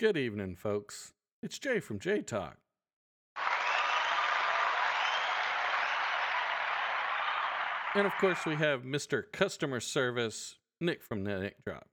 Good 0.00 0.16
evening, 0.16 0.56
folks. 0.56 1.12
It's 1.42 1.58
Jay 1.58 1.78
from 1.78 1.98
J 1.98 2.22
Talk. 2.22 2.56
And 7.94 8.06
of 8.06 8.12
course, 8.18 8.46
we 8.46 8.54
have 8.56 8.82
Mr. 8.84 9.24
Customer 9.30 9.78
Service, 9.80 10.56
Nick 10.80 11.02
from 11.02 11.24
the 11.24 11.38
Nick 11.40 11.56
Drop. 11.66 11.86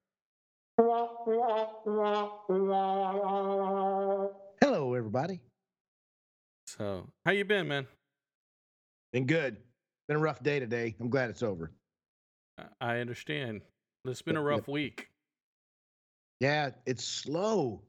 Hello, 4.61 4.93
everybody. 4.93 5.41
So, 6.67 7.09
how 7.25 7.31
you 7.31 7.43
been, 7.45 7.67
man? 7.67 7.87
Been 9.11 9.25
good. 9.25 9.57
Been 10.07 10.17
a 10.17 10.19
rough 10.21 10.41
day 10.43 10.59
today. 10.59 10.95
I'm 10.99 11.09
glad 11.09 11.29
it's 11.29 11.43
over. 11.43 11.71
I- 12.57 12.69
I 12.79 12.99
understand. 12.99 13.63
It's 14.05 14.21
been 14.21 14.37
a 14.37 14.41
rough 14.41 14.67
week. 14.67 15.09
Yeah, 16.39 16.71
it's 16.85 17.03
slow. 17.03 17.81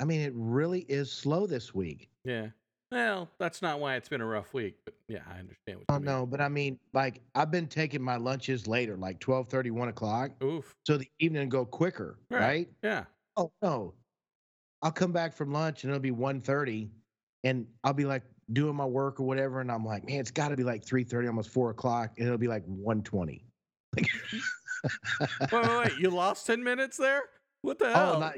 I 0.00 0.04
mean, 0.04 0.20
it 0.20 0.32
really 0.34 0.82
is 0.82 1.10
slow 1.10 1.46
this 1.46 1.74
week. 1.74 2.10
Yeah. 2.24 2.50
Well, 2.90 3.30
that's 3.38 3.60
not 3.60 3.80
why 3.80 3.96
it's 3.96 4.08
been 4.08 4.20
a 4.22 4.26
rough 4.26 4.54
week, 4.54 4.76
but 4.84 4.94
yeah, 5.08 5.22
I 5.26 5.38
understand 5.38 5.80
what 5.80 5.86
Oh 5.90 5.94
you 5.94 6.00
mean. 6.00 6.08
Oh 6.08 6.20
no, 6.20 6.26
but 6.26 6.40
I 6.40 6.48
mean, 6.48 6.78
like 6.92 7.22
I've 7.34 7.50
been 7.50 7.66
taking 7.66 8.02
my 8.02 8.16
lunches 8.16 8.66
later, 8.66 8.96
like 8.96 9.20
12 9.20 9.52
1 9.52 9.88
o'clock. 9.88 10.32
Oof. 10.42 10.72
So 10.86 10.96
the 10.96 11.08
evening 11.18 11.48
go 11.48 11.66
quicker, 11.66 12.18
Right. 12.30 12.40
right? 12.40 12.68
Yeah. 12.82 13.04
Oh 13.36 13.52
no. 13.62 13.94
I'll 14.82 14.92
come 14.92 15.12
back 15.12 15.34
from 15.34 15.52
lunch 15.52 15.84
and 15.84 15.90
it'll 15.90 16.00
be 16.00 16.12
1.30 16.12 16.90
and 17.44 17.66
I'll 17.84 17.94
be 17.94 18.04
like 18.04 18.24
doing 18.52 18.76
my 18.76 18.86
work 18.86 19.20
or 19.20 19.24
whatever, 19.24 19.60
and 19.60 19.70
I'm 19.70 19.84
like, 19.84 20.04
man, 20.04 20.20
it's 20.20 20.30
gotta 20.30 20.56
be 20.56 20.64
like 20.64 20.84
3.30, 20.84 21.28
almost 21.28 21.50
four 21.50 21.70
o'clock, 21.70 22.14
and 22.18 22.26
it'll 22.26 22.38
be 22.38 22.48
like 22.48 22.64
1.20. 22.66 23.44
Wait, 25.52 25.62
wait, 25.64 25.78
wait. 25.78 25.96
You 25.98 26.10
lost 26.10 26.46
10 26.46 26.62
minutes 26.62 26.96
there? 26.96 27.22
What 27.62 27.78
the 27.78 27.92
hell? 27.92 28.14
Oh, 28.16 28.20
not, 28.20 28.34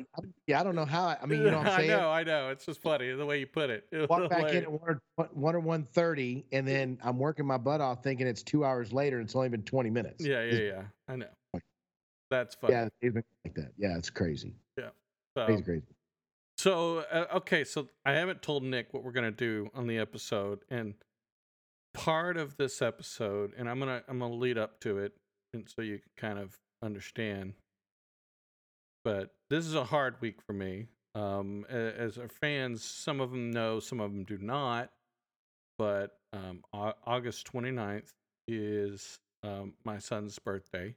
yeah, 0.47 0.60
I 0.60 0.65
don't 0.65 0.74
know 0.74 0.87
how. 0.87 1.05
I, 1.05 1.19
I 1.23 1.27
mean, 1.27 1.42
you 1.42 1.51
know 1.51 1.59
what 1.59 1.66
I'm 1.66 1.80
I 1.84 1.87
know, 1.87 2.10
I 2.10 2.23
know. 2.24 2.48
It's 2.48 2.65
just 2.65 2.80
funny 2.80 3.12
the 3.12 3.27
way 3.27 3.38
you 3.38 3.46
put 3.46 3.69
it. 3.69 3.84
It 3.93 4.09
walk 4.09 4.30
back 4.30 4.49
in 4.52 4.63
at 4.65 4.73
one 4.73 5.01
or, 5.18 5.29
one 5.32 5.54
or 5.54 5.60
one 5.60 5.85
thirty, 5.85 6.46
and 6.52 6.66
then 6.66 6.99
I'm 7.04 7.18
working 7.18 7.46
my 7.46 7.59
butt 7.59 7.80
off, 7.80 8.02
thinking 8.02 8.26
it's 8.26 8.43
two 8.43 8.65
hours 8.65 8.93
later. 8.93 9.18
and 9.18 9.26
It's 9.26 9.37
only 9.37 9.51
been 9.51 9.63
twenty 9.63 9.91
minutes. 9.91 10.24
Yeah, 10.24 10.43
yeah, 10.45 10.60
yeah. 10.60 10.82
I 11.07 11.16
know. 11.16 11.26
That's 12.30 12.54
funny. 12.54 12.74
yeah, 12.74 12.88
it's 13.02 13.15
been 13.15 13.24
like 13.45 13.54
that. 13.57 13.73
Yeah, 13.76 13.98
it's 13.98 14.09
crazy, 14.09 14.54
So, 14.79 14.91
crazy, 15.46 15.63
crazy. 15.63 15.82
so 16.57 16.98
uh, 17.10 17.26
okay, 17.35 17.65
so 17.65 17.88
I 18.07 18.13
haven't 18.13 18.41
told 18.41 18.63
Nick 18.63 18.95
what 18.95 19.02
we're 19.04 19.13
gonna 19.13 19.30
do 19.32 19.68
on 19.74 19.87
the 19.87 19.98
episode, 19.98 20.60
and 20.71 20.95
part 21.93 22.37
of 22.37 22.57
this 22.57 22.80
episode, 22.80 23.52
and 23.59 23.68
I'm 23.68 23.79
gonna 23.80 24.02
I'm 24.09 24.18
gonna 24.21 24.35
lead 24.35 24.57
up 24.59 24.80
to 24.80 24.98
it, 24.98 25.13
and 25.52 25.68
so 25.68 25.82
you 25.82 25.98
can 25.98 26.10
kind 26.16 26.38
of 26.38 26.57
understand. 26.82 27.52
But 29.04 29.30
this 29.48 29.66
is 29.66 29.74
a 29.74 29.84
hard 29.84 30.20
week 30.20 30.40
for 30.43 30.52
me. 30.52 30.87
Um, 31.15 31.65
as 31.68 32.18
our 32.18 32.29
fans, 32.29 32.82
some 32.84 33.20
of 33.20 33.30
them 33.30 33.51
know, 33.51 33.80
some 33.80 34.01
of 34.01 34.12
them 34.12 34.24
do 34.24 34.38
not. 34.38 34.90
But 35.79 36.18
um, 36.32 36.62
Au- 36.73 36.95
August 37.07 37.51
29th 37.52 38.12
is 38.46 39.18
um, 39.42 39.74
my 39.84 39.98
son's 39.98 40.38
birthday. 40.38 40.95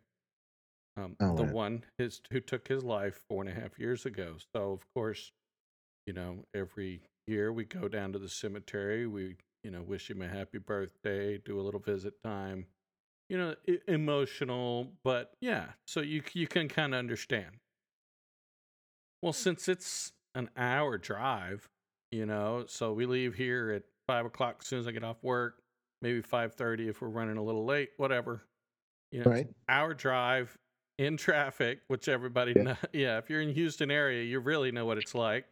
Um, 0.96 1.18
Oh, 1.20 1.34
the 1.34 1.44
wow. 1.44 1.54
one 1.54 1.84
his 1.98 2.22
who 2.32 2.40
took 2.40 2.68
his 2.68 2.84
life 2.84 3.24
four 3.28 3.42
and 3.44 3.50
a 3.50 3.60
half 3.60 3.80
years 3.80 4.06
ago. 4.06 4.36
So 4.56 4.72
of 4.74 4.86
course, 4.94 5.32
you 6.06 6.14
know, 6.14 6.46
every 6.54 7.02
year 7.28 7.52
we 7.52 7.66
go 7.66 7.88
down 7.88 8.14
to 8.14 8.20
the 8.20 8.30
cemetery. 8.30 9.08
We 9.08 9.38
you 9.64 9.72
know 9.72 9.82
wish 9.82 10.10
him 10.12 10.22
a 10.22 10.28
happy 10.28 10.60
birthday, 10.60 11.38
do 11.40 11.60
a 11.60 11.64
little 11.64 11.80
visit 11.80 12.22
time. 12.24 12.68
You 13.30 13.38
know, 13.38 13.56
emotional, 13.88 14.92
but 15.04 15.34
yeah. 15.42 15.70
So 15.88 16.02
you 16.02 16.22
you 16.34 16.48
can 16.48 16.68
kind 16.68 16.94
of 16.94 17.00
understand. 17.00 17.58
Well, 19.24 19.32
since 19.34 19.70
it's 19.70 20.12
an 20.36 20.50
hour 20.58 20.98
drive, 20.98 21.70
you 22.12 22.26
know, 22.26 22.66
so 22.68 22.92
we 22.92 23.06
leave 23.06 23.36
here 23.36 23.72
at 23.72 23.84
five 24.06 24.26
o'clock 24.26 24.58
as 24.60 24.68
soon 24.68 24.80
as 24.80 24.88
I 24.88 24.92
get 24.92 25.04
off 25.06 25.24
work. 25.24 25.60
Maybe 26.02 26.22
five 26.22 26.56
thirty 26.56 26.90
if 26.90 27.02
we're 27.02 27.08
running 27.08 27.38
a 27.38 27.42
little 27.44 27.64
late. 27.64 27.92
Whatever. 27.96 28.44
You 29.14 29.24
know, 29.24 29.32
Right? 29.32 29.48
hour 29.70 29.94
drive 29.94 30.58
in 30.98 31.16
traffic, 31.16 31.80
which 31.88 32.10
everybody 32.10 32.52
Yeah. 32.56 32.64
know. 32.64 32.76
Yeah, 32.94 33.18
if 33.18 33.30
you're 33.30 33.40
in 33.40 33.54
Houston 33.54 33.90
area, 33.90 34.24
you 34.24 34.42
really 34.42 34.72
know 34.74 34.86
what 34.86 34.98
it's 34.98 35.16
like. 35.16 35.46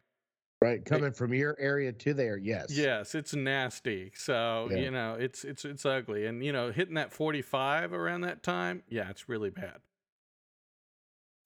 Right. 0.61 0.83
Coming 0.83 1.13
from 1.13 1.33
your 1.33 1.55
area 1.57 1.93
to 1.93 2.13
there, 2.13 2.35
yes. 2.37 2.75
Yes, 2.77 3.15
it's 3.15 3.33
nasty. 3.33 4.11
So 4.15 4.67
Yeah. 4.69 4.77
you 4.79 4.91
know, 4.91 5.15
it's 5.15 5.45
it's 5.45 5.63
it's 5.63 5.85
ugly, 5.85 6.25
and 6.25 6.43
you 6.43 6.51
know, 6.51 6.71
hitting 6.73 6.95
that 6.95 7.13
forty-five 7.13 7.93
around 7.93 8.21
that 8.21 8.43
time, 8.43 8.83
yeah, 8.89 9.09
it's 9.09 9.29
really 9.29 9.49
bad. 9.49 9.79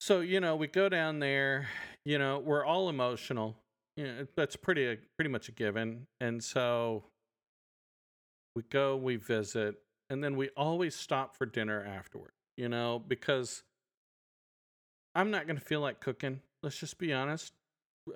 So 0.06 0.20
you 0.20 0.38
know, 0.38 0.54
we 0.54 0.68
go 0.68 0.88
down 0.88 1.18
there. 1.18 1.66
You 2.04 2.20
know, 2.20 2.38
we're 2.38 2.64
all 2.64 2.88
emotional. 2.88 3.56
You 3.96 4.06
know, 4.06 4.26
that's 4.36 4.54
pretty 4.54 4.98
pretty 5.18 5.30
much 5.32 5.48
a 5.48 5.52
given, 5.52 6.06
and 6.20 6.44
so 6.44 7.02
we 8.54 8.62
go, 8.70 8.94
we 8.96 9.16
visit, 9.16 9.74
and 10.08 10.22
then 10.22 10.36
we 10.36 10.50
always 10.50 10.94
stop 10.94 11.34
for 11.34 11.44
dinner 11.44 11.84
afterward. 11.84 12.30
You 12.56 12.68
know, 12.68 13.02
because 13.04 13.64
I'm 15.16 15.32
not 15.32 15.48
going 15.48 15.58
to 15.58 15.64
feel 15.64 15.80
like 15.80 15.98
cooking. 15.98 16.40
Let's 16.62 16.78
just 16.78 16.98
be 16.98 17.12
honest. 17.12 17.52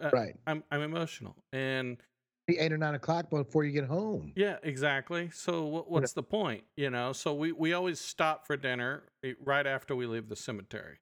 Uh, 0.00 0.10
Right. 0.12 0.36
I'm 0.46 0.62
I'm 0.70 0.82
emotional, 0.82 1.34
and 1.52 1.96
eight 2.48 2.72
or 2.72 2.78
nine 2.78 2.94
o'clock 2.94 3.30
before 3.30 3.64
you 3.64 3.72
get 3.72 3.86
home. 3.86 4.30
yeah, 4.36 4.58
exactly. 4.62 5.30
So 5.32 5.64
what, 5.64 5.90
what's 5.90 6.12
the 6.12 6.22
point? 6.22 6.62
You 6.76 6.90
know, 6.90 7.12
so 7.12 7.34
we, 7.34 7.50
we 7.50 7.72
always 7.72 8.00
stop 8.00 8.46
for 8.46 8.56
dinner 8.56 9.02
eh, 9.24 9.32
right 9.44 9.66
after 9.66 9.96
we 9.96 10.06
leave 10.06 10.28
the 10.28 10.36
cemetery. 10.36 10.98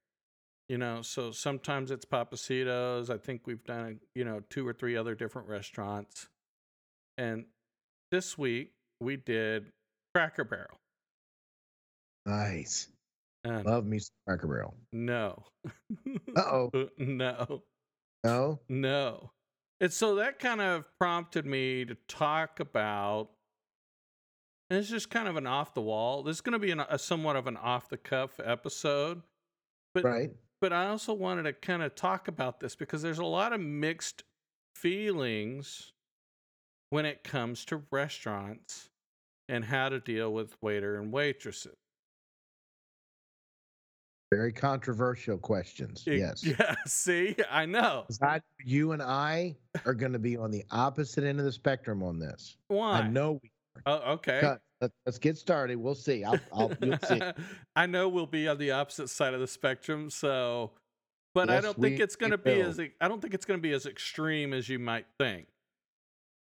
You 0.69 0.77
know, 0.79 1.01
so 1.01 1.31
sometimes 1.31 1.91
it's 1.91 2.05
Pappasito's. 2.05 3.09
I 3.09 3.17
think 3.17 3.43
we've 3.47 3.65
done, 3.65 4.01
you 4.15 4.25
know, 4.25 4.43
two 4.51 4.67
or 4.69 4.73
three 4.75 4.97
other 4.97 5.15
different 5.15 5.49
restaurants. 5.49 6.29
And 7.17 7.47
this 8.11 8.37
week 8.37 8.73
we 9.01 9.17
did 9.17 9.67
Cracker 10.15 10.45
Barrel. 10.45 10.79
Nice. 12.27 12.89
And 13.45 13.65
Love 13.65 13.87
me 13.87 13.99
some 13.99 14.15
Cracker 14.27 14.47
Barrel. 14.47 14.75
no. 14.93 15.43
Uh-oh. 16.37 16.71
no. 16.99 17.63
No. 18.25 18.61
No. 18.69 19.31
And 19.81 19.93
so 19.93 20.17
that 20.17 20.39
kind 20.39 20.61
of 20.61 20.85
prompted 20.99 21.47
me 21.47 21.85
to 21.85 21.97
talk 22.09 22.59
about, 22.61 23.29
and 24.69 24.79
it's 24.79 24.91
just 24.91 25.09
kind 25.09 25.29
of 25.29 25.37
an 25.37 25.47
off 25.47 25.73
the 25.73 25.81
wall. 25.81 26.25
This 26.25 26.37
is 26.39 26.41
going 26.41 26.55
to 26.55 26.59
be 26.59 26.73
an, 26.73 26.81
a 26.81 26.99
somewhat 26.99 27.37
of 27.37 27.47
an 27.47 27.57
off 27.57 27.89
the 27.89 27.97
cuff 27.97 28.41
episode, 28.45 29.23
but 29.95 30.05
Right. 30.05 30.31
But 30.61 30.73
I 30.73 30.87
also 30.89 31.13
wanted 31.15 31.45
to 31.45 31.53
kind 31.53 31.83
of 31.83 31.95
talk 31.95 32.29
about 32.29 32.61
this 32.61 32.75
because 32.75 33.03
there's 33.03 33.19
a 33.19 33.25
lot 33.25 33.53
of 33.53 33.61
mixed 33.61 34.25
feelings 34.75 35.93
when 36.91 37.05
it 37.05 37.23
comes 37.23 37.65
to 37.67 37.83
restaurants 37.91 38.89
and 39.49 39.65
how 39.65 39.89
to 39.89 40.01
deal 40.01 40.33
with 40.33 40.57
waiter 40.63 40.97
and 41.01 41.13
waitresses. 41.13 41.75
Very 44.33 44.53
controversial 44.53 45.39
questions. 45.39 46.05
It- 46.07 46.19
yes. 46.19 46.45
Yeah. 46.45 46.75
See, 46.87 47.35
I 47.51 47.65
know. 47.67 48.05
I- 48.21 48.41
you 48.65 48.93
and 48.93 49.03
I 49.03 49.57
are 49.87 49.95
going 49.95 50.13
to 50.13 50.19
be 50.19 50.37
on 50.37 50.51
the 50.51 50.65
opposite 50.71 51.25
end 51.25 51.39
of 51.39 51.45
the 51.47 51.53
spectrum 51.53 52.03
on 52.03 52.19
this. 52.19 52.57
Why? 52.69 53.01
I 53.01 53.09
know. 53.09 53.41
We, 53.43 53.51
Oh, 53.87 54.15
okay. 54.15 54.41
Let's 54.81 55.19
get 55.19 55.37
started. 55.37 55.77
We'll 55.77 55.95
see. 55.95 56.23
I'll, 56.25 56.39
I'll, 56.53 56.73
you'll 56.81 56.99
see. 56.99 57.21
I 57.77 57.87
know 57.87 58.09
we'll 58.09 58.27
be 58.27 58.47
on 58.47 58.59
the 58.59 58.71
opposite 58.71 59.09
side 59.11 59.35
of 59.35 59.41
the 59.41 59.47
spectrum, 59.47 60.11
so 60.11 60.73
but 61.35 61.51
I 61.51 61.61
don't 61.61 61.79
think 61.81 62.01
it's 62.01 62.17
going 62.17 62.33
to 62.33 62.39
be 62.39 62.61
as 62.61 62.79
I 63.01 63.09
don't 63.09 63.21
think 63.21 63.35
it's 63.35 63.45
going 63.45 63.59
to 63.59 63.63
be 63.63 63.73
as 63.73 63.87
extreme 63.87 64.53
as 64.53 64.69
you 64.69 64.79
might 64.79 65.07
think. 65.19 65.49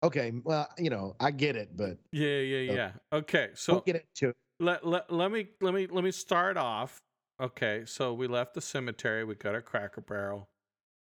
Okay. 0.03 0.31
Well, 0.44 0.67
you 0.78 0.90
know, 0.90 1.16
I 1.19 1.31
get 1.31 1.56
it, 1.56 1.75
but 1.75 1.97
Yeah, 2.12 2.38
yeah, 2.38 2.67
So- 2.69 2.75
yeah. 2.75 2.91
Okay, 3.13 3.50
so 3.56 3.73
we'll 3.73 3.81
get 3.81 3.95
into 3.95 4.29
it. 4.29 4.35
let, 4.59 4.85
let 4.85 5.11
let 5.11 5.31
me 5.31 5.47
let 5.61 5.73
me 5.73 5.88
let 5.88 6.03
me 6.03 6.11
start 6.11 6.56
off. 6.57 7.01
Okay, 7.41 7.84
so 7.85 8.13
we 8.13 8.28
left 8.28 8.53
the 8.53 8.61
cemetery. 8.61 9.23
We 9.23 9.35
got 9.35 9.56
our 9.56 9.61
Cracker 9.61 10.01
Barrel. 10.01 10.50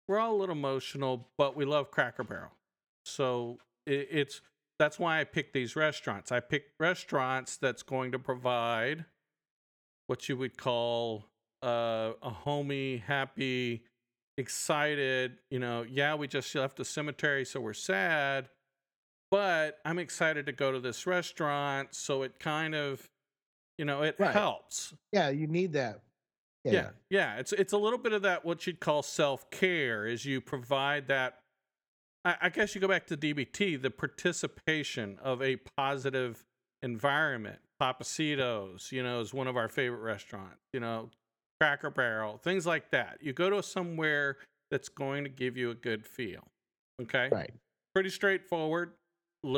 We're 0.08 0.20
all 0.20 0.36
a 0.36 0.38
little 0.38 0.56
emotional, 0.56 1.28
but 1.38 1.56
we 1.56 1.66
love 1.66 1.92
Cracker 1.92 2.24
Barrel. 2.24 2.52
So 3.06 3.58
it, 3.86 4.08
it's 4.12 4.42
that's 4.80 4.98
why 4.98 5.20
I 5.20 5.26
picked 5.26 5.54
these 5.54 5.76
restaurants. 5.76 6.32
I 6.32 6.40
picked 6.40 6.80
restaurants 6.80 7.58
that's 7.58 7.84
going 7.84 8.12
to 8.14 8.20
provide 8.20 9.06
what 10.08 10.28
you 10.30 10.38
would 10.38 10.58
call 10.58 11.26
uh, 11.62 12.14
a 12.24 12.30
homey, 12.30 12.98
happy, 12.98 13.84
excited. 14.38 15.38
You 15.52 15.60
know, 15.60 15.84
yeah, 15.88 16.16
we 16.16 16.28
just 16.28 16.54
left 16.56 16.78
the 16.78 16.86
cemetery, 16.86 17.46
so 17.46 17.60
we're 17.60 17.74
sad, 17.74 18.50
but 19.30 19.80
I'm 19.86 20.00
excited 20.00 20.46
to 20.48 20.52
go 20.54 20.72
to 20.72 20.80
this 20.80 21.06
restaurant. 21.06 21.94
So 21.94 22.24
it 22.24 22.40
kind 22.40 22.74
of, 22.74 23.08
you 23.78 23.86
know, 23.86 24.02
it 24.04 24.16
Right. 24.18 24.32
helps. 24.32 24.94
Yeah, 25.12 25.30
you 25.30 25.46
need 25.48 25.74
that. 25.74 26.00
Yeah. 26.64 26.72
Yeah, 26.74 26.90
yeah. 27.10 27.36
It's 27.38 27.54
it's 27.54 27.74
a 27.74 27.78
little 27.78 28.00
bit 28.00 28.14
of 28.14 28.22
that 28.24 28.44
what 28.46 28.66
you'd 28.68 28.80
call 28.80 29.04
self 29.04 29.50
care, 29.52 30.06
is 30.06 30.26
you 30.26 30.42
provide 30.42 31.08
that. 31.08 31.39
I, 32.26 32.36
I 32.44 32.50
guess 32.50 32.76
you 32.76 32.82
go 32.82 32.88
back 32.88 33.08
to 33.08 33.18
DBT, 33.18 33.82
the 33.82 33.90
participation 33.90 35.18
of 35.22 35.42
a 35.42 35.58
positive 35.78 36.44
environment. 36.82 37.60
Pappasito's, 37.82 38.92
you 38.92 39.02
know, 39.04 39.22
is 39.22 39.34
one 39.34 39.48
of 39.48 39.56
our 39.56 39.70
favorite 39.70 40.02
restaurants. 40.02 40.60
You 40.74 40.82
know, 40.82 41.10
Cracker 41.60 41.90
Barrel, 41.90 42.38
things 42.38 42.66
like 42.66 42.92
that. 42.92 43.20
You 43.22 43.34
go 43.34 43.50
to 43.50 43.64
somewhere 43.64 44.38
that's 44.70 44.90
going 44.90 45.24
to 45.24 45.30
give 45.30 45.58
you 45.58 45.72
a 45.72 45.76
good 45.76 46.06
feel. 46.06 46.44
Okay. 47.02 47.30
Right. 47.32 47.52
Pretty 47.96 48.10
straightforward. 48.10 48.92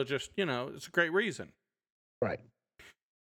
Just, 0.06 0.32
you 0.38 0.46
know, 0.46 0.72
it's 0.76 0.88
a 0.88 0.92
great 0.92 1.12
reason. 1.12 1.50
Right. 2.22 2.40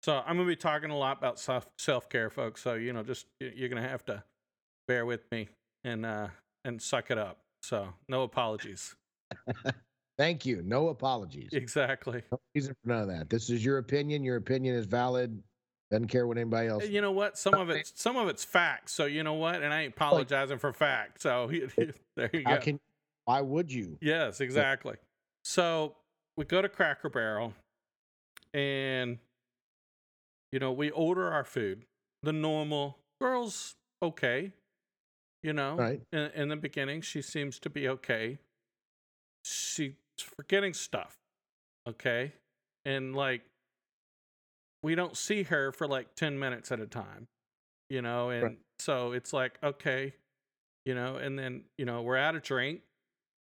So 0.04 0.18
I'm 0.26 0.38
going 0.38 0.48
to 0.48 0.52
be 0.52 0.56
talking 0.56 0.90
a 0.90 0.98
lot 0.98 1.18
about 1.18 1.40
self 1.40 1.68
self 1.78 2.10
care, 2.10 2.30
folks. 2.30 2.62
So 2.62 2.74
you 2.74 2.94
know, 2.94 3.04
just 3.04 3.26
you're 3.40 3.70
going 3.70 3.82
to 3.82 3.88
have 3.88 4.06
to 4.06 4.24
bear 4.88 5.06
with 5.06 5.26
me 5.32 5.50
and 5.84 6.06
uh 6.06 6.28
and 6.66 6.82
suck 6.82 7.12
it 7.12 7.18
up. 7.18 7.40
So 7.62 7.90
no 8.08 8.24
apologies. 8.24 8.96
Thank 10.18 10.46
you. 10.46 10.64
No 10.64 10.90
apologies. 10.90 11.50
Exactly. 11.54 12.24
No 12.32 12.40
reason 12.56 12.76
for 12.82 12.90
none 12.90 13.02
of 13.02 13.08
that. 13.10 13.30
This 13.30 13.50
is 13.50 13.64
your 13.64 13.78
opinion. 13.78 14.24
Your 14.24 14.38
opinion 14.38 14.76
is 14.76 14.86
valid. 14.86 15.42
Doesn't 15.92 16.08
care 16.08 16.28
what 16.28 16.38
anybody 16.38 16.68
else. 16.68 16.88
You 16.88 17.02
know 17.02 17.12
what? 17.12 17.38
Some 17.38 17.54
of 17.54 17.70
it's 17.70 17.94
some 17.96 18.18
of 18.18 18.28
it's 18.28 18.44
facts. 18.44 18.94
So 18.94 19.06
you 19.06 19.24
know 19.24 19.36
what? 19.36 19.62
And 19.62 19.74
I 19.74 19.84
ain't 19.84 19.94
apologizing 19.94 20.58
for 20.58 20.74
fact. 20.74 21.22
So 21.22 21.50
there 22.16 22.30
you 22.34 22.44
How 22.46 22.56
go. 22.56 22.62
can? 22.62 22.80
Why 23.26 23.42
would 23.42 23.72
you? 23.72 23.98
Yes, 24.02 24.42
exactly. 24.42 24.96
So 25.44 25.96
we 26.36 26.46
go 26.46 26.62
to 26.62 26.68
Cracker 26.68 27.10
Barrel, 27.10 27.54
and 28.54 29.18
you 30.52 30.60
know 30.60 30.74
we 30.74 30.90
order 30.90 31.32
our 31.32 31.46
food. 31.46 31.86
The 32.24 32.34
normal 32.34 32.98
girls 33.22 33.76
okay, 34.02 34.52
you 35.42 35.54
know. 35.54 35.76
Right. 35.76 36.02
In, 36.12 36.32
in 36.36 36.50
the 36.50 36.58
beginning, 36.58 37.02
she 37.02 37.22
seems 37.22 37.60
to 37.60 37.70
be 37.70 37.88
okay. 37.88 38.40
She's 39.48 39.94
forgetting 40.18 40.74
stuff, 40.74 41.16
okay, 41.88 42.34
and 42.86 43.16
like 43.16 43.42
we 44.84 44.96
don't 44.96 45.18
see 45.18 45.44
her 45.44 45.72
for 45.72 45.88
like 45.88 46.16
10 46.16 46.38
minutes 46.40 46.72
at 46.72 46.80
a 46.80 46.88
time 46.88 47.28
you 47.90 48.02
know? 48.02 48.30
And 48.32 48.44
Right. 48.44 48.60
so 48.80 49.14
it's 49.14 49.32
like 49.34 49.58
okay 49.64 50.14
you 50.86 50.94
know? 50.96 51.16
And 51.18 51.38
then 51.38 51.64
you 51.78 51.86
know 51.86 52.02
we're 52.02 52.16
at 52.18 52.36
a 52.36 52.40
drink 52.40 52.82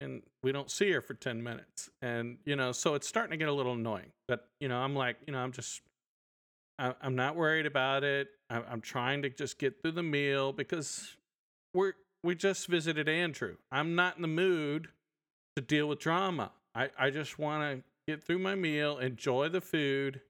and 0.02 0.22
we 0.44 0.52
don't 0.52 0.70
see 0.72 0.92
her 0.92 1.02
for 1.02 1.14
10 1.14 1.42
minutes. 1.44 1.90
And 2.02 2.38
you 2.46 2.56
know 2.56 2.72
so 2.72 2.94
it's 2.96 3.08
starting 3.08 3.32
to 3.32 3.38
get 3.38 3.48
a 3.48 3.54
little 3.54 3.74
annoying. 3.74 4.12
But 4.28 4.48
you 4.60 4.68
know 4.68 4.78
i'm 4.78 4.96
like 4.96 5.18
you 5.28 5.34
know 5.34 5.40
i'm 5.40 5.52
just 5.52 5.82
I- 6.80 6.96
i'm 7.02 7.16
not 7.16 7.36
worried 7.36 7.66
about 7.66 8.04
it. 8.04 8.28
I- 8.50 8.64
i'm 8.70 8.82
trying 8.82 9.22
to 9.24 9.30
just 9.30 9.58
get 9.60 9.82
through 9.82 9.94
the 9.94 10.04
meal 10.04 10.52
because 10.54 11.16
we're 11.74 11.94
we 12.24 12.36
just 12.36 12.68
visited 12.68 13.08
andrew. 13.10 13.58
I'm 13.72 13.96
not 13.96 14.16
in 14.18 14.22
the 14.22 14.28
mood 14.28 14.90
to 15.56 15.62
deal 15.62 15.88
with 15.88 16.00
drama 16.00 16.52
i 16.76 16.90
i 16.98 17.10
just 17.10 17.38
want 17.40 17.62
to 17.64 17.84
get 18.08 18.24
through 18.24 18.40
my 18.40 18.56
meal 18.56 18.98
enjoy 18.98 19.48
the 19.50 19.62
food 19.62 20.22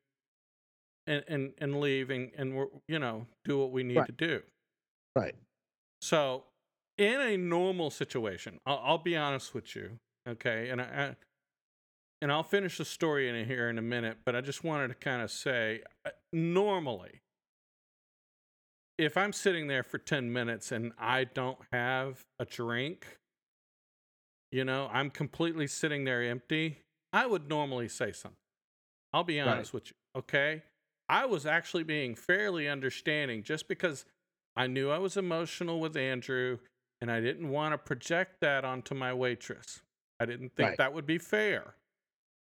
and 1.07 1.23
and 1.27 1.53
and 1.57 1.79
leave 1.79 2.09
and, 2.09 2.31
and 2.37 2.55
we're 2.55 2.67
you 2.87 2.99
know 2.99 3.25
do 3.43 3.57
what 3.57 3.71
we 3.71 3.83
need 3.83 3.97
Right. 3.97 4.05
to 4.07 4.11
do 4.11 4.41
Right. 5.15 5.35
so 6.01 6.43
in 6.97 7.19
a 7.19 7.37
normal 7.37 7.89
situation 7.89 8.59
I'll, 8.65 8.81
I'll 8.83 8.97
be 8.97 9.15
honest 9.17 9.53
with 9.53 9.75
you 9.75 9.91
okay 10.27 10.69
and 10.69 10.81
I, 10.81 10.85
I 10.85 11.15
and 12.21 12.31
i'll 12.31 12.43
finish 12.43 12.77
the 12.77 12.85
story 12.85 13.27
in 13.27 13.45
here 13.45 13.69
in 13.69 13.77
a 13.77 13.81
minute 13.81 14.17
but 14.25 14.35
i 14.35 14.41
just 14.41 14.63
wanted 14.63 14.87
to 14.87 14.93
kind 14.95 15.21
of 15.21 15.29
say 15.29 15.81
uh, 16.05 16.11
normally 16.31 17.21
if 18.97 19.17
i'm 19.17 19.33
sitting 19.33 19.67
there 19.67 19.83
for 19.83 19.97
10 19.97 20.31
minutes 20.31 20.71
and 20.71 20.93
i 20.97 21.23
don't 21.25 21.59
have 21.71 22.21
a 22.39 22.45
drink 22.45 23.19
you 24.53 24.63
know 24.63 24.89
i'm 24.93 25.09
completely 25.09 25.67
sitting 25.67 26.05
there 26.05 26.23
empty 26.23 26.79
i 27.11 27.25
would 27.25 27.49
normally 27.49 27.89
say 27.89 28.11
something 28.11 28.37
i'll 29.11 29.23
be 29.23 29.39
Right. 29.43 29.49
honest 29.51 29.73
with 29.73 29.87
you 29.87 29.93
okay 30.15 30.63
i 31.09 31.25
was 31.25 31.45
actually 31.45 31.83
being 31.83 32.15
fairly 32.15 32.67
understanding 32.69 33.43
just 33.43 33.67
because 33.67 34.05
i 34.55 34.67
knew 34.67 34.89
i 34.89 34.97
was 34.97 35.17
emotional 35.17 35.79
with 35.81 35.97
andrew 35.97 36.59
and 37.01 37.11
i 37.11 37.19
didn't 37.19 37.49
want 37.49 37.73
to 37.73 37.77
project 37.77 38.39
that 38.41 38.63
onto 38.63 38.95
my 38.95 39.13
waitress 39.13 39.81
i 40.19 40.25
didn't 40.25 40.55
think 40.55 40.69
Right. 40.69 40.77
that 40.77 40.93
would 40.93 41.05
be 41.05 41.17
fair 41.17 41.75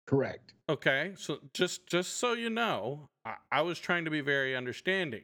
Correct. 0.08 0.54
Okay, 0.70 1.14
so 1.18 1.40
just 1.54 1.88
just 1.88 2.18
so 2.18 2.34
you 2.34 2.50
know, 2.50 3.10
I, 3.26 3.36
I 3.52 3.62
was 3.62 3.80
trying 3.80 4.06
to 4.06 4.12
be 4.12 4.22
very 4.22 4.56
understanding. 4.56 5.24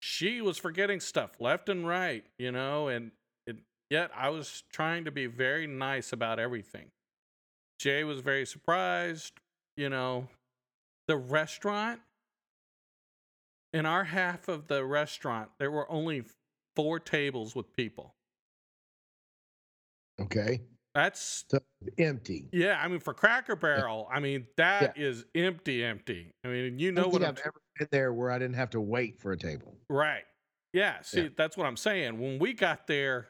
She 0.00 0.40
was 0.40 0.58
forgetting 0.58 1.00
stuff 1.00 1.40
left 1.40 1.68
and 1.68 1.86
right, 1.86 2.24
you 2.38 2.52
know, 2.52 2.88
and 2.88 3.12
yet 3.90 4.10
I 4.16 4.28
was 4.30 4.62
trying 4.72 5.04
to 5.04 5.10
be 5.10 5.26
very 5.26 5.66
nice 5.66 6.12
about 6.12 6.38
everything. 6.38 6.90
Jay 7.78 8.04
was 8.04 8.20
very 8.20 8.46
surprised, 8.46 9.32
you 9.76 9.88
know. 9.88 10.28
The 11.06 11.16
restaurant, 11.16 12.00
in 13.72 13.84
our 13.84 14.04
half 14.04 14.48
of 14.48 14.68
the 14.68 14.84
restaurant, 14.84 15.50
there 15.58 15.70
were 15.70 15.90
only 15.90 16.24
four 16.76 16.98
tables 16.98 17.54
with 17.54 17.72
people. 17.74 18.14
Okay. 20.20 20.62
That's 20.94 21.44
Empty. 21.98 22.48
Yeah, 22.52 22.80
I 22.80 22.86
mean 22.86 23.00
for 23.00 23.12
Cracker 23.12 23.56
Barrel, 23.56 24.08
I 24.12 24.20
mean 24.20 24.46
that 24.56 24.96
is 24.96 25.24
empty, 25.34 25.84
empty. 25.84 26.30
I 26.44 26.48
mean 26.48 26.78
you 26.78 26.92
know 26.92 27.08
what 27.08 27.22
I'm 27.22 27.30
I've 27.30 27.38
ever 27.40 27.60
been 27.78 27.88
there 27.90 28.12
where 28.14 28.30
I 28.30 28.38
didn't 28.38 28.54
have 28.54 28.70
to 28.70 28.80
wait 28.80 29.20
for 29.20 29.32
a 29.32 29.36
table. 29.36 29.76
right. 29.90 30.22
Yeah, 30.72 31.02
see 31.02 31.22
Yeah. 31.22 31.28
that's 31.36 31.56
what 31.56 31.66
I'm 31.66 31.76
saying. 31.76 32.18
When 32.20 32.38
we 32.38 32.52
got 32.52 32.86
there, 32.86 33.26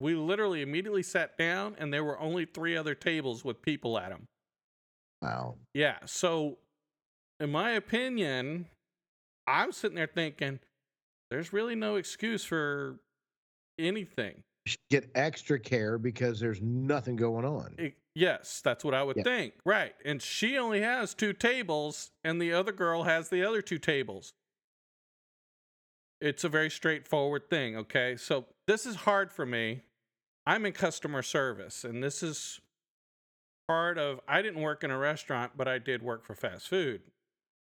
we 0.00 0.14
literally 0.14 0.62
immediately 0.62 1.02
sat 1.02 1.36
down, 1.38 1.76
and 1.78 1.92
there 1.92 2.04
were 2.04 2.18
only 2.20 2.44
three 2.44 2.76
other 2.76 2.94
tables 2.94 3.44
with 3.44 3.62
people 3.62 3.98
at 3.98 4.10
them. 4.10 4.26
Wow. 5.22 5.56
Yeah, 5.74 5.98
so 6.04 6.58
in 7.40 7.50
my 7.50 7.70
opinion, 7.72 8.66
I'm 9.46 9.72
sitting 9.72 9.96
there 9.96 10.06
thinking, 10.06 10.60
there's 11.30 11.52
really 11.52 11.74
no 11.74 11.96
excuse 11.96 12.44
for 12.44 12.98
anything. 13.78 14.42
Get 14.90 15.10
extra 15.14 15.58
care 15.58 15.96
because 15.96 16.40
there's 16.40 16.60
nothing 16.60 17.16
going 17.16 17.44
on. 17.44 17.74
I- 17.78 17.94
yes, 18.14 18.60
that's 18.62 18.84
what 18.84 18.94
I 18.94 19.02
would 19.02 19.16
Yeah. 19.16 19.22
think. 19.22 19.54
Right. 19.64 19.94
And 20.04 20.20
she 20.20 20.58
only 20.58 20.80
has 20.80 21.14
two 21.14 21.32
tables, 21.32 22.10
and 22.24 22.40
the 22.42 22.52
other 22.52 22.72
girl 22.72 23.04
has 23.04 23.28
the 23.30 23.44
other 23.44 23.62
two 23.62 23.78
tables. 23.78 24.32
It's 26.20 26.44
a 26.44 26.48
very 26.48 26.70
straightforward 26.70 27.48
thing. 27.48 27.76
Okay. 27.76 28.16
So 28.16 28.46
this 28.66 28.86
is 28.86 28.96
hard 28.96 29.32
for 29.32 29.46
me. 29.46 29.82
I'm 30.46 30.64
in 30.64 30.72
customer 30.72 31.22
service, 31.22 31.84
and 31.84 32.02
this 32.02 32.22
is 32.22 32.60
part 33.66 33.98
of, 33.98 34.20
I 34.28 34.42
didn't 34.42 34.62
work 34.62 34.84
in 34.84 34.90
a 34.90 34.98
restaurant, 34.98 35.52
but 35.56 35.66
I 35.66 35.78
did 35.78 36.02
work 36.02 36.24
for 36.24 36.34
fast 36.34 36.68
food. 36.68 37.02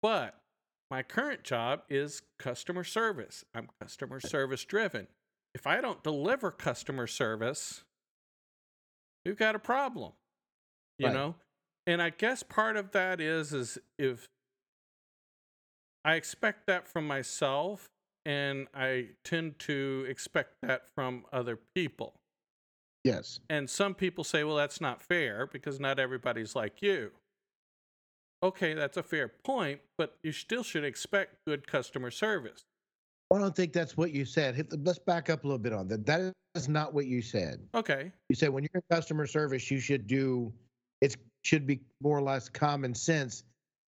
But 0.02 0.38
my 0.90 1.02
current 1.02 1.42
job 1.42 1.82
is 1.88 2.22
customer 2.38 2.84
service. 2.84 3.44
I'm 3.54 3.68
customer 3.80 4.20
service 4.20 4.64
driven. 4.64 5.08
If 5.54 5.66
I 5.66 5.80
don't 5.80 6.02
deliver 6.02 6.50
customer 6.50 7.06
service, 7.06 7.82
we've 9.24 9.38
got 9.38 9.54
a 9.54 9.58
problem. 9.58 10.12
You 10.98 11.06
Right. 11.06 11.14
know? 11.14 11.34
And 11.86 12.02
I 12.02 12.10
guess 12.10 12.42
part 12.42 12.76
of 12.76 12.90
that 12.92 13.20
is 13.20 13.52
is 13.52 13.78
if 13.98 14.28
I 16.04 16.14
expect 16.14 16.66
that 16.66 16.86
from 16.86 17.06
myself 17.06 17.88
and 18.24 18.68
I 18.74 19.10
tend 19.24 19.58
to 19.60 20.04
expect 20.08 20.60
that 20.62 20.92
from 20.94 21.26
other 21.32 21.56
people. 21.74 22.20
Yes. 23.06 23.38
And 23.48 23.70
some 23.70 23.94
people 23.94 24.24
say, 24.24 24.42
well, 24.42 24.56
that's 24.56 24.80
not 24.80 25.00
fair 25.00 25.46
because 25.46 25.78
not 25.78 26.00
everybody's 26.00 26.56
like 26.56 26.82
you. 26.82 27.12
Okay, 28.42 28.74
that's 28.74 28.96
a 28.96 29.02
fair 29.02 29.28
point, 29.28 29.80
but 29.96 30.16
you 30.24 30.32
still 30.32 30.64
should 30.64 30.84
expect 30.84 31.36
good 31.46 31.68
customer 31.68 32.10
service. 32.10 32.64
I 33.32 33.38
don't 33.38 33.54
think 33.54 33.72
that's 33.72 33.96
what 33.96 34.10
you 34.10 34.24
said. 34.24 34.66
Let's 34.84 34.98
back 34.98 35.30
up 35.30 35.44
a 35.44 35.46
little 35.46 35.58
bit 35.58 35.72
on 35.72 35.86
that. 35.86 36.04
That 36.04 36.32
is 36.56 36.68
not 36.68 36.94
what 36.94 37.06
you 37.06 37.22
said. 37.22 37.60
Okay. 37.76 38.10
You 38.28 38.34
said 38.34 38.50
when 38.50 38.64
you're 38.64 38.70
in 38.74 38.96
customer 38.96 39.26
service, 39.26 39.70
you 39.70 39.78
should 39.78 40.08
do. 40.08 40.52
It 41.00 41.16
should 41.44 41.64
be 41.64 41.80
more 42.02 42.18
or 42.18 42.22
less 42.22 42.48
common 42.48 42.92
sense. 42.92 43.44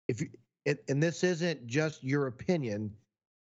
If 0.10 0.20
you 0.20 0.30
and 0.66 1.02
this 1.02 1.24
isn't 1.24 1.68
just 1.68 2.04
your 2.04 2.28
opinion. 2.28 2.92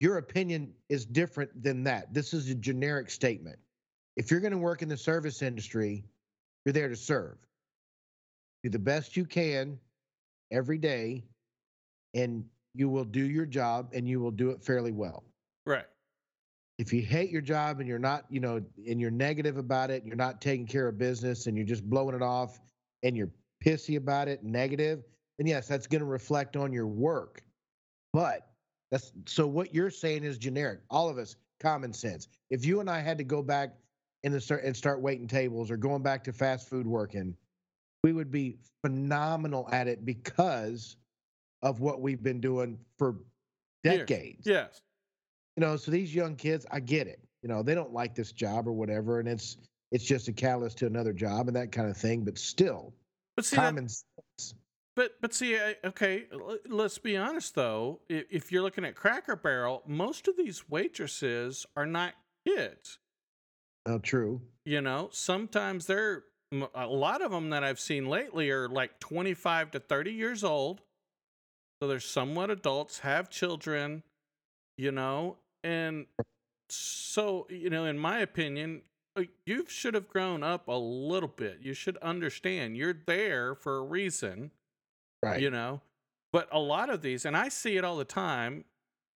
Your 0.00 0.18
opinion 0.18 0.72
is 0.88 1.06
different 1.06 1.62
than 1.62 1.84
that. 1.84 2.12
This 2.12 2.34
is 2.34 2.50
a 2.50 2.54
generic 2.54 3.10
statement. 3.10 3.58
If 4.16 4.30
you're 4.30 4.40
going 4.40 4.52
to 4.52 4.58
work 4.58 4.82
in 4.82 4.88
the 4.88 4.96
service 4.96 5.42
industry, 5.42 6.04
you're 6.64 6.72
there 6.72 6.88
to 6.88 6.96
serve. 6.96 7.36
Do 8.62 8.70
the 8.70 8.78
best 8.78 9.16
you 9.16 9.24
can 9.24 9.78
every 10.50 10.78
day, 10.78 11.24
and 12.14 12.44
you 12.74 12.88
will 12.88 13.04
do 13.04 13.24
your 13.24 13.46
job 13.46 13.90
and 13.92 14.08
you 14.08 14.20
will 14.20 14.30
do 14.30 14.50
it 14.50 14.62
fairly 14.62 14.92
well 14.92 15.24
Right. 15.66 15.86
if 16.78 16.92
you 16.92 17.02
hate 17.02 17.30
your 17.30 17.40
job 17.40 17.78
and 17.80 17.88
you're 17.88 17.98
not, 18.00 18.24
you 18.30 18.40
know, 18.40 18.60
and 18.88 19.00
you're 19.00 19.10
negative 19.10 19.58
about 19.58 19.90
it, 19.90 20.04
you're 20.04 20.16
not 20.16 20.40
taking 20.40 20.66
care 20.66 20.88
of 20.88 20.98
business 20.98 21.46
and 21.46 21.56
you're 21.56 21.66
just 21.66 21.88
blowing 21.88 22.14
it 22.16 22.22
off 22.22 22.60
and 23.02 23.16
you're 23.16 23.30
pissy 23.64 23.96
about 23.96 24.28
it, 24.28 24.42
negative, 24.42 25.04
then 25.38 25.46
yes, 25.46 25.68
that's 25.68 25.86
going 25.86 26.00
to 26.00 26.06
reflect 26.06 26.56
on 26.56 26.72
your 26.72 26.86
work. 26.86 27.42
But 28.12 28.48
that's 28.90 29.12
so 29.26 29.46
what 29.46 29.74
you're 29.74 29.90
saying 29.90 30.24
is 30.24 30.36
generic. 30.38 30.80
All 30.90 31.08
of 31.08 31.16
us, 31.18 31.36
common 31.60 31.92
sense. 31.92 32.28
If 32.50 32.64
you 32.64 32.80
and 32.80 32.90
I 32.90 33.00
had 33.00 33.18
to 33.18 33.24
go 33.24 33.42
back 33.42 33.74
in 34.24 34.32
the 34.32 34.40
start 34.40 34.64
and 34.64 34.76
start 34.76 35.00
waiting 35.00 35.28
tables 35.28 35.70
or 35.70 35.76
going 35.76 36.02
back 36.02 36.24
to 36.24 36.32
fast 36.32 36.68
food 36.68 36.86
working, 36.86 37.36
we 38.02 38.12
would 38.12 38.30
be 38.30 38.56
phenomenal 38.82 39.68
at 39.70 39.86
it 39.86 40.04
because 40.04 40.96
of 41.62 41.80
what 41.80 42.00
we've 42.00 42.22
been 42.22 42.40
doing 42.40 42.78
for 42.98 43.16
decades 43.82 44.46
Yes. 44.46 44.80
you 45.56 45.60
know 45.60 45.76
so 45.76 45.90
these 45.90 46.14
young 46.14 46.36
kids 46.36 46.66
i 46.70 46.80
get 46.80 47.06
it 47.06 47.20
you 47.42 47.48
know 47.48 47.62
they 47.62 47.74
don't 47.74 47.92
like 47.92 48.14
this 48.14 48.32
job 48.32 48.66
or 48.66 48.72
whatever 48.72 49.20
and 49.20 49.28
it's 49.28 49.56
it's 49.92 50.04
just 50.04 50.26
a 50.28 50.32
catalyst 50.32 50.78
to 50.78 50.86
another 50.86 51.12
job 51.12 51.46
and 51.46 51.54
that 51.56 51.70
kind 51.70 51.88
of 51.88 51.96
thing. 51.96 52.24
But 52.24 52.36
still, 52.36 52.92
But 53.36 53.44
see, 53.44 53.54
that, 53.56 53.66
common 53.66 53.88
sense. 53.88 54.54
but 54.96 55.12
but 55.20 55.32
see, 55.32 55.56
I, 55.56 55.76
okay. 55.84 56.24
Let's 56.68 56.98
be 56.98 57.16
honest 57.16 57.54
though. 57.54 58.00
If, 58.08 58.24
if 58.28 58.50
you're 58.52 58.62
looking 58.62 58.84
at 58.84 58.96
Cracker 58.96 59.36
Barrel, 59.36 59.82
most 59.86 60.26
of 60.26 60.36
these 60.36 60.68
waitresses 60.68 61.64
are 61.76 61.86
not 61.86 62.14
kids. 62.44 62.98
Oh, 63.86 63.98
true. 63.98 64.42
You 64.64 64.80
know, 64.80 65.10
sometimes 65.12 65.86
they're 65.86 66.24
a 66.74 66.86
lot 66.86 67.20
of 67.20 67.30
them 67.32 67.50
that 67.50 67.64
I've 67.64 67.80
seen 67.80 68.06
lately 68.06 68.50
are 68.50 68.68
like 68.68 68.98
25 69.00 69.70
to 69.72 69.80
30 69.80 70.12
years 70.12 70.44
old. 70.44 70.82
So 71.82 71.88
they're 71.88 72.00
somewhat 72.00 72.50
adults, 72.50 73.00
have 73.00 73.28
children, 73.28 74.02
you 74.78 74.92
know, 74.92 75.38
and 75.64 76.06
so, 76.70 77.46
you 77.50 77.70
know, 77.70 77.86
in 77.86 77.98
my 77.98 78.20
opinion, 78.20 78.82
uh, 79.16 79.24
you 79.46 79.66
should 79.68 79.94
have 79.94 80.08
grown 80.08 80.42
up 80.42 80.68
a 80.68 80.72
little 80.78 81.28
bit. 81.28 81.60
You 81.60 81.74
should 81.74 81.96
understand 81.98 82.76
you're 82.76 82.94
there 83.06 83.54
for 83.54 83.78
a 83.78 83.82
reason, 83.82 84.52
Right. 85.22 85.40
you 85.40 85.50
know. 85.50 85.82
But 86.32 86.48
a 86.52 86.60
lot 86.60 86.90
of 86.90 87.02
these, 87.02 87.24
and 87.24 87.36
I 87.36 87.48
see 87.48 87.76
it 87.76 87.84
all 87.84 87.96
the 87.96 88.04
time, 88.04 88.64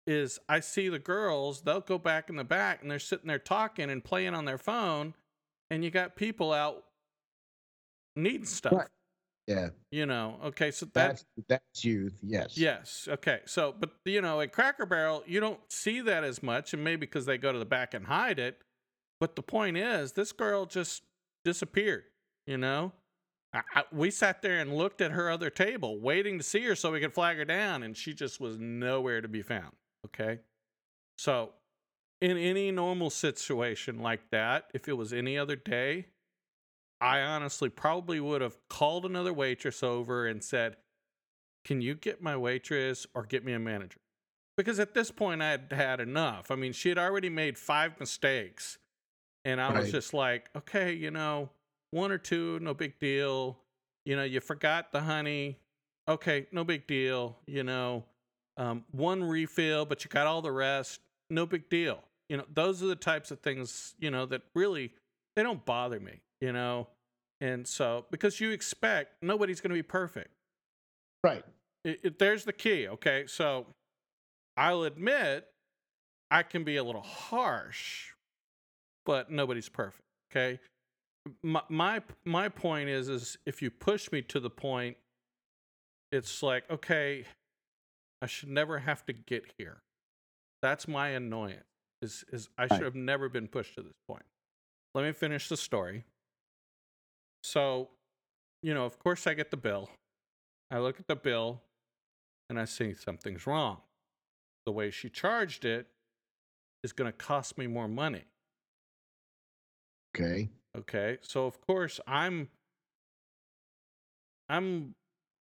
is 0.08 0.38
I 0.48 0.60
see 0.60 0.88
the 0.88 0.98
girls, 0.98 1.60
they'll 1.60 1.80
go 1.80 1.98
back 1.98 2.30
in 2.30 2.36
the 2.36 2.44
back 2.44 2.80
and 2.80 2.90
they're 2.90 2.98
sitting 2.98 3.28
there 3.28 3.38
talking 3.38 3.90
and 3.90 4.02
playing 4.02 4.34
on 4.34 4.46
their 4.46 4.58
phone, 4.58 5.14
and 5.70 5.84
you 5.84 5.90
got 5.90 6.16
people 6.16 6.52
out 6.52 6.84
needing 8.16 8.46
stuff. 8.46 8.72
Right. 8.72 8.88
Yeah. 9.46 9.68
You 9.90 10.06
know, 10.06 10.38
okay, 10.46 10.70
so 10.70 10.86
that 10.86 10.92
That's 10.92 11.24
that's 11.48 11.84
youth. 11.84 12.18
Yes. 12.22 12.56
Yes. 12.56 13.08
Okay. 13.10 13.40
So, 13.46 13.74
but 13.78 13.90
you 14.04 14.20
know, 14.20 14.40
at 14.40 14.52
Cracker 14.52 14.86
Barrel, 14.86 15.22
you 15.26 15.40
don't 15.40 15.60
see 15.70 16.00
that 16.00 16.24
as 16.24 16.42
much, 16.42 16.72
and 16.72 16.82
maybe 16.82 17.00
because 17.00 17.26
they 17.26 17.38
go 17.38 17.52
to 17.52 17.58
the 17.58 17.64
back 17.64 17.94
and 17.94 18.06
hide 18.06 18.38
it. 18.38 18.58
But 19.20 19.36
the 19.36 19.42
point 19.42 19.76
is, 19.76 20.12
this 20.12 20.32
girl 20.32 20.64
just 20.64 21.02
disappeared. 21.44 22.04
You 22.46 22.56
know, 22.56 22.92
I, 23.52 23.60
I, 23.74 23.82
we 23.92 24.10
sat 24.10 24.40
there 24.40 24.58
and 24.58 24.74
looked 24.74 25.00
at 25.00 25.12
her 25.12 25.30
other 25.30 25.50
table, 25.50 26.00
waiting 26.00 26.38
to 26.38 26.44
see 26.44 26.62
her 26.64 26.74
so 26.74 26.92
we 26.92 27.00
could 27.00 27.14
flag 27.14 27.36
her 27.36 27.44
down, 27.44 27.82
and 27.82 27.96
she 27.96 28.14
just 28.14 28.40
was 28.40 28.58
nowhere 28.58 29.20
to 29.20 29.28
be 29.28 29.42
found. 29.42 29.72
Okay. 30.08 30.40
So, 31.16 31.50
in 32.20 32.36
any 32.36 32.70
normal 32.70 33.10
situation 33.10 34.00
like 34.00 34.30
that, 34.30 34.70
if 34.74 34.88
it 34.88 34.94
was 34.94 35.12
any 35.12 35.38
other 35.38 35.56
day, 35.56 36.06
I 37.00 37.20
honestly 37.20 37.68
probably 37.68 38.18
would 38.20 38.40
have 38.40 38.56
called 38.68 39.04
another 39.04 39.32
waitress 39.32 39.82
over 39.82 40.26
and 40.26 40.42
said, 40.42 40.76
Can 41.64 41.80
you 41.80 41.94
get 41.94 42.22
my 42.22 42.36
waitress 42.36 43.06
or 43.14 43.24
get 43.24 43.44
me 43.44 43.52
a 43.52 43.58
manager? 43.58 44.00
Because 44.56 44.80
at 44.80 44.94
this 44.94 45.12
point, 45.12 45.40
I 45.40 45.50
had 45.50 45.72
had 45.72 46.00
enough. 46.00 46.50
I 46.50 46.56
mean, 46.56 46.72
she 46.72 46.88
had 46.88 46.98
already 46.98 47.30
made 47.30 47.56
five 47.56 47.98
mistakes. 48.00 48.78
And 49.44 49.60
I 49.60 49.72
was 49.72 49.92
just 49.92 50.12
like, 50.12 50.50
okay, 50.56 50.92
you 50.92 51.12
know, 51.12 51.50
one 51.92 52.10
or 52.10 52.18
two, 52.18 52.58
no 52.60 52.74
big 52.74 52.98
deal. 52.98 53.58
You 54.04 54.16
know, 54.16 54.24
you 54.24 54.40
forgot 54.40 54.90
the 54.90 55.00
honey. 55.00 55.60
Okay, 56.08 56.48
no 56.50 56.64
big 56.64 56.88
deal. 56.88 57.38
You 57.46 57.62
know, 57.62 58.04
um, 58.58 58.84
one 58.90 59.24
refill, 59.24 59.86
but 59.86 60.04
you 60.04 60.10
got 60.10 60.26
all 60.26 60.42
the 60.42 60.52
rest. 60.52 61.00
No 61.30 61.46
big 61.46 61.70
deal. 61.70 62.00
You 62.28 62.36
know, 62.36 62.44
those 62.52 62.82
are 62.82 62.86
the 62.86 62.96
types 62.96 63.30
of 63.30 63.40
things, 63.40 63.94
you 63.98 64.10
know, 64.10 64.26
that 64.26 64.42
really, 64.54 64.92
they 65.34 65.42
don't 65.42 65.64
bother 65.64 66.00
me, 66.00 66.20
you 66.40 66.52
know? 66.52 66.88
And 67.40 67.66
so, 67.66 68.04
because 68.10 68.40
you 68.40 68.50
expect 68.50 69.22
nobody's 69.22 69.60
going 69.60 69.70
to 69.70 69.74
be 69.74 69.82
perfect. 69.82 70.30
Right. 71.22 71.44
It, 71.84 72.00
it, 72.02 72.18
there's 72.18 72.44
the 72.44 72.52
key. 72.52 72.88
Okay. 72.88 73.24
So 73.28 73.66
I'll 74.56 74.82
admit 74.82 75.46
I 76.30 76.42
can 76.42 76.64
be 76.64 76.76
a 76.76 76.84
little 76.84 77.02
harsh, 77.02 78.08
but 79.06 79.30
nobody's 79.30 79.68
perfect. 79.68 80.02
Okay. 80.32 80.58
My, 81.42 81.62
my, 81.68 82.02
my 82.24 82.48
point 82.48 82.88
is, 82.88 83.08
is 83.08 83.38
if 83.46 83.62
you 83.62 83.70
push 83.70 84.10
me 84.10 84.20
to 84.22 84.40
the 84.40 84.50
point, 84.50 84.96
it's 86.10 86.42
like, 86.42 86.64
okay, 86.70 87.24
I 88.20 88.26
should 88.26 88.48
never 88.48 88.80
have 88.80 89.04
to 89.06 89.12
get 89.12 89.44
here. 89.58 89.78
That's 90.62 90.88
my 90.88 91.08
annoyance 91.08 91.64
is, 92.02 92.24
is 92.32 92.48
I 92.58 92.66
should 92.66 92.84
have 92.84 92.94
never 92.94 93.28
been 93.28 93.48
pushed 93.48 93.74
to 93.76 93.82
this 93.82 93.96
point. 94.08 94.24
Let 94.94 95.04
me 95.04 95.12
finish 95.12 95.48
the 95.48 95.56
story. 95.56 96.04
So, 97.44 97.88
you 98.62 98.74
know, 98.74 98.84
of 98.84 98.98
course 98.98 99.26
I 99.26 99.34
get 99.34 99.50
the 99.50 99.56
bill. 99.56 99.88
I 100.70 100.78
look 100.78 100.98
at 100.98 101.06
the 101.06 101.16
bill 101.16 101.62
and 102.50 102.58
I 102.58 102.64
see 102.64 102.94
something's 102.94 103.46
wrong. 103.46 103.78
The 104.66 104.72
way 104.72 104.90
she 104.90 105.08
charged 105.08 105.64
it 105.64 105.86
is 106.82 106.92
going 106.92 107.10
to 107.10 107.16
cost 107.16 107.58
me 107.58 107.66
more 107.66 107.88
money. 107.88 108.24
Okay. 110.16 110.48
Okay. 110.76 111.18
So 111.22 111.46
of 111.46 111.60
course 111.60 112.00
I'm 112.06 112.48
I'm 114.48 114.94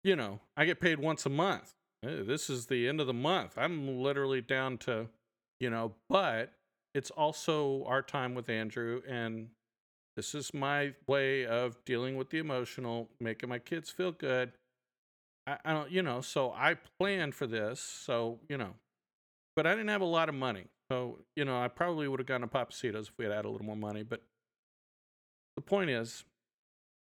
you 0.03 0.15
know, 0.15 0.39
I 0.55 0.65
get 0.65 0.79
paid 0.79 0.99
once 0.99 1.25
a 1.25 1.29
month. 1.29 1.73
This 2.03 2.49
is 2.49 2.67
the 2.67 2.87
end 2.87 3.01
of 3.01 3.07
the 3.07 3.13
month. 3.13 3.57
I'm 3.57 4.01
literally 4.01 4.41
down 4.41 4.77
to, 4.79 5.07
you 5.59 5.69
know, 5.69 5.93
but 6.09 6.53
it's 6.93 7.09
also 7.11 7.83
our 7.85 8.01
time 8.01 8.35
with 8.35 8.49
Andrew 8.49 9.01
and 9.07 9.49
this 10.17 10.33
is 10.33 10.51
my 10.51 10.95
way 11.05 11.45
of 11.45 11.77
dealing 11.85 12.17
with 12.17 12.31
the 12.31 12.39
emotional, 12.39 13.07
making 13.19 13.49
my 13.49 13.59
kids 13.59 13.91
feel 13.91 14.11
good. 14.11 14.51
I, 15.45 15.57
I 15.63 15.73
don't, 15.73 15.91
you 15.91 16.01
know, 16.01 16.21
so 16.21 16.51
I 16.51 16.75
planned 16.99 17.35
for 17.35 17.45
this. 17.45 17.79
So, 17.79 18.39
you 18.49 18.57
know, 18.57 18.71
but 19.55 19.67
I 19.67 19.71
didn't 19.71 19.89
have 19.89 20.01
a 20.01 20.05
lot 20.05 20.27
of 20.27 20.33
money. 20.33 20.65
So, 20.91 21.19
you 21.35 21.45
know, 21.45 21.61
I 21.61 21.67
probably 21.67 22.07
would 22.07 22.19
have 22.19 22.25
gone 22.25 22.41
to 22.41 22.47
Pappasito's 22.47 23.09
if 23.09 23.13
we 23.19 23.25
had 23.25 23.33
had 23.33 23.45
a 23.45 23.49
little 23.49 23.65
more 23.65 23.75
money. 23.75 24.01
But 24.01 24.23
the 25.55 25.61
point 25.61 25.91
is, 25.91 26.25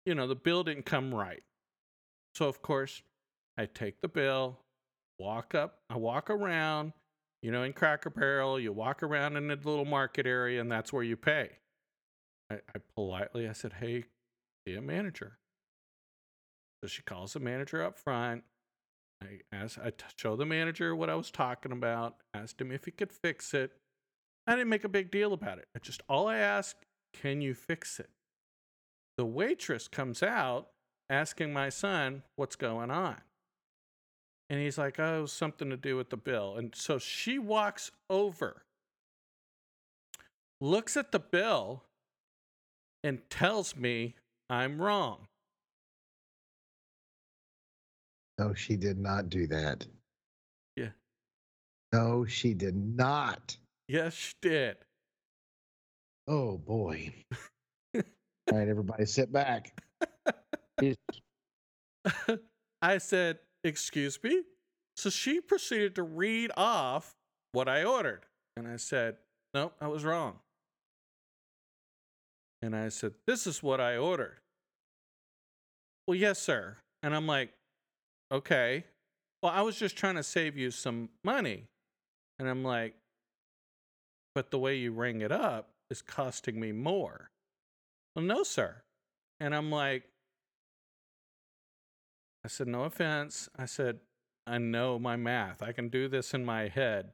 you 0.06 0.14
know, 0.14 0.28
the 0.28 0.36
bill 0.36 0.62
didn't 0.62 0.86
come 0.86 1.12
right. 1.12 1.42
So, 2.36 2.46
of 2.46 2.62
course, 2.62 3.02
I 3.58 3.66
take 3.66 4.00
the 4.02 4.08
bill, 4.08 4.58
walk 5.20 5.54
up, 5.54 5.78
I 5.90 5.96
walk 5.96 6.30
around, 6.30 6.94
you 7.42 7.52
know, 7.52 7.62
in 7.62 7.72
Cracker 7.72 8.10
Barrel, 8.10 8.58
you 8.58 8.72
walk 8.72 9.02
around 9.02 9.36
in 9.36 9.48
the 9.48 9.56
little 9.56 9.84
market 9.84 10.26
area, 10.26 10.60
and 10.60 10.72
that's 10.72 10.92
where 10.92 11.02
you 11.02 11.16
pay. 11.16 11.50
I, 12.50 12.56
I 12.74 12.80
politely, 12.96 13.48
I 13.48 13.52
said, 13.52 13.74
hey, 13.74 14.04
be 14.64 14.74
a 14.74 14.82
manager. 14.82 15.38
So 16.82 16.88
she 16.88 17.02
calls 17.02 17.34
the 17.34 17.40
manager 17.40 17.84
up 17.84 17.98
front. 17.98 18.44
I 19.22 19.40
asked, 19.52 19.78
I 19.78 19.90
t- 19.90 20.04
show 20.16 20.34
the 20.34 20.46
manager 20.46 20.96
what 20.96 21.10
I 21.10 21.14
was 21.14 21.30
talking 21.30 21.72
about, 21.72 22.16
asked 22.32 22.60
him 22.60 22.72
if 22.72 22.86
he 22.86 22.90
could 22.90 23.12
fix 23.12 23.52
it. 23.52 23.72
I 24.46 24.56
didn't 24.56 24.70
make 24.70 24.84
a 24.84 24.88
big 24.88 25.10
deal 25.10 25.34
about 25.34 25.58
it. 25.58 25.66
I 25.76 25.78
just 25.80 26.02
all 26.08 26.26
I 26.26 26.38
asked, 26.38 26.86
can 27.12 27.42
you 27.42 27.54
fix 27.54 28.00
it? 28.00 28.08
The 29.18 29.26
waitress 29.26 29.88
comes 29.88 30.22
out 30.22 30.68
asking 31.10 31.52
my 31.52 31.68
son 31.68 32.22
what's 32.36 32.56
going 32.56 32.90
on. 32.90 33.16
And 34.50 34.60
he's 34.60 34.76
like, 34.76 34.98
oh, 34.98 35.26
something 35.26 35.70
to 35.70 35.76
do 35.76 35.96
with 35.96 36.10
the 36.10 36.16
bill. 36.16 36.56
And 36.56 36.74
so 36.74 36.98
she 36.98 37.38
walks 37.38 37.92
over, 38.10 38.64
looks 40.60 40.96
at 40.96 41.12
the 41.12 41.20
bill, 41.20 41.84
and 43.04 43.20
tells 43.30 43.76
me 43.76 44.16
I'm 44.50 44.82
wrong. 44.82 45.28
No, 48.38 48.52
she 48.52 48.74
did 48.74 48.98
not 48.98 49.30
do 49.30 49.46
that. 49.46 49.86
Yeah. 50.74 50.88
No, 51.92 52.24
she 52.24 52.52
did 52.52 52.74
not. 52.74 53.56
Yes, 53.86 54.14
she 54.14 54.32
did. 54.42 54.78
Oh 56.26 56.58
boy. 56.58 57.12
All 57.94 58.02
right, 58.52 58.68
everybody 58.68 59.06
sit 59.06 59.32
back. 59.32 59.80
I 62.82 62.98
said, 62.98 63.38
Excuse 63.64 64.18
me? 64.22 64.42
So 64.96 65.10
she 65.10 65.40
proceeded 65.40 65.94
to 65.96 66.02
read 66.02 66.50
off 66.56 67.14
what 67.52 67.68
I 67.68 67.84
ordered. 67.84 68.26
And 68.56 68.66
I 68.66 68.76
said, 68.76 69.16
Nope, 69.54 69.74
I 69.80 69.88
was 69.88 70.04
wrong. 70.04 70.38
And 72.62 72.76
I 72.76 72.88
said, 72.88 73.14
This 73.26 73.46
is 73.46 73.62
what 73.62 73.80
I 73.80 73.96
ordered. 73.96 74.38
Well, 76.06 76.16
yes, 76.16 76.38
sir. 76.38 76.76
And 77.02 77.14
I'm 77.14 77.26
like, 77.26 77.52
Okay. 78.32 78.84
Well, 79.42 79.52
I 79.52 79.62
was 79.62 79.76
just 79.78 79.96
trying 79.96 80.16
to 80.16 80.22
save 80.22 80.56
you 80.56 80.70
some 80.70 81.08
money. 81.24 81.64
And 82.38 82.48
I'm 82.48 82.62
like, 82.62 82.94
But 84.34 84.50
the 84.50 84.58
way 84.58 84.76
you 84.76 84.92
ring 84.92 85.20
it 85.20 85.32
up 85.32 85.70
is 85.90 86.02
costing 86.02 86.60
me 86.60 86.72
more. 86.72 87.30
Well, 88.14 88.24
no, 88.24 88.42
sir. 88.42 88.82
And 89.40 89.54
I'm 89.54 89.70
like, 89.70 90.09
I 92.44 92.48
said, 92.48 92.68
no 92.68 92.84
offense. 92.84 93.48
I 93.56 93.66
said, 93.66 94.00
I 94.46 94.58
know 94.58 94.98
my 94.98 95.16
math. 95.16 95.62
I 95.62 95.72
can 95.72 95.88
do 95.88 96.08
this 96.08 96.34
in 96.34 96.44
my 96.44 96.68
head. 96.68 97.12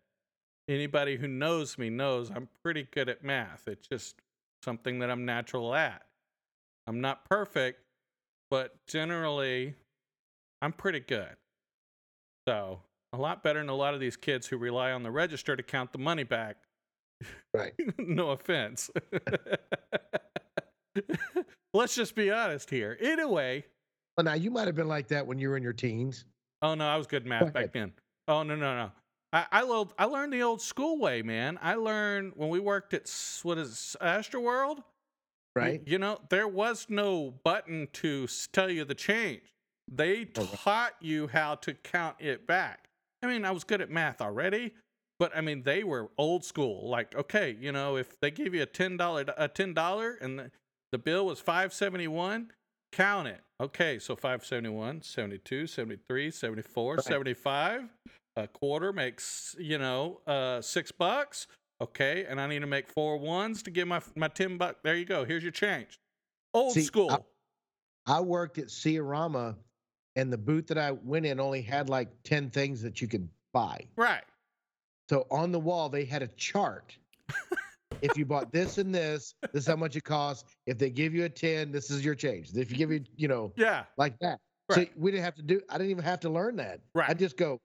Anybody 0.68 1.16
who 1.16 1.28
knows 1.28 1.78
me 1.78 1.90
knows 1.90 2.30
I'm 2.30 2.48
pretty 2.64 2.88
good 2.90 3.08
at 3.08 3.24
math. 3.24 3.64
It's 3.66 3.86
just 3.86 4.16
something 4.64 5.00
that 5.00 5.10
I'm 5.10 5.24
natural 5.24 5.74
at. 5.74 6.02
I'm 6.86 7.00
not 7.00 7.28
perfect, 7.28 7.80
but 8.50 8.74
generally, 8.86 9.74
I'm 10.62 10.72
pretty 10.72 11.00
good. 11.00 11.36
So, 12.48 12.80
a 13.12 13.16
lot 13.16 13.42
better 13.42 13.60
than 13.60 13.68
a 13.68 13.74
lot 13.74 13.94
of 13.94 14.00
these 14.00 14.16
kids 14.16 14.46
who 14.46 14.56
rely 14.56 14.92
on 14.92 15.02
the 15.02 15.10
register 15.10 15.56
to 15.56 15.62
count 15.62 15.92
the 15.92 15.98
money 15.98 16.24
back. 16.24 16.56
Right. 17.54 17.72
no 17.98 18.30
offense. 18.30 18.90
Let's 21.74 21.94
just 21.94 22.14
be 22.14 22.30
honest 22.30 22.70
here. 22.70 22.96
Anyway, 23.00 23.64
Well, 24.16 24.24
now 24.24 24.34
you 24.34 24.50
might 24.50 24.66
have 24.66 24.74
been 24.76 24.88
like 24.88 25.08
that 25.08 25.26
when 25.26 25.38
you 25.38 25.48
were 25.50 25.56
in 25.56 25.62
your 25.62 25.72
teens. 25.72 26.24
oh 26.62 26.74
no, 26.74 26.86
I 26.86 26.96
was 26.96 27.06
good 27.06 27.22
at 27.22 27.28
math 27.28 27.52
back 27.52 27.72
then. 27.72 27.92
Oh 28.28 28.42
no, 28.42 28.56
no, 28.56 28.74
no. 28.76 28.90
I 29.32 29.46
I 29.52 29.60
learned 29.62 29.90
I 29.98 30.04
learned 30.06 30.32
the 30.32 30.42
old 30.42 30.62
school 30.62 30.98
way, 30.98 31.22
man. 31.22 31.58
I 31.60 31.74
learned 31.74 32.32
when 32.36 32.48
we 32.48 32.58
worked 32.60 32.94
at 32.94 33.10
what 33.42 33.58
is 33.58 33.96
Astroworld. 34.00 34.78
Right? 35.54 35.82
You 35.86 35.98
know, 35.98 36.18
there 36.28 36.48
was 36.48 36.86
no 36.90 37.30
button 37.42 37.88
to 37.94 38.26
tell 38.52 38.70
you 38.70 38.84
the 38.84 38.94
change. 38.94 39.42
They 39.90 40.26
Oh, 40.36 40.44
taught 40.44 40.94
you 41.00 41.28
how 41.28 41.54
to 41.56 41.72
count 41.72 42.16
it 42.18 42.46
back. 42.46 42.88
I 43.22 43.26
mean, 43.26 43.44
I 43.44 43.52
was 43.52 43.64
good 43.64 43.80
at 43.80 43.88
math 43.90 44.20
already, 44.20 44.74
but 45.18 45.34
I 45.34 45.40
mean, 45.40 45.62
they 45.62 45.82
were 45.82 46.10
old 46.18 46.44
school. 46.44 46.90
Like, 46.90 47.14
okay, 47.14 47.56
you 47.58 47.72
know, 47.72 47.96
if 47.96 48.18
they 48.20 48.30
give 48.30 48.54
you 48.54 48.62
a 48.62 48.66
ten 48.66 48.96
dollar 48.96 49.24
a 49.38 49.48
ten 49.48 49.72
dollar 49.74 50.18
and 50.20 50.38
the, 50.38 50.50
the 50.92 50.98
bill 50.98 51.24
was 51.26 51.40
five 51.40 51.72
seventy 51.72 52.08
one, 52.08 52.50
count 52.92 53.28
it. 53.28 53.40
Okay, 53.60 53.98
so 53.98 54.14
571, 54.16 55.02
72, 55.02 55.66
73, 55.66 56.30
74, 56.30 56.94
Right. 56.96 57.04
75. 57.04 57.82
A 58.36 58.46
quarter 58.48 58.92
makes, 58.92 59.56
you 59.58 59.78
know, 59.78 60.20
uh, 60.26 60.60
six 60.60 60.92
bucks. 60.92 61.46
Okay, 61.80 62.24
and 62.28 62.40
I 62.40 62.46
need 62.46 62.60
to 62.60 62.66
make 62.66 62.88
four 62.88 63.18
ones 63.18 63.62
to 63.64 63.70
get 63.70 63.86
my 63.86 64.00
my 64.14 64.28
ten 64.28 64.56
buck. 64.58 64.76
There 64.82 64.94
you 64.94 65.04
go. 65.04 65.24
Here's 65.24 65.42
your 65.42 65.52
change. 65.52 65.98
Old 66.54 66.72
See, 66.72 66.80
I- 66.80 66.84
school. 66.84 67.26
I 68.06 68.20
worked 68.20 68.58
at 68.58 68.70
Sea-Arama, 68.70 69.56
and 70.14 70.32
the 70.32 70.38
booth 70.38 70.68
that 70.68 70.78
I 70.78 70.92
went 70.92 71.26
in 71.26 71.40
only 71.40 71.60
had 71.60 71.88
like 71.88 72.08
10 72.22 72.50
things 72.50 72.80
that 72.82 73.00
you 73.02 73.08
could 73.08 73.28
buy. 73.52 73.86
right. 73.96 74.22
So 75.10 75.26
on 75.30 75.50
the 75.52 75.58
wall, 75.60 75.88
they 75.88 76.04
had 76.04 76.22
a 76.22 76.28
chart. 76.28 76.96
if 78.02 78.16
you 78.16 78.24
bought 78.26 78.52
this 78.52 78.78
and 78.78 78.94
this, 78.94 79.34
this 79.52 79.62
is 79.62 79.66
how 79.66 79.76
much 79.76 79.96
it 79.96 80.04
costs. 80.04 80.44
If 80.66 80.78
they 80.78 80.90
give 80.90 81.14
you 81.14 81.24
a 81.24 81.28
10, 81.28 81.72
this 81.72 81.90
is 81.90 82.04
your 82.04 82.14
change. 82.14 82.50
If 82.54 82.70
you 82.70 82.76
give 82.76 82.90
you, 82.90 83.04
you 83.16 83.28
know, 83.28 83.52
Yeah. 83.56 83.84
like 83.96 84.18
that. 84.20 84.38
Right. 84.68 84.88
So 84.88 84.92
we 84.96 85.10
didn't 85.12 85.24
have 85.24 85.34
to 85.36 85.42
do, 85.42 85.60
I 85.68 85.78
didn't 85.78 85.90
even 85.90 86.04
have 86.04 86.20
to 86.20 86.28
learn 86.30 86.56
that. 86.56 86.80
Right. 86.94 87.08
I 87.08 87.14
just 87.14 87.36
go, 87.36 87.58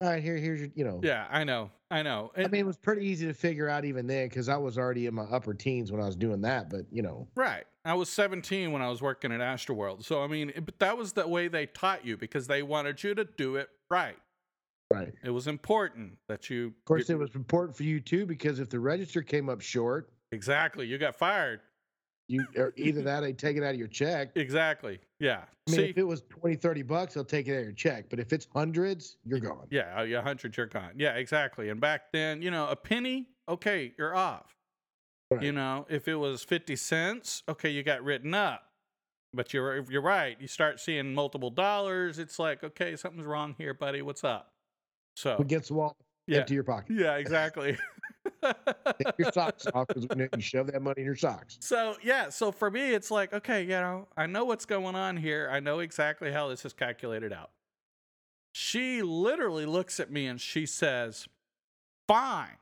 all 0.00 0.08
right, 0.10 0.22
here, 0.22 0.36
here's 0.36 0.60
your, 0.60 0.68
you 0.74 0.84
know. 0.84 1.00
Yeah. 1.02 1.26
I 1.30 1.44
know. 1.44 1.70
I 1.90 2.02
know. 2.02 2.30
I 2.36 2.42
mean, 2.48 2.60
it 2.60 2.66
was 2.66 2.76
pretty 2.76 3.06
easy 3.06 3.26
to 3.26 3.32
figure 3.34 3.68
out 3.68 3.84
even 3.84 4.06
then 4.06 4.28
because 4.28 4.48
I 4.48 4.56
was 4.56 4.76
already 4.78 5.06
in 5.06 5.14
my 5.14 5.22
upper 5.24 5.54
teens 5.54 5.90
when 5.90 6.00
I 6.00 6.06
was 6.06 6.14
doing 6.16 6.42
that. 6.42 6.68
But, 6.70 6.82
you 6.92 7.02
know, 7.02 7.26
Right. 7.34 7.64
I 7.84 7.94
was 7.94 8.10
17 8.10 8.70
when 8.70 8.82
I 8.82 8.90
was 8.90 9.00
working 9.00 9.32
at 9.32 9.40
Astroworld. 9.40 10.04
So, 10.04 10.22
I 10.22 10.26
mean, 10.26 10.50
it, 10.54 10.66
but 10.66 10.78
that 10.80 10.98
was 10.98 11.14
the 11.14 11.26
way 11.26 11.48
they 11.48 11.66
taught 11.66 12.04
you 12.04 12.16
because 12.18 12.46
they 12.46 12.62
wanted 12.62 13.02
you 13.02 13.14
to 13.14 13.24
do 13.24 13.56
it 13.56 13.70
right. 13.90 14.16
Right. 14.92 15.12
It 15.24 15.30
was 15.30 15.46
important 15.46 16.18
that 16.28 16.48
you. 16.50 16.68
Of 16.68 16.84
course, 16.84 17.10
it 17.10 17.18
was 17.18 17.34
important 17.34 17.76
for 17.76 17.82
you 17.84 18.00
too 18.00 18.26
because 18.26 18.58
if 18.60 18.68
the 18.70 18.80
register 18.80 19.22
came 19.22 19.48
up 19.48 19.60
short, 19.60 20.10
Exactly. 20.32 20.86
You 20.86 20.98
got 20.98 21.16
fired. 21.16 21.60
you 22.28 22.44
or 22.56 22.74
either 22.76 23.00
that 23.02 23.20
they 23.20 23.32
take 23.32 23.56
it 23.56 23.62
out 23.62 23.70
of 23.72 23.78
your 23.78 23.88
check. 23.88 24.30
Exactly. 24.36 24.98
Yeah. 25.20 25.44
I 25.66 25.70
mean, 25.70 25.80
See, 25.80 25.84
if 25.86 25.96
it 25.98 26.06
was 26.06 26.22
20, 26.28 26.56
30 26.56 26.82
bucks, 26.82 27.14
they'll 27.14 27.24
take 27.24 27.48
it 27.48 27.54
out 27.54 27.58
of 27.60 27.64
your 27.64 27.72
check. 27.72 28.10
But 28.10 28.20
if 28.20 28.32
it's 28.32 28.46
hundreds, 28.54 29.16
you're 29.24 29.40
gone. 29.40 29.66
yeah, 29.70 29.94
oh, 29.96 30.02
yeah, 30.02 30.18
100, 30.18 30.54
you're 30.56 30.66
gone. 30.66 30.92
Yeah, 30.96 31.14
exactly. 31.14 31.70
And 31.70 31.80
back 31.80 32.12
then, 32.12 32.42
you 32.42 32.50
know, 32.50 32.68
a 32.68 32.76
penny, 32.76 33.28
okay, 33.48 33.94
you're 33.98 34.14
off. 34.14 34.54
Right. 35.30 35.42
You 35.42 35.52
know, 35.52 35.86
if 35.88 36.08
it 36.08 36.16
was 36.16 36.42
50 36.42 36.76
cents, 36.76 37.42
okay, 37.48 37.70
you 37.70 37.82
got 37.82 38.02
written 38.04 38.34
up. 38.34 38.64
But 39.34 39.52
you're 39.52 39.84
you're 39.90 40.00
right. 40.02 40.38
You 40.40 40.46
start 40.48 40.80
seeing 40.80 41.12
multiple 41.14 41.50
dollars. 41.50 42.18
It's 42.18 42.38
like, 42.38 42.64
okay, 42.64 42.96
something's 42.96 43.26
wrong 43.26 43.54
here, 43.58 43.74
buddy. 43.74 44.00
What's 44.00 44.24
up? 44.24 44.52
So, 45.18 45.36
Against 45.38 45.66
the 45.66 45.74
wall, 45.74 45.96
yeah, 46.28 46.38
empty 46.38 46.54
your 46.54 46.62
pocket. 46.62 46.94
yeah, 46.96 47.16
exactly. 47.16 47.76
Take 48.44 49.18
your 49.18 49.32
socks 49.32 49.66
off 49.74 49.88
because 49.88 50.06
you 50.16 50.40
shove 50.40 50.68
that 50.68 50.80
money 50.80 51.00
in 51.00 51.04
your 51.04 51.16
socks. 51.16 51.58
So 51.60 51.96
yeah, 52.04 52.28
so 52.28 52.52
for 52.52 52.70
me, 52.70 52.92
it's 52.94 53.10
like, 53.10 53.32
okay, 53.32 53.62
you 53.62 53.70
know, 53.70 54.06
I 54.16 54.26
know 54.26 54.44
what's 54.44 54.64
going 54.64 54.94
on 54.94 55.16
here. 55.16 55.50
I 55.52 55.58
know 55.58 55.80
exactly 55.80 56.30
how 56.30 56.46
this 56.46 56.64
is 56.64 56.72
calculated 56.72 57.32
out. 57.32 57.50
She 58.52 59.02
literally 59.02 59.66
looks 59.66 59.98
at 59.98 60.08
me 60.08 60.28
and 60.28 60.40
she 60.40 60.66
says, 60.66 61.26
Fine, 62.06 62.58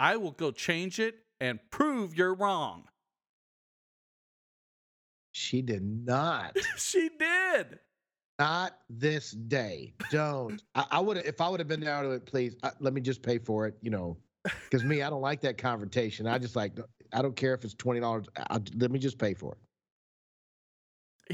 I 0.00 0.16
will 0.16 0.32
go 0.32 0.50
change 0.50 0.98
it 0.98 1.18
and 1.40 1.60
prove 1.70 2.16
you're 2.16 2.34
wrong. 2.34 2.88
She 5.30 5.62
did 5.62 5.84
not. 5.84 6.56
she 6.78 7.10
did. 7.16 7.78
Not 8.38 8.78
this 8.90 9.30
day. 9.30 9.94
Don't. 10.10 10.62
I, 10.74 10.86
I 10.92 11.00
would 11.00 11.16
have 11.16 11.26
if 11.26 11.40
I 11.40 11.48
would 11.48 11.60
have 11.60 11.68
been 11.68 11.80
there. 11.80 11.94
I 11.94 12.02
would 12.02 12.12
have 12.12 12.26
please 12.26 12.56
uh, 12.62 12.70
let 12.80 12.92
me 12.92 13.00
just 13.00 13.22
pay 13.22 13.38
for 13.38 13.66
it. 13.66 13.76
You 13.80 13.90
know, 13.90 14.18
because 14.44 14.84
me, 14.84 15.02
I 15.02 15.10
don't 15.10 15.22
like 15.22 15.40
that 15.42 15.56
confrontation. 15.58 16.26
I 16.26 16.38
just 16.38 16.54
like 16.56 16.78
I 17.12 17.22
don't 17.22 17.36
care 17.36 17.54
if 17.54 17.64
it's 17.64 17.74
twenty 17.74 18.00
dollars. 18.00 18.26
Let 18.74 18.90
me 18.90 18.98
just 18.98 19.18
pay 19.18 19.34
for 19.34 19.52
it. 19.52 19.58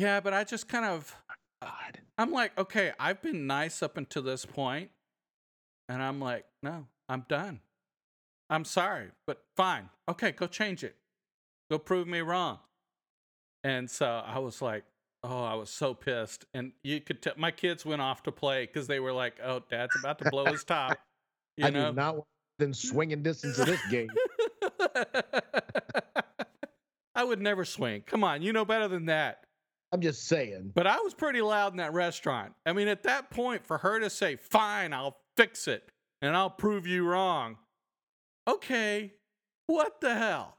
Yeah, 0.01 0.21
but 0.21 0.33
I 0.33 0.45
just 0.45 0.69
kind 0.69 0.85
of, 0.85 1.15
God. 1.61 2.01
I'm 2.17 2.33
like, 2.33 2.57
okay, 2.59 2.93
I've 2.99 3.21
been 3.21 3.47
nice 3.47 3.83
up 3.83 3.97
until 3.97 4.23
this 4.23 4.47
point, 4.47 4.91
And 5.89 6.03
I'm 6.03 6.21
like, 6.21 6.47
no, 6.63 6.87
I'm 7.09 7.27
done. 7.29 7.61
I'm 8.49 8.65
sorry, 8.65 9.09
but 9.27 9.43
fine. 9.57 9.91
Okay, 10.09 10.33
go 10.33 10.47
change 10.47 10.85
it. 10.85 10.97
Go 11.71 11.79
prove 11.79 12.07
me 12.07 12.21
wrong. 12.21 12.59
And 13.65 13.91
so 13.91 14.07
I 14.07 14.39
was 14.39 14.63
like, 14.63 14.85
oh, 15.25 15.45
I 15.45 15.55
was 15.55 15.71
so 15.71 15.95
pissed. 15.95 16.45
And 16.55 16.73
you 16.83 17.01
could 17.01 17.23
tell 17.23 17.35
my 17.37 17.51
kids 17.51 17.85
went 17.85 18.03
off 18.03 18.23
to 18.25 18.33
play 18.33 18.67
because 18.67 18.87
they 18.87 19.01
were 19.01 19.13
like, 19.13 19.35
oh, 19.43 19.63
dad's 19.71 19.97
about 19.99 20.19
to 20.21 20.31
blow 20.31 20.47
his 20.47 20.65
top. 20.65 20.99
You 21.59 21.67
I 21.67 21.71
know? 21.71 21.91
do 21.91 21.97
not 21.97 22.15
want 22.15 22.27
within 22.59 22.73
swinging 22.73 23.23
distance 23.23 23.59
of 23.59 23.67
this 23.67 23.87
game. 23.91 24.09
I 27.15 27.25
would 27.25 27.43
never 27.43 27.67
swing. 27.67 28.05
Come 28.07 28.25
on, 28.25 28.41
you 28.41 28.55
know 28.55 28.65
better 28.65 28.89
than 28.89 29.05
that. 29.05 29.45
I'm 29.93 30.01
just 30.01 30.29
saying. 30.29 30.73
But 30.75 30.87
I 30.87 30.97
was 31.01 31.13
pretty 31.13 31.43
loud 31.43 31.75
in 31.75 31.77
that 31.77 31.93
restaurant. 31.93 32.55
I 32.65 32.73
mean, 32.73 32.89
at 32.89 33.03
that 33.03 33.31
point, 33.31 33.67
for 33.67 33.77
her 33.77 34.01
to 34.01 34.09
say, 34.09 34.37
fine, 34.37 34.95
I'll 34.95 35.19
fix 35.37 35.69
it 35.69 35.91
and 36.23 36.35
I'll 36.35 36.49
prove 36.49 36.87
you 36.87 37.07
wrong. 37.07 37.59
Okay, 38.49 39.13
what 39.67 40.01
the 40.01 40.15
hell? 40.15 40.57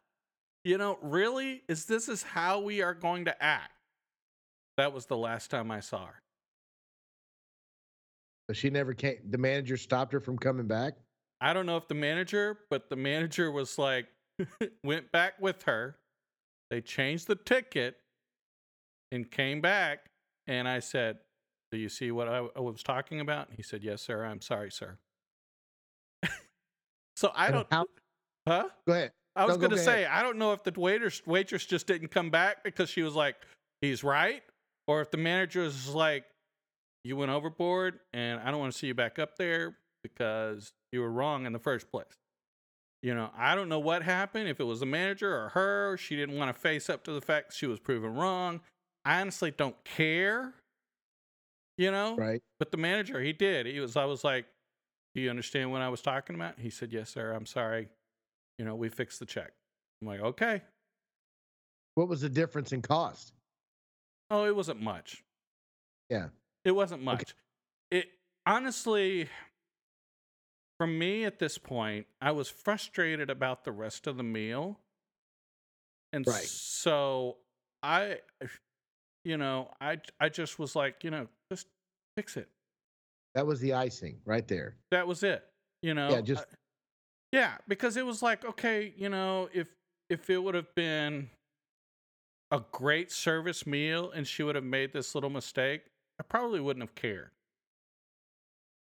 You 0.63 0.77
know, 0.77 0.99
really? 1.01 1.63
Is 1.67 1.85
this 1.85 2.07
is 2.07 2.21
how 2.21 2.59
we 2.59 2.83
are 2.83 2.93
going 2.93 3.25
to 3.25 3.43
act? 3.43 3.72
That 4.77 4.93
was 4.93 5.05
the 5.05 5.17
last 5.17 5.51
time 5.51 5.71
I 5.71 5.79
saw 5.79 6.05
her. 6.07 6.19
But 8.47 8.57
she 8.57 8.69
never 8.69 8.93
came. 8.93 9.17
The 9.29 9.37
manager 9.37 9.77
stopped 9.77 10.11
her 10.13 10.19
from 10.19 10.37
coming 10.37 10.67
back. 10.67 10.95
I 11.39 11.53
don't 11.53 11.65
know 11.65 11.77
if 11.77 11.87
the 11.87 11.95
manager, 11.95 12.59
but 12.69 12.89
the 12.89 12.95
manager 12.95 13.51
was 13.51 13.77
like, 13.77 14.07
went 14.83 15.11
back 15.11 15.33
with 15.39 15.63
her. 15.63 15.97
They 16.69 16.81
changed 16.81 17.27
the 17.27 17.35
ticket 17.35 17.97
and 19.11 19.29
came 19.29 19.61
back. 19.61 20.07
And 20.47 20.67
I 20.67 20.79
said, 20.79 21.19
Do 21.71 21.77
you 21.77 21.87
see 21.89 22.11
what 22.11 22.27
I, 22.27 22.45
I 22.55 22.59
was 22.59 22.83
talking 22.83 23.19
about? 23.19 23.49
He 23.55 23.63
said, 23.63 23.83
Yes, 23.83 24.01
sir. 24.01 24.23
I'm 24.25 24.41
sorry, 24.41 24.71
sir. 24.71 24.97
so 27.15 27.31
I 27.35 27.51
don't, 27.51 27.67
how- 27.71 27.85
huh? 28.47 28.67
Go 28.87 28.93
ahead. 28.93 29.11
I 29.35 29.45
was 29.45 29.55
No, 29.55 29.61
going 29.61 29.71
to 29.71 29.75
ahead. 29.77 29.85
say, 29.85 30.05
I 30.05 30.21
don't 30.21 30.37
know 30.37 30.51
if 30.53 30.63
the 30.63 30.73
waiter, 30.79 31.11
waitress 31.25 31.65
just 31.65 31.87
didn't 31.87 32.09
come 32.09 32.29
back 32.29 32.63
because 32.63 32.89
she 32.89 33.01
was 33.03 33.15
like, 33.15 33.35
he's 33.81 34.03
right. 34.03 34.43
Or 34.87 35.01
if 35.01 35.11
the 35.11 35.17
manager 35.17 35.61
was 35.61 35.89
like, 35.89 36.25
you 37.03 37.15
went 37.15 37.31
overboard 37.31 37.99
and 38.13 38.39
I 38.39 38.51
don't 38.51 38.59
want 38.59 38.73
to 38.73 38.77
see 38.77 38.87
you 38.87 38.93
back 38.93 39.19
up 39.19 39.37
there 39.37 39.77
because 40.03 40.71
you 40.91 41.01
were 41.01 41.11
wrong 41.11 41.45
in 41.45 41.53
the 41.53 41.59
first 41.59 41.91
place. 41.91 42.05
You 43.01 43.13
know, 43.13 43.29
I 43.37 43.55
don't 43.55 43.67
know 43.67 43.79
what 43.79 44.01
happened, 44.03 44.47
if 44.47 44.61
it 44.61 44.63
was 44.63 44.79
the 44.79 44.85
manager 44.85 45.35
or 45.35 45.49
her, 45.49 45.97
she 45.97 46.15
didn't 46.15 46.37
want 46.37 46.55
to 46.55 46.59
face 46.59 46.89
up 46.89 47.03
to 47.03 47.11
the 47.11 47.19
fact 47.19 47.53
she 47.53 47.67
was 47.67 47.79
proven 47.79 48.13
wrong. 48.15 48.61
I 49.03 49.19
honestly 49.19 49.51
don't 49.51 49.75
care, 49.83 50.53
you 51.77 51.91
know? 51.91 52.15
Right. 52.15 52.41
But 52.59 52.71
the 52.71 52.77
manager, 52.77 53.19
he 53.19 53.33
did. 53.33 53.65
He 53.65 53.81
was, 53.81 53.97
I 53.97 54.05
was 54.05 54.23
like, 54.23 54.45
Do 55.15 55.21
you 55.21 55.29
understand 55.29 55.71
what 55.71 55.81
I 55.81 55.89
was 55.89 56.01
talking 56.01 56.35
about? 56.37 56.57
He 56.59 56.69
said, 56.69 56.93
Yes, 56.93 57.09
sir. 57.09 57.33
I'm 57.33 57.45
sorry. 57.45 57.89
You 58.57 58.63
know, 58.63 58.75
we 58.75 58.87
fixed 58.87 59.19
the 59.19 59.25
check. 59.25 59.51
I'm 60.01 60.07
like, 60.07 60.21
Okay. 60.21 60.61
What 61.95 62.07
was 62.07 62.21
the 62.21 62.29
difference 62.29 62.71
in 62.71 62.81
cost? 62.81 63.33
Oh, 64.33 64.45
it 64.45 64.55
wasn't 64.55 64.81
much. 64.81 65.23
Yeah. 66.09 66.29
It 66.65 66.71
wasn't 66.71 67.03
much. 67.03 67.35
It 67.91 68.07
honestly, 68.47 69.29
for 70.79 70.87
me 70.87 71.23
at 71.23 71.37
this 71.37 71.59
point, 71.59 72.07
I 72.19 72.31
was 72.31 72.49
frustrated 72.49 73.29
about 73.29 73.63
the 73.63 73.71
rest 73.71 74.07
of 74.07 74.17
the 74.17 74.23
meal. 74.23 74.79
And 76.13 76.25
Right. 76.25 76.43
so 76.43 77.37
I, 77.83 78.21
you 79.23 79.37
know, 79.37 79.69
I, 79.79 79.99
I 80.19 80.29
just 80.29 80.57
was 80.57 80.75
like, 80.75 81.03
you 81.03 81.11
know, 81.11 81.27
just 81.51 81.67
fix 82.17 82.35
it. 82.37 82.49
That 83.35 83.45
was 83.45 83.59
the 83.59 83.73
icing 83.73 84.19
right 84.25 84.47
there. 84.47 84.75
that 84.91 85.07
was 85.07 85.21
it 85.23 85.43
you 85.83 85.93
know 85.93 86.09
Yeah, 86.09 86.21
just- 86.21 86.43
I- 86.51 86.55
yeah 87.31 87.57
because 87.67 87.97
it 87.97 88.05
was 88.05 88.21
like 88.21 88.45
okay 88.45 88.93
you 88.95 89.09
know 89.09 89.49
if 89.53 89.67
if 90.09 90.29
it 90.29 90.37
would 90.37 90.53
have 90.55 90.73
been 90.75 91.29
a 92.53 92.63
great 92.71 93.11
service 93.11 93.65
meal 93.65 94.11
and 94.11 94.27
she 94.27 94.43
would 94.43 94.55
have 94.55 94.63
made 94.63 94.93
this 94.93 95.15
little 95.15 95.29
mistake 95.29 95.81
i 96.19 96.23
probably 96.23 96.59
wouldn't 96.59 96.83
have 96.83 96.93
cared 96.95 97.31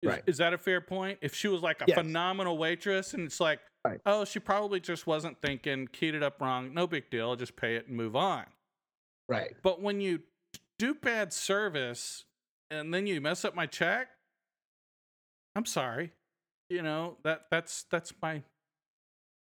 is, 0.02 0.10
Right. 0.10 0.24
is 0.28 0.38
that 0.40 0.54
a 0.54 0.58
fair 0.58 0.82
point 0.82 1.20
if 1.22 1.34
she 1.34 1.48
was 1.48 1.62
like 1.62 1.82
a 1.82 1.86
Yes. 1.88 1.98
phenomenal 1.98 2.58
waitress 2.58 3.14
and 3.14 3.24
it's 3.24 3.40
like 3.40 3.60
Right. 3.86 4.00
oh, 4.06 4.24
she 4.26 4.40
probably 4.40 4.80
just 4.80 5.08
wasn't 5.08 5.42
thinking, 5.42 5.88
keyed 5.88 6.16
it 6.16 6.24
up 6.24 6.40
wrong. 6.40 6.74
No 6.74 6.88
big 6.88 7.10
deal. 7.10 7.30
I'll 7.30 7.36
just 7.36 7.58
pay 7.58 7.76
it 7.76 7.88
and 7.88 7.98
move 7.98 8.16
on. 8.16 8.46
Right. 9.28 9.56
But 9.62 9.82
when 9.82 10.00
you 10.00 10.22
do 10.80 10.94
bad 10.94 11.34
service 11.34 12.24
and 12.72 12.94
then 12.94 13.08
you 13.08 13.20
mess 13.20 13.44
up 13.44 13.56
my 13.56 13.66
check, 13.66 14.08
I'm 15.56 15.66
sorry. 15.66 16.14
You 16.70 16.82
know, 16.82 17.18
that 17.24 17.48
that's 17.52 17.84
that's 17.84 18.14
my 18.22 18.44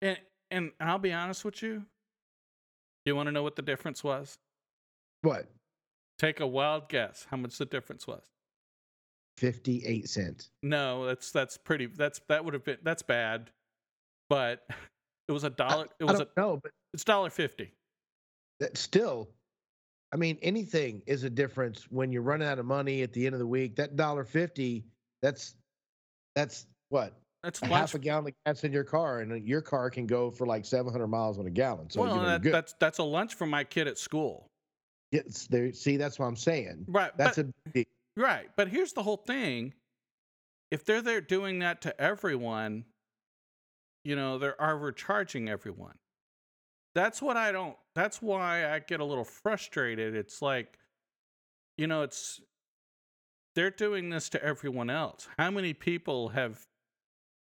and 0.01 0.19
and, 0.51 0.73
and 0.81 0.89
I'll 0.91 0.99
be 0.99 1.13
honest 1.13 1.45
with 1.45 1.63
you. 1.63 1.85
You 3.05 3.17
want 3.17 3.27
to 3.27 3.33
know 3.33 3.43
what 3.43 3.57
the 3.57 3.63
difference 3.63 4.05
was? 4.05 4.39
What? 5.23 5.47
Take 6.19 6.41
a 6.41 6.47
wild 6.47 6.89
guess 6.89 7.27
how 7.31 7.37
much 7.37 7.59
the 7.59 7.65
difference 7.65 8.07
was. 8.07 8.23
58 9.39 10.09
cents. 10.09 10.51
No, 10.63 11.07
that's 11.07 11.31
that's 11.33 11.57
pretty 11.57 11.87
that's 11.87 12.21
that 12.29 12.45
would 12.45 12.55
have 12.55 12.65
been 12.65 12.79
that's 12.83 13.03
bad. 13.03 13.51
But 14.29 14.65
it 15.29 15.33
was 15.33 15.45
a 15.45 15.51
dollar 15.51 15.87
it 15.99 16.05
was 16.05 16.21
I 16.21 16.25
a 16.25 16.27
know, 16.37 16.61
but 16.63 16.71
it's 16.93 17.05
dollar 17.05 17.31
fifty. 17.31 17.73
that 18.61 18.77
still, 18.77 19.31
I 20.13 20.17
mean, 20.17 20.39
anything 20.43 21.03
is 21.07 21.25
a 21.25 21.31
difference 21.31 21.87
when 21.91 22.13
you're 22.13 22.23
running 22.23 22.47
out 22.47 22.59
of 22.59 22.67
money 22.67 23.03
at 23.03 23.13
the 23.13 23.25
end 23.27 23.35
of 23.35 23.39
the 23.39 23.47
week. 23.47 23.77
That 23.77 23.97
dollar 23.97 24.25
fifty, 24.25 24.85
that's 25.23 25.55
that's 26.37 26.67
what 26.91 27.15
That's 27.43 27.61
a 27.63 27.67
half 27.67 27.95
a 27.95 27.99
gallon 27.99 28.29
of 28.29 28.35
gas 28.47 28.63
in 28.63 28.73
your 28.73 28.85
car, 28.85 29.21
and 29.21 29.47
your 29.47 29.61
car 29.61 29.91
can 29.91 30.07
go 30.07 30.31
for 30.31 30.47
like 30.47 30.65
700 30.65 31.07
miles 31.09 31.39
on 31.39 31.47
a 31.47 31.51
gallon. 31.51 31.91
So 31.91 32.03
well, 32.03 32.17
you 32.17 32.23
know, 32.23 32.39
that, 32.39 32.43
that's 32.43 32.75
that's 32.79 32.99
a 32.99 33.03
lunch 33.03 33.35
for 33.35 33.47
my 33.47 33.65
kid 33.65 33.89
at 33.89 33.99
school. 33.99 34.49
Yes, 35.11 35.49
there. 35.51 35.73
See, 35.73 35.97
that's 35.97 36.19
what 36.19 36.27
I'm 36.27 36.37
saying. 36.37 36.85
Right. 36.89 37.11
That's 37.17 37.37
but, 37.37 37.47
a 37.47 37.71
big, 37.73 37.87
Right. 38.17 38.49
But 38.57 38.69
here's 38.69 38.93
the 38.93 39.03
whole 39.03 39.17
thing. 39.17 39.75
If 40.71 40.85
they're 40.85 41.03
there 41.03 41.21
doing 41.21 41.59
that 41.59 41.83
to 41.83 42.01
everyone, 42.01 42.85
you 44.05 44.17
know, 44.17 44.39
they're 44.39 44.61
overcharging 44.63 45.49
everyone. 45.49 45.97
That's 46.95 47.23
what 47.23 47.37
I 47.37 47.53
don't 47.53 47.77
that's 47.95 48.23
why 48.23 48.73
I 48.73 48.79
get 48.79 49.01
a 49.01 49.05
little 49.05 49.25
frustrated. 49.25 50.15
It's 50.15 50.43
like, 50.43 50.79
you 51.77 51.87
know, 51.87 52.03
it's 52.03 52.41
they're 53.55 53.71
doing 53.71 54.11
this 54.11 54.29
to 54.31 54.43
everyone 54.43 54.91
else. 54.91 55.29
How 55.39 55.51
many 55.51 55.75
people 55.75 56.31
have 56.31 56.67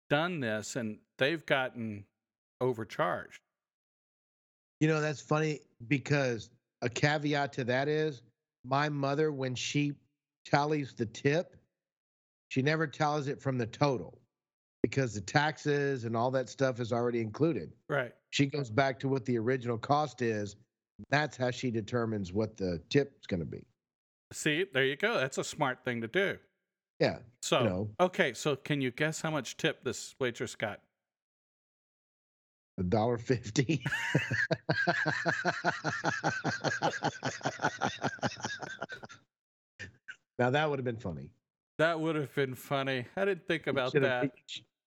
done 0.09 0.39
this 0.39 0.75
and 0.75 0.97
they've 1.17 1.45
gotten 1.45 2.05
overcharged? 2.61 3.41
You 4.79 4.87
know, 4.87 5.01
that's 5.01 5.21
funny 5.21 5.59
because 5.87 6.49
a 6.81 6.89
caveat 6.89 7.53
to 7.53 7.63
that 7.65 7.87
is 7.87 8.21
my 8.65 8.89
mother, 8.89 9.31
when 9.31 9.55
she 9.55 9.93
tallies 10.45 10.93
the 10.93 11.05
tip, 11.05 11.55
she 12.49 12.61
never 12.61 12.87
tallies 12.87 13.27
it 13.27 13.41
from 13.41 13.57
the 13.57 13.67
total 13.67 14.19
because 14.81 15.13
the 15.13 15.21
taxes 15.21 16.05
and 16.05 16.15
all 16.15 16.31
that 16.31 16.49
stuff 16.49 16.79
is 16.79 16.91
already 16.91 17.21
included. 17.21 17.71
Right. 17.89 18.13
She 18.31 18.45
goes 18.45 18.69
back 18.69 18.99
to 18.99 19.07
what 19.07 19.25
the 19.25 19.37
original 19.37 19.77
cost 19.77 20.21
is. 20.21 20.55
That's 21.09 21.37
how 21.37 21.51
she 21.51 21.71
determines 21.71 22.33
what 22.33 22.57
the 22.57 22.81
tip's 22.89 23.27
going 23.27 23.39
to 23.39 23.45
be. 23.45 23.63
See, 24.31 24.65
there 24.73 24.85
you 24.85 24.95
go. 24.95 25.15
That's 25.15 25.37
a 25.37 25.43
smart 25.43 25.83
thing 25.83 26.01
to 26.01 26.07
do. 26.07 26.37
Yeah. 26.99 27.19
So, 27.41 27.63
know. 27.63 27.89
okay, 27.99 28.33
so 28.33 28.55
can 28.55 28.81
you 28.81 28.91
guess 28.91 29.21
how 29.21 29.31
much 29.31 29.57
tip 29.57 29.83
this 29.83 30.13
waitress 30.19 30.55
got? 30.55 30.81
A 32.77 32.83
dollar 32.83 33.17
fifty. 33.17 33.83
now 40.37 40.49
that 40.49 40.69
would 40.69 40.79
have 40.79 40.85
been 40.85 40.97
funny. 40.97 41.29
That 41.77 41.99
would 41.99 42.15
have 42.15 42.33
been 42.35 42.55
funny. 42.55 43.05
I 43.15 43.25
didn't 43.25 43.47
think 43.47 43.67
about 43.67 43.91
Should've- 43.91 44.05
that. 44.07 44.31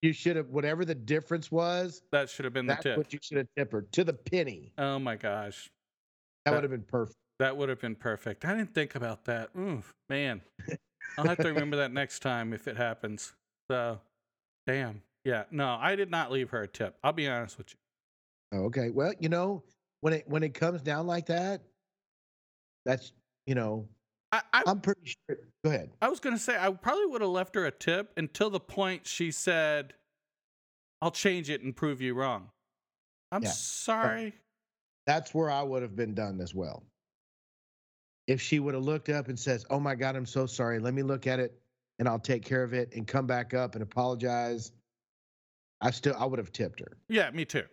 You 0.03 0.13
should 0.13 0.35
have 0.35 0.49
whatever 0.49 0.85
the 0.85 0.97
difference 0.97 1.53
was. 1.53 2.03
That 2.11 2.29
should 2.29 2.45
have 2.45 2.53
been 2.53 2.67
the 2.67 2.73
That's 2.73 2.83
tip. 2.83 2.97
what 2.97 3.13
you 3.13 3.21
should 3.23 3.37
have 3.37 3.47
tipped 3.57 3.73
her 3.73 3.83
to 3.93 4.03
the 4.05 4.13
penny. 4.13 4.73
Oh 4.77 4.99
my 4.99 5.15
gosh. 5.17 5.71
That 6.45 6.51
That- 6.51 6.57
would 6.57 6.65
have 6.65 6.71
been 6.73 6.83
perfect. 6.89 7.17
That 7.39 7.57
would 7.57 7.69
have 7.69 7.81
been 7.81 7.97
perfect. 7.97 8.45
I 8.45 8.55
didn't 8.55 8.75
think 8.75 8.95
about 8.95 9.25
that. 9.25 9.51
Oof, 9.59 9.93
man. 10.09 10.43
I'll 11.19 11.25
have 11.25 11.39
to 11.39 11.49
remember 11.49 11.77
that 11.77 11.93
next 11.93 12.21
time 12.21 12.53
if 12.53 12.67
it 12.69 12.77
happens. 12.77 13.33
So, 13.71 14.01
damn. 14.67 15.03
Yeah, 15.25 15.45
no, 15.51 15.79
I 15.81 15.95
did 15.95 16.11
not 16.11 16.33
leave 16.33 16.51
her 16.51 16.63
a 16.63 16.69
tip. 16.69 16.97
I'll 17.05 17.13
be 17.13 17.29
honest 17.29 17.59
with 17.59 17.75
you. 18.53 18.59
Okay. 18.59 18.91
Well, 18.91 19.13
you 19.21 19.29
know, 19.29 19.63
when 20.01 20.15
it 20.15 20.29
when 20.29 20.43
it 20.43 20.53
comes 20.53 20.83
down 20.83 21.07
like 21.07 21.27
that, 21.27 21.63
that's 22.85 23.13
you 23.47 23.55
know, 23.55 23.89
I, 24.33 24.43
I, 24.53 24.63
I'm 24.67 24.81
pretty 24.81 25.15
sure. 25.29 25.39
Go 25.65 25.71
ahead. 25.71 25.91
I 26.01 26.09
was 26.09 26.19
going 26.19 26.35
to 26.35 26.43
say, 26.43 26.57
I 26.59 26.71
probably 26.73 27.07
would 27.07 27.21
have 27.21 27.31
left 27.31 27.55
her 27.55 27.67
a 27.67 27.71
tip 27.71 28.13
until 28.17 28.51
the 28.51 28.61
point 28.61 29.07
she 29.07 29.31
said, 29.31 29.95
I'll 31.01 31.13
change 31.13 31.51
it 31.51 31.63
and 31.63 31.75
prove 31.75 32.01
you 32.01 32.15
wrong. 32.15 32.51
I'm 33.31 33.43
Yeah. 33.43 33.51
sorry. 33.51 34.35
That's 35.07 35.35
where 35.35 35.51
I 35.51 35.63
would 35.63 35.83
have 35.83 35.97
been 35.97 36.15
done 36.15 36.41
as 36.41 36.55
well. 36.55 36.83
If 38.27 38.41
she 38.41 38.61
would 38.61 38.75
have 38.75 38.85
looked 38.85 39.09
up 39.09 39.29
and 39.29 39.39
says, 39.39 39.67
"Oh 39.71 39.81
my 39.81 39.95
God, 39.95 40.17
I'm 40.17 40.27
so 40.27 40.47
sorry. 40.47 40.79
Let 40.79 40.95
me 40.95 41.03
look 41.03 41.27
at 41.27 41.41
it, 41.41 41.61
and 41.99 42.09
I'll 42.09 42.21
take 42.21 42.45
care 42.45 42.63
of 42.63 42.73
it," 42.73 42.95
and 42.95 43.07
come 43.07 43.27
back 43.27 43.53
up 43.55 43.75
and 43.75 43.83
apologize, 43.83 44.73
I 45.81 45.91
still 45.91 46.15
I 46.17 46.25
would 46.25 46.39
have 46.39 46.53
tipped 46.53 46.81
her. 46.81 46.97
Yeah, 47.09 47.31
me 47.31 47.45
too. 47.45 47.65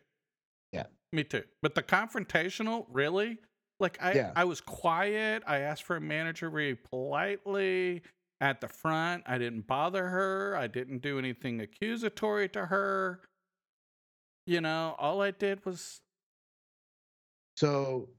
Yeah. 0.71 0.88
Me 1.13 1.23
too. 1.23 1.43
But 1.62 1.75
the 1.75 1.83
confrontational, 1.83 2.88
really? 2.89 3.38
Like 3.79 4.01
I 4.01 4.13
Yeah. 4.13 4.33
I 4.35 4.43
was 4.45 4.62
quiet. 4.62 5.43
I 5.45 5.59
asked 5.59 5.83
for 5.83 5.95
a 5.95 6.01
manager 6.01 6.49
very 6.49 6.75
politely 6.75 8.01
at 8.41 8.62
the 8.62 8.67
front. 8.67 9.23
I 9.27 9.38
didn't 9.38 9.67
bother 9.67 10.07
her. 10.07 10.55
I 10.55 10.67
didn't 10.67 10.99
do 10.99 11.19
anything 11.19 11.62
accusatory 11.62 12.49
to 12.49 12.65
her. 12.65 13.21
You 14.47 14.62
know, 14.62 14.95
all 14.97 15.21
I 15.21 15.31
did 15.31 15.63
was 15.65 16.01
So, 17.57 18.09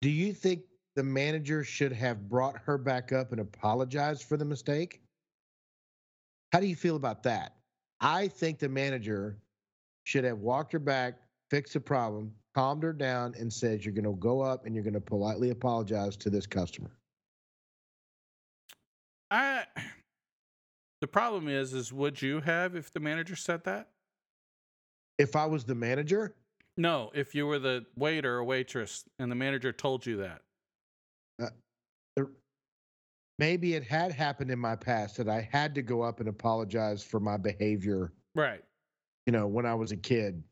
do 0.00 0.08
you 0.10 0.32
think 0.32 0.62
the 0.96 1.04
manager 1.04 1.62
should 1.62 1.92
have 1.92 2.28
brought 2.28 2.56
her 2.64 2.78
back 2.78 3.12
up 3.12 3.30
and 3.30 3.40
apologized 3.40 4.24
for 4.24 4.36
the 4.36 4.44
mistake? 4.44 5.02
How 6.52 6.60
do 6.60 6.66
you 6.66 6.74
feel 6.74 6.96
about 6.96 7.22
that? 7.24 7.54
I 8.00 8.28
think 8.28 8.58
the 8.58 8.68
manager 8.68 9.38
should 10.04 10.24
have 10.24 10.38
walked 10.38 10.72
her 10.72 10.78
back, 10.78 11.18
fixed 11.50 11.74
the 11.74 11.80
problem, 11.80 12.32
calmed 12.54 12.82
her 12.82 12.94
down, 12.94 13.34
and 13.38 13.52
said, 13.52 13.84
You're 13.84 13.94
going 13.94 14.04
to 14.04 14.18
go 14.18 14.40
up 14.40 14.64
and 14.64 14.74
you're 14.74 14.84
going 14.84 14.94
to 14.94 15.00
politely 15.00 15.50
apologize 15.50 16.16
to 16.16 16.30
this 16.30 16.46
customer. 16.46 16.90
I 19.30 19.64
the 21.02 21.08
problem 21.08 21.46
is 21.48 21.74
is 21.74 21.92
would 21.92 22.22
you 22.22 22.40
have 22.40 22.74
if 22.74 22.90
the 22.90 23.00
manager 23.00 23.36
said 23.36 23.64
that? 23.64 23.88
If 25.18 25.36
I 25.36 25.46
was 25.46 25.64
the 25.64 25.74
manager, 25.74 26.34
No, 26.78 27.10
if 27.14 27.34
you 27.34 27.46
were 27.46 27.58
the 27.58 27.84
waiter 27.96 28.36
or 28.36 28.44
waitress 28.44 29.04
and 29.18 29.30
the 29.30 29.36
manager 29.36 29.72
told 29.72 30.06
you 30.06 30.18
that. 30.18 30.42
Uh, 31.40 31.48
the- 32.16 32.30
maybe 33.38 33.74
it 33.74 33.84
had 33.84 34.12
happened 34.12 34.50
in 34.50 34.58
my 34.58 34.76
past 34.76 35.16
that 35.18 35.28
I 35.28 35.40
had 35.52 35.74
to 35.74 35.82
go 35.82 36.02
up 36.02 36.20
and 36.20 36.28
apologize 36.28 37.02
for 37.02 37.20
my 37.20 37.36
behavior 37.36 38.12
Right. 38.34 38.64
you 39.26 39.32
know, 39.32 39.46
when 39.46 39.66
I 39.66 39.74
was 39.74 39.92
a 39.92 39.96
kid. 39.96 40.42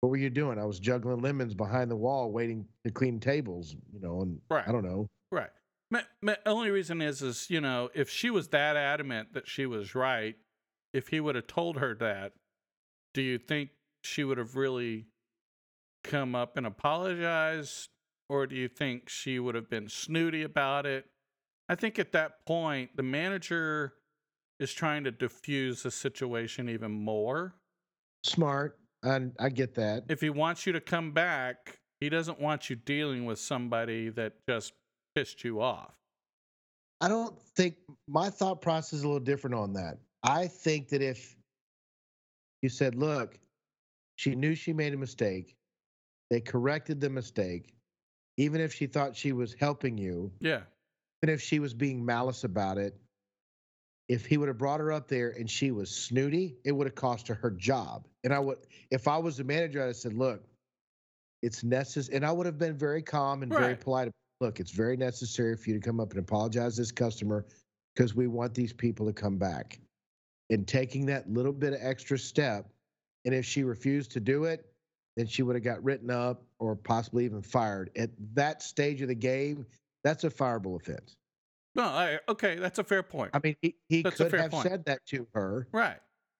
What 0.00 0.10
were 0.10 0.16
you 0.18 0.28
doing? 0.30 0.58
I 0.58 0.64
was 0.66 0.78
juggling 0.78 1.20
lemons 1.20 1.54
behind 1.54 1.90
the 1.90 1.96
wall 1.96 2.30
waiting 2.30 2.68
to 2.84 2.90
clean 2.92 3.18
tables, 3.20 3.74
you 3.90 4.00
know, 4.00 4.20
and 4.20 4.40
Right. 4.50 4.66
I 4.68 4.72
don't 4.72 4.84
know. 4.84 5.08
Right. 5.32 5.50
My, 5.90 6.04
my 6.20 6.36
only 6.44 6.70
reason 6.70 7.00
is, 7.00 7.22
is 7.22 7.48
you 7.50 7.60
know, 7.60 7.90
if 7.94 8.10
she 8.10 8.28
was 8.30 8.48
that 8.48 8.76
adamant 8.76 9.32
that 9.32 9.48
she 9.48 9.64
was 9.64 9.94
right, 9.94 10.36
if 10.92 11.08
he 11.08 11.20
would 11.20 11.34
have 11.36 11.46
told 11.46 11.78
her 11.78 11.94
that, 11.96 12.34
do 13.14 13.22
you 13.22 13.38
think 13.38 13.70
she 14.02 14.24
would 14.24 14.36
have 14.38 14.56
really 14.56 15.06
come 16.02 16.34
up 16.34 16.56
and 16.58 16.66
apologized, 16.66 17.88
or 18.28 18.46
do 18.46 18.56
you 18.56 18.68
think 18.68 19.08
she 19.08 19.38
would 19.38 19.54
have 19.54 19.68
been 19.68 19.88
snooty 19.88 20.42
about 20.42 20.86
it? 20.86 21.06
I 21.68 21.74
think 21.74 21.98
at 21.98 22.12
that 22.12 22.44
point, 22.46 22.96
the 22.96 23.02
manager 23.02 23.94
is 24.60 24.72
trying 24.72 25.04
to 25.04 25.10
diffuse 25.10 25.82
the 25.82 25.90
situation 25.90 26.68
even 26.68 26.90
more. 26.90 27.54
Smart. 28.22 28.78
I 29.02 29.20
I 29.38 29.48
get 29.48 29.74
that. 29.74 30.04
If 30.08 30.20
he 30.20 30.30
wants 30.30 30.66
you 30.66 30.72
to 30.72 30.80
come 30.80 31.12
back, 31.12 31.78
he 32.00 32.08
doesn't 32.08 32.40
want 32.40 32.70
you 32.70 32.76
dealing 32.76 33.24
with 33.24 33.38
somebody 33.38 34.10
that 34.10 34.34
just 34.48 34.72
pissed 35.14 35.44
you 35.44 35.60
off. 35.60 35.94
I 37.00 37.08
don't 37.08 37.38
think 37.56 37.76
my 38.08 38.30
thought 38.30 38.62
process 38.62 38.98
is 38.98 39.02
a 39.02 39.06
little 39.06 39.20
different 39.20 39.54
on 39.54 39.72
that. 39.74 39.98
I 40.22 40.46
think 40.46 40.88
that 40.88 41.02
if 41.02 41.36
you 42.62 42.68
said, 42.68 42.94
look, 42.94 43.38
she 44.16 44.34
knew 44.34 44.54
she 44.54 44.72
made 44.72 44.94
a 44.94 44.96
mistake, 44.96 45.54
they 46.30 46.40
corrected 46.40 47.00
the 47.00 47.10
mistake, 47.10 47.74
even 48.36 48.60
if 48.60 48.74
she 48.74 48.86
thought 48.86 49.16
she 49.16 49.32
was 49.32 49.54
helping 49.54 49.98
you, 49.98 50.32
Yeah. 50.40 50.64
even 51.22 51.34
if 51.34 51.42
she 51.42 51.60
was 51.60 51.74
being 51.74 52.04
malice 52.04 52.44
about 52.44 52.78
it, 52.78 53.00
if 54.08 54.26
he 54.26 54.36
would 54.38 54.48
have 54.48 54.58
brought 54.58 54.80
her 54.80 54.92
up 54.92 55.08
there 55.08 55.30
and 55.30 55.50
she 55.50 55.70
was 55.70 55.90
snooty, 55.90 56.58
it 56.64 56.72
would 56.72 56.86
have 56.86 56.94
cost 56.94 57.28
her 57.28 57.34
her 57.34 57.50
job. 57.50 58.08
And 58.24 58.34
I 58.34 58.38
would, 58.40 58.58
if 58.90 59.08
I 59.08 59.18
was 59.18 59.38
the 59.38 59.44
manager, 59.44 59.82
I'd 59.82 59.88
have 59.88 59.96
said, 59.96 60.14
look, 60.14 60.44
it's 61.42 61.64
necessary. 61.64 62.16
And 62.16 62.26
I 62.26 62.32
would 62.32 62.46
have 62.46 62.58
been 62.58 62.76
very 62.76 63.02
calm 63.02 63.42
and 63.42 63.52
very 63.52 63.76
polite. 63.76 64.10
Look, 64.40 64.60
it's 64.60 64.72
very 64.72 64.96
necessary 64.96 65.56
for 65.56 65.70
you 65.70 65.80
to 65.80 65.86
come 65.86 66.00
up 66.00 66.10
and 66.12 66.20
apologize 66.20 66.76
to 66.76 66.82
this 66.82 66.92
customer 66.92 67.46
because 67.94 68.14
we 68.14 68.26
want 68.26 68.54
these 68.54 68.72
people 68.72 69.06
to 69.06 69.12
come 69.12 69.38
back. 69.38 69.80
And 70.50 70.68
taking 70.68 71.06
that 71.06 71.30
little 71.30 71.52
bit 71.52 71.74
of 71.74 71.80
extra 71.82 72.18
step 72.18 72.70
And 73.26 73.34
if 73.34 73.46
she 73.46 73.64
refused 73.64 74.12
to 74.12 74.20
do 74.20 74.44
it, 74.44 74.73
then 75.16 75.26
she 75.26 75.42
would 75.42 75.54
have 75.56 75.64
got 75.64 75.82
written 75.84 76.10
up 76.10 76.42
or 76.58 76.74
possibly 76.76 77.24
even 77.24 77.42
fired. 77.42 77.90
At 77.96 78.10
that 78.34 78.62
stage 78.62 79.00
of 79.02 79.08
the 79.08 79.14
game, 79.14 79.64
that's 80.02 80.24
a 80.24 80.30
fireable 80.30 80.80
offense. 80.80 81.16
No, 81.76 81.84
I, 81.84 82.18
okay, 82.28 82.56
that's 82.56 82.78
a 82.78 82.84
fair 82.84 83.02
point. 83.02 83.30
I 83.34 83.40
mean, 83.42 83.56
he, 83.60 83.74
he 83.88 84.02
That's 84.02 84.16
could 84.16 84.32
have 84.32 84.50
point. 84.50 84.68
said 84.68 84.84
that 84.86 85.04
to 85.06 85.26
her. 85.34 85.66
right. 85.72 85.98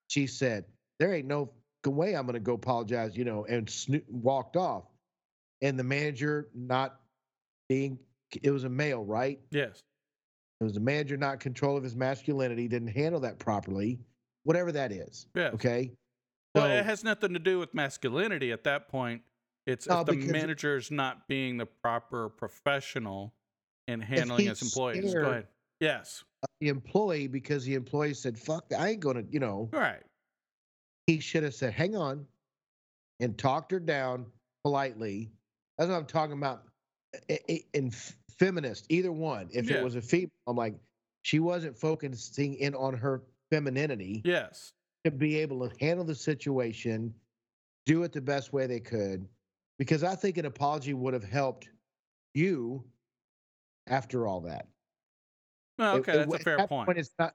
She 0.08 0.26
said, 0.26 0.64
"There 1.00 1.12
ain't 1.14 1.26
no 1.26 1.50
way 1.86 2.14
I'm 2.14 2.24
going 2.26 2.34
to 2.34 2.40
go 2.40 2.54
apologize," 2.54 3.16
you 3.16 3.24
know, 3.24 3.44
and 3.46 3.68
sno- 3.68 4.00
walked 4.08 4.56
off. 4.56 4.84
And 5.62 5.78
the 5.78 5.82
manager 5.84 6.50
not 6.54 7.00
being, 7.68 7.98
it 8.42 8.50
was 8.50 8.64
a 8.64 8.68
male, 8.68 9.02
right? 9.04 9.40
Yes. 9.50 9.80
It 10.60 10.64
was 10.64 10.74
the 10.74 10.80
manager 10.80 11.16
not 11.16 11.40
control 11.40 11.76
of 11.76 11.82
his 11.82 11.96
masculinity, 11.96 12.68
didn't 12.68 12.88
handle 12.88 13.20
that 13.20 13.38
properly, 13.38 13.98
whatever 14.44 14.70
that 14.72 14.92
is. 14.92 15.26
Yes. 15.34 15.54
Okay. 15.54 15.90
Well, 16.54 16.66
it 16.66 16.84
has 16.84 17.02
nothing 17.02 17.32
to 17.32 17.38
do 17.38 17.58
with 17.58 17.74
masculinity 17.74 18.52
at 18.52 18.64
that 18.64 18.88
point. 18.88 19.22
It's 19.66 19.88
No, 19.88 20.00
if 20.00 20.06
the 20.06 20.16
manager's 20.16 20.90
not 20.90 21.26
being 21.26 21.56
the 21.56 21.66
proper 21.66 22.28
professional 22.28 23.34
in 23.88 24.00
handling 24.00 24.46
his 24.46 24.62
employees. 24.62 25.12
Go 25.14 25.20
ahead. 25.30 25.46
Yes. 25.80 26.24
the 26.60 26.68
employee 26.68 27.26
because 27.26 27.64
the 27.64 27.74
employee 27.74 28.12
said, 28.14 28.38
"Fuck, 28.38 28.66
I 28.78 28.90
ain't 28.90 29.00
gonna," 29.00 29.24
you 29.30 29.40
know. 29.40 29.68
Right. 29.72 30.02
He 31.06 31.18
should 31.18 31.42
have 31.42 31.54
said, 31.54 31.72
"Hang 31.72 31.96
on," 31.96 32.26
and 33.20 33.36
talked 33.38 33.72
her 33.72 33.80
down 33.80 34.26
politely. 34.62 35.32
That's 35.78 35.88
what 35.88 35.96
I'm 35.96 36.06
talking 36.06 36.36
about. 36.36 36.64
I- 37.30 37.40
I- 37.48 37.64
In 37.72 37.90
feminist, 38.38 38.86
either 38.90 39.10
one. 39.12 39.48
If 39.52 39.68
Yeah. 39.70 39.78
it 39.78 39.84
was 39.84 39.94
a 39.96 40.02
female, 40.02 40.30
I'm 40.46 40.56
like, 40.56 40.74
she 41.22 41.38
wasn't 41.40 41.76
focusing 41.78 42.54
in 42.56 42.74
on 42.74 42.94
her 42.94 43.22
femininity 43.50 44.20
Yes. 44.24 44.74
To 45.04 45.10
be 45.10 45.36
able 45.38 45.68
to 45.68 45.74
handle 45.84 46.04
the 46.04 46.14
situation, 46.14 47.14
do 47.86 48.02
it 48.02 48.12
the 48.12 48.20
best 48.20 48.52
way 48.52 48.66
they 48.66 48.80
could, 48.80 49.26
because 49.78 50.02
I 50.02 50.14
think 50.14 50.38
an 50.38 50.46
apology 50.46 50.94
would 50.94 51.14
have 51.14 51.24
helped 51.24 51.68
you 52.34 52.82
after 53.86 54.26
all 54.26 54.40
that. 54.40 54.66
It- 55.78 55.82
okay, 55.82 56.12
it- 56.12 56.16
that's 56.16 56.32
a 56.32 56.34
at 56.36 56.42
fair 56.42 56.56
that 56.56 56.68
point. 56.68 56.86
Point, 56.86 56.98
it's 56.98 57.14
not 57.18 57.34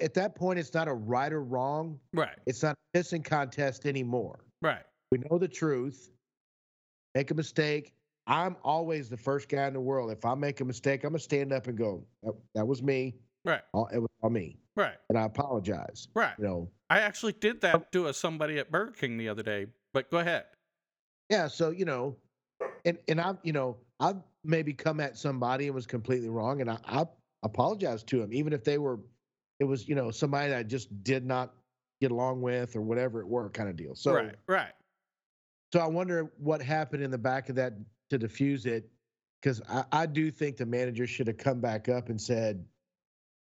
at 0.00 0.14
that 0.14 0.34
point. 0.34 0.58
It's 0.58 0.74
not 0.74 0.88
a 0.88 0.94
right 0.94 1.32
or 1.32 1.42
wrong. 1.42 1.98
Right. 2.12 2.38
It's 2.46 2.62
not 2.62 2.76
a 2.94 2.98
pissing 2.98 3.24
contest 3.24 3.86
anymore. 3.86 4.40
Right. 4.62 4.84
We 5.10 5.18
know 5.18 5.38
the 5.38 5.48
truth. 5.48 6.10
Make 7.14 7.30
a 7.30 7.34
mistake. 7.34 7.94
I'm 8.26 8.56
always 8.62 9.08
the 9.08 9.16
first 9.16 9.48
guy 9.48 9.66
in 9.66 9.72
the 9.72 9.80
world. 9.80 10.10
If 10.10 10.24
I 10.24 10.34
make 10.34 10.60
a 10.60 10.64
mistake, 10.64 11.02
I'm 11.04 11.10
gonna 11.10 11.18
stand 11.18 11.52
up 11.52 11.66
and 11.66 11.76
go, 11.76 12.06
"That, 12.22 12.34
that 12.54 12.66
was 12.66 12.82
me. 12.82 13.18
Right. 13.44 13.62
All- 13.72 13.88
It 13.92 13.98
was 13.98 14.10
all 14.22 14.30
me, 14.30 14.58
Right. 14.76 14.96
and 15.08 15.18
I 15.18 15.22
apologize." 15.24 16.08
Right. 16.14 16.34
You 16.38 16.44
know. 16.44 16.70
I 16.90 17.00
actually 17.00 17.32
did 17.34 17.60
that 17.62 17.74
um, 17.74 17.84
to 17.92 18.06
a 18.08 18.14
somebody 18.14 18.58
at 18.58 18.70
Burger 18.70 18.92
King 18.92 19.16
the 19.16 19.28
other 19.28 19.42
day. 19.42 19.66
But 19.92 20.10
go 20.10 20.18
ahead. 20.18 20.44
Yeah. 21.30 21.48
So 21.48 21.70
you 21.70 21.84
know, 21.84 22.16
and 22.84 22.98
and 23.08 23.20
I've 23.20 23.38
you 23.42 23.52
know 23.52 23.76
I've 24.00 24.16
maybe 24.44 24.72
come 24.72 25.00
at 25.00 25.16
somebody 25.16 25.66
and 25.66 25.74
was 25.74 25.86
completely 25.86 26.28
wrong, 26.28 26.60
and 26.60 26.70
I, 26.70 26.78
I 26.86 27.04
apologize 27.42 28.02
to 28.04 28.18
them, 28.20 28.32
even 28.32 28.52
if 28.52 28.64
they 28.64 28.78
were, 28.78 28.98
it 29.60 29.64
was 29.64 29.88
you 29.88 29.94
know 29.94 30.10
somebody 30.10 30.48
that 30.50 30.58
I 30.58 30.62
just 30.62 31.02
did 31.02 31.24
not 31.24 31.54
get 32.00 32.10
along 32.10 32.40
with 32.40 32.76
or 32.76 32.80
whatever 32.80 33.20
it 33.20 33.26
were 33.28 33.48
kind 33.50 33.68
of 33.68 33.76
deal. 33.76 33.94
So 33.94 34.14
right. 34.14 34.34
Right. 34.46 34.72
So 35.72 35.80
I 35.80 35.86
wonder 35.86 36.32
what 36.38 36.60
happened 36.60 37.02
in 37.02 37.10
the 37.10 37.18
back 37.18 37.48
of 37.48 37.54
that 37.56 37.74
to 38.10 38.18
diffuse 38.18 38.66
it, 38.66 38.90
because 39.40 39.62
I, 39.68 39.84
I 39.92 40.06
do 40.06 40.30
think 40.32 40.56
the 40.56 40.66
manager 40.66 41.06
should 41.06 41.28
have 41.28 41.36
come 41.36 41.60
back 41.60 41.88
up 41.88 42.08
and 42.08 42.20
said, 42.20 42.64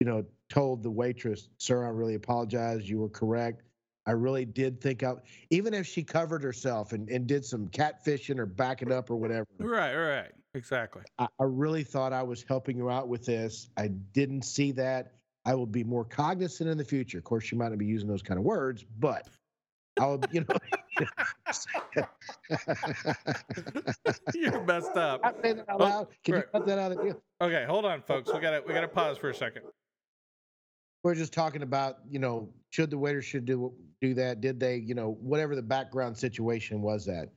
you 0.04 0.10
know, 0.10 0.26
told 0.50 0.84
the 0.84 0.92
waitress, 0.92 1.48
"Sir, 1.60 1.86
I 1.86 1.88
really 1.88 2.16
apologize. 2.16 2.90
You 2.90 3.00
were 3.00 3.08
correct. 3.08 3.64
I 4.06 4.12
really 4.12 4.44
did 4.44 4.82
think 4.82 5.02
out." 5.02 5.24
Even 5.50 5.74
if 5.74 5.88
she 5.88 6.04
covered 6.04 6.44
herself 6.44 6.92
and, 6.92 7.10
and 7.10 7.26
did 7.26 7.46
some 7.46 7.70
catfishing 7.70 8.38
or 8.38 8.46
backing 8.46 8.92
up 8.92 9.10
or 9.10 9.16
whatever, 9.16 9.48
Right. 9.60 9.96
Right. 9.96 10.32
Exactly. 10.56 11.04
I, 11.18 11.28
I 11.40 11.46
really 11.46 11.86
thought 11.86 12.12
I 12.12 12.22
was 12.22 12.44
helping 12.46 12.76
you 12.78 12.90
out 12.90 13.08
with 13.08 13.26
this. 13.26 13.70
I 13.78 13.88
didn't 13.88 14.42
see 14.42 14.74
that. 14.74 15.14
I 15.46 15.56
will 15.56 15.66
be 15.66 15.86
more 15.86 16.04
cognizant 16.04 16.70
in 16.70 16.78
the 16.78 16.84
future. 16.84 17.20
Of 17.20 17.24
course, 17.24 17.46
she 17.46 17.56
might 17.56 17.70
not 17.70 17.78
be 17.78 17.86
using 17.86 18.10
those 18.10 18.22
kind 18.22 18.38
of 18.38 18.44
words, 18.44 18.86
but 19.00 19.30
I 20.02 20.08
will, 20.08 20.22
you 20.34 20.42
know. 20.42 20.58
You're 24.36 24.64
messed 24.66 24.98
up. 24.98 25.22
I 25.24 25.32
say 25.42 25.54
that 25.54 25.70
out 25.70 25.80
loud. 25.80 26.08
Can 26.26 26.34
right. 26.34 26.44
you 26.44 26.60
cut 26.60 26.68
that 26.68 26.78
out 26.78 26.92
of 26.92 27.02
deal? 27.02 27.22
Okay, 27.40 27.64
hold 27.66 27.86
on, 27.86 28.02
folks. 28.02 28.34
We 28.34 28.42
gotta 28.42 28.62
we 28.68 28.74
gotta 28.74 28.90
pause 28.90 29.18
for 29.18 29.30
a 29.30 29.34
second. 29.34 29.64
We're 31.04 31.16
just 31.16 31.34
talking 31.34 31.64
about, 31.64 31.98
you 32.10 32.20
know, 32.20 32.50
should 32.72 32.90
the 32.90 32.98
waiter 32.98 33.22
should 33.22 33.46
do 33.46 33.74
do 34.02 34.14
that? 34.14 34.42
Did 34.42 34.60
they, 34.60 34.78
you 34.78 34.96
know, 34.96 35.18
whatever 35.22 35.56
the 35.56 35.62
background 35.62 36.18
situation 36.18 36.82
was 36.82 37.06
that. 37.06 37.30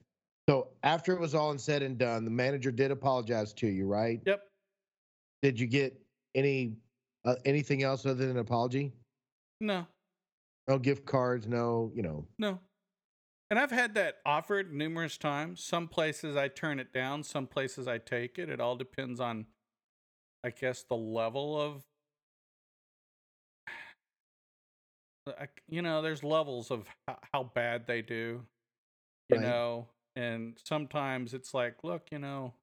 So 0.49 0.69
after 0.85 1.13
it 1.13 1.21
was 1.21 1.35
all 1.35 1.51
and 1.51 1.61
said 1.61 1.83
and 1.83 1.99
done, 1.99 2.25
the 2.25 2.31
manager 2.31 2.71
did 2.71 2.91
apologize 2.91 3.53
to 3.55 3.67
you, 3.67 3.87
right? 3.87 4.21
Yep. 4.25 4.43
Did 5.43 5.59
you 5.59 5.67
get 5.67 6.01
any 6.35 6.77
uh, 7.25 7.35
anything 7.45 7.83
else 7.83 8.07
other 8.07 8.15
than 8.15 8.31
an 8.31 8.39
apology? 8.39 8.93
No. 9.61 9.87
No 10.69 10.79
gift 10.79 11.07
cards, 11.07 11.47
no, 11.47 11.91
you 11.95 12.03
know. 12.03 12.27
No. 12.39 12.61
And 13.51 13.59
I've 13.59 13.71
had 13.71 13.95
that 13.95 14.17
offered 14.25 14.73
numerous 14.73 15.17
times. 15.17 15.63
Some 15.63 15.87
places 15.87 16.37
I 16.37 16.49
turn 16.49 16.81
it 16.81 16.93
down, 16.93 17.23
some 17.23 17.47
places 17.47 17.87
I 17.87 17.99
take 17.99 18.39
it. 18.39 18.49
It 18.49 18.61
all 18.61 18.77
depends 18.77 19.21
on, 19.21 19.47
I 20.45 20.51
guess, 20.51 20.85
the 20.89 20.97
level 20.97 21.61
of. 21.61 21.83
I- 25.27 25.49
You 25.69 25.83
know, 25.83 26.03
there's 26.03 26.23
levels 26.23 26.71
of 26.71 26.89
how, 27.07 27.19
how 27.33 27.43
bad 27.45 27.87
they 27.87 28.03
do, 28.03 28.47
you 29.29 29.37
Right. 29.37 29.41
know, 29.41 29.89
and 30.15 30.59
sometimes 30.65 31.35
it's 31.35 31.53
like, 31.55 31.83
look, 31.85 32.11
you 32.13 32.19
know, 32.19 32.55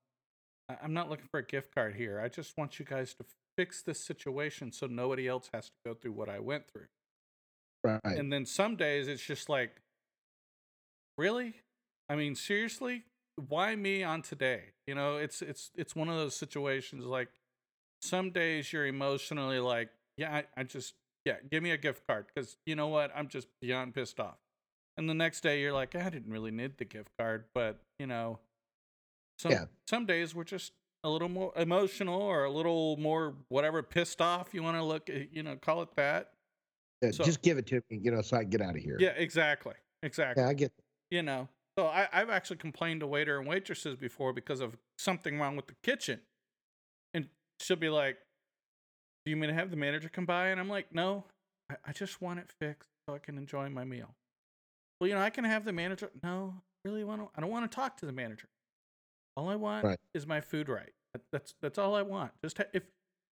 I- 0.70 0.78
I'm 0.82 0.94
not 0.94 1.10
looking 1.10 1.28
for 1.28 1.40
a 1.40 1.46
gift 1.46 1.74
card 1.76 1.96
here. 1.96 2.20
I 2.20 2.30
just 2.30 2.58
want 2.58 2.80
you 2.80 2.86
guys 2.86 3.14
to 3.16 3.26
fix 3.58 3.82
this 3.84 4.04
situation 4.04 4.72
so 4.72 4.88
nobody 4.88 5.28
else 5.28 5.50
has 5.54 5.68
to 5.70 5.76
go 5.86 5.94
through 5.94 6.14
what 6.14 6.30
I 6.30 6.40
went 6.40 6.68
through. 6.68 6.88
Right. 7.84 8.00
And 8.06 8.32
then 8.32 8.46
some 8.46 8.76
days 8.78 9.08
it's 9.08 9.24
just 9.24 9.50
like, 9.50 9.82
really? 11.18 11.62
I 12.10 12.16
mean, 12.16 12.36
seriously? 12.36 13.04
Why 13.36 13.76
me 13.76 14.04
on 14.04 14.22
today? 14.22 14.74
You 14.88 14.96
know, 14.96 15.18
it's 15.18 15.42
it's 15.42 15.72
it's 15.76 15.96
one 15.96 16.08
of 16.08 16.16
those 16.16 16.36
situations 16.36 17.06
like 17.06 17.30
some 18.02 18.32
days 18.32 18.72
you're 18.72 18.86
emotionally 18.86 19.60
like, 19.60 19.90
yeah, 20.18 20.34
I, 20.56 20.62
I 20.62 20.64
just 20.64 20.94
yeah, 21.26 21.36
give 21.50 21.64
me 21.64 21.72
a 21.72 21.78
gift 21.78 22.06
card 22.08 22.26
because 22.34 22.58
you 22.66 22.76
know 22.76 22.88
what? 22.88 23.12
I'm 23.16 23.28
just 23.28 23.48
beyond 23.62 23.94
pissed 23.94 24.20
off. 24.20 24.38
And 24.98 25.10
the 25.10 25.14
next 25.14 25.42
day 25.42 25.62
you're 25.62 25.74
like, 25.74 25.96
I 25.96 26.10
didn't 26.10 26.32
really 26.32 26.52
need 26.52 26.78
the 26.78 26.86
gift 26.86 27.10
card, 27.18 27.46
but 27.54 27.80
you 28.00 28.08
know, 28.08 28.40
some 29.40 29.52
Yeah. 29.52 29.66
some 29.90 30.06
days 30.06 30.36
we're 30.36 30.44
just 30.44 30.74
a 31.04 31.10
little 31.10 31.30
more 31.30 31.52
emotional 31.56 32.22
or 32.22 32.46
a 32.46 32.52
little 32.52 32.96
more 32.98 33.36
whatever 33.50 33.84
pissed 33.84 34.22
off 34.22 34.54
you 34.54 34.64
want 34.64 34.78
to 34.78 34.84
look 34.84 35.10
at, 35.10 35.34
you 35.34 35.44
know, 35.44 35.56
call 35.56 35.82
it 35.82 35.90
that. 35.96 36.32
Uh, 37.04 37.12
so- 37.12 37.24
just 37.24 37.42
give 37.42 37.58
it 37.58 37.66
to 37.68 37.82
me, 37.90 37.98
you 38.02 38.12
know, 38.12 38.22
so 38.22 38.38
I 38.38 38.42
can 38.42 38.50
get 38.52 38.62
out 38.62 38.76
of 38.76 38.82
here. 38.82 38.98
Yeah, 39.00 39.10
exactly. 39.10 39.74
Exactly. 40.04 40.44
Yeah, 40.44 40.50
I 40.50 40.54
get 40.54 40.72
You 41.12 41.22
know. 41.24 41.48
So 41.78 41.88
I, 41.88 42.08
I've 42.14 42.30
actually 42.30 42.58
complained 42.58 43.00
to 43.00 43.08
waiter 43.08 43.40
and 43.40 43.48
waitresses 43.48 43.96
before 43.96 44.32
because 44.32 44.60
of 44.60 44.78
something 45.00 45.40
wrong 45.40 45.56
with 45.56 45.66
the 45.68 45.76
kitchen. 45.82 46.22
And 47.16 47.30
she'll 47.60 47.78
be 47.78 47.90
like, 47.90 48.18
Do 49.26 49.30
you 49.30 49.38
mean 49.38 49.50
to 49.50 49.54
have 49.56 49.72
the 49.72 49.78
manager 49.78 50.10
come 50.10 50.26
by? 50.26 50.48
And 50.48 50.60
I'm 50.60 50.70
like, 50.70 50.94
No, 50.94 51.26
I, 51.70 51.76
I 51.88 51.92
just 51.94 52.22
want 52.22 52.40
it 52.40 52.52
fixed 52.60 52.90
so 53.08 53.16
I 53.16 53.20
can 53.20 53.38
enjoy 53.38 53.70
my 53.70 53.84
meal. 53.84 54.10
Well, 55.00 55.08
you 55.10 55.16
know, 55.16 55.22
I 55.22 55.30
can 55.30 55.44
have 55.44 55.66
the 55.66 55.74
manager. 55.74 56.10
No, 56.24 56.54
I 56.58 56.90
really 56.90 57.04
want 57.04 57.22
to 57.22 57.30
I 57.36 57.42
don't 57.42 57.50
want 57.50 57.70
to 57.70 57.76
talk 57.76 57.98
to 57.98 58.06
the 58.06 58.12
manager. 58.12 58.48
All 59.36 59.50
I 59.50 59.56
want 59.56 59.84
Right. 59.86 60.00
is 60.14 60.28
my 60.28 60.42
food 60.42 60.70
right. 60.70 60.92
That, 61.14 61.22
that's 61.32 61.54
that's 61.62 61.78
all 61.78 61.96
I 61.96 62.02
want. 62.02 62.32
Just 62.44 62.58
ha- 62.58 62.66
if 62.74 62.84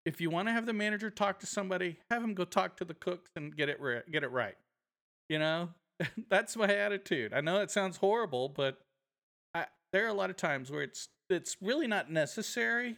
if 0.07 0.20
you 0.20 0.31
want 0.31 0.48
to 0.48 0.53
have 0.53 0.64
the 0.66 0.72
manager 0.72 1.11
talk 1.11 1.40
to 1.40 1.46
somebody, 1.46 1.98
have 2.11 2.22
him 2.24 2.35
go 2.35 2.44
talk 2.44 2.76
to 2.79 2.85
the 2.85 2.94
cooks 2.94 3.31
and 3.37 3.55
get 3.57 3.68
it 3.68 3.81
ri- 3.81 4.03
get 4.11 4.22
it 4.24 4.31
right. 4.31 4.57
You 5.29 5.38
know, 5.38 5.70
that's 6.31 6.57
my 6.57 6.74
attitude. 6.74 7.33
I 7.35 7.40
know 7.40 7.61
it 7.61 7.70
sounds 7.70 7.98
horrible, 7.98 8.48
but 8.48 8.79
I, 9.55 9.66
there 9.92 10.05
are 10.07 10.09
a 10.09 10.14
lot 10.14 10.31
of 10.31 10.37
times 10.37 10.70
where 10.70 10.83
it's 10.83 11.09
it's 11.29 11.57
really 11.61 11.87
not 11.87 12.11
necessary 12.11 12.96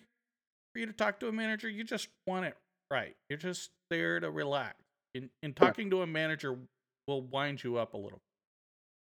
for 0.73 0.79
you 0.79 0.87
to 0.87 0.93
talk 0.93 1.19
to 1.21 1.29
a 1.29 1.33
manager. 1.33 1.69
You 1.69 1.85
just 1.85 2.09
want 2.27 2.47
it 2.47 2.57
right. 2.93 3.17
You're 3.29 3.39
just 3.39 3.71
there 3.91 4.21
to 4.21 4.31
relax. 4.31 4.77
And, 5.15 5.29
and 5.43 5.55
talking 5.57 5.91
to 5.91 6.03
a 6.03 6.07
manager 6.07 6.57
will 7.09 7.23
wind 7.23 7.63
you 7.65 7.77
up 7.77 7.95
a 7.95 7.97
little. 7.97 8.21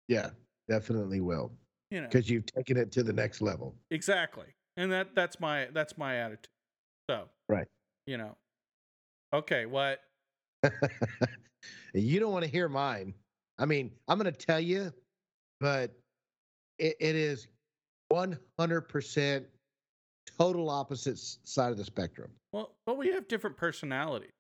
yeah, 0.08 0.30
definitely 0.70 1.20
will. 1.20 1.52
You 1.90 2.02
know, 2.02 2.08
Because 2.08 2.30
you've 2.30 2.46
taken 2.46 2.78
it 2.78 2.92
to 2.94 3.04
the 3.04 3.12
next 3.14 3.42
level. 3.42 3.76
exactly. 3.92 4.46
And 4.78 4.92
that 4.94 5.14
that's 5.16 5.40
my 5.42 5.68
that's 5.74 5.98
my 5.98 6.16
attitude. 6.18 6.48
So 7.10 7.28
Right. 7.50 7.68
you 8.08 8.18
know, 8.18 8.38
okay, 9.34 9.66
what? 9.66 10.00
you 11.94 12.20
don't 12.20 12.32
want 12.32 12.46
to 12.46 12.50
hear 12.52 12.70
mine. 12.70 13.14
I 13.60 13.66
mean, 13.66 13.92
I'm 14.08 14.18
going 14.18 14.32
to 14.34 14.46
tell 14.46 14.60
you, 14.62 14.94
but 15.60 15.92
it, 16.80 16.96
it 17.00 17.16
is 17.16 17.48
100% 18.14 19.46
total 20.38 20.70
opposite 20.70 21.18
side 21.20 21.72
of 21.72 21.78
the 21.78 21.84
spectrum. 21.84 22.32
Well, 22.54 22.76
but 22.86 22.98
we 22.98 23.12
have 23.12 23.28
different 23.28 23.58
personalities. 23.58 24.32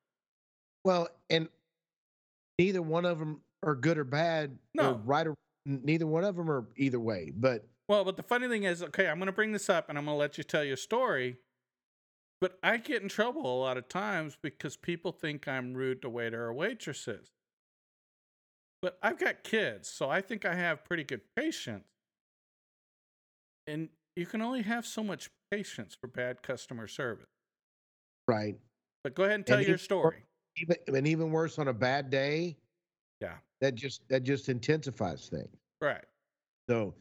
Well, 0.83 1.09
and 1.29 1.47
neither 2.59 2.81
one 2.81 3.05
of 3.05 3.19
them 3.19 3.41
are 3.63 3.75
good 3.75 3.97
or 3.97 4.03
bad, 4.03 4.57
or 4.77 4.93
right 5.05 5.27
or 5.27 5.35
neither 5.65 6.07
one 6.07 6.23
of 6.23 6.35
them 6.35 6.49
are 6.49 6.65
either 6.75 6.99
way. 6.99 7.31
But 7.35 7.67
Well, 7.87 8.03
but 8.03 8.17
the 8.17 8.23
funny 8.23 8.47
thing 8.47 8.63
is, 8.63 8.81
okay, 8.81 9.07
I'm 9.07 9.17
going 9.17 9.27
to 9.27 9.31
bring 9.31 9.51
this 9.51 9.69
up 9.69 9.89
and 9.89 9.97
I'm 9.97 10.05
going 10.05 10.15
to 10.15 10.19
let 10.19 10.37
you 10.37 10.43
tell 10.43 10.63
your 10.63 10.77
story. 10.77 11.37
But 12.39 12.57
I 12.63 12.77
get 12.77 13.03
in 13.03 13.09
trouble 13.09 13.45
a 13.45 13.59
lot 13.61 13.77
of 13.77 13.87
times 13.87 14.35
because 14.41 14.75
people 14.75 15.11
think 15.11 15.47
I'm 15.47 15.75
rude 15.75 16.01
to 16.01 16.09
waiter 16.09 16.43
or 16.43 16.53
waitresses. 16.53 17.29
But 18.81 18.97
I've 19.03 19.19
got 19.19 19.43
kids, 19.43 19.87
so 19.87 20.09
I 20.09 20.21
think 20.21 20.43
I 20.43 20.55
have 20.55 20.83
pretty 20.83 21.03
good 21.03 21.21
patience. 21.35 21.85
And 23.67 23.89
you 24.15 24.25
can 24.25 24.41
only 24.41 24.63
have 24.63 24.87
so 24.87 25.03
much 25.03 25.29
patience 25.51 25.95
for 25.99 26.07
bad 26.07 26.41
customer 26.41 26.87
service. 26.87 27.27
Right, 28.31 28.55
But 29.03 29.15
go 29.15 29.23
ahead 29.23 29.35
and 29.35 29.45
tell 29.45 29.57
And 29.57 29.67
your 29.67 29.75
even- 29.75 29.83
story. 29.83 30.23
even 30.57 30.75
and 30.87 31.07
even 31.07 31.31
worse 31.31 31.59
on 31.59 31.67
a 31.67 31.73
bad 31.73 32.09
day. 32.09 32.57
Yeah. 33.19 33.37
that 33.59 33.75
just 33.75 34.07
that 34.09 34.23
just 34.23 34.49
intensifies 34.49 35.29
things. 35.29 35.55
Right. 35.81 36.03
So, 36.69 36.95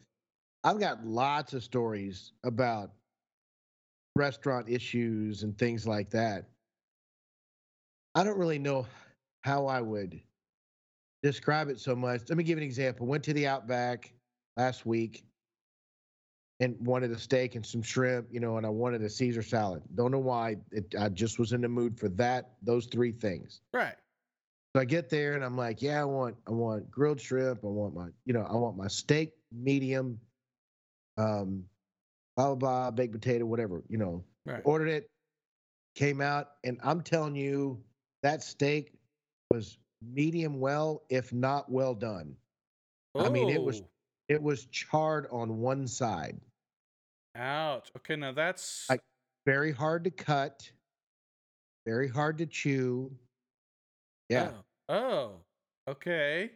I've 0.63 0.79
got 0.79 1.03
lots 1.05 1.53
of 1.53 1.63
stories 1.63 2.33
about 2.43 2.91
restaurant 4.15 4.69
issues 4.69 5.41
and 5.43 5.57
things 5.57 5.87
like 5.87 6.09
that. 6.11 6.45
I 8.13 8.23
don't 8.23 8.37
really 8.37 8.59
know 8.59 8.85
how 9.43 9.65
I 9.65 9.81
would 9.81 10.21
describe 11.23 11.69
it 11.69 11.79
so 11.79 11.95
much. 11.95 12.21
Let 12.29 12.37
me 12.37 12.43
give 12.43 12.57
an 12.57 12.63
example. 12.63 13.07
Went 13.07 13.23
to 13.23 13.33
the 13.33 13.47
Outback 13.47 14.13
last 14.57 14.85
week 14.85 15.23
and 16.61 16.75
wanted 16.79 17.11
a 17.11 17.17
steak 17.17 17.55
and 17.55 17.65
some 17.65 17.81
shrimp, 17.81 18.27
you 18.31 18.39
know, 18.39 18.55
and 18.57 18.65
I 18.65 18.69
wanted 18.69 19.01
a 19.01 19.09
Caesar 19.09 19.41
salad. 19.41 19.81
Don't 19.95 20.11
know 20.11 20.19
why. 20.19 20.57
It, 20.71 20.93
I 20.97 21.09
just 21.09 21.39
was 21.39 21.51
in 21.53 21.61
the 21.61 21.67
mood 21.67 21.99
for 21.99 22.07
that, 22.09 22.51
those 22.61 22.85
three 22.85 23.11
things. 23.11 23.61
Right. 23.73 23.95
So 24.73 24.79
I 24.81 24.85
get 24.85 25.09
there 25.09 25.33
and 25.33 25.43
I'm 25.43 25.57
like, 25.57 25.81
yeah, 25.81 25.99
I 25.99 26.05
want 26.05 26.35
I 26.47 26.51
want 26.51 26.89
grilled 26.89 27.19
shrimp. 27.19 27.59
I 27.63 27.67
want 27.67 27.93
my, 27.93 28.07
you 28.25 28.31
know, 28.33 28.47
I 28.49 28.55
want 28.55 28.77
my 28.77 28.87
steak 28.87 29.33
medium, 29.51 30.17
um, 31.17 31.65
blah 32.37 32.53
blah 32.53 32.55
blah, 32.55 32.91
baked 32.91 33.11
potato, 33.11 33.45
whatever, 33.45 33.83
you 33.89 33.97
know. 33.97 34.23
Right. 34.45 34.61
Ordered 34.63 34.87
it, 34.87 35.09
came 35.95 36.21
out, 36.21 36.51
and 36.63 36.79
I'm 36.83 37.01
telling 37.01 37.35
you, 37.35 37.83
that 38.23 38.43
steak 38.43 38.93
was 39.51 39.77
medium 40.01 40.59
well, 40.59 41.03
if 41.09 41.33
not 41.33 41.69
well 41.71 41.93
done. 41.93 42.35
Oh. 43.15 43.25
I 43.25 43.29
mean, 43.29 43.49
it 43.49 43.61
was- 43.61 43.81
Oh, 43.81 43.87
It 44.29 44.41
was 44.41 44.65
charred 44.67 45.27
on 45.29 45.57
one 45.59 45.85
side, 45.85 46.39
Ouch. 47.35 47.89
Okay, 47.97 48.15
now 48.15 48.31
that's. 48.31 48.87
I- 48.89 48.99
very 49.45 49.71
hard 49.71 50.03
to 50.03 50.11
cut, 50.11 50.69
very 51.87 52.07
hard 52.07 52.37
to 52.37 52.45
chew. 52.45 53.11
Yeah, 54.29 54.51
Oh. 54.87 54.93
oh. 54.95 55.91
Okay. 55.91 56.51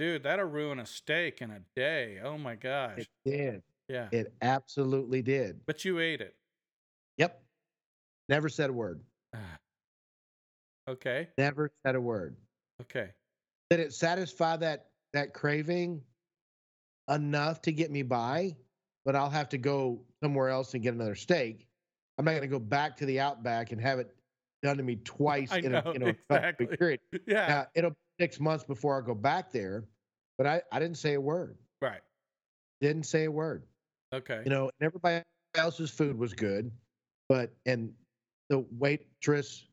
Dude, 0.00 0.24
that'll 0.24 0.46
ruin 0.46 0.80
a 0.80 0.86
steak 0.86 1.42
in 1.42 1.52
a 1.52 1.60
day. 1.76 2.18
Oh 2.20 2.36
my 2.36 2.56
gosh. 2.56 2.98
it 2.98 3.08
did. 3.24 3.62
yeah. 3.88 4.08
It 4.10 4.32
absolutely 4.42 5.22
did. 5.22 5.60
but 5.64 5.84
you 5.84 6.00
ate 6.00 6.20
it. 6.20 6.34
Yep. 7.18 7.40
Never 8.28 8.48
said 8.48 8.68
a 8.70 8.72
word. 8.72 9.00
Ah. 9.36 9.58
okay. 10.88 11.28
Never 11.38 11.70
said 11.86 11.94
a 11.94 12.00
word. 12.00 12.34
Okay. 12.80 13.10
Did 13.70 13.78
it 13.78 13.92
satisfy 13.94 14.56
that 14.56 14.88
that 15.12 15.32
craving 15.34 16.02
enough 17.08 17.62
to 17.62 17.72
get 17.72 17.92
me 17.92 18.02
by? 18.02 18.56
But 19.04 19.16
I'll 19.16 19.30
have 19.30 19.48
to 19.50 19.58
go 19.58 20.00
somewhere 20.22 20.48
else 20.48 20.74
and 20.74 20.82
get 20.82 20.94
another 20.94 21.14
steak. 21.14 21.66
I'm 22.18 22.24
not 22.24 22.32
going 22.32 22.42
to 22.42 22.48
go 22.48 22.58
back 22.58 22.96
to 22.98 23.06
the 23.06 23.20
Outback 23.20 23.72
and 23.72 23.80
have 23.80 23.98
it 23.98 24.14
done 24.62 24.76
to 24.76 24.82
me 24.82 24.96
twice 25.04 25.50
I 25.50 25.58
in 25.58 25.72
know, 25.72 25.82
a 25.84 25.92
you 25.92 25.98
know 25.98 26.06
a 26.06 26.34
exactly. 26.36 26.66
period. 26.66 27.00
Yeah. 27.26 27.46
Now, 27.48 27.66
it'll 27.74 27.90
be 27.90 27.96
six 28.20 28.38
months 28.38 28.64
before 28.64 29.00
I 29.00 29.04
go 29.04 29.14
back 29.14 29.50
there, 29.52 29.84
but 30.38 30.46
I 30.46 30.62
I 30.70 30.78
didn't 30.78 30.98
say 30.98 31.14
a 31.14 31.20
word. 31.20 31.58
Right. 31.80 32.00
Didn't 32.80 33.04
say 33.04 33.24
a 33.24 33.30
word. 33.30 33.64
Okay. 34.14 34.42
You 34.44 34.50
know, 34.50 34.64
and 34.64 34.86
everybody 34.86 35.22
else's 35.56 35.90
food 35.90 36.18
was 36.18 36.32
good, 36.34 36.70
but 37.28 37.52
and 37.66 37.92
the 38.50 38.64
waitress 38.78 39.66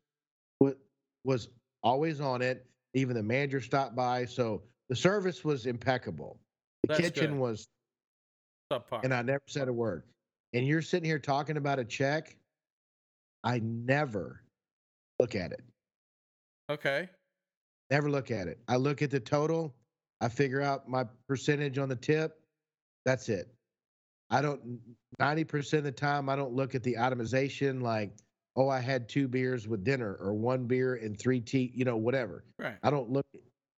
was 0.60 0.74
was 1.24 1.48
always 1.82 2.20
on 2.20 2.42
it. 2.42 2.66
Even 2.94 3.14
the 3.14 3.22
manager 3.22 3.60
stopped 3.60 3.94
by, 3.94 4.24
so 4.24 4.62
the 4.88 4.96
service 4.96 5.44
was 5.44 5.66
impeccable. 5.66 6.40
The 6.82 6.88
That's 6.88 7.00
kitchen 7.00 7.32
good. 7.32 7.38
was, 7.40 7.68
Subpar. 8.70 9.02
and 9.04 9.12
I 9.12 9.22
never 9.22 9.42
said 9.46 9.68
a 9.68 9.72
word. 9.72 10.04
And 10.52 10.66
you're 10.66 10.82
sitting 10.82 11.08
here 11.08 11.18
talking 11.18 11.56
about 11.56 11.78
a 11.78 11.84
check. 11.84 12.36
I 13.44 13.60
never 13.60 14.42
look 15.18 15.34
at 15.34 15.52
it. 15.52 15.62
okay. 16.70 17.08
Never 17.90 18.08
look 18.08 18.30
at 18.30 18.46
it. 18.46 18.58
I 18.68 18.76
look 18.76 19.02
at 19.02 19.10
the 19.10 19.18
total. 19.18 19.74
I 20.20 20.28
figure 20.28 20.60
out 20.60 20.88
my 20.88 21.04
percentage 21.26 21.76
on 21.78 21.88
the 21.88 21.96
tip. 21.96 22.40
That's 23.04 23.28
it. 23.28 23.52
I 24.30 24.40
don't, 24.42 24.78
90% 25.20 25.78
of 25.78 25.84
the 25.84 25.90
time, 25.90 26.28
I 26.28 26.36
don't 26.36 26.52
look 26.52 26.76
at 26.76 26.84
the 26.84 26.94
itemization 26.94 27.82
like, 27.82 28.12
oh, 28.54 28.68
I 28.68 28.78
had 28.78 29.08
two 29.08 29.26
beers 29.26 29.66
with 29.66 29.82
dinner 29.82 30.16
or 30.20 30.34
one 30.34 30.66
beer 30.66 30.96
and 30.96 31.18
three 31.18 31.40
tea, 31.40 31.72
you 31.74 31.84
know, 31.84 31.96
whatever. 31.96 32.44
Right. 32.58 32.76
I 32.84 32.90
don't 32.90 33.10
look, 33.10 33.26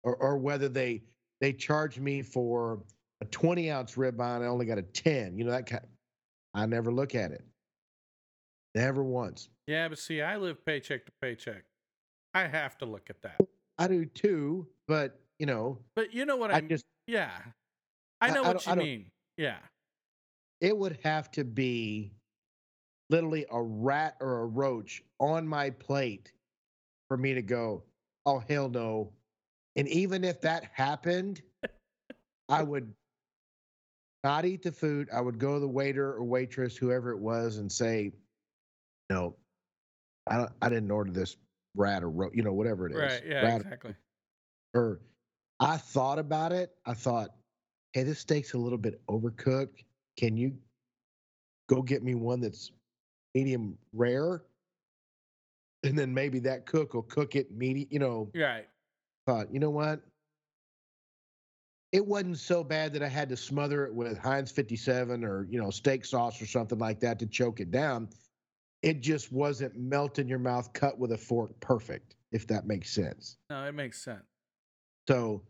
or, 0.03 0.17
or 0.17 0.37
whether 0.37 0.69
they, 0.69 1.03
they 1.41 1.55
charge 1.55 1.99
me 1.99 2.21
for 2.21 2.83
a 3.23 3.25
20 3.27 3.71
ounce 3.71 3.95
ribeye 3.95 4.43
I 4.43 4.47
only 4.47 4.67
got 4.67 4.79
a 4.79 4.83
10, 4.83 5.39
you 5.39 5.45
know, 5.45 5.53
that 5.53 5.67
kind. 5.67 5.87
I 6.55 6.67
never 6.67 6.93
look 6.93 7.15
at 7.15 7.31
it. 7.31 7.45
Never 8.75 9.05
once. 9.05 9.49
Yeah, 9.69 9.89
but 9.89 9.99
see, 9.99 10.21
I 10.23 10.37
live 10.37 10.65
paycheck 10.67 11.07
to 11.07 11.13
paycheck. 11.23 11.63
I 12.35 12.47
have 12.49 12.77
to 12.79 12.85
look 12.85 13.09
at 13.11 13.23
that. 13.23 13.41
I 13.79 13.87
do 13.87 14.05
too, 14.07 14.67
but 14.89 15.21
you 15.39 15.47
know, 15.47 15.79
But 15.95 16.13
you 16.13 16.25
know 16.27 16.37
what 16.37 16.51
I 16.51 16.57
I, 16.57 16.61
just, 16.63 16.85
yeah. 17.07 17.31
I 18.21 18.29
I- 18.29 18.31
know 18.35 18.43
I 18.43 18.49
what 18.49 18.65
don't- 18.65 18.77
you 18.77 18.83
I 18.83 18.85
mean. 18.85 19.11
Yeah. 19.37 19.59
it 20.61 20.77
would 20.77 20.99
have 21.05 21.31
to 21.33 21.45
be 21.45 22.13
literally 23.09 23.47
a 23.51 23.63
rat 23.63 24.17
or 24.21 24.41
a 24.41 24.47
roach 24.47 25.03
on 25.21 25.47
my 25.47 25.71
plate 25.71 26.33
for 27.09 27.17
me 27.17 27.35
to 27.35 27.43
go, 27.43 27.83
oh, 28.27 28.41
hell 28.49 28.69
no. 28.69 29.13
And 29.77 29.87
even 29.89 30.25
if 30.25 30.41
that 30.43 30.65
happened, 30.73 31.41
I 32.49 32.63
would 32.63 32.93
not 34.25 34.45
eat 34.45 34.63
the 34.63 34.73
food. 34.73 35.09
I 35.13 35.21
would 35.21 35.39
go 35.39 35.55
to 35.55 35.61
the 35.61 35.69
waiter 35.69 36.13
or 36.13 36.25
waitress, 36.25 36.77
whoever 36.77 37.11
it 37.11 37.19
was, 37.19 37.59
and 37.59 37.71
say, 37.71 38.13
no, 39.11 39.37
I, 40.29 40.37
don't, 40.37 40.51
I 40.63 40.69
didn't 40.69 40.91
order 40.91 41.11
this 41.11 41.37
rat 41.75 42.03
or 42.03 42.11
roach, 42.11 42.33
you 42.35 42.43
know, 42.43 42.53
whatever 42.53 42.87
it 42.87 42.93
is. 42.93 42.99
Right. 42.99 43.23
Yeah, 43.27 43.43
Rat 43.43 43.61
exactly. 43.63 43.95
or 44.75 45.01
I 45.61 45.77
thought 45.77 46.19
about 46.19 46.53
it. 46.53 46.73
I 46.87 46.95
thought, 46.95 47.31
hey, 47.93 48.03
this 48.05 48.21
steak's 48.21 48.55
a 48.55 48.59
little 48.59 48.79
bit 48.79 49.01
overcooked. 49.09 49.85
Can 50.17 50.37
you 50.37 50.55
go 51.69 51.83
get 51.83 52.03
me 52.03 52.15
one 52.15 52.41
that's 52.41 52.71
medium 53.35 53.77
rare? 53.93 54.43
And 55.85 55.99
then 55.99 56.15
maybe 56.15 56.39
that 56.41 56.67
cook 56.67 56.95
will 56.95 57.03
cook 57.03 57.35
it 57.35 57.51
medium, 57.51 57.89
you 57.91 57.99
know. 57.99 58.31
Right. 58.35 58.69
Thought, 59.27 59.53
you 59.53 59.61
know 59.61 59.71
what? 59.71 60.01
It 61.93 62.07
wasn't 62.07 62.39
so 62.39 62.65
bad 62.65 62.95
that 62.95 63.03
I 63.03 63.09
had 63.09 63.29
to 63.29 63.37
smother 63.37 63.85
it 63.85 63.95
with 63.95 64.17
Heinz 64.17 64.51
57 64.51 65.25
or, 65.25 65.47
you 65.51 65.61
know, 65.61 65.71
steak 65.71 66.07
sauce 66.07 66.41
or 66.41 66.47
something 66.47 66.79
like 66.79 67.01
that 67.01 67.19
to 67.19 67.27
choke 67.27 67.61
it 67.61 67.71
down. 67.71 68.09
It 68.83 69.01
just 69.03 69.31
wasn't 69.31 69.77
melt 69.77 70.19
in 70.19 70.27
your 70.27 70.39
mouth, 70.39 70.73
cut 70.73 70.99
with 70.99 71.13
a 71.13 71.19
fork 71.19 71.59
perfect, 71.61 72.17
if 72.33 72.47
that 72.49 72.67
makes 72.67 72.91
sense. 72.91 73.37
No, 73.51 73.65
it 73.65 73.73
makes 73.73 74.03
sense. 74.03 74.25
So, 75.07 75.43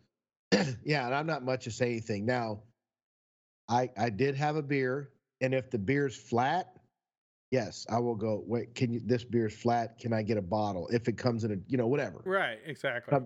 yeah, 0.85 1.07
and 1.07 1.15
I'm 1.15 1.27
not 1.27 1.45
much 1.45 1.65
to 1.65 1.71
say 1.71 1.87
anything. 1.87 2.27
Now, 2.27 2.65
I 3.69 3.89
I 3.97 4.11
did 4.11 4.35
have 4.35 4.57
a 4.57 4.63
beer, 4.63 5.13
and 5.41 5.55
if 5.55 5.71
the 5.71 5.79
beer's 5.79 6.17
flat, 6.17 6.77
yes, 7.53 7.87
I 7.89 8.01
will 8.01 8.17
go. 8.17 8.43
Wait, 8.47 8.75
can 8.75 8.93
you? 8.93 9.01
This 9.05 9.25
beer's 9.25 9.55
flat. 9.55 9.99
Can 9.99 10.13
I 10.13 10.23
get 10.23 10.37
a 10.37 10.43
bottle? 10.43 10.89
If 10.89 11.09
it 11.09 11.17
comes 11.17 11.45
in 11.45 11.53
a, 11.53 11.57
you 11.69 11.79
know, 11.79 11.87
whatever. 11.87 12.21
Right. 12.25 12.59
Exactly. 12.67 13.17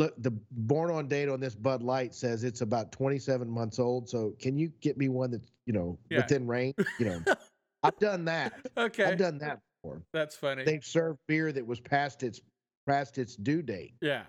Look, 0.00 0.14
the 0.22 0.30
born 0.50 0.90
on 0.90 1.08
date 1.08 1.28
on 1.28 1.40
this 1.40 1.54
Bud 1.54 1.82
Light 1.82 2.14
says 2.14 2.42
it's 2.42 2.62
about 2.62 2.90
27 2.90 3.46
months 3.46 3.78
old. 3.78 4.08
So, 4.08 4.32
can 4.40 4.56
you 4.56 4.72
get 4.80 4.96
me 4.96 5.10
one 5.10 5.30
that's 5.30 5.52
you 5.66 5.74
know 5.74 5.98
Yeah. 6.08 6.18
within 6.22 6.46
range? 6.46 6.74
You 6.98 7.04
know, 7.06 7.22
I've 7.82 7.98
done 7.98 8.24
that. 8.24 8.54
okay. 8.78 9.04
I've 9.04 9.18
done 9.18 9.36
that 9.38 9.60
before. 9.82 10.00
That's 10.14 10.34
funny. 10.34 10.64
They've 10.64 10.82
served 10.84 11.18
beer 11.28 11.52
that 11.52 11.66
was 11.66 11.80
past 11.80 12.22
its 12.22 12.40
past 12.86 13.18
its 13.18 13.36
due 13.36 13.60
date. 13.60 13.92
yeah. 14.00 14.22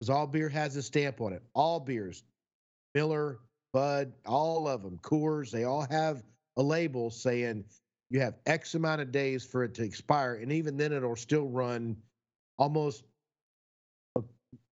because 0.00 0.08
all 0.08 0.26
beer 0.26 0.48
has 0.48 0.74
a 0.76 0.82
stamp 0.82 1.20
on 1.20 1.34
it. 1.34 1.42
All 1.54 1.78
beers, 1.80 2.24
Miller, 2.94 3.40
Bud, 3.74 4.10
all 4.24 4.66
of 4.66 4.82
them, 4.82 4.98
Coors, 5.02 5.50
they 5.50 5.64
all 5.64 5.86
have 5.90 6.22
a 6.56 6.62
label 6.62 7.10
saying 7.10 7.62
you 8.08 8.20
have 8.20 8.36
X 8.46 8.74
amount 8.74 9.02
of 9.02 9.12
days 9.12 9.44
for 9.44 9.64
it 9.64 9.74
to 9.74 9.82
expire, 9.84 10.36
and 10.36 10.50
even 10.50 10.78
then, 10.78 10.92
it'll 10.94 11.14
still 11.14 11.48
run 11.48 11.94
almost 12.58 13.04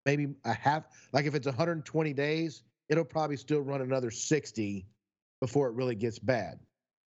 maybe 0.06 0.28
a 0.44 0.52
half. 0.52 0.84
Like 1.12 1.26
if 1.26 1.34
it's 1.34 1.46
120 1.46 2.12
days, 2.12 2.62
it'll 2.88 3.04
probably 3.04 3.36
still 3.36 3.60
run 3.60 3.80
another 3.80 4.10
60 4.10 4.86
before 5.40 5.68
it 5.68 5.74
really 5.74 5.94
gets 5.94 6.18
bad. 6.18 6.58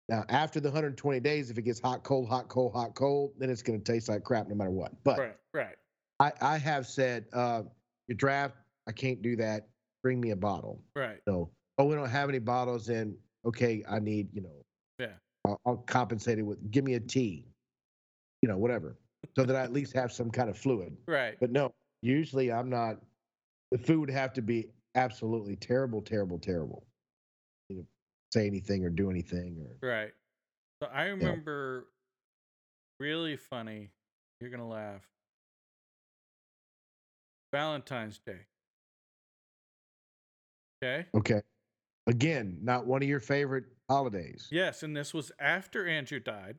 Now, 0.10 0.26
after 0.30 0.60
the 0.60 0.68
120 0.70 1.20
days, 1.22 1.50
if 1.50 1.58
it 1.58 1.62
gets 1.62 1.80
hot, 1.80 2.04
cold, 2.04 2.28
hot, 2.28 2.50
cold, 2.50 2.74
hot, 2.74 2.96
cold, 2.96 3.34
then 3.38 3.50
it's 3.50 3.62
going 3.62 3.82
to 3.82 3.92
taste 3.92 4.10
like 4.10 4.24
crap 4.24 4.48
no 4.50 4.56
matter 4.56 4.72
what. 4.72 4.92
But 5.04 5.20
Right. 5.20 5.36
Right. 5.54 5.76
I, 6.20 6.32
I 6.42 6.58
have 6.58 6.86
said, 6.86 7.26
uh, 7.34 7.64
your 8.08 8.16
draft, 8.16 8.56
I 8.88 8.92
can't 8.92 9.22
do 9.22 9.36
that. 9.38 9.68
bring 10.04 10.20
me 10.20 10.32
a 10.32 10.36
bottle. 10.36 10.84
Right. 10.96 11.20
So, 11.28 11.50
oh, 11.78 11.86
we 11.86 11.96
don't 11.96 12.10
have 12.10 12.28
any 12.30 12.40
bottles 12.40 12.90
in. 12.90 13.16
Okay, 13.46 13.84
I 13.90 14.00
need, 14.00 14.28
you 14.34 14.42
know, 14.42 14.64
Yeah. 15.00 15.14
I'll, 15.46 15.60
I'll 15.66 15.78
compensate 15.78 16.40
it 16.40 16.44
with 16.44 16.70
give 16.72 16.84
me 16.84 16.96
a 16.96 17.00
tea, 17.00 17.48
you 18.42 18.50
know, 18.50 18.58
whatever, 18.58 18.98
so 19.36 19.46
that 19.46 19.56
I 19.56 19.62
at 19.62 19.72
least 19.74 19.94
have 19.94 20.12
some 20.12 20.30
kind 20.30 20.50
of 20.50 20.58
fluid. 20.58 20.96
Right. 21.08 21.38
But 21.40 21.52
no, 21.52 21.74
usually 22.02 22.52
I'm 22.52 22.70
not. 22.70 22.98
The 23.72 23.78
food 23.78 24.00
would 24.00 24.10
have 24.10 24.34
to 24.34 24.42
be 24.42 24.70
absolutely 24.96 25.56
terrible, 25.56 26.02
terrible, 26.02 26.40
terrible. 26.40 26.86
You 27.70 27.78
know, 27.78 27.86
say 28.34 28.48
anything 28.48 28.84
or 28.84 28.90
do 28.90 29.10
anything 29.10 29.58
or 29.60 29.88
Right. 29.88 30.12
So 30.82 30.90
I 30.92 31.06
remember 31.06 31.88
really 33.00 33.38
funny. 33.38 33.92
You're 34.40 34.50
gonna 34.50 34.68
laugh. 34.68 35.02
Valentine's 37.54 38.20
Day. 38.20 38.48
Okay. 40.84 41.06
okay. 41.16 41.42
Again, 42.08 42.58
not 42.62 42.88
one 42.88 43.04
of 43.04 43.10
your 43.10 43.20
favorite 43.20 43.66
holidays. 43.90 44.48
Yes, 44.52 44.82
and 44.82 44.96
this 44.96 45.14
was 45.14 45.32
after 45.40 45.86
Andrew 45.88 46.20
died. 46.20 46.58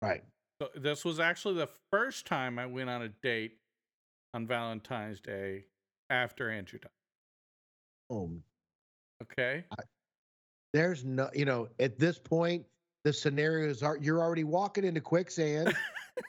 Right. 0.00 0.22
So 0.62 0.68
this 0.76 1.04
was 1.04 1.18
actually 1.18 1.54
the 1.54 1.68
first 1.90 2.26
time 2.26 2.58
I 2.58 2.66
went 2.66 2.90
on 2.90 3.02
a 3.02 3.08
date 3.08 3.58
on 4.38 4.46
Valentine's 4.46 5.20
Day 5.20 5.64
after 6.10 6.48
Andrew 6.48 6.78
died. 6.78 6.90
Oh, 8.08 8.30
Okay. 9.20 9.64
there's 10.72 11.04
no, 11.04 11.28
you 11.34 11.44
know, 11.44 11.68
at 11.80 11.98
this 11.98 12.20
point, 12.20 12.64
the 13.02 13.12
scenarios 13.12 13.82
are 13.82 13.98
you're 14.00 14.20
already 14.22 14.44
walking 14.44 14.84
into 14.84 15.00
quicksand. 15.00 15.74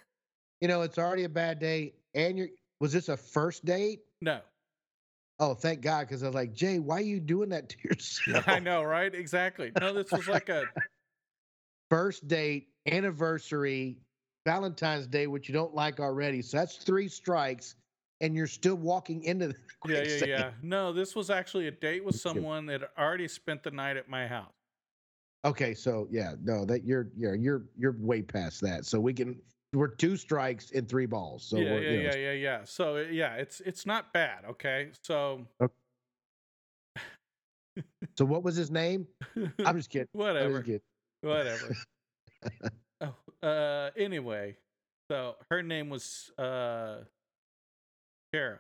you 0.62 0.68
know, 0.68 0.82
it's 0.82 0.98
already 0.98 1.26
a 1.26 1.30
bad 1.30 1.60
day, 1.60 1.94
and 2.16 2.36
you're. 2.38 2.48
Was 2.80 2.94
this 2.94 3.10
a 3.10 3.18
first 3.18 3.64
date? 3.66 4.00
No. 4.22 4.40
Oh, 5.40 5.54
thank 5.54 5.82
God, 5.82 6.08
because 6.08 6.24
I 6.24 6.28
was 6.28 6.36
like, 6.36 6.54
Jay, 6.54 6.80
why 6.80 6.98
are 6.98 7.02
you 7.02 7.20
doing 7.20 7.50
that 7.50 7.70
to 7.70 7.78
yourself? 7.84 8.46
I 8.48 8.58
know, 8.60 8.84
right? 8.84 9.14
Exactly. 9.14 9.72
No, 9.80 9.94
this 9.94 10.12
was 10.12 10.28
like 10.28 10.50
a 10.50 10.64
First 11.92 12.28
date, 12.28 12.70
anniversary, 12.88 13.98
Valentine's 14.46 15.08
Day, 15.08 15.28
which 15.28 15.48
you 15.50 15.54
don't 15.54 15.76
like 15.76 16.00
already. 16.00 16.42
So 16.42 16.58
that's 16.58 16.78
three 16.78 17.08
strikes, 17.08 17.76
and 18.22 18.36
you're 18.36 18.48
still 18.48 18.76
walking 18.76 19.24
into 19.24 19.50
the 19.50 19.56
yeah, 19.88 20.04
yeah, 20.04 20.26
yeah. 20.26 20.52
No, 20.62 20.92
this 20.92 21.16
was 21.16 21.30
actually 21.30 21.68
a 21.68 21.72
date 21.72 22.04
with 22.04 22.16
someone 22.20 22.66
that 22.68 22.82
already 22.98 23.28
spent 23.28 23.64
the 23.64 23.72
night 23.72 23.98
at 23.98 24.10
my 24.10 24.28
house. 24.28 24.52
Okay, 25.46 25.74
so 25.74 26.08
yeah, 26.12 26.34
no, 26.44 26.66
that 26.66 26.84
you're 26.84 27.08
yeah, 27.18 27.34
you're 27.34 27.64
you're 27.78 27.96
way 28.00 28.22
past 28.22 28.62
that. 28.62 28.86
So 28.86 29.00
we 29.00 29.14
can 29.14 29.40
we're 29.74 29.88
two 29.88 30.18
strikes 30.18 30.72
and 30.72 30.88
three 30.90 31.06
balls. 31.06 31.46
So 31.46 31.58
yeah, 31.58 31.72
we're, 31.72 31.82
yeah, 31.82 31.90
you 31.90 31.98
know, 31.98 32.10
yeah, 32.10 32.16
yeah, 32.16 32.32
yeah. 32.32 32.60
So 32.66 32.98
yeah, 32.98 33.36
it's 33.36 33.62
it's 33.62 33.86
not 33.86 34.12
bad. 34.12 34.44
Okay, 34.50 34.90
so 35.04 35.46
So 38.18 38.26
what 38.26 38.44
was 38.44 38.56
his 38.56 38.72
name? 38.72 39.08
I'm 39.66 39.78
just 39.78 39.90
kidding. 39.90 40.08
Whatever, 40.12 40.62
just 40.62 40.66
kidding. 40.66 40.82
whatever. 41.22 41.76
oh, 43.02 43.48
uh, 43.48 43.92
anyway, 43.96 44.58
so 45.10 45.36
her 45.50 45.64
name 45.64 45.90
was 45.90 46.32
uh, 46.38 46.98
Kara. 48.34 48.60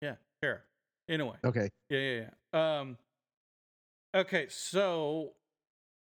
Yeah, 0.00 0.16
Kara. 0.42 0.60
Anyway, 1.08 1.36
Okay. 1.44 1.68
yeah, 1.90 1.98
yeah, 1.98 2.26
yeah. 2.52 2.80
Um, 2.80 2.98
okay, 4.14 4.46
so 4.48 5.32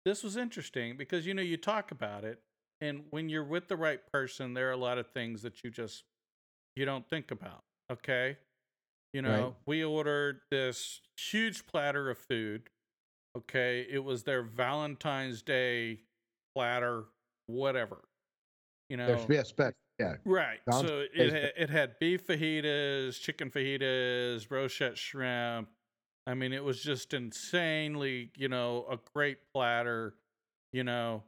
this 0.05 0.22
was 0.22 0.36
interesting 0.36 0.97
because 0.97 1.26
you 1.26 1.34
know 1.34 1.43
you 1.43 1.57
talk 1.57 1.93
about 1.93 2.24
it, 2.24 2.41
and 2.80 3.05
when 3.11 3.28
you're 3.28 3.45
with 3.45 3.68
the 3.68 3.76
right 3.76 4.01
person, 4.12 4.55
there 4.55 4.68
are 4.68 4.72
a 4.72 4.76
lot 4.76 4.99
of 4.99 5.07
things 5.09 5.43
that 5.43 5.62
you 5.62 5.70
just 5.70 6.05
you 6.76 6.84
don't 6.84 7.09
think 7.09 7.30
about. 7.30 7.62
Okay, 7.91 8.36
you 9.12 9.22
know, 9.22 9.30
Right. 9.30 9.55
we 9.66 9.84
ordered 9.84 10.41
this 10.51 11.01
huge 11.16 11.66
platter 11.66 12.11
of 12.11 12.18
food. 12.18 12.68
Okay, 13.36 13.86
it 13.88 14.03
was 14.03 14.24
their 14.24 14.43
Valentine's 14.43 15.43
Day 15.43 16.01
platter, 16.55 17.05
whatever. 17.47 18.05
You 18.88 18.97
know, 18.97 19.24
yeah, 19.28 19.45
special. 19.45 19.74
Yeah. 20.01 20.17
Right. 20.25 20.61
So 20.71 21.05
it 21.13 21.33
had, 21.33 21.53
it 21.57 21.71
had 21.71 21.99
beef 21.99 22.27
fajitas, 22.27 23.21
chicken 23.21 23.51
fajitas, 23.51 24.49
brochette 24.49 24.97
shrimp. 24.97 25.69
I 26.27 26.35
mean, 26.35 26.53
it 26.53 26.65
was 26.65 26.83
just 26.83 27.13
insanely, 27.13 28.31
you 28.37 28.49
know, 28.49 28.87
a 28.91 28.99
great 29.15 29.39
platter, 29.53 30.15
you 30.73 30.85
know. 30.85 31.25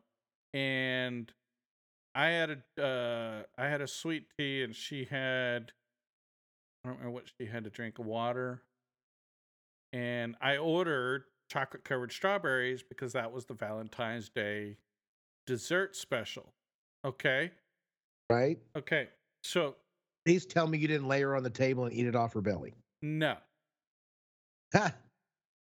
And 0.54 1.32
I 2.14 2.28
had 2.28 2.62
a 2.78 2.82
uh, 2.82 3.42
I 3.60 3.66
had 3.66 3.80
a 3.80 3.88
sweet 3.88 4.26
tea, 4.38 4.62
and 4.62 4.74
she 4.74 5.04
had 5.04 5.72
I 6.84 6.88
don't 6.88 6.98
remember 6.98 7.10
what 7.10 7.24
she 7.38 7.46
had 7.46 7.64
to 7.64 7.70
drink 7.70 7.98
water. 7.98 8.62
And 9.92 10.36
I 10.40 10.56
ordered 10.56 11.24
chocolate 11.50 11.84
covered 11.84 12.12
strawberries 12.12 12.82
because 12.82 13.12
that 13.12 13.32
was 13.32 13.44
the 13.44 13.54
Valentine's 13.54 14.30
Day 14.30 14.78
dessert 15.46 15.94
special. 15.96 16.54
Okay. 17.04 17.50
Right. 18.30 18.58
Okay. 18.76 19.08
So 19.44 19.76
Please 20.24 20.46
tell 20.46 20.66
me 20.66 20.78
you 20.78 20.88
didn't 20.88 21.08
lay 21.08 21.20
her 21.22 21.34
on 21.34 21.42
the 21.42 21.50
table 21.50 21.84
and 21.84 21.92
eat 21.92 22.06
it 22.06 22.14
off 22.14 22.32
her 22.34 22.40
belly. 22.40 22.74
no. 23.02 23.36
Ha, 24.74 24.94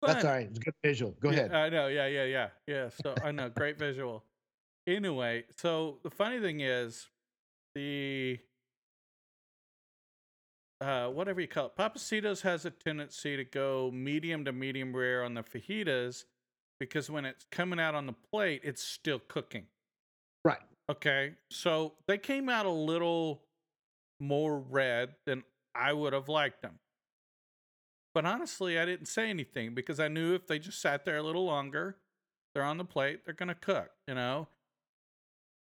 That's 0.02 0.26
all 0.26 0.32
right. 0.32 0.48
It's 0.48 0.58
a 0.58 0.62
good 0.62 0.74
visual. 0.84 1.12
Go 1.22 1.30
Yeah, 1.30 1.38
ahead. 1.46 1.54
I 1.54 1.70
know. 1.70 1.88
Yeah, 1.88 2.08
yeah, 2.08 2.26
yeah, 2.26 2.50
yeah. 2.68 2.90
So 2.90 3.16
I 3.24 3.32
know. 3.32 3.50
Great 3.50 3.78
visual. 3.78 4.26
Anyway, 4.86 5.46
so 5.56 6.00
the 6.04 6.10
funny 6.10 6.40
thing 6.40 6.62
is, 6.62 7.08
the 7.76 8.40
uh, 10.82 11.08
whatever 11.08 11.42
you 11.42 11.48
call 11.48 11.68
it, 11.68 11.76
Pappasito's 11.76 12.42
has 12.42 12.66
a 12.66 12.72
tendency 12.72 13.38
to 13.38 13.44
go 13.44 13.92
medium 13.92 14.46
to 14.46 14.52
medium 14.52 14.96
rare 14.96 15.24
on 15.24 15.34
the 15.34 15.42
fajitas 15.44 16.26
because 16.80 17.10
when 17.10 17.26
it's 17.26 17.46
coming 17.52 17.80
out 17.80 17.96
on 17.96 18.06
the 18.06 18.14
plate, 18.32 18.62
it's 18.64 18.84
still 18.84 19.20
cooking. 19.28 19.66
Okay. 20.90 21.34
So 21.52 21.94
they 22.08 22.18
came 22.18 22.50
out 22.50 22.66
a 22.66 22.72
little 22.72 23.44
more 24.20 24.60
red 24.60 25.16
than 25.26 25.44
I 25.76 25.94
would 25.94 26.14
have 26.14 26.30
liked 26.30 26.62
them. 26.62 26.80
But 28.14 28.26
honestly, 28.26 28.80
I 28.80 28.86
didn't 28.86 29.06
say 29.08 29.30
anything 29.30 29.76
because 29.76 30.00
I 30.00 30.08
knew 30.08 30.34
if 30.34 30.48
they 30.48 30.58
just 30.58 30.82
sat 30.82 31.06
there 31.06 31.18
a 31.18 31.24
little 31.24 31.46
longer, 31.46 31.98
they're 32.56 32.64
on 32.64 32.78
the 32.78 32.86
plate, 32.86 33.26
they're 33.26 33.36
going 33.36 33.50
to 33.50 33.56
cook, 33.56 33.92
you 34.08 34.16
know? 34.16 34.48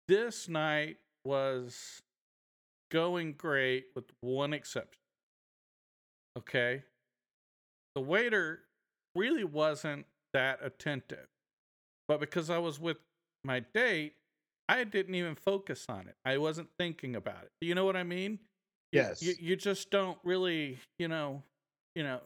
This 0.09 0.49
night 0.49 0.97
was 1.25 2.03
going 2.91 3.35
great 3.35 3.87
with 3.95 4.07
one 4.21 4.53
exception. 4.53 4.99
Okay. 6.37 6.83
The 7.95 8.01
waiter 8.01 8.63
really 9.15 9.45
wasn't 9.45 10.07
that 10.35 10.59
attentive. 10.63 11.29
But 12.09 12.19
because 12.19 12.51
I 12.51 12.59
was 12.59 12.81
with 12.81 12.97
my 13.45 13.61
date, 13.61 14.15
I 14.69 14.85
didn't 14.85 15.15
even 15.15 15.35
focus 15.35 15.87
on 15.89 16.09
it. 16.09 16.15
I 16.25 16.39
wasn't 16.39 16.69
thinking 16.79 17.17
about 17.17 17.43
it. 17.45 17.51
You 17.61 17.75
know 17.75 17.85
what 17.85 17.97
I 17.97 18.03
mean? 18.05 18.39
Yes. 18.93 19.23
You, 19.23 19.35
you 19.39 19.57
just 19.57 19.91
don't 19.91 20.19
really, 20.25 20.79
you 20.99 21.09
know, 21.09 21.43
you 21.95 22.03
know, 22.03 22.21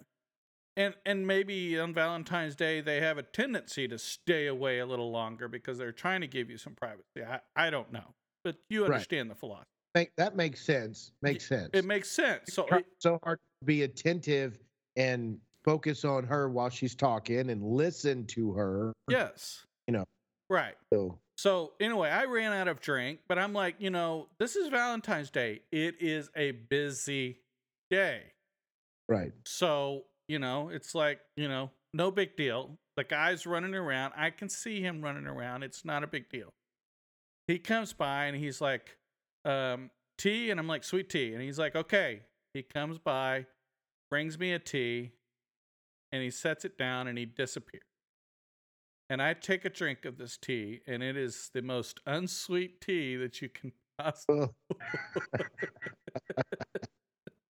and 0.76 0.95
and 1.07 1.26
maybe 1.26 1.78
on 1.78 1.95
Valentine's 1.95 2.55
Day 2.55 2.80
they 2.80 3.01
have 3.01 3.18
a 3.18 3.22
tendency 3.22 3.89
to 3.89 3.99
stay 3.99 4.47
away 4.47 4.80
a 4.80 4.87
little 4.87 5.11
longer 5.11 5.49
because 5.49 5.78
they're 5.78 5.93
trying 5.93 6.20
to 6.20 6.26
give 6.26 6.51
you 6.51 6.59
some 6.59 6.74
privacy. 6.74 7.24
I, 7.26 7.41
I 7.57 7.70
don't 7.70 7.91
know, 7.93 8.14
but 8.45 8.57
you 8.68 8.82
Right. 8.82 8.93
understand 8.93 9.30
the 9.30 9.34
philosophy. 9.34 9.64
Make, 9.95 10.11
that 10.16 10.37
makes 10.37 10.61
sense. 10.62 11.12
Makes 11.22 11.49
sense. 11.49 11.70
It 11.72 11.84
makes 11.87 12.11
sense. 12.11 12.53
So 12.53 12.66
it- 12.66 12.87
so 12.99 13.18
hard 13.24 13.39
to 13.61 13.64
be 13.64 13.82
attentive 13.84 14.59
and 14.97 15.41
focus 15.64 16.05
on 16.05 16.24
her 16.24 16.49
while 16.51 16.68
she's 16.68 16.95
talking 16.95 17.49
and 17.51 17.62
listen 17.62 18.26
to 18.26 18.53
her. 18.53 18.93
yes, 19.09 19.64
You 19.89 19.93
know. 19.95 20.05
right. 20.51 20.74
So 20.93 21.18
So 21.37 21.72
anyway, 21.80 22.09
I 22.09 22.24
ran 22.24 22.53
out 22.53 22.66
of 22.66 22.80
drink, 22.80 23.20
but 23.28 23.39
I'm 23.39 23.53
like, 23.53 23.76
you 23.78 23.91
know, 23.91 24.28
this 24.39 24.57
is 24.57 24.68
Valentine's 24.68 25.30
Day. 25.30 25.61
It 25.70 25.97
is 26.01 26.30
a 26.34 26.53
busy 26.53 27.41
day. 27.91 28.22
right. 29.09 29.32
So, 29.45 30.05
you 30.28 30.39
know, 30.39 30.70
it's 30.70 30.95
like, 30.95 31.20
you 31.37 31.49
know, 31.49 31.70
no 31.93 32.11
big 32.11 32.37
deal. 32.37 32.78
The 32.97 33.05
guy's 33.05 33.47
running 33.47 33.74
around. 33.74 34.14
I 34.16 34.30
can 34.30 34.49
see 34.49 34.80
him 34.80 35.03
running 35.03 35.26
around. 35.26 35.62
It's 35.62 35.84
not 35.84 36.03
a 36.03 36.07
big 36.07 36.28
deal. 36.30 36.53
He 37.47 37.59
comes 37.59 37.93
by 37.93 38.24
and 38.24 38.37
he's 38.37 38.61
like, 38.61 38.97
um, 39.45 39.91
tea. 40.18 40.51
And 40.51 40.59
I'm 40.59 40.66
like, 40.66 40.84
sweet 40.84 41.11
tea. 41.11 41.34
And 41.34 41.43
he's 41.43 41.59
like, 41.59 41.76
okay. 41.76 42.22
He 42.55 42.62
comes 42.62 42.99
by, 42.99 43.45
brings 44.11 44.39
me 44.39 44.53
a 44.53 44.59
tea, 44.59 45.12
and 46.11 46.22
he 46.22 46.30
sets 46.30 46.64
it 46.64 46.78
down 46.78 47.07
and 47.07 47.18
he 47.18 47.26
disappears. 47.26 47.82
And 49.09 49.23
I 49.23 49.35
take 49.35 49.65
a 49.65 49.71
drink 49.71 50.05
of 50.05 50.19
this 50.19 50.37
tea, 50.37 50.81
and 50.87 51.03
it 51.03 51.17
is 51.17 51.51
the 51.55 51.63
most 51.63 52.01
unsweet 52.07 52.81
tea 52.81 53.17
that 53.17 53.41
you 53.41 53.49
can 53.49 53.73
possibly. 53.99 54.49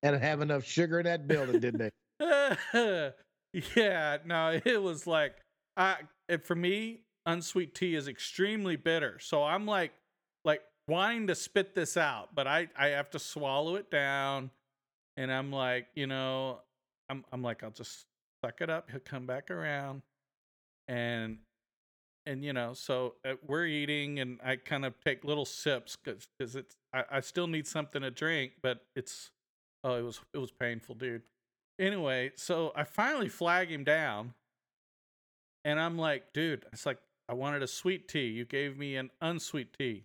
And 0.02 0.16
have 0.16 0.40
enough 0.40 0.64
sugar 0.64 1.00
in 1.00 1.06
that 1.06 1.26
building, 1.26 1.60
didn't 1.60 1.78
they? 1.78 1.90
yeah, 3.76 4.18
no, 4.24 4.60
it 4.64 4.82
was 4.82 5.06
like 5.06 5.36
I 5.76 5.96
it, 6.28 6.46
for 6.46 6.54
me, 6.54 7.00
unsweet 7.24 7.74
tea 7.74 7.94
is 7.94 8.06
extremely 8.06 8.76
bitter. 8.76 9.18
So 9.18 9.42
I'm 9.42 9.66
like 9.66 9.92
like 10.44 10.62
wanting 10.88 11.26
to 11.28 11.34
spit 11.34 11.74
this 11.74 11.96
out, 11.96 12.34
but 12.34 12.46
I 12.46 12.68
I 12.78 12.88
have 12.88 13.10
to 13.10 13.18
swallow 13.18 13.76
it 13.76 13.90
down 13.90 14.50
and 15.16 15.32
I'm 15.32 15.50
like, 15.50 15.88
you 15.94 16.06
know, 16.06 16.60
I'm 17.08 17.24
I'm 17.32 17.42
like 17.42 17.62
I'll 17.62 17.70
just 17.70 18.04
suck 18.44 18.60
it 18.60 18.70
up. 18.70 18.90
He'll 18.90 19.00
come 19.00 19.26
back 19.26 19.50
around, 19.50 20.02
and 20.88 21.38
and 22.26 22.44
you 22.44 22.52
know, 22.52 22.74
so 22.74 23.14
uh, 23.24 23.34
we're 23.46 23.66
eating, 23.66 24.18
and 24.18 24.38
I 24.44 24.56
kind 24.56 24.84
of 24.84 24.94
take 25.04 25.24
little 25.24 25.44
sips 25.44 25.96
because 25.96 26.28
because 26.38 26.56
it's 26.56 26.76
I, 26.92 27.04
I 27.10 27.20
still 27.20 27.46
need 27.46 27.66
something 27.66 28.02
to 28.02 28.10
drink, 28.10 28.52
but 28.62 28.80
it's 28.96 29.30
oh 29.84 29.94
it 29.94 30.02
was 30.02 30.20
it 30.34 30.38
was 30.38 30.50
painful, 30.50 30.96
dude. 30.96 31.22
Anyway, 31.78 32.32
so 32.36 32.72
I 32.74 32.84
finally 32.84 33.28
flag 33.28 33.70
him 33.70 33.84
down, 33.84 34.34
and 35.64 35.80
I'm 35.80 35.98
like, 35.98 36.32
dude, 36.32 36.64
it's 36.72 36.86
like 36.86 36.98
I 37.28 37.34
wanted 37.34 37.62
a 37.62 37.66
sweet 37.66 38.08
tea. 38.08 38.26
You 38.26 38.44
gave 38.44 38.76
me 38.76 38.96
an 38.96 39.10
unsweet 39.20 39.74
tea, 39.78 40.04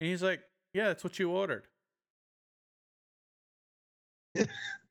and 0.00 0.10
he's 0.10 0.22
like, 0.22 0.40
yeah, 0.74 0.88
that's 0.88 1.04
what 1.04 1.18
you 1.18 1.30
ordered. 1.30 1.64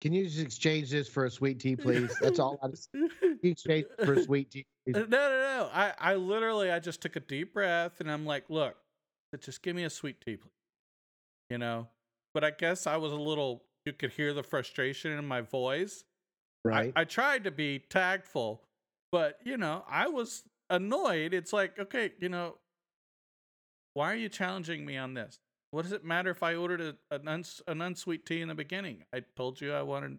Can 0.00 0.14
you 0.14 0.24
just 0.24 0.40
exchange 0.40 0.90
this 0.90 1.08
for 1.08 1.26
a 1.26 1.30
sweet 1.30 1.60
tea, 1.60 1.76
please? 1.76 2.16
That's 2.20 2.38
all. 2.38 2.58
I 2.62 2.68
just 2.70 2.88
exchange 3.42 3.86
for 4.02 4.14
a 4.14 4.22
sweet 4.22 4.50
tea. 4.50 4.66
please? 4.86 4.94
No, 4.94 5.04
no, 5.04 5.08
no. 5.08 5.68
I, 5.72 5.92
I 5.98 6.14
literally, 6.14 6.70
I 6.70 6.78
just 6.78 7.02
took 7.02 7.16
a 7.16 7.20
deep 7.20 7.52
breath 7.52 8.00
and 8.00 8.10
I'm 8.10 8.24
like, 8.24 8.44
look, 8.48 8.76
just 9.40 9.62
give 9.62 9.76
me 9.76 9.84
a 9.84 9.90
sweet 9.90 10.20
tea, 10.20 10.36
please. 10.36 10.50
You 11.50 11.58
know? 11.58 11.88
But 12.32 12.44
I 12.44 12.50
guess 12.50 12.86
I 12.86 12.96
was 12.96 13.12
a 13.12 13.16
little, 13.16 13.64
you 13.84 13.92
could 13.92 14.12
hear 14.12 14.32
the 14.32 14.42
frustration 14.42 15.12
in 15.12 15.26
my 15.26 15.42
voice. 15.42 16.04
Right. 16.64 16.92
I, 16.96 17.02
I 17.02 17.04
tried 17.04 17.44
to 17.44 17.50
be 17.50 17.80
tactful, 17.90 18.62
but, 19.12 19.38
you 19.44 19.58
know, 19.58 19.84
I 19.88 20.08
was 20.08 20.44
annoyed. 20.70 21.34
It's 21.34 21.52
like, 21.52 21.78
okay, 21.78 22.12
you 22.20 22.28
know, 22.28 22.56
why 23.94 24.12
are 24.12 24.16
you 24.16 24.28
challenging 24.28 24.86
me 24.86 24.96
on 24.96 25.14
this? 25.14 25.38
What 25.70 25.82
does 25.82 25.92
it 25.92 26.04
matter 26.04 26.30
if 26.30 26.42
I 26.42 26.54
ordered 26.56 26.80
a, 26.80 27.14
an, 27.14 27.28
uns, 27.28 27.62
an 27.68 27.80
unsweet 27.80 28.26
tea 28.26 28.40
in 28.40 28.48
the 28.48 28.54
beginning? 28.54 29.04
I 29.12 29.22
told 29.36 29.60
you 29.60 29.72
I 29.72 29.82
wanted 29.82 30.18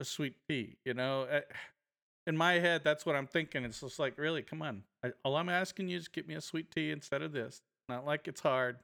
a 0.00 0.04
sweet 0.04 0.34
tea, 0.48 0.76
you 0.84 0.94
know? 0.94 1.24
Eh, 1.24 1.42
in 2.26 2.36
my 2.36 2.54
head, 2.54 2.82
that's 2.84 3.06
what 3.06 3.14
I'm 3.14 3.26
thinking. 3.26 3.64
It's 3.64 3.80
just 3.80 3.98
like, 3.98 4.18
really, 4.18 4.42
come 4.42 4.62
on. 4.62 4.82
I, 5.04 5.12
all 5.24 5.36
I'm 5.36 5.48
asking 5.48 5.88
you 5.88 5.96
is 5.96 6.08
get 6.08 6.26
me 6.26 6.34
a 6.34 6.40
sweet 6.40 6.70
tea 6.70 6.90
instead 6.90 7.22
of 7.22 7.32
this. 7.32 7.62
Not 7.88 8.04
like 8.04 8.26
it's 8.28 8.40
hard. 8.40 8.78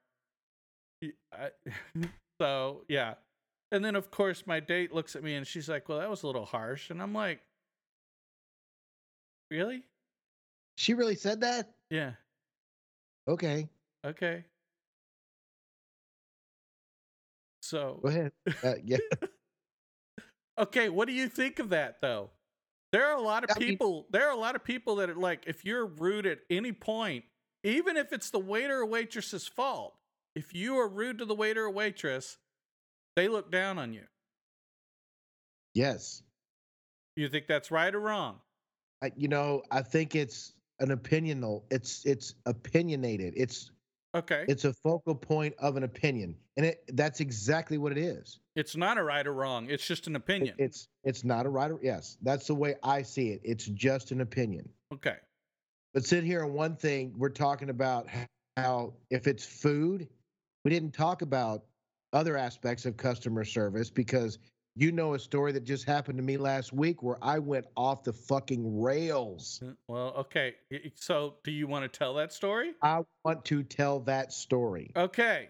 I- 1.33 1.51
so 2.41 2.85
yeah, 2.89 3.15
and 3.71 3.85
then 3.85 3.95
of 3.97 4.11
course 4.11 4.47
my 4.47 4.61
date 4.61 4.93
looks 4.93 5.15
at 5.15 5.23
me 5.23 5.35
and 5.35 5.47
she's 5.47 5.69
like, 5.69 5.89
"Well, 5.89 5.99
that 5.99 6.11
was 6.11 6.23
a 6.23 6.27
little 6.27 6.45
harsh," 6.47 6.91
and 6.91 7.01
I'm 7.03 7.13
like, 7.15 7.41
"Really? 9.51 9.85
she 10.77 10.95
really 10.95 11.15
said 11.15 11.41
that? 11.43 11.71
Yeah, 11.91 12.13
Okay. 13.29 13.69
okay." 14.05 14.45
So 17.67 18.01
Go 18.03 18.09
ahead. 18.09 18.33
Uh, 18.63 18.75
yeah. 18.85 18.99
Okay, 20.59 20.89
what 20.89 21.07
do 21.09 21.13
you 21.15 21.29
think 21.29 21.59
of 21.59 21.71
that 21.71 22.01
though? 22.01 22.31
There 22.93 23.07
are 23.07 23.17
a 23.17 23.21
lot 23.21 23.45
of 23.45 23.51
I 23.55 23.59
mean- 23.59 23.69
people. 23.71 24.07
There 24.11 24.27
are 24.27 24.33
a 24.33 24.39
lot 24.39 24.55
of 24.57 24.65
people 24.65 24.97
that 24.97 25.11
are 25.11 25.15
like, 25.15 25.45
if 25.47 25.65
you're 25.65 25.87
rude 25.87 26.27
at 26.27 26.39
any 26.49 26.73
point, 26.73 27.25
even 27.65 27.97
if 27.97 28.13
it's 28.13 28.31
the 28.31 28.39
waiter 28.39 28.81
or 28.81 28.87
waitress's 28.87 29.47
fault, 29.49 29.95
if 30.35 30.55
you 30.55 30.79
are 30.79 30.89
rude 30.89 31.19
to 31.19 31.25
the 31.25 31.35
waiter 31.35 31.65
or 31.65 31.71
waitress, 31.71 32.39
they 33.17 33.29
look 33.29 33.51
down 33.51 33.79
on 33.79 33.93
you. 33.93 34.05
Yes. 35.75 36.23
You 37.17 37.29
think 37.29 37.47
that's 37.47 37.71
right 37.71 37.95
or 37.95 38.01
wrong? 38.01 38.37
I, 39.03 39.11
you 39.17 39.29
know, 39.29 39.63
I 39.71 39.83
think 39.83 40.15
it's 40.15 40.55
an 40.81 40.89
opinional. 40.89 41.65
It's 41.71 42.05
it's 42.07 42.35
opinionated. 42.47 43.35
It's 43.37 43.71
Okay, 44.17 44.45
it's 44.49 44.65
a 44.65 44.73
focal 44.73 45.15
point 45.15 45.55
of 45.59 45.77
an 45.77 45.83
opinion, 45.83 46.35
and 46.57 46.65
it 46.67 46.83
that's 46.95 47.21
exactly 47.21 47.77
what 47.79 47.93
it 47.93 47.99
is. 47.99 48.41
it's 48.55 48.75
not 48.77 48.97
a 48.99 49.03
right 49.03 49.27
or 49.27 49.35
wrong. 49.35 49.69
It's 49.69 49.87
just 49.87 50.07
an 50.07 50.15
It- 50.15 50.19
opinion. 50.19 50.55
It's 50.59 50.89
it's 51.05 51.23
not 51.25 51.45
a 51.47 51.49
right 51.51 51.71
or 51.71 51.79
yes. 51.83 52.17
That's 52.23 52.47
the 52.47 52.55
way 52.55 52.77
I 52.83 53.03
see 53.03 53.31
it. 53.31 53.41
It's 53.45 53.67
just 53.67 54.13
an 54.13 54.23
opinion. 54.23 54.69
Okay, 54.93 55.17
But 55.93 56.05
sit 56.05 56.25
here 56.25 56.43
and 56.45 56.55
one 56.55 56.77
thing 56.77 57.13
we're 57.19 57.29
talking 57.29 57.71
about 57.71 58.09
how 58.57 58.95
if 59.11 59.27
it's 59.27 59.45
food, 59.45 60.09
we 60.65 60.71
didn't 60.71 60.93
talk 60.93 61.21
about 61.23 61.65
other 62.13 62.37
aspects 62.39 62.87
of 62.87 62.97
customer 62.97 63.45
service 63.45 63.91
because 63.91 64.39
you 64.77 64.93
know 64.93 65.15
a 65.15 65.19
story 65.19 65.53
that 65.53 65.65
just 65.65 65.85
happened 65.85 66.19
to 66.19 66.23
me 66.23 66.37
last 66.37 66.73
week 66.73 67.03
where 67.03 67.17
I 67.23 67.39
went 67.39 67.67
off 67.77 68.05
the 68.05 68.13
fucking 68.13 68.81
rails. 68.81 69.63
Uh, 69.67 69.73
well, 69.89 70.15
okay. 70.19 70.55
So, 70.95 71.37
do 71.43 71.51
you 71.51 71.67
want 71.67 71.91
to 71.91 71.99
tell 71.99 72.15
that 72.15 72.33
story? 72.33 72.75
I 72.83 73.01
want 73.25 73.45
to 73.47 73.63
tell 73.63 74.01
that 74.01 74.33
story. 74.33 74.93
Okay, 74.95 75.49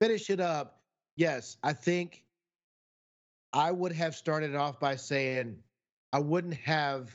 Finish 0.00 0.30
it 0.30 0.38
up. 0.38 0.80
Yes, 1.16 1.56
I 1.64 1.72
think 1.72 2.22
I 3.52 3.72
would 3.72 3.92
have 3.92 4.14
started 4.14 4.54
off 4.54 4.78
by 4.78 4.94
saying 4.94 5.56
I 6.12 6.20
wouldn't 6.20 6.54
have 6.54 7.10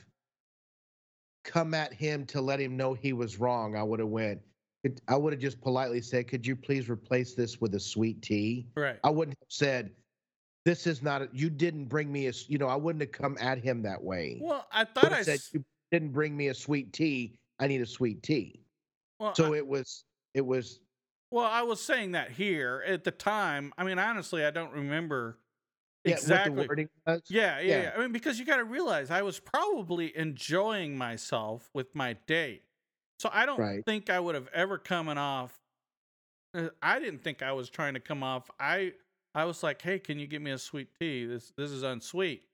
come 1.44 1.72
at 1.72 1.94
him 1.94 2.26
to 2.26 2.42
let 2.42 2.60
him 2.60 2.76
know 2.76 2.92
he 2.92 3.14
was 3.14 3.40
wrong. 3.40 3.74
I 3.74 3.82
would 3.82 4.00
have 4.00 4.08
went. 4.08 4.42
It, 4.82 5.00
I 5.08 5.16
would 5.16 5.32
have 5.32 5.40
just 5.40 5.62
politely 5.62 6.02
said, 6.02 6.28
"Could 6.28 6.46
you 6.46 6.56
please 6.56 6.90
replace 6.90 7.34
this 7.34 7.58
with 7.58 7.74
a 7.74 7.80
sweet 7.80 8.20
tea?" 8.20 8.66
right. 8.76 8.98
I 9.02 9.08
wouldn't 9.08 9.38
have 9.40 9.48
said, 9.48 9.92
"This 10.64 10.86
is 10.86 11.02
not. 11.02 11.22
A, 11.22 11.28
you 11.32 11.50
didn't 11.50 11.86
bring 11.86 12.10
me 12.12 12.26
a 12.28 12.32
You 12.48 12.58
know, 12.58 12.68
I 12.68 12.76
wouldn't 12.76 13.02
have 13.02 13.12
come 13.12 13.36
at 13.40 13.58
him 13.58 13.82
that 13.82 14.02
way. 14.02 14.38
Well, 14.40 14.66
I 14.72 14.84
thought 14.84 15.12
I 15.12 15.22
said, 15.22 15.40
"You 15.52 15.64
didn't 15.90 16.12
bring 16.12 16.36
me 16.36 16.48
a 16.48 16.54
sweet 16.54 16.92
tea. 16.92 17.38
I 17.58 17.66
need 17.66 17.80
a 17.80 17.86
sweet 17.86 18.22
tea." 18.22 18.60
well, 19.18 19.34
So 19.34 19.52
I- 19.54 19.58
it 19.58 19.66
was. 19.66 20.04
It 20.34 20.40
was. 20.44 20.80
Well, 21.30 21.46
I 21.46 21.62
was 21.62 21.82
saying 21.82 22.12
that 22.12 22.30
here 22.30 22.82
at 22.86 23.04
the 23.04 23.10
time. 23.10 23.72
I 23.76 23.84
mean, 23.84 23.98
honestly, 23.98 24.44
I 24.44 24.50
don't 24.50 24.72
remember 24.72 25.38
Yeah, 26.04 26.12
exactly. 26.12 26.50
What 26.56 26.62
the 26.62 26.68
wording 26.68 26.88
was. 27.06 27.22
yeah, 27.28 27.58
yeah, 27.60 27.66
yeah. 27.66 27.82
yeah. 27.82 27.92
I 27.96 27.98
mean, 27.98 28.12
because 28.12 28.38
you 28.38 28.44
got 28.44 28.58
to 28.58 28.64
realize 28.64 29.10
I 29.10 29.22
was 29.22 29.40
probably 29.40 30.16
enjoying 30.16 30.96
myself 30.96 31.70
with 31.72 31.94
my 31.94 32.12
date, 32.26 32.62
so 33.18 33.30
I 33.32 33.46
don't 33.46 33.58
Right. 33.58 33.84
think 33.84 34.10
I 34.10 34.20
would 34.20 34.34
have 34.34 34.48
ever 34.48 34.78
coming 34.78 35.18
off. 35.18 35.60
uh, 36.54 36.68
I 36.82 37.00
didn't 37.00 37.18
think 37.24 37.42
I 37.42 37.50
was 37.52 37.68
trying 37.68 37.94
to 37.94 38.00
come 38.00 38.22
off. 38.22 38.48
I 38.60 38.94
I 39.34 39.44
was 39.44 39.62
like, 39.62 39.82
hey, 39.82 39.98
can 39.98 40.18
you 40.18 40.26
give 40.26 40.42
me 40.42 40.52
a 40.52 40.58
sweet 40.58 40.88
tea? 40.98 41.26
This 41.26 41.52
this 41.56 41.70
is 41.70 41.82
unsweet. 41.82 42.44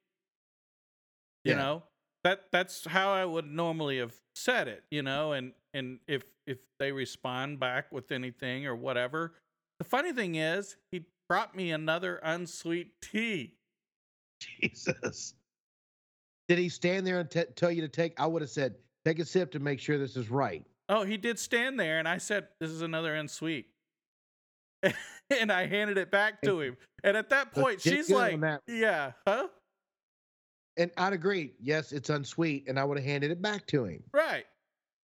You 1.44 1.52
Yeah. 1.52 1.58
know 1.58 1.82
that 2.24 2.46
that's 2.52 2.84
how 2.86 3.10
I 3.12 3.24
would 3.24 3.46
normally 3.46 3.98
have 3.98 4.14
said 4.34 4.68
it. 4.68 4.84
You 4.90 5.02
know, 5.02 5.32
and 5.32 5.52
and 5.74 6.00
if 6.06 6.24
if 6.46 6.58
they 6.78 6.92
respond 6.92 7.60
back 7.60 7.92
with 7.92 8.12
anything 8.12 8.66
or 8.66 8.74
whatever, 8.74 9.34
the 9.78 9.84
funny 9.84 10.12
thing 10.12 10.34
is 10.34 10.76
he 10.90 11.04
brought 11.28 11.54
me 11.54 11.70
another 11.70 12.16
unsweet 12.22 13.00
tea. 13.00 13.54
Jesus. 14.40 15.34
Did 16.48 16.58
he 16.58 16.68
stand 16.68 17.06
there 17.06 17.20
and 17.20 17.30
t- 17.30 17.44
tell 17.54 17.70
you 17.70 17.82
to 17.82 17.88
take? 17.88 18.18
I 18.18 18.26
would 18.26 18.42
have 18.42 18.50
said, 18.50 18.74
take 19.04 19.18
a 19.20 19.24
sip 19.24 19.52
to 19.52 19.60
make 19.60 19.78
sure 19.78 19.98
this 19.98 20.16
is 20.16 20.30
right. 20.30 20.64
Oh, 20.88 21.04
he 21.04 21.16
did 21.16 21.38
stand 21.38 21.78
there, 21.78 22.00
and 22.00 22.08
I 22.08 22.18
said, 22.18 22.48
"This 22.58 22.70
is 22.70 22.82
another 22.82 23.14
unsweet," 23.14 23.68
and 25.30 25.52
I 25.52 25.66
handed 25.66 25.98
it 25.98 26.10
back 26.10 26.40
to 26.42 26.60
him. 26.60 26.76
And 27.04 27.16
at 27.16 27.28
that 27.30 27.48
Let's 27.54 27.60
point, 27.60 27.80
she's 27.80 28.10
like. 28.10 28.38
"Yeah, 28.66 29.12
huh? 29.26 29.48
And 30.76 30.90
I'd 30.96 31.12
agree. 31.12 31.52
Yes, 31.60 31.92
it's 31.92 32.10
unsweet. 32.10 32.68
And 32.68 32.78
I 32.78 32.84
would 32.84 32.98
have 32.98 33.06
handed 33.06 33.30
it 33.30 33.42
back 33.42 33.66
to 33.68 33.84
him. 33.84 34.02
Right? 34.12 34.46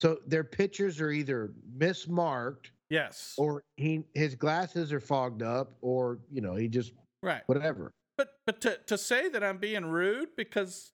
So 0.02 0.20
their 0.28 0.44
pictures 0.44 1.02
are 1.02 1.12
either 1.12 1.54
mismarked 1.78 2.68
Yes, 2.90 3.34
or 3.38 3.64
he 3.76 4.06
his 4.14 4.36
glasses 4.36 4.94
are 4.94 5.02
fogged 5.02 5.42
up 5.42 5.74
or, 5.82 6.20
you 6.32 6.42
know, 6.42 6.56
he 6.56 6.68
just 6.68 6.94
right." 7.22 7.42
whatever. 7.48 7.92
But 8.18 8.30
but 8.46 8.62
to 8.62 8.80
to 8.88 8.98
say 8.98 9.28
that 9.30 9.44
I'm 9.44 9.58
being 9.58 9.86
rude 9.86 10.30
because 10.38 10.92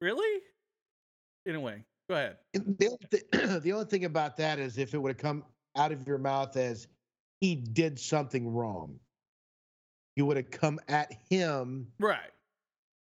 really, 0.00 0.40
anyway, 1.46 1.84
go 2.08 2.16
ahead. 2.16 2.38
And 2.54 2.76
The 2.78 3.60
the 3.62 3.72
only 3.72 3.84
thing 3.84 4.06
about 4.06 4.36
that 4.38 4.58
is 4.58 4.78
if 4.78 4.94
it 4.94 4.98
would 4.98 5.10
have 5.10 5.18
come 5.18 5.44
out 5.76 5.92
of 5.92 6.06
your 6.06 6.18
mouth 6.18 6.56
as 6.56 6.88
he 7.40 7.54
did 7.54 7.98
something 7.98 8.52
wrong, 8.52 8.98
you 10.16 10.26
would 10.26 10.36
have 10.36 10.50
come 10.50 10.80
at 10.88 11.12
him 11.30 11.88
Right? 11.98 12.30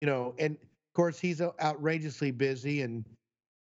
you 0.01 0.07
know, 0.07 0.35
and 0.39 0.55
of 0.55 0.93
course 0.93 1.19
he's 1.19 1.41
outrageously 1.41 2.31
busy, 2.31 2.81
and 2.81 3.05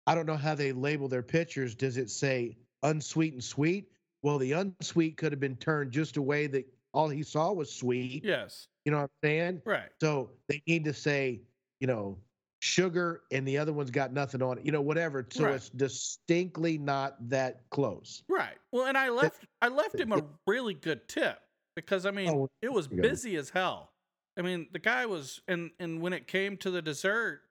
I 0.08 0.16
don't 0.16 0.26
know 0.26 0.38
how 0.38 0.56
they 0.56 0.72
label 0.72 1.08
their 1.08 1.24
pictures. 1.24 1.76
Does 1.76 1.98
it 1.98 2.10
say 2.10 2.58
unsweet 2.84 3.34
and 3.34 3.44
sweet? 3.44 3.92
Well, 4.22 4.38
the 4.38 4.54
unsweet 4.54 5.18
could 5.18 5.32
have 5.32 5.40
been 5.40 5.56
turned 5.56 5.92
just 5.92 6.18
a 6.18 6.22
way 6.22 6.48
that 6.48 6.66
all 6.94 7.10
he 7.10 7.24
saw 7.24 7.52
was 7.52 7.72
sweet. 7.72 8.24
Yes. 8.24 8.68
You 8.86 8.92
know 8.92 9.00
what 9.00 9.04
I'm 9.04 9.30
saying? 9.30 9.62
Right. 9.66 9.90
So 10.02 10.32
they 10.48 10.62
need 10.68 10.86
to 10.86 10.94
say, 10.94 11.42
you 11.80 11.88
know, 11.88 12.18
sugar, 12.60 13.24
and 13.32 13.48
the 13.48 13.58
other 13.58 13.74
one's 13.74 13.92
got 13.92 14.14
nothing 14.14 14.42
on 14.42 14.58
it. 14.58 14.66
You 14.66 14.72
know, 14.72 14.82
whatever. 14.82 15.26
So 15.30 15.46
Right. 15.46 15.56
it's 15.56 15.70
distinctly 15.70 16.78
not 16.78 17.16
that 17.30 17.70
close. 17.70 18.24
Right. 18.28 18.58
Well, 18.72 18.86
and 18.86 18.98
I 18.98 19.10
left 19.10 19.46
I 19.62 19.70
left 19.70 20.00
him 20.00 20.12
a 20.12 20.24
really 20.46 20.74
good 20.74 21.08
tip 21.08 21.40
because 21.76 22.06
I 22.06 22.12
mean 22.12 22.30
Oh, 22.30 22.50
it 22.62 22.72
was 22.72 22.88
busy 22.88 23.36
as 23.38 23.50
hell. 23.50 23.94
I 24.38 24.42
mean 24.42 24.68
the 24.72 24.80
guy 24.80 25.06
was 25.06 25.42
and 25.48 25.72
and 25.80 26.02
when 26.02 26.14
it 26.14 26.28
came 26.28 26.58
to 26.58 26.72
the 26.72 26.82
dessert, 26.82 27.42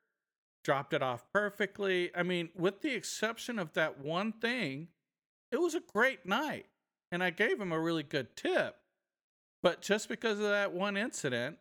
dropped 0.65 0.93
it 0.93 1.03
off 1.03 1.25
perfectly. 1.33 2.15
I 2.15 2.23
mean, 2.23 2.51
with 2.55 2.83
the 2.83 2.95
exception 2.95 3.59
of 3.59 3.73
that 3.73 3.99
one 4.01 4.33
thing, 4.33 4.89
it 5.51 5.61
was 5.61 5.75
a 5.75 5.81
great 5.81 6.27
night, 6.27 6.67
and 7.11 7.23
I 7.23 7.31
gave 7.31 7.59
him 7.59 7.73
a 7.73 7.81
really 7.81 8.03
good 8.03 8.37
tip. 8.37 8.77
But 9.63 9.81
just 9.81 10.09
because 10.09 10.39
of 10.39 10.49
that 10.49 10.73
one 10.73 10.97
incident, 10.97 11.59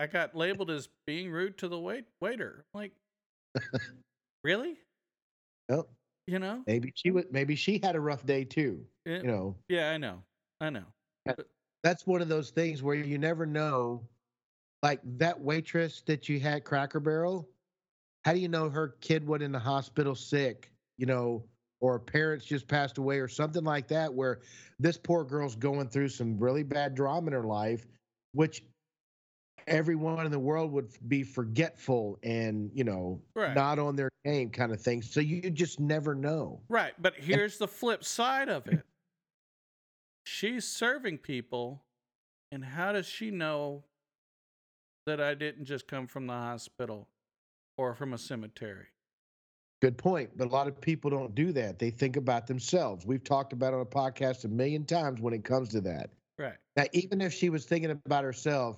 I 0.00 0.06
got 0.06 0.34
labeled 0.34 0.70
as 0.70 0.88
being 1.06 1.30
rude 1.30 1.58
to 1.58 1.68
the 1.68 1.78
wait 1.78 2.06
waiter. 2.22 2.64
Like, 2.72 2.92
really? 4.44 4.78
Well, 5.68 5.88
You 6.26 6.38
know? 6.38 6.62
maybe 6.66 6.90
she 6.96 7.10
would. 7.10 7.30
Maybe 7.30 7.54
she 7.54 7.78
had 7.82 7.96
a 7.96 8.00
rough 8.00 8.24
day 8.24 8.44
too. 8.44 8.86
Yeah, 9.04 9.18
You 9.18 9.24
know, 9.24 9.56
yeah, 9.68 9.90
I 9.90 9.98
know. 9.98 10.22
I 10.62 10.70
know. 10.70 10.86
that's 11.84 12.06
one 12.06 12.22
of 12.22 12.28
those 12.28 12.48
things 12.48 12.82
where 12.82 12.94
you 12.94 13.18
never 13.18 13.44
know. 13.44 14.02
Like 14.82 15.00
that 15.18 15.38
waitress 15.38 16.00
that 16.06 16.30
you 16.30 16.40
had 16.40 16.64
Cracker 16.64 17.00
Barrel, 17.00 17.46
how 18.24 18.32
do 18.32 18.38
you 18.38 18.48
know 18.48 18.70
her 18.70 18.96
kid 19.02 19.26
went 19.28 19.42
in 19.42 19.52
the 19.52 19.58
hospital 19.58 20.14
sick? 20.14 20.72
You 20.96 21.04
know, 21.04 21.44
or 21.82 21.98
parents 21.98 22.46
just 22.46 22.66
passed 22.66 22.96
away 22.96 23.18
or 23.18 23.28
something 23.28 23.64
like 23.64 23.86
that, 23.88 24.12
where 24.14 24.40
this 24.78 24.96
poor 24.96 25.24
girl's 25.24 25.56
going 25.56 25.90
through 25.90 26.08
some 26.08 26.38
really 26.38 26.62
bad 26.62 26.94
drama 26.94 27.26
in 27.26 27.32
her 27.34 27.44
life, 27.44 27.86
which 28.32 28.62
everyone 29.70 30.26
in 30.26 30.32
the 30.32 30.38
world 30.38 30.72
would 30.72 30.90
be 31.08 31.22
forgetful 31.22 32.18
and 32.22 32.70
you 32.74 32.84
know 32.84 33.22
Right. 33.34 33.54
not 33.54 33.78
on 33.78 33.96
their 33.96 34.10
game 34.24 34.50
kind 34.50 34.72
of 34.72 34.80
thing. 34.80 35.00
So 35.00 35.20
you 35.20 35.48
just 35.50 35.80
never 35.80 36.14
know. 36.14 36.60
Right. 36.68 36.92
But 36.98 37.14
here's 37.16 37.56
the 37.56 37.68
flip 37.68 38.04
side 38.04 38.48
of 38.48 38.66
it. 38.66 38.84
She's 40.24 40.64
serving 40.66 41.18
people, 41.18 41.82
and 42.52 42.64
how 42.64 42.92
does 42.92 43.06
she 43.06 43.30
know 43.30 43.84
that 45.06 45.20
I 45.20 45.34
didn't 45.34 45.64
just 45.64 45.88
come 45.88 46.06
from 46.06 46.26
the 46.26 46.34
hospital 46.34 47.08
or 47.78 47.94
from 47.94 48.12
a 48.12 48.18
cemetery? 48.18 48.86
Good 49.80 49.96
point. 49.96 50.30
But 50.36 50.48
a 50.48 50.50
lot 50.50 50.68
of 50.68 50.78
people 50.78 51.10
don't 51.10 51.34
do 51.34 51.52
that. 51.52 51.78
They 51.78 51.90
think 51.90 52.16
about 52.16 52.46
themselves. 52.46 53.06
We've 53.06 53.24
talked 53.24 53.54
about 53.54 53.72
on 53.72 53.80
a 53.80 53.86
podcast 53.86 54.44
a 54.44 54.48
million 54.48 54.84
times 54.84 55.20
when 55.22 55.32
it 55.32 55.42
comes 55.42 55.70
to 55.70 55.80
that. 55.80 56.10
Right. 56.38 56.56
Now, 56.76 56.84
even 56.92 57.22
if 57.22 57.32
she 57.32 57.48
was 57.48 57.64
thinking 57.64 57.90
about 57.90 58.22
herself, 58.22 58.76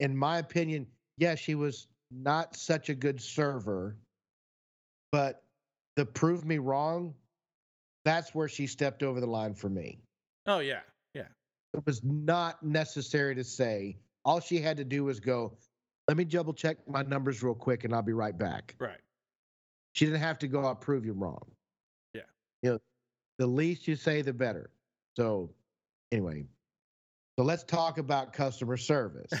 in 0.00 0.16
my 0.16 0.38
opinion, 0.38 0.86
yes, 1.18 1.38
she 1.38 1.54
was 1.54 1.86
not 2.10 2.56
such 2.56 2.88
a 2.88 2.94
good 2.94 3.20
server, 3.20 3.96
but 5.12 5.44
the 5.96 6.04
prove 6.04 6.44
me 6.44 6.58
wrong, 6.58 7.14
that's 8.04 8.34
where 8.34 8.48
she 8.48 8.66
stepped 8.66 9.02
over 9.02 9.20
the 9.20 9.26
line 9.26 9.54
for 9.54 9.68
me. 9.68 10.00
Oh, 10.46 10.58
yeah. 10.58 10.80
Yeah. 11.14 11.28
It 11.74 11.84
was 11.86 12.02
not 12.02 12.62
necessary 12.62 13.34
to 13.34 13.44
say. 13.44 13.98
All 14.24 14.40
she 14.40 14.58
had 14.58 14.76
to 14.78 14.84
do 14.84 15.04
was 15.04 15.20
go, 15.20 15.52
let 16.08 16.16
me 16.16 16.24
double 16.24 16.52
check 16.52 16.78
my 16.88 17.02
numbers 17.02 17.42
real 17.42 17.54
quick 17.54 17.84
and 17.84 17.94
I'll 17.94 18.02
be 18.02 18.12
right 18.12 18.36
back. 18.36 18.74
Right. 18.78 19.00
She 19.92 20.06
didn't 20.06 20.20
have 20.20 20.38
to 20.40 20.48
go, 20.48 20.64
I'll 20.64 20.74
prove 20.74 21.04
you 21.04 21.12
wrong. 21.12 21.44
Yeah. 22.14 22.22
You 22.62 22.72
know, 22.72 22.78
the 23.38 23.46
least 23.46 23.86
you 23.86 23.96
say, 23.96 24.22
the 24.22 24.32
better. 24.32 24.70
So, 25.16 25.50
anyway, 26.12 26.44
so 27.40 27.44
let's 27.44 27.64
talk 27.64 27.96
about 27.96 28.34
customer 28.34 28.76
service. 28.76 29.32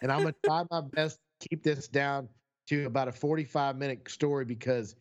and 0.00 0.12
I'm 0.12 0.22
going 0.22 0.32
to 0.32 0.48
try 0.48 0.62
my 0.70 0.80
best 0.80 1.18
to 1.40 1.48
keep 1.48 1.64
this 1.64 1.88
down 1.88 2.28
to 2.68 2.84
about 2.84 3.08
a 3.08 3.12
45 3.12 3.78
minute 3.78 4.08
story 4.08 4.44
because 4.44 4.94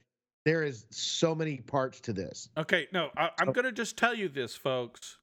there 0.43 0.63
is 0.63 0.87
so 0.89 1.35
many 1.35 1.57
parts 1.57 1.99
to 1.99 2.13
this. 2.13 2.49
Okay. 2.57 2.87
No, 2.91 3.09
I, 3.15 3.25
I'm 3.25 3.29
oh. 3.41 3.45
So- 3.45 3.51
going 3.51 3.65
to 3.65 3.71
just 3.71 3.95
tell 3.95 4.15
you 4.15 4.27
this, 4.27 4.55
folks. 4.55 5.19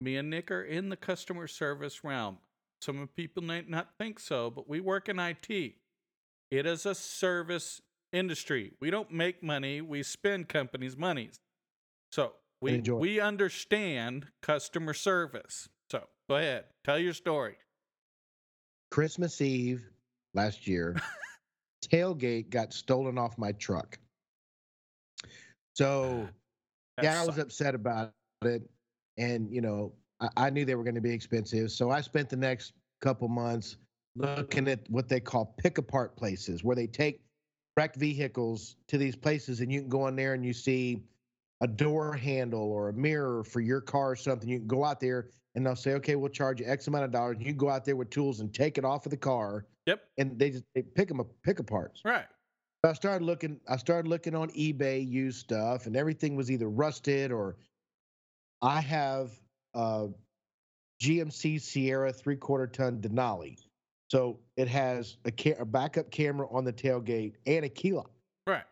Me 0.00 0.16
and 0.16 0.28
Nick 0.28 0.50
are 0.50 0.64
in 0.64 0.88
the 0.88 0.96
customer 0.96 1.46
service 1.46 2.02
realm. 2.02 2.38
Some 2.82 3.08
people 3.14 3.44
might 3.44 3.70
not 3.70 3.90
think 3.96 4.18
so, 4.18 4.50
but 4.50 4.68
we 4.68 4.80
work 4.80 5.08
in 5.08 5.20
IT. 5.20 5.48
It 5.48 6.66
is 6.66 6.84
a 6.84 6.96
service 6.96 7.80
industry. 8.12 8.72
We 8.80 8.90
don't 8.90 9.12
make 9.12 9.40
money, 9.40 9.82
we 9.82 10.02
spend 10.02 10.48
companies' 10.48 10.96
monies. 10.96 11.38
So 12.10 12.32
we 12.60 12.80
we 12.80 13.20
understand 13.20 14.26
customer 14.42 14.94
service. 14.94 15.68
Go 16.28 16.36
ahead, 16.36 16.64
tell 16.84 16.98
your 16.98 17.12
story. 17.12 17.56
Christmas 18.90 19.40
Eve 19.40 19.84
last 20.34 20.66
year, 20.66 20.96
tailgate 21.84 22.50
got 22.50 22.72
stolen 22.72 23.16
off 23.18 23.38
my 23.38 23.52
truck. 23.52 23.98
So, 25.74 26.26
ah, 26.28 26.30
That 26.96 27.04
yeah, 27.04 27.22
I 27.22 27.26
was 27.26 27.38
upset 27.38 27.74
about 27.74 28.12
it. 28.42 28.62
And, 29.18 29.52
you 29.52 29.60
know, 29.60 29.92
I, 30.20 30.28
I 30.36 30.50
knew 30.50 30.64
they 30.64 30.74
were 30.74 30.84
going 30.84 30.94
to 30.96 31.00
be 31.00 31.12
expensive. 31.12 31.70
So 31.70 31.90
I 31.90 32.00
spent 32.00 32.28
the 32.28 32.36
next 32.36 32.72
couple 33.00 33.28
months 33.28 33.76
looking 34.16 34.66
at 34.66 34.88
what 34.90 35.08
they 35.08 35.20
call 35.20 35.54
pick 35.58 35.78
apart 35.78 36.16
places 36.16 36.64
where 36.64 36.74
they 36.74 36.86
take 36.86 37.20
wrecked 37.76 37.96
vehicles 37.96 38.76
to 38.88 38.96
these 38.96 39.14
places 39.14 39.60
and 39.60 39.70
you 39.70 39.80
can 39.80 39.90
go 39.90 40.06
in 40.06 40.16
there 40.16 40.32
and 40.32 40.44
you 40.44 40.54
see 40.54 41.02
a 41.60 41.66
door 41.66 42.14
handle 42.14 42.72
or 42.72 42.88
a 42.88 42.92
mirror 42.92 43.44
for 43.44 43.60
your 43.60 43.80
car 43.80 44.12
or 44.12 44.16
something. 44.16 44.48
You 44.48 44.58
can 44.58 44.66
go 44.66 44.84
out 44.84 45.00
there 45.00 45.28
and 45.56 45.66
they'll 45.66 45.74
say, 45.74 45.94
okay, 45.94 46.14
we'll 46.14 46.28
charge 46.30 46.60
you 46.60 46.66
X 46.68 46.86
amount 46.86 47.04
of 47.06 47.10
dollars. 47.10 47.38
You 47.40 47.52
go 47.54 47.68
out 47.70 47.84
there 47.84 47.96
with 47.96 48.10
tools 48.10 48.40
and 48.40 48.54
take 48.54 48.78
it 48.78 48.84
off 48.84 49.06
of 49.06 49.10
the 49.10 49.16
car 49.16 49.64
Yep. 49.86 50.02
and 50.18 50.38
they 50.38 50.50
just 50.50 50.64
they 50.74 50.82
pick 50.82 51.08
them 51.08 51.18
up, 51.18 51.28
pick 51.42 51.56
aparts. 51.58 52.04
Right. 52.04 52.26
I 52.84 52.92
started 52.92 53.24
looking. 53.24 53.58
I 53.68 53.76
started 53.78 54.08
looking 54.08 54.36
on 54.36 54.48
eBay 54.50 55.08
used 55.08 55.40
stuff, 55.40 55.86
and 55.86 55.96
everything 55.96 56.36
was 56.36 56.50
either 56.52 56.68
rusted 56.68 57.32
or. 57.32 57.56
I 58.62 58.80
have 58.80 59.32
a 59.74 60.08
GMC 61.02 61.60
Sierra 61.60 62.12
three 62.12 62.36
quarter 62.36 62.66
ton 62.66 63.00
Denali, 63.00 63.56
so 64.10 64.38
it 64.56 64.68
has 64.68 65.16
a, 65.24 65.30
ca- 65.32 65.56
a 65.58 65.64
backup 65.64 66.10
camera 66.10 66.46
on 66.50 66.64
the 66.64 66.72
tailgate 66.72 67.34
and 67.46 67.64
a 67.64 67.68
key 67.68 67.92
lock. 67.92 68.10
Right. 68.46 68.64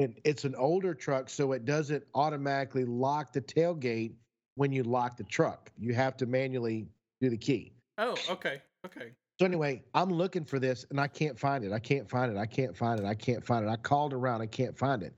And 0.00 0.18
it's 0.24 0.44
an 0.44 0.54
older 0.56 0.94
truck, 0.94 1.28
so 1.28 1.52
it 1.52 1.64
doesn't 1.64 2.04
automatically 2.14 2.84
lock 2.84 3.32
the 3.32 3.40
tailgate 3.42 4.14
when 4.58 4.72
you 4.72 4.82
lock 4.82 5.16
the 5.16 5.22
truck. 5.22 5.70
You 5.78 5.94
have 5.94 6.16
to 6.16 6.26
manually 6.26 6.88
do 7.20 7.30
the 7.30 7.36
key. 7.36 7.72
Oh, 7.96 8.16
okay. 8.28 8.60
Okay. 8.84 9.12
So 9.38 9.46
anyway, 9.46 9.84
I'm 9.94 10.10
looking 10.10 10.44
for 10.44 10.58
this 10.58 10.84
and 10.90 11.00
I 11.00 11.06
can't 11.06 11.38
find 11.38 11.62
it. 11.62 11.72
I 11.72 11.78
can't 11.78 12.10
find 12.10 12.32
it. 12.32 12.36
I 12.36 12.44
can't 12.44 12.76
find 12.76 12.98
it. 12.98 13.06
I 13.06 13.14
can't 13.14 13.44
find 13.44 13.64
it. 13.64 13.68
I 13.68 13.76
called 13.76 14.12
around. 14.12 14.40
I 14.42 14.46
can't 14.46 14.76
find 14.76 15.04
it. 15.04 15.14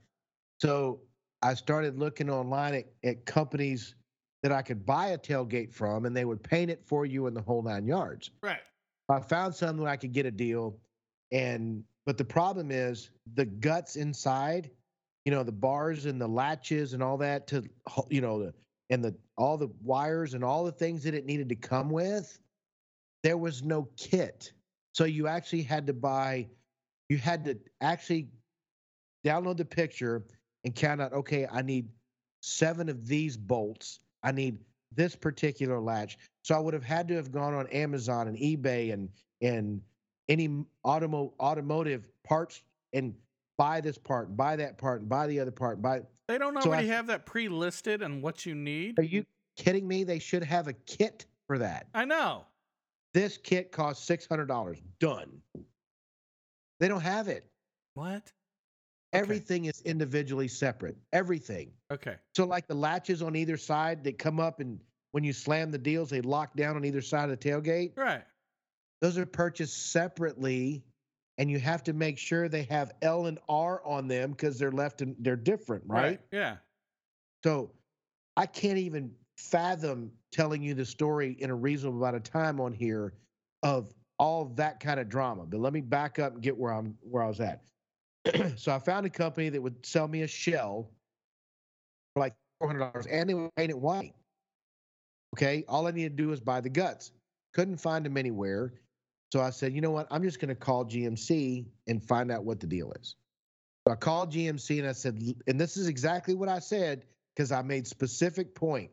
So 0.59 0.99
I 1.41 1.55
started 1.55 1.97
looking 1.97 2.29
online 2.29 2.75
at, 2.75 2.85
at 3.03 3.25
companies 3.25 3.95
that 4.43 4.51
I 4.51 4.61
could 4.61 4.85
buy 4.85 5.07
a 5.07 5.17
tailgate 5.17 5.73
from 5.73 6.05
and 6.05 6.15
they 6.15 6.25
would 6.25 6.43
paint 6.43 6.69
it 6.69 6.83
for 6.85 7.07
you 7.07 7.25
in 7.25 7.33
the 7.33 7.41
whole 7.41 7.63
nine 7.63 7.87
yards. 7.87 8.29
Right. 8.43 8.59
I 9.09 9.21
found 9.21 9.55
some 9.55 9.77
where 9.77 9.89
I 9.89 9.97
could 9.97 10.13
get 10.13 10.27
a 10.27 10.31
deal. 10.31 10.77
And 11.31 11.83
but 12.05 12.19
the 12.19 12.25
problem 12.25 12.69
is 12.69 13.09
the 13.33 13.45
guts 13.45 13.95
inside, 13.95 14.69
you 15.25 15.31
know, 15.31 15.41
the 15.41 15.51
bars 15.51 16.05
and 16.05 16.21
the 16.21 16.27
latches 16.27 16.93
and 16.93 17.01
all 17.01 17.17
that 17.17 17.47
to 17.47 17.63
you 18.09 18.21
know, 18.21 18.37
the 18.37 18.53
and 18.91 19.03
the 19.03 19.15
all 19.41 19.57
the 19.57 19.69
wires 19.81 20.35
and 20.35 20.43
all 20.43 20.63
the 20.63 20.71
things 20.71 21.03
that 21.03 21.15
it 21.15 21.25
needed 21.25 21.49
to 21.49 21.55
come 21.55 21.89
with, 21.89 22.39
there 23.23 23.37
was 23.37 23.63
no 23.63 23.87
kit. 23.97 24.53
So 24.93 25.05
you 25.05 25.27
actually 25.27 25.63
had 25.63 25.87
to 25.87 25.93
buy, 25.93 26.47
you 27.09 27.17
had 27.17 27.43
to 27.45 27.57
actually 27.81 28.27
download 29.25 29.57
the 29.57 29.65
picture 29.65 30.23
and 30.63 30.75
count 30.75 31.01
out, 31.01 31.11
okay, 31.13 31.47
I 31.51 31.63
need 31.63 31.89
seven 32.41 32.87
of 32.87 33.07
these 33.07 33.35
bolts. 33.35 33.99
I 34.21 34.31
need 34.31 34.59
this 34.95 35.15
particular 35.15 35.79
latch. 35.79 36.19
So 36.43 36.55
I 36.55 36.59
would 36.59 36.75
have 36.75 36.83
had 36.83 37.07
to 37.07 37.15
have 37.15 37.31
gone 37.31 37.55
on 37.55 37.65
Amazon 37.67 38.27
and 38.27 38.37
eBay 38.37 38.93
and 38.93 39.09
and 39.41 39.81
any 40.29 40.63
automo 40.85 41.31
automotive 41.39 42.07
parts 42.23 42.61
and 42.93 43.15
buy 43.57 43.81
this 43.81 43.97
part, 43.97 44.37
buy 44.37 44.55
that 44.57 44.77
part, 44.77 45.01
and 45.01 45.09
buy 45.09 45.25
the 45.25 45.39
other 45.39 45.51
part, 45.51 45.81
buy 45.81 46.01
They 46.31 46.37
don't 46.37 46.53
So 46.63 46.69
I- 46.71 46.75
already 46.75 46.87
have 46.87 47.07
that 47.07 47.25
pre-listed 47.25 48.01
and 48.01 48.21
what 48.21 48.45
you 48.45 48.55
need. 48.55 48.97
Are 48.99 49.03
you 49.03 49.25
kidding 49.57 49.85
me? 49.85 50.05
They 50.05 50.19
should 50.19 50.43
have 50.43 50.69
a 50.69 50.73
kit 50.73 51.25
for 51.45 51.57
that. 51.57 51.87
I 51.93 52.05
know. 52.05 52.45
This 53.13 53.37
kit 53.37 53.73
costs 53.73 54.05
six 54.05 54.25
hundred 54.25 54.45
dollars. 54.47 54.77
Done. 54.99 55.41
They 56.79 56.87
don't 56.87 57.01
have 57.01 57.27
it. 57.27 57.45
What? 57.95 58.31
Everything 59.11 59.65
is 59.65 59.81
individually 59.81 60.47
separate. 60.47 60.95
Everything. 61.11 61.73
Okay. 61.91 62.15
So 62.33 62.45
like 62.45 62.65
the 62.65 62.75
latches 62.75 63.21
on 63.21 63.35
either 63.35 63.57
side 63.57 64.05
that 64.05 64.17
come 64.17 64.39
up 64.39 64.61
and 64.61 64.79
when 65.11 65.25
you 65.25 65.33
slam 65.33 65.69
the 65.69 65.77
deals, 65.77 66.09
they 66.09 66.21
lock 66.21 66.55
down 66.55 66.77
on 66.77 66.85
either 66.85 67.01
side 67.01 67.29
of 67.29 67.37
the 67.37 67.49
tailgate. 67.49 67.97
Right. 67.97 68.23
Those 69.01 69.17
are 69.17 69.25
purchased 69.25 69.91
separately, 69.91 70.85
and 71.41 71.49
you 71.49 71.57
have 71.57 71.83
to 71.83 71.93
make 71.93 72.19
sure 72.19 72.47
they 72.47 72.61
have 72.61 72.91
L 73.01 73.25
and 73.25 73.39
R 73.49 73.81
on 73.83 74.07
them 74.07 74.29
because 74.29 74.59
they're 74.59 74.71
left 74.71 75.01
and 75.01 75.15
they're 75.17 75.35
different, 75.35 75.83
right? 75.87 76.19
Yeah. 76.31 76.57
So 77.43 77.71
I 78.37 78.45
can't 78.45 78.77
even 78.77 79.11
fathom 79.37 80.11
telling 80.31 80.61
you 80.61 80.75
the 80.75 80.85
story 80.85 81.35
in 81.39 81.49
a 81.49 81.55
reasonable 81.55 81.97
amount 81.97 82.15
of 82.15 82.21
time 82.21 82.61
on 82.61 82.73
here 82.73 83.13
of 83.63 83.91
all 84.19 84.53
that 84.55 84.79
kind 84.79 84.99
of 84.99 85.09
drama. 85.09 85.47
But 85.47 85.61
let 85.61 85.73
me 85.73 85.81
back 85.81 86.19
up 86.19 86.33
and 86.33 86.43
get 86.43 86.55
where 86.55 86.71
I'm 86.71 86.95
where 87.01 87.23
I 87.23 87.27
was 87.27 87.39
at. 87.39 87.63
so 88.55 88.71
I 88.71 88.77
found 88.77 89.07
a 89.07 89.09
company 89.09 89.49
that 89.49 89.59
would 89.59 89.83
sell 89.83 90.07
me 90.07 90.21
a 90.21 90.27
shell 90.27 90.91
for 92.13 92.19
like 92.19 92.35
four 92.59 92.67
hundred 92.67 92.81
dollars, 92.81 93.07
and 93.07 93.27
they 93.27 93.33
would 93.33 93.49
paint 93.55 93.71
it 93.71 93.79
white. 93.79 94.13
Okay, 95.35 95.65
all 95.67 95.87
I 95.87 95.91
needed 95.91 96.15
to 96.17 96.23
do 96.23 96.29
was 96.29 96.39
buy 96.39 96.61
the 96.61 96.69
guts. 96.69 97.13
Couldn't 97.55 97.77
find 97.77 98.05
them 98.05 98.15
anywhere, 98.15 98.73
so 99.31 99.39
I 99.41 99.49
said, 99.49 99.73
you 99.73 99.81
know 99.81 99.91
what? 99.91 100.07
I'm 100.11 100.23
just 100.23 100.39
going 100.39 100.49
to 100.49 100.55
call 100.55 100.85
GMC 100.85 101.65
and 101.87 102.03
find 102.03 102.31
out 102.31 102.43
what 102.43 102.59
the 102.59 102.67
deal 102.67 102.91
is. 102.99 103.15
So 103.87 103.93
I 103.93 103.95
called 103.95 104.33
GMC 104.33 104.79
and 104.79 104.87
I 104.87 104.91
said, 104.91 105.19
and 105.47 105.59
this 105.59 105.77
is 105.77 105.87
exactly 105.87 106.35
what 106.35 106.49
I 106.49 106.59
said 106.59 107.05
because 107.35 107.51
I 107.51 107.61
made 107.61 107.87
specific 107.87 108.53
point. 108.53 108.91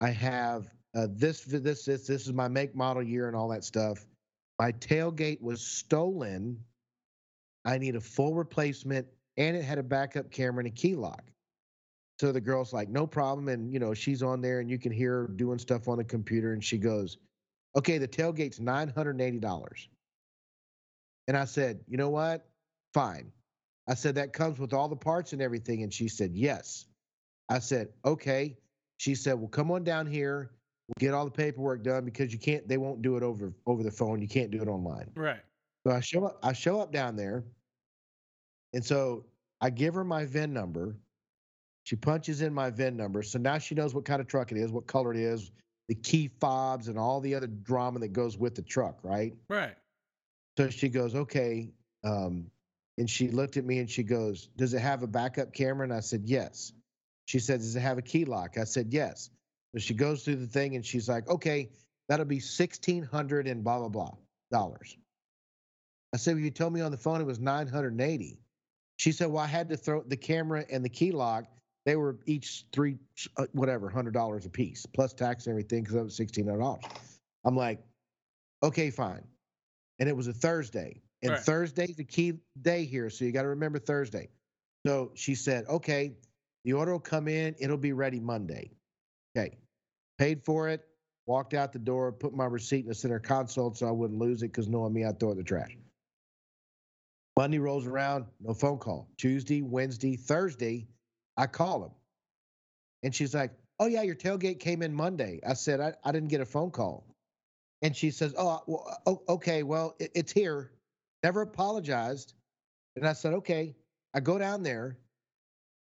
I 0.00 0.10
have 0.10 0.68
uh, 0.96 1.08
this, 1.10 1.42
this, 1.42 1.84
this, 1.84 2.06
this 2.06 2.26
is 2.26 2.32
my 2.32 2.46
make, 2.48 2.76
model, 2.76 3.02
year, 3.02 3.26
and 3.26 3.36
all 3.36 3.48
that 3.48 3.64
stuff. 3.64 4.06
My 4.60 4.72
tailgate 4.72 5.42
was 5.42 5.60
stolen. 5.60 6.58
I 7.64 7.78
need 7.78 7.96
a 7.96 8.00
full 8.00 8.34
replacement, 8.34 9.06
and 9.36 9.56
it 9.56 9.64
had 9.64 9.78
a 9.78 9.82
backup 9.82 10.30
camera 10.30 10.60
and 10.60 10.68
a 10.68 10.74
key 10.74 10.94
lock. 10.94 11.22
So 12.20 12.32
the 12.32 12.40
girl's 12.40 12.72
like, 12.72 12.88
no 12.88 13.06
problem. 13.06 13.48
And, 13.48 13.72
you 13.72 13.78
know, 13.78 13.94
she's 13.94 14.22
on 14.22 14.40
there 14.40 14.60
and 14.60 14.68
you 14.68 14.78
can 14.78 14.90
hear 14.90 15.22
her 15.22 15.28
doing 15.28 15.58
stuff 15.58 15.86
on 15.88 15.98
the 15.98 16.04
computer. 16.04 16.52
And 16.52 16.64
she 16.64 16.78
goes, 16.78 17.18
okay, 17.76 17.98
the 17.98 18.08
tailgate's 18.08 18.58
$980. 18.58 19.86
And 21.28 21.36
I 21.36 21.44
said, 21.44 21.80
you 21.86 21.96
know 21.96 22.08
what? 22.08 22.48
Fine. 22.94 23.32
I 23.88 23.94
said, 23.94 24.14
that 24.16 24.32
comes 24.32 24.58
with 24.58 24.72
all 24.72 24.88
the 24.88 24.96
parts 24.96 25.32
and 25.32 25.42
everything. 25.42 25.82
And 25.82 25.92
she 25.92 26.08
said, 26.08 26.32
yes. 26.34 26.86
I 27.48 27.58
said, 27.58 27.88
okay. 28.04 28.56
She 28.98 29.14
said, 29.14 29.34
well, 29.34 29.48
come 29.48 29.70
on 29.70 29.84
down 29.84 30.06
here. 30.06 30.50
We'll 30.88 31.08
get 31.08 31.14
all 31.14 31.24
the 31.24 31.30
paperwork 31.30 31.82
done 31.82 32.04
because 32.04 32.32
you 32.32 32.38
can't, 32.38 32.66
they 32.66 32.78
won't 32.78 33.02
do 33.02 33.16
it 33.16 33.22
over 33.22 33.52
over 33.66 33.82
the 33.82 33.90
phone. 33.90 34.22
You 34.22 34.28
can't 34.28 34.50
do 34.50 34.62
it 34.62 34.68
online. 34.68 35.10
Right. 35.14 35.40
So 35.86 35.92
I 35.92 36.00
show 36.00 36.24
up, 36.24 36.38
I 36.42 36.52
show 36.52 36.80
up 36.80 36.92
down 36.92 37.14
there. 37.14 37.44
And 38.72 38.84
so 38.84 39.26
I 39.60 39.70
give 39.70 39.94
her 39.94 40.04
my 40.04 40.24
VIN 40.24 40.52
number. 40.52 40.96
She 41.84 41.96
punches 41.96 42.42
in 42.42 42.52
my 42.52 42.70
VIN 42.70 42.96
number. 42.96 43.22
So 43.22 43.38
now 43.38 43.58
she 43.58 43.74
knows 43.74 43.94
what 43.94 44.04
kind 44.04 44.20
of 44.20 44.26
truck 44.26 44.52
it 44.52 44.58
is, 44.58 44.70
what 44.70 44.86
color 44.86 45.12
it 45.12 45.18
is, 45.18 45.50
the 45.88 45.94
key 45.94 46.30
fobs, 46.40 46.88
and 46.88 46.98
all 46.98 47.20
the 47.20 47.34
other 47.34 47.46
drama 47.46 48.00
that 48.00 48.12
goes 48.12 48.36
with 48.36 48.54
the 48.54 48.62
truck, 48.62 48.98
right? 49.02 49.34
Right. 49.48 49.74
So 50.56 50.70
she 50.70 50.88
goes, 50.88 51.14
okay. 51.14 51.70
Um, 52.04 52.50
and 52.98 53.08
she 53.08 53.28
looked 53.28 53.56
at 53.56 53.64
me 53.64 53.78
and 53.78 53.88
she 53.88 54.02
goes, 54.02 54.48
Does 54.56 54.74
it 54.74 54.80
have 54.80 55.02
a 55.02 55.06
backup 55.06 55.54
camera? 55.54 55.84
And 55.84 55.92
I 55.94 56.00
said, 56.00 56.22
Yes. 56.24 56.72
She 57.26 57.38
said, 57.38 57.60
Does 57.60 57.76
it 57.76 57.80
have 57.80 57.96
a 57.96 58.02
key 58.02 58.24
lock? 58.24 58.58
I 58.58 58.64
said, 58.64 58.88
Yes. 58.90 59.30
So 59.72 59.78
she 59.78 59.94
goes 59.94 60.24
through 60.24 60.36
the 60.36 60.46
thing 60.46 60.74
and 60.74 60.84
she's 60.84 61.08
like, 61.08 61.28
Okay, 61.28 61.70
that'll 62.08 62.26
be 62.26 62.40
sixteen 62.40 63.04
hundred 63.04 63.46
and 63.46 63.62
blah 63.62 63.78
blah 63.78 63.88
blah 63.88 64.10
dollars. 64.50 64.96
I 66.12 66.16
said, 66.16 66.34
Well, 66.34 66.44
you 66.44 66.50
told 66.50 66.72
me 66.72 66.80
on 66.80 66.90
the 66.90 66.96
phone 66.96 67.20
it 67.20 67.26
was 67.26 67.38
nine 67.38 67.68
hundred 67.68 67.92
and 67.92 68.00
eighty. 68.00 68.40
She 68.96 69.12
said, 69.12 69.30
Well, 69.30 69.44
I 69.44 69.46
had 69.46 69.68
to 69.68 69.76
throw 69.76 70.02
the 70.02 70.16
camera 70.16 70.64
and 70.68 70.84
the 70.84 70.88
key 70.88 71.12
lock. 71.12 71.44
They 71.88 71.96
were 71.96 72.18
each 72.26 72.66
three, 72.70 72.98
uh, 73.38 73.46
whatever, 73.52 73.88
hundred 73.88 74.12
dollars 74.12 74.44
a 74.44 74.50
piece, 74.50 74.84
plus 74.84 75.14
tax 75.14 75.46
and 75.46 75.52
everything, 75.52 75.84
because 75.84 75.96
I 75.96 76.02
was 76.02 76.14
sixteen 76.14 76.44
hundred 76.46 76.60
dollars. 76.60 76.84
I'm 77.46 77.56
like, 77.56 77.80
okay, 78.62 78.90
fine. 78.90 79.22
And 79.98 80.06
it 80.06 80.14
was 80.14 80.26
a 80.26 80.34
Thursday, 80.34 81.00
and 81.22 81.30
Right. 81.30 81.40
Thursday's 81.40 81.96
the 81.96 82.04
key 82.04 82.40
day 82.60 82.84
here, 82.84 83.08
so 83.08 83.24
you 83.24 83.32
got 83.32 83.40
to 83.40 83.48
remember 83.48 83.78
Thursday. 83.78 84.28
So 84.86 85.12
she 85.14 85.34
said, 85.34 85.64
okay, 85.66 86.12
the 86.64 86.74
order 86.74 86.92
will 86.92 87.00
come 87.00 87.26
in, 87.26 87.54
it'll 87.58 87.78
be 87.78 87.94
ready 87.94 88.20
Monday. 88.20 88.70
Okay, 89.34 89.56
paid 90.18 90.44
for 90.44 90.68
it, 90.68 90.86
walked 91.24 91.54
out 91.54 91.72
the 91.72 91.78
door, 91.78 92.12
put 92.12 92.34
my 92.34 92.44
receipt 92.44 92.80
in 92.80 92.88
the 92.88 92.94
center 92.94 93.18
console 93.18 93.72
so 93.72 93.88
I 93.88 93.92
wouldn't 93.92 94.20
lose 94.20 94.42
it 94.42 94.48
because 94.48 94.68
knowing 94.68 94.92
me, 94.92 95.06
I'd 95.06 95.18
throw 95.18 95.30
it 95.30 95.32
in 95.32 95.38
the 95.38 95.44
trash. 95.44 95.74
Monday 97.38 97.58
rolls 97.58 97.86
around, 97.86 98.26
no 98.42 98.52
phone 98.52 98.76
call. 98.76 99.08
Tuesday, 99.16 99.62
Wednesday, 99.62 100.16
Thursday, 100.16 100.86
I 101.38 101.46
call 101.46 101.84
him. 101.84 101.92
And 103.02 103.14
she's 103.14 103.34
like, 103.34 103.52
Oh, 103.80 103.86
yeah, 103.86 104.02
your 104.02 104.16
tailgate 104.16 104.58
came 104.58 104.82
in 104.82 104.92
Monday. 104.92 105.40
I 105.46 105.54
said, 105.54 105.80
I, 105.80 105.94
I 106.04 106.10
didn't 106.10 106.28
get 106.28 106.40
a 106.40 106.44
phone 106.44 106.72
call. 106.72 107.06
And 107.80 107.96
she 107.96 108.10
says, 108.10 108.34
Oh, 108.36 108.60
well, 108.66 109.00
oh 109.06 109.22
okay, 109.28 109.62
well, 109.62 109.94
it, 110.00 110.10
it's 110.14 110.32
here. 110.32 110.72
Never 111.22 111.42
apologized. 111.42 112.34
And 112.96 113.06
I 113.06 113.12
said, 113.12 113.32
Okay. 113.34 113.76
I 114.14 114.20
go 114.20 114.36
down 114.36 114.62
there 114.62 114.98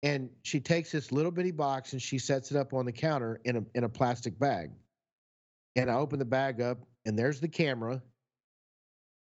and 0.02 0.28
she 0.42 0.60
takes 0.60 0.90
this 0.92 1.12
little 1.12 1.30
bitty 1.30 1.52
box 1.52 1.92
and 1.92 2.02
she 2.02 2.18
sets 2.18 2.50
it 2.50 2.56
up 2.56 2.74
on 2.74 2.84
the 2.84 2.92
counter 2.92 3.40
in 3.44 3.56
a, 3.56 3.64
in 3.74 3.84
a 3.84 3.88
plastic 3.88 4.38
bag. 4.38 4.70
And 5.76 5.90
I 5.90 5.94
open 5.94 6.18
the 6.18 6.24
bag 6.24 6.60
up 6.60 6.78
and 7.06 7.18
there's 7.18 7.40
the 7.40 7.48
camera 7.48 8.02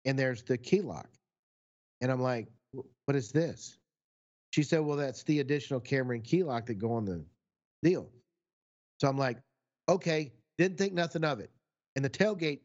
and 0.06 0.18
there's 0.18 0.42
the 0.44 0.58
key 0.58 0.82
lock. 0.82 1.10
And 2.02 2.12
I'm 2.12 2.22
like, 2.22 2.48
What 2.72 3.16
is 3.16 3.32
this? 3.32 3.78
She 4.52 4.64
said, 4.64 4.80
Well, 4.80 4.98
that's 4.98 5.24
the 5.24 5.40
additional 5.40 5.80
camera 5.80 6.16
and 6.16 6.24
key 6.24 6.44
lock 6.44 6.66
that 6.68 6.76
go 6.76 6.94
on 6.94 7.06
the 7.06 7.24
deal. 7.84 8.10
So 9.00 9.08
I'm 9.08 9.18
like, 9.18 9.38
Okay, 9.90 10.34
didn't 10.58 10.78
think 10.78 10.94
nothing 10.94 11.24
of 11.24 11.40
it. 11.40 11.52
And 11.96 12.04
the 12.04 12.10
tailgate, 12.10 12.60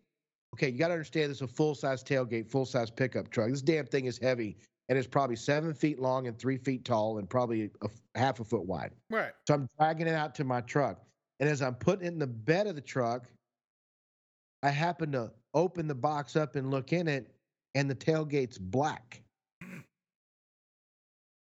okay, 0.55 0.69
you 0.69 0.79
got 0.79 0.89
to 0.89 0.95
understand 0.95 1.31
this 1.31 1.39
is 1.39 1.43
a 1.43 1.47
full 1.47 1.75
size 1.75 2.03
tailgate, 2.03 2.51
full 2.51 2.67
size 2.67 2.91
pickup 2.91 3.31
truck. 3.31 3.51
This 3.51 3.63
damn 3.63 3.87
thing 3.87 4.07
is 4.07 4.19
heavy 4.19 4.57
and 4.89 4.99
it's 4.99 5.09
probably 5.09 5.37
seven 5.37 5.73
feet 5.73 5.99
long 5.99 6.27
and 6.27 6.39
three 6.39 6.59
feet 6.59 6.85
tall 6.85 7.19
and 7.19 7.31
probably 7.31 7.71
a, 7.83 7.85
f- 7.85 8.03
half 8.15 8.41
a 8.41 8.45
foot 8.45 8.67
wide. 8.67 8.91
Right. 9.09 9.33
So 9.47 9.55
I'm 9.55 9.69
dragging 9.79 10.07
it 10.07 10.15
out 10.15 10.35
to 10.35 10.45
my 10.45 10.61
truck. 10.61 11.01
And 11.41 11.49
as 11.49 11.63
I'm 11.63 11.77
putting 11.77 12.05
it 12.05 12.09
in 12.09 12.19
the 12.19 12.27
bed 12.27 12.67
of 12.67 12.75
the 12.75 12.83
truck, 12.83 13.31
I 14.63 14.69
happen 14.69 15.13
to 15.13 15.33
open 15.55 15.89
the 15.89 15.95
box 15.95 16.37
up 16.37 16.57
and 16.57 16.71
look 16.71 16.93
in 16.93 17.09
it, 17.09 17.35
and 17.75 17.91
the 17.91 17.95
tailgate's 17.95 18.59
black. 18.59 19.22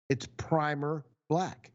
It's 0.09 0.27
primer 0.37 1.05
black. 1.29 1.73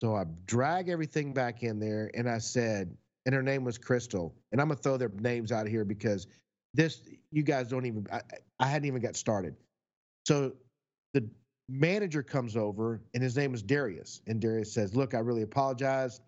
So 0.00 0.16
I 0.16 0.24
drag 0.46 0.88
everything 0.88 1.32
back 1.32 1.62
in 1.62 1.78
there 1.78 2.10
and 2.14 2.28
I 2.28 2.38
said, 2.38 2.96
and 3.24 3.34
her 3.34 3.42
name 3.42 3.64
was 3.64 3.78
Crystal. 3.78 4.34
And 4.50 4.60
I'm 4.60 4.68
gonna 4.68 4.80
throw 4.80 4.96
their 4.96 5.10
names 5.20 5.52
out 5.52 5.68
here 5.68 5.84
because 5.84 6.26
this 6.74 7.00
you 7.30 7.42
guys 7.42 7.68
don't 7.68 7.86
even 7.86 8.06
I, 8.12 8.20
I 8.58 8.66
hadn't 8.66 8.86
even 8.86 9.00
got 9.00 9.16
started. 9.16 9.54
So 10.26 10.52
the 11.14 11.28
manager 11.68 12.22
comes 12.22 12.56
over 12.56 13.00
and 13.14 13.22
his 13.22 13.36
name 13.36 13.54
is 13.54 13.62
Darius. 13.62 14.20
And 14.26 14.40
Darius 14.40 14.72
says, 14.72 14.94
Look, 14.94 15.14
I 15.14 15.18
really 15.18 15.42
apologize. 15.42 16.20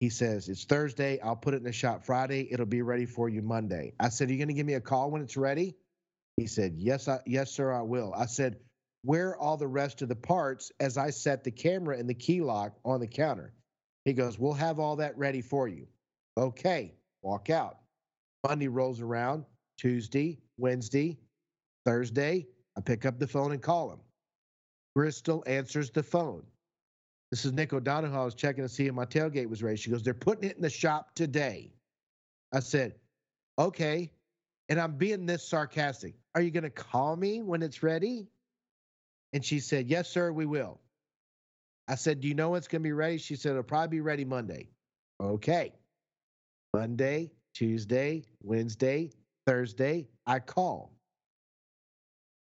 He 0.00 0.10
says, 0.10 0.48
It's 0.48 0.64
Thursday. 0.64 1.20
I'll 1.20 1.36
put 1.36 1.54
it 1.54 1.58
in 1.58 1.64
the 1.64 1.72
shop 1.72 2.04
Friday. 2.04 2.48
It'll 2.50 2.66
be 2.66 2.82
ready 2.82 3.06
for 3.06 3.28
you 3.28 3.42
Monday. 3.42 3.92
I 4.00 4.08
said, 4.08 4.30
Are 4.30 4.32
you 4.32 4.44
to 4.44 4.52
give 4.52 4.66
me 4.66 4.74
a 4.74 4.80
call 4.80 5.10
when 5.10 5.22
it's 5.22 5.36
ready? 5.36 5.74
He 6.36 6.46
said, 6.46 6.74
Yes, 6.76 7.08
I, 7.08 7.20
yes, 7.26 7.50
sir, 7.50 7.72
I 7.72 7.82
will. 7.82 8.12
I 8.16 8.26
said, 8.26 8.58
Where 9.02 9.36
all 9.36 9.56
the 9.56 9.68
rest 9.68 10.02
of 10.02 10.08
the 10.08 10.16
parts 10.16 10.72
as 10.80 10.98
I 10.98 11.10
set 11.10 11.44
the 11.44 11.50
camera 11.50 11.98
and 11.98 12.08
the 12.08 12.14
key 12.14 12.40
lock 12.40 12.78
on 12.84 13.00
the 13.00 13.06
counter? 13.06 13.52
He 14.04 14.12
goes, 14.12 14.38
We'll 14.38 14.54
have 14.54 14.78
all 14.78 14.96
that 14.96 15.16
ready 15.16 15.40
for 15.40 15.68
you. 15.68 15.86
Okay, 16.36 16.94
walk 17.22 17.50
out. 17.50 17.78
Monday 18.46 18.68
rolls 18.68 19.00
around, 19.00 19.44
Tuesday, 19.76 20.38
Wednesday, 20.56 21.18
Thursday. 21.84 22.46
I 22.76 22.80
pick 22.80 23.04
up 23.04 23.18
the 23.18 23.26
phone 23.26 23.52
and 23.52 23.62
call 23.62 23.92
him. 23.92 24.00
Bristol 24.94 25.44
answers 25.46 25.90
the 25.90 26.02
phone. 26.02 26.42
This 27.30 27.44
is 27.44 27.52
Nick 27.52 27.72
O'Donohue. 27.72 28.16
I 28.16 28.24
was 28.24 28.34
checking 28.34 28.64
to 28.64 28.68
see 28.68 28.86
if 28.86 28.94
my 28.94 29.04
tailgate 29.04 29.48
was 29.48 29.62
ready. 29.62 29.76
She 29.76 29.90
goes, 29.90 30.02
They're 30.02 30.14
putting 30.14 30.48
it 30.48 30.56
in 30.56 30.62
the 30.62 30.70
shop 30.70 31.14
today. 31.14 31.72
I 32.52 32.60
said, 32.60 32.94
Okay. 33.58 34.10
And 34.70 34.78
I'm 34.78 34.96
being 34.96 35.24
this 35.24 35.48
sarcastic. 35.48 36.14
Are 36.34 36.42
you 36.42 36.50
going 36.50 36.64
to 36.64 36.70
call 36.70 37.16
me 37.16 37.42
when 37.42 37.62
it's 37.62 37.82
ready? 37.82 38.28
And 39.32 39.44
she 39.44 39.60
said, 39.60 39.88
Yes, 39.88 40.08
sir, 40.08 40.32
we 40.32 40.46
will. 40.46 40.80
I 41.86 41.94
said, 41.94 42.20
Do 42.20 42.28
you 42.28 42.34
know 42.34 42.50
when 42.50 42.58
it's 42.58 42.68
going 42.68 42.82
to 42.82 42.86
be 42.88 42.92
ready? 42.92 43.18
She 43.18 43.36
said, 43.36 43.50
It'll 43.50 43.62
probably 43.62 43.98
be 43.98 44.00
ready 44.00 44.24
Monday. 44.24 44.68
Okay. 45.20 45.72
Monday, 46.74 47.30
Tuesday, 47.54 48.24
Wednesday, 48.42 49.10
Thursday, 49.46 50.06
I 50.26 50.38
call. 50.38 50.92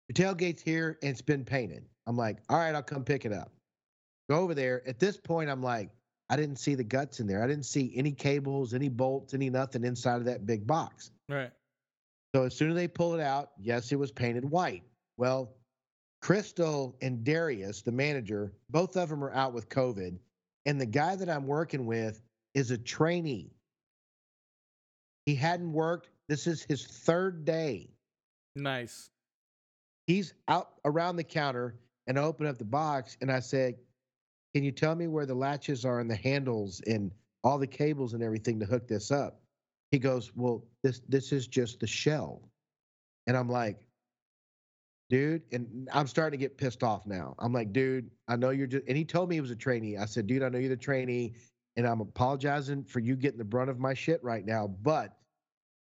Your 0.08 0.34
tailgate's 0.34 0.62
here 0.62 1.00
and 1.02 1.12
it's 1.12 1.22
been 1.22 1.46
painted. 1.46 1.86
I'm 2.06 2.18
like, 2.18 2.38
all 2.50 2.58
right, 2.58 2.76
I'll 2.76 2.84
come 2.84 3.04
pick 3.04 3.26
it 3.26 3.34
up. 3.34 3.52
Go 4.30 4.40
over 4.40 4.54
there. 4.54 4.88
At 4.88 5.00
this 5.00 5.18
point, 5.18 5.50
I'm 5.50 5.64
like, 5.64 5.90
I 6.30 6.36
didn't 6.38 6.58
see 6.58 6.76
the 6.76 6.84
guts 6.84 7.20
in 7.20 7.28
there. 7.28 7.44
I 7.44 7.48
didn't 7.48 7.66
see 7.66 7.92
any 7.96 8.12
cables, 8.12 8.74
any 8.74 8.90
bolts, 8.90 9.34
any 9.34 9.50
nothing 9.50 9.84
inside 9.84 10.18
of 10.18 10.26
that 10.26 10.46
big 10.46 10.66
box. 10.66 11.12
Right. 11.28 11.52
So 12.34 12.44
as 12.44 12.56
soon 12.56 12.70
as 12.70 12.76
they 12.76 12.88
pull 12.88 13.14
it 13.14 13.20
out, 13.20 13.52
yes, 13.60 13.92
it 13.92 14.00
was 14.00 14.12
painted 14.12 14.46
white. 14.46 14.84
Well, 15.18 15.54
Crystal 16.22 16.96
and 17.02 17.24
Darius, 17.24 17.82
the 17.82 17.92
manager, 17.92 18.54
both 18.70 18.96
of 18.96 19.10
them 19.10 19.24
are 19.24 19.34
out 19.34 19.54
with 19.54 19.70
COVID. 19.70 20.18
And 20.66 20.80
the 20.80 20.86
guy 20.86 21.16
that 21.16 21.30
I'm 21.30 21.48
working 21.48 21.86
with 21.86 22.22
is 22.54 22.70
a 22.70 22.78
trainee. 22.78 23.52
He 25.26 25.34
hadn't 25.36 25.74
worked. 25.74 26.10
This 26.30 26.46
is 26.46 26.64
his 26.64 26.86
third 26.86 27.44
day. 27.44 27.90
Nice. 28.56 29.10
He's 30.08 30.34
out 30.48 30.74
around 30.86 31.16
the 31.16 31.24
counter 31.24 31.76
and 32.08 32.20
I 32.20 32.24
open 32.24 32.46
up 32.46 32.58
the 32.58 32.66
box 32.66 33.18
and 33.22 33.32
I 33.32 33.40
said, 33.40 33.76
Can 34.54 34.64
you 34.64 34.72
tell 34.72 34.96
me 34.96 35.08
where 35.08 35.26
the 35.26 35.36
latches 35.36 35.86
are 35.86 36.00
and 36.00 36.10
the 36.10 36.16
handles 36.16 36.82
and 36.86 37.12
all 37.44 37.58
the 37.58 37.68
cables 37.68 38.14
and 38.14 38.22
everything 38.22 38.60
to 38.60 38.66
hook 38.66 38.88
this 38.88 39.12
up? 39.12 39.40
He 39.92 40.00
goes, 40.00 40.36
Well, 40.36 40.66
this 40.84 41.02
this 41.08 41.32
is 41.32 41.48
just 41.48 41.80
the 41.80 41.88
shell. 41.88 42.42
And 43.28 43.38
I'm 43.38 43.50
like, 43.50 43.88
dude, 45.12 45.41
and 45.51 45.89
I'm 45.93 46.07
starting 46.07 46.39
to 46.39 46.41
get 46.41 46.57
pissed 46.57 46.84
off 46.84 47.05
now. 47.05 47.36
I'm 47.38 47.51
like, 47.51 47.74
dude, 47.74 48.09
I 48.30 48.38
know 48.38 48.51
you're 48.51 48.66
just 48.66 48.88
and 48.88 48.97
he 48.97 49.03
told 49.03 49.28
me 49.28 49.36
he 49.36 49.41
was 49.41 49.51
a 49.51 49.55
trainee. 49.55 49.97
I 49.97 50.05
said, 50.05 50.26
dude, 50.26 50.41
I 50.41 50.47
know 50.47 50.57
you're 50.57 50.70
the 50.70 50.78
trainee, 50.78 51.34
and 51.76 51.86
I'm 51.86 51.99
apologizing 51.99 52.86
for 52.86 52.99
you 52.99 53.18
getting 53.18 53.38
the 53.38 53.43
brunt 53.43 53.70
of 53.70 53.78
my 53.78 53.93
shit 53.93 54.24
right 54.24 54.45
now, 54.45 54.68
but 54.68 55.18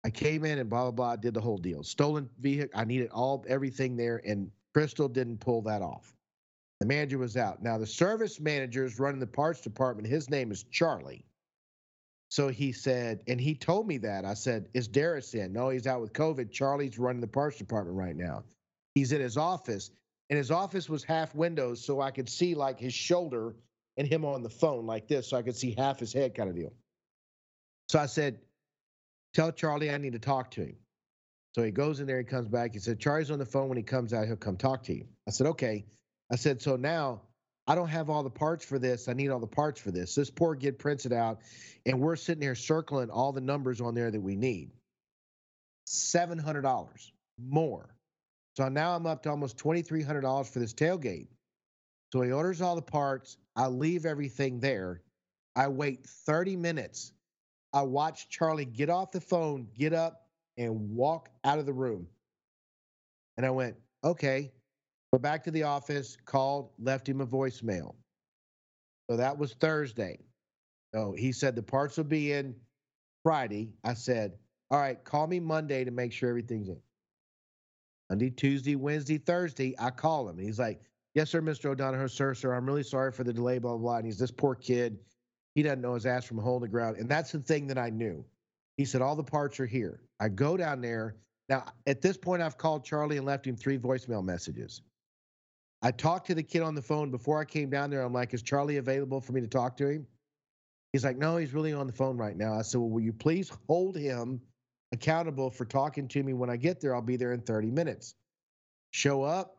I 0.04 0.10
came 0.10 0.44
in 0.44 0.58
and 0.58 0.68
blah 0.68 0.82
blah 0.82 0.90
blah, 0.90 1.16
did 1.16 1.32
the 1.32 1.40
whole 1.40 1.56
deal. 1.56 1.82
Stolen 1.82 2.28
vehicle, 2.38 2.78
I 2.78 2.84
needed 2.84 3.08
all 3.12 3.42
everything 3.48 3.96
there, 3.96 4.20
and 4.26 4.50
Crystal 4.74 5.08
didn't 5.08 5.40
pull 5.40 5.62
that 5.62 5.80
off. 5.80 6.14
The 6.80 6.86
manager 6.86 7.16
was 7.16 7.38
out. 7.38 7.62
Now 7.62 7.78
the 7.78 7.86
service 7.86 8.38
manager 8.38 8.84
is 8.84 9.00
running 9.00 9.20
the 9.20 9.26
parts 9.26 9.62
department. 9.62 10.06
His 10.06 10.28
name 10.28 10.52
is 10.52 10.64
Charlie. 10.64 11.24
So 12.28 12.48
he 12.48 12.72
said, 12.72 13.22
and 13.26 13.40
he 13.40 13.54
told 13.54 13.86
me 13.86 13.96
that. 13.98 14.26
I 14.26 14.34
said, 14.34 14.68
Is 14.74 14.86
Darius 14.86 15.32
in? 15.32 15.52
No, 15.52 15.70
he's 15.70 15.86
out 15.86 16.02
with 16.02 16.12
COVID. 16.12 16.50
Charlie's 16.50 16.98
running 16.98 17.22
the 17.22 17.26
parts 17.26 17.56
department 17.56 17.96
right 17.96 18.16
now. 18.16 18.42
He's 18.94 19.12
in 19.12 19.20
his 19.20 19.36
office, 19.36 19.90
and 20.30 20.36
his 20.36 20.50
office 20.50 20.88
was 20.88 21.04
half 21.04 21.34
windows, 21.34 21.84
so 21.84 22.00
I 22.00 22.10
could 22.10 22.28
see 22.28 22.54
like 22.54 22.78
his 22.78 22.94
shoulder 22.94 23.56
and 23.96 24.06
him 24.06 24.24
on 24.24 24.42
the 24.42 24.50
phone 24.50 24.86
like 24.86 25.08
this, 25.08 25.28
so 25.28 25.36
I 25.36 25.42
could 25.42 25.56
see 25.56 25.74
half 25.76 26.00
his 26.00 26.12
head 26.12 26.34
kind 26.34 26.48
of 26.48 26.56
deal. 26.56 26.72
So 27.88 27.98
I 27.98 28.06
said, 28.06 28.38
Tell 29.34 29.50
Charlie 29.50 29.90
I 29.90 29.98
need 29.98 30.12
to 30.12 30.18
talk 30.20 30.52
to 30.52 30.62
him. 30.62 30.76
So 31.54 31.62
he 31.62 31.70
goes 31.70 32.00
in 32.00 32.06
there, 32.06 32.18
he 32.18 32.24
comes 32.24 32.48
back. 32.48 32.72
He 32.72 32.78
said, 32.78 32.98
Charlie's 32.98 33.30
on 33.30 33.38
the 33.38 33.46
phone. 33.46 33.68
When 33.68 33.76
he 33.76 33.82
comes 33.82 34.12
out, 34.12 34.26
he'll 34.26 34.36
come 34.36 34.56
talk 34.56 34.84
to 34.84 34.94
you. 34.94 35.06
I 35.26 35.30
said, 35.30 35.46
Okay. 35.48 35.84
I 36.32 36.36
said, 36.36 36.62
So 36.62 36.76
now 36.76 37.22
I 37.66 37.74
don't 37.74 37.88
have 37.88 38.10
all 38.10 38.22
the 38.22 38.30
parts 38.30 38.64
for 38.64 38.78
this. 38.78 39.08
I 39.08 39.12
need 39.12 39.30
all 39.30 39.40
the 39.40 39.46
parts 39.46 39.80
for 39.80 39.90
this. 39.90 40.14
This 40.14 40.30
poor 40.30 40.54
kid 40.54 40.78
prints 40.78 41.06
it 41.06 41.12
out, 41.12 41.40
and 41.86 42.00
we're 42.00 42.16
sitting 42.16 42.42
here 42.42 42.54
circling 42.54 43.10
all 43.10 43.32
the 43.32 43.40
numbers 43.40 43.80
on 43.80 43.94
there 43.94 44.10
that 44.10 44.20
we 44.20 44.36
need. 44.36 44.70
$700 45.88 46.88
more. 47.38 47.94
So 48.56 48.68
now 48.68 48.94
I'm 48.94 49.06
up 49.06 49.22
to 49.24 49.30
almost 49.30 49.56
$2,300 49.58 50.46
for 50.46 50.58
this 50.58 50.72
tailgate. 50.72 51.26
So 52.12 52.20
he 52.20 52.30
orders 52.30 52.60
all 52.60 52.76
the 52.76 52.82
parts. 52.82 53.36
I 53.56 53.66
leave 53.66 54.06
everything 54.06 54.60
there. 54.60 55.02
I 55.56 55.68
wait 55.68 56.04
30 56.06 56.56
minutes. 56.56 57.12
I 57.72 57.82
watch 57.82 58.28
Charlie 58.28 58.64
get 58.64 58.90
off 58.90 59.10
the 59.10 59.20
phone, 59.20 59.66
get 59.76 59.92
up, 59.92 60.28
and 60.56 60.94
walk 60.94 61.28
out 61.42 61.58
of 61.58 61.66
the 61.66 61.72
room. 61.72 62.06
And 63.36 63.44
I 63.44 63.50
went, 63.50 63.76
okay. 64.04 64.52
Go 65.12 65.18
back 65.18 65.44
to 65.44 65.50
the 65.50 65.64
office, 65.64 66.16
called, 66.24 66.70
left 66.78 67.08
him 67.08 67.20
a 67.20 67.26
voicemail. 67.26 67.94
So 69.10 69.16
that 69.16 69.36
was 69.36 69.54
Thursday. 69.54 70.18
So 70.94 71.14
he 71.16 71.32
said 71.32 71.56
the 71.56 71.62
parts 71.62 71.96
will 71.96 72.04
be 72.04 72.32
in 72.32 72.54
Friday. 73.24 73.72
I 73.84 73.94
said, 73.94 74.34
all 74.70 74.78
right, 74.78 75.02
call 75.04 75.26
me 75.26 75.40
Monday 75.40 75.84
to 75.84 75.90
make 75.90 76.12
sure 76.12 76.28
everything's 76.28 76.68
in. 76.68 76.80
Monday, 78.14 78.30
Tuesday, 78.30 78.76
Wednesday, 78.76 79.18
Thursday, 79.18 79.74
I 79.76 79.90
call 79.90 80.28
him. 80.28 80.38
He's 80.38 80.60
like, 80.60 80.80
Yes, 81.14 81.30
sir, 81.30 81.42
Mr. 81.42 81.70
O'Donohue, 81.70 82.06
sir, 82.06 82.32
sir. 82.32 82.54
I'm 82.54 82.64
really 82.64 82.84
sorry 82.84 83.10
for 83.10 83.24
the 83.24 83.32
delay, 83.32 83.58
blah, 83.58 83.72
blah, 83.72 83.78
blah. 83.78 83.96
And 83.96 84.06
he's 84.06 84.18
this 84.18 84.30
poor 84.30 84.54
kid. 84.54 85.00
He 85.56 85.64
doesn't 85.64 85.80
know 85.80 85.94
his 85.94 86.06
ass 86.06 86.24
from 86.24 86.38
a 86.38 86.42
hole 86.42 86.56
in 86.56 86.62
the 86.62 86.68
ground. 86.68 86.96
And 86.96 87.08
that's 87.08 87.32
the 87.32 87.40
thing 87.40 87.66
that 87.66 87.78
I 87.78 87.90
knew. 87.90 88.24
He 88.76 88.84
said, 88.84 89.02
All 89.02 89.16
the 89.16 89.24
parts 89.24 89.58
are 89.58 89.66
here. 89.66 90.00
I 90.20 90.28
go 90.28 90.56
down 90.56 90.80
there. 90.80 91.16
Now, 91.48 91.64
at 91.88 92.02
this 92.02 92.16
point, 92.16 92.40
I've 92.40 92.56
called 92.56 92.84
Charlie 92.84 93.16
and 93.16 93.26
left 93.26 93.48
him 93.48 93.56
three 93.56 93.78
voicemail 93.78 94.24
messages. 94.24 94.82
I 95.82 95.90
talked 95.90 96.28
to 96.28 96.36
the 96.36 96.42
kid 96.44 96.62
on 96.62 96.76
the 96.76 96.82
phone 96.82 97.10
before 97.10 97.40
I 97.40 97.44
came 97.44 97.68
down 97.68 97.90
there. 97.90 98.02
I'm 98.02 98.12
like, 98.12 98.32
Is 98.32 98.42
Charlie 98.42 98.76
available 98.76 99.20
for 99.20 99.32
me 99.32 99.40
to 99.40 99.48
talk 99.48 99.76
to 99.78 99.88
him? 99.88 100.06
He's 100.92 101.02
like, 101.02 101.16
No, 101.16 101.36
he's 101.36 101.52
really 101.52 101.72
on 101.72 101.88
the 101.88 101.92
phone 101.92 102.16
right 102.16 102.36
now. 102.36 102.54
I 102.54 102.62
said, 102.62 102.80
Well, 102.80 102.90
will 102.90 103.00
you 103.00 103.12
please 103.12 103.50
hold 103.66 103.96
him 103.96 104.40
accountable 104.94 105.50
for 105.50 105.64
talking 105.64 106.08
to 106.08 106.22
me 106.22 106.32
when 106.32 106.48
I 106.48 106.56
get 106.56 106.80
there? 106.80 106.94
I'll 106.94 107.02
be 107.02 107.16
there 107.16 107.32
in 107.32 107.40
30 107.40 107.70
minutes. 107.70 108.14
Show 108.92 109.22
up. 109.22 109.58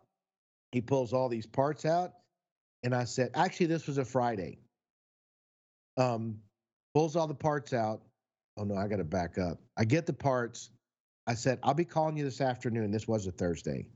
He 0.71 0.81
pulls 0.81 1.13
all 1.13 1.29
these 1.29 1.45
parts 1.45 1.85
out. 1.85 2.13
And 2.83 2.93
I 2.93 3.03
said, 3.03 3.31
Actually, 3.35 3.67
this 3.67 3.87
was 3.87 3.97
a 3.97 4.05
Friday. 4.05 4.59
Um, 5.97 6.39
pulls 6.93 7.15
all 7.15 7.27
the 7.27 7.35
parts 7.35 7.73
out. 7.73 8.01
Oh 8.57 8.63
no, 8.63 8.75
I 8.75 8.87
got 8.87 8.97
to 8.97 9.03
back 9.03 9.37
up. 9.37 9.59
I 9.77 9.85
get 9.85 10.05
the 10.05 10.13
parts. 10.13 10.71
I 11.27 11.33
said, 11.33 11.59
I'll 11.63 11.73
be 11.73 11.85
calling 11.85 12.17
you 12.17 12.23
this 12.23 12.41
afternoon. 12.41 12.91
This 12.91 13.07
was 13.07 13.27
a 13.27 13.31
Thursday. 13.31 13.87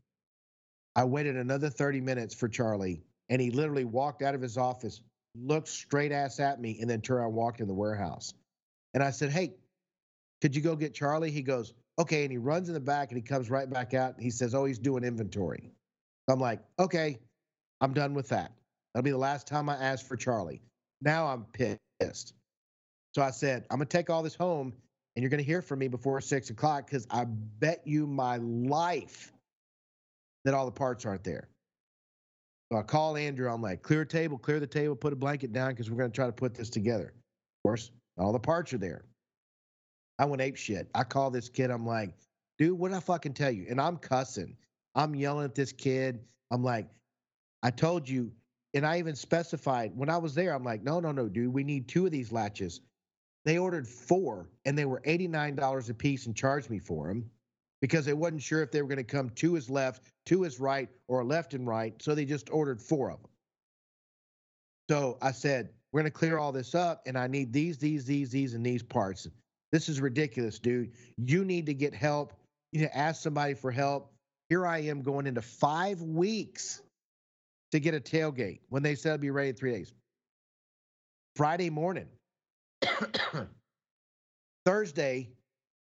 I 0.96 1.04
waited 1.04 1.38
another 1.38 1.70
30 1.70 2.02
minutes 2.02 2.34
for 2.34 2.50
Charlie, 2.50 3.02
and 3.30 3.42
he 3.42 3.52
literally 3.52 3.86
walked 3.86 4.22
out 4.22 4.36
of 4.36 4.42
his 4.42 4.58
office, 4.58 5.02
looked 5.36 5.68
straight 5.68 6.12
ass 6.12 6.40
at 6.40 6.60
me, 6.60 6.78
and 6.82 6.90
then 6.90 7.02
turned 7.02 7.20
around 7.20 7.28
and 7.28 7.36
walked 7.36 7.62
in 7.62 7.68
the 7.68 7.74
warehouse. 7.74 8.34
And 8.94 9.04
I 9.04 9.12
said, 9.12 9.30
Hey, 9.30 9.54
could 10.42 10.56
you 10.56 10.62
go 10.62 10.76
get 10.76 10.94
Charlie? 10.94 11.32
He 11.32 11.42
goes, 11.42 11.74
Okay. 11.98 12.24
And 12.24 12.32
he 12.32 12.38
runs 12.38 12.70
in 12.70 12.74
the 12.74 12.80
back 12.80 13.12
and 13.12 13.18
he 13.18 13.22
comes 13.22 13.50
right 13.50 13.70
back 13.70 13.94
out. 13.94 14.14
And 14.16 14.24
he 14.24 14.30
says, 14.30 14.56
Oh, 14.56 14.66
he's 14.66 14.80
doing 14.80 15.04
inventory. 15.04 15.72
I'm 16.30 16.40
like, 16.40 16.62
Okay, 16.80 17.20
I'm 17.82 17.94
done 17.94 18.14
with 18.14 18.30
that. 18.30 18.52
That'll 18.94 19.04
be 19.04 19.12
the 19.12 19.18
last 19.18 19.48
time 19.48 19.70
I 19.70 19.76
ask 19.76 20.06
for 20.06 20.16
Charlie. 20.18 20.62
Now 21.02 21.28
I'm 21.28 21.46
pissed. 22.00 22.34
So 23.16 23.22
I 23.22 23.32
said, 23.32 23.66
I'm 23.70 23.78
going 23.78 23.88
to 23.88 23.98
take 23.98 24.10
all 24.10 24.24
this 24.24 24.36
home 24.36 24.74
and 25.16 25.24
you're 25.24 25.30
going 25.30 25.44
to 25.44 25.46
hear 25.46 25.62
from 25.62 25.80
me 25.80 25.88
before 25.88 26.22
six 26.22 26.50
o'clock 26.50 26.86
because 26.86 27.08
I 27.10 27.26
bet 27.26 27.82
you 27.86 28.08
my 28.08 28.38
life 28.38 29.32
that 30.46 30.54
all 30.54 30.66
the 30.66 30.72
parts 30.72 31.06
aren't 31.06 31.24
there. 31.24 31.50
So 32.72 32.78
I 32.78 32.84
call 32.84 33.18
Andrew. 33.18 33.52
I'm 33.52 33.62
like, 33.62 33.82
clear 33.82 34.06
table, 34.06 34.38
clear 34.38 34.60
the 34.60 34.68
table, 34.68 34.96
put 34.96 35.12
a 35.12 35.16
blanket 35.16 35.52
down 35.52 35.72
because 35.72 35.90
we're 35.90 35.98
going 35.98 36.12
to 36.12 36.16
try 36.16 36.28
to 36.28 36.32
put 36.32 36.54
this 36.54 36.70
together. 36.70 37.08
Of 37.08 37.68
course, 37.68 37.92
all 38.18 38.32
the 38.32 38.40
parts 38.40 38.74
are 38.74 38.78
there. 38.78 39.06
I 40.20 40.26
went 40.26 40.42
ape 40.42 40.58
shit. 40.58 40.90
I 40.94 41.04
call 41.06 41.32
this 41.32 41.50
kid. 41.50 41.72
I'm 41.72 41.88
like, 41.88 42.14
dude, 42.58 42.78
what 42.78 42.90
did 42.90 42.98
I 42.98 43.00
fucking 43.00 43.34
tell 43.34 43.52
you? 43.52 43.66
And 43.70 43.80
I'm 43.80 43.98
cussing. 43.98 44.58
I'm 44.94 45.16
yelling 45.16 45.46
at 45.46 45.56
this 45.56 45.72
kid. 45.72 46.20
I'm 46.52 46.64
like, 46.64 46.88
I 47.64 47.72
told 47.72 48.08
you. 48.08 48.32
And 48.76 48.86
I 48.86 49.00
even 49.00 49.16
specified 49.16 49.94
when 49.96 50.10
I 50.10 50.18
was 50.18 50.36
there, 50.36 50.54
I'm 50.54 50.64
like, 50.64 50.84
no, 50.84 51.00
no, 51.00 51.12
no, 51.12 51.28
dude, 51.28 51.52
we 51.52 51.64
need 51.64 51.88
two 51.88 52.06
of 52.06 52.12
these 52.12 52.32
latches. 52.32 52.82
They 53.46 53.58
ordered 53.58 53.88
four 53.88 54.50
and 54.66 54.78
they 54.78 54.86
were 54.86 55.02
$89 55.06 55.90
a 55.90 55.94
piece 55.94 56.28
and 56.28 56.36
charged 56.36 56.70
me 56.70 56.78
for 56.78 57.08
them 57.08 57.32
because 57.82 58.06
they 58.06 58.14
wasn't 58.14 58.44
sure 58.44 58.62
if 58.62 58.72
they 58.72 58.82
were 58.82 58.88
going 58.88 58.98
to 58.98 59.04
come 59.04 59.30
to 59.32 59.54
his 59.54 59.70
left, 59.70 60.04
to 60.28 60.44
his 60.44 60.60
right, 60.60 60.90
or 61.08 61.24
left 61.24 61.54
and 61.56 61.66
right. 61.66 62.00
So 62.02 62.14
they 62.14 62.26
just 62.26 62.50
ordered 62.52 62.82
four 62.82 63.10
of 63.10 63.22
them. 63.22 63.32
So 64.90 65.18
I 65.22 65.32
said, 65.32 65.70
we're 65.92 66.02
going 66.02 66.12
to 66.12 66.18
clear 66.18 66.38
all 66.38 66.52
this 66.52 66.76
up 66.76 67.02
and 67.08 67.18
I 67.18 67.28
need 67.28 67.54
these, 67.54 67.78
these, 67.78 68.06
these, 68.06 68.30
these, 68.30 68.54
and 68.54 68.64
these 68.64 68.84
parts. 68.84 69.28
This 69.72 69.90
is 69.90 70.02
ridiculous, 70.02 70.60
dude. 70.60 70.92
You 71.18 71.46
need 71.46 71.66
to 71.68 71.74
get 71.74 71.94
help. 71.94 72.34
You 72.72 72.82
need 72.82 72.88
to 72.88 72.98
ask 72.98 73.22
somebody 73.22 73.54
for 73.54 73.72
help. 73.72 74.12
Here 74.50 74.66
I 74.66 74.80
am 74.80 75.02
going 75.02 75.28
into 75.28 75.42
five 75.42 76.02
weeks 76.02 76.82
to 77.72 77.80
get 77.80 77.94
a 77.94 78.00
tailgate 78.00 78.60
when 78.70 78.82
they 78.82 78.96
said 78.96 79.10
it'd 79.10 79.22
be 79.22 79.30
ready 79.30 79.50
in 79.50 79.56
three 79.56 79.72
days. 79.72 79.94
Friday 81.36 81.70
morning, 81.70 82.08
Thursday, 84.66 85.30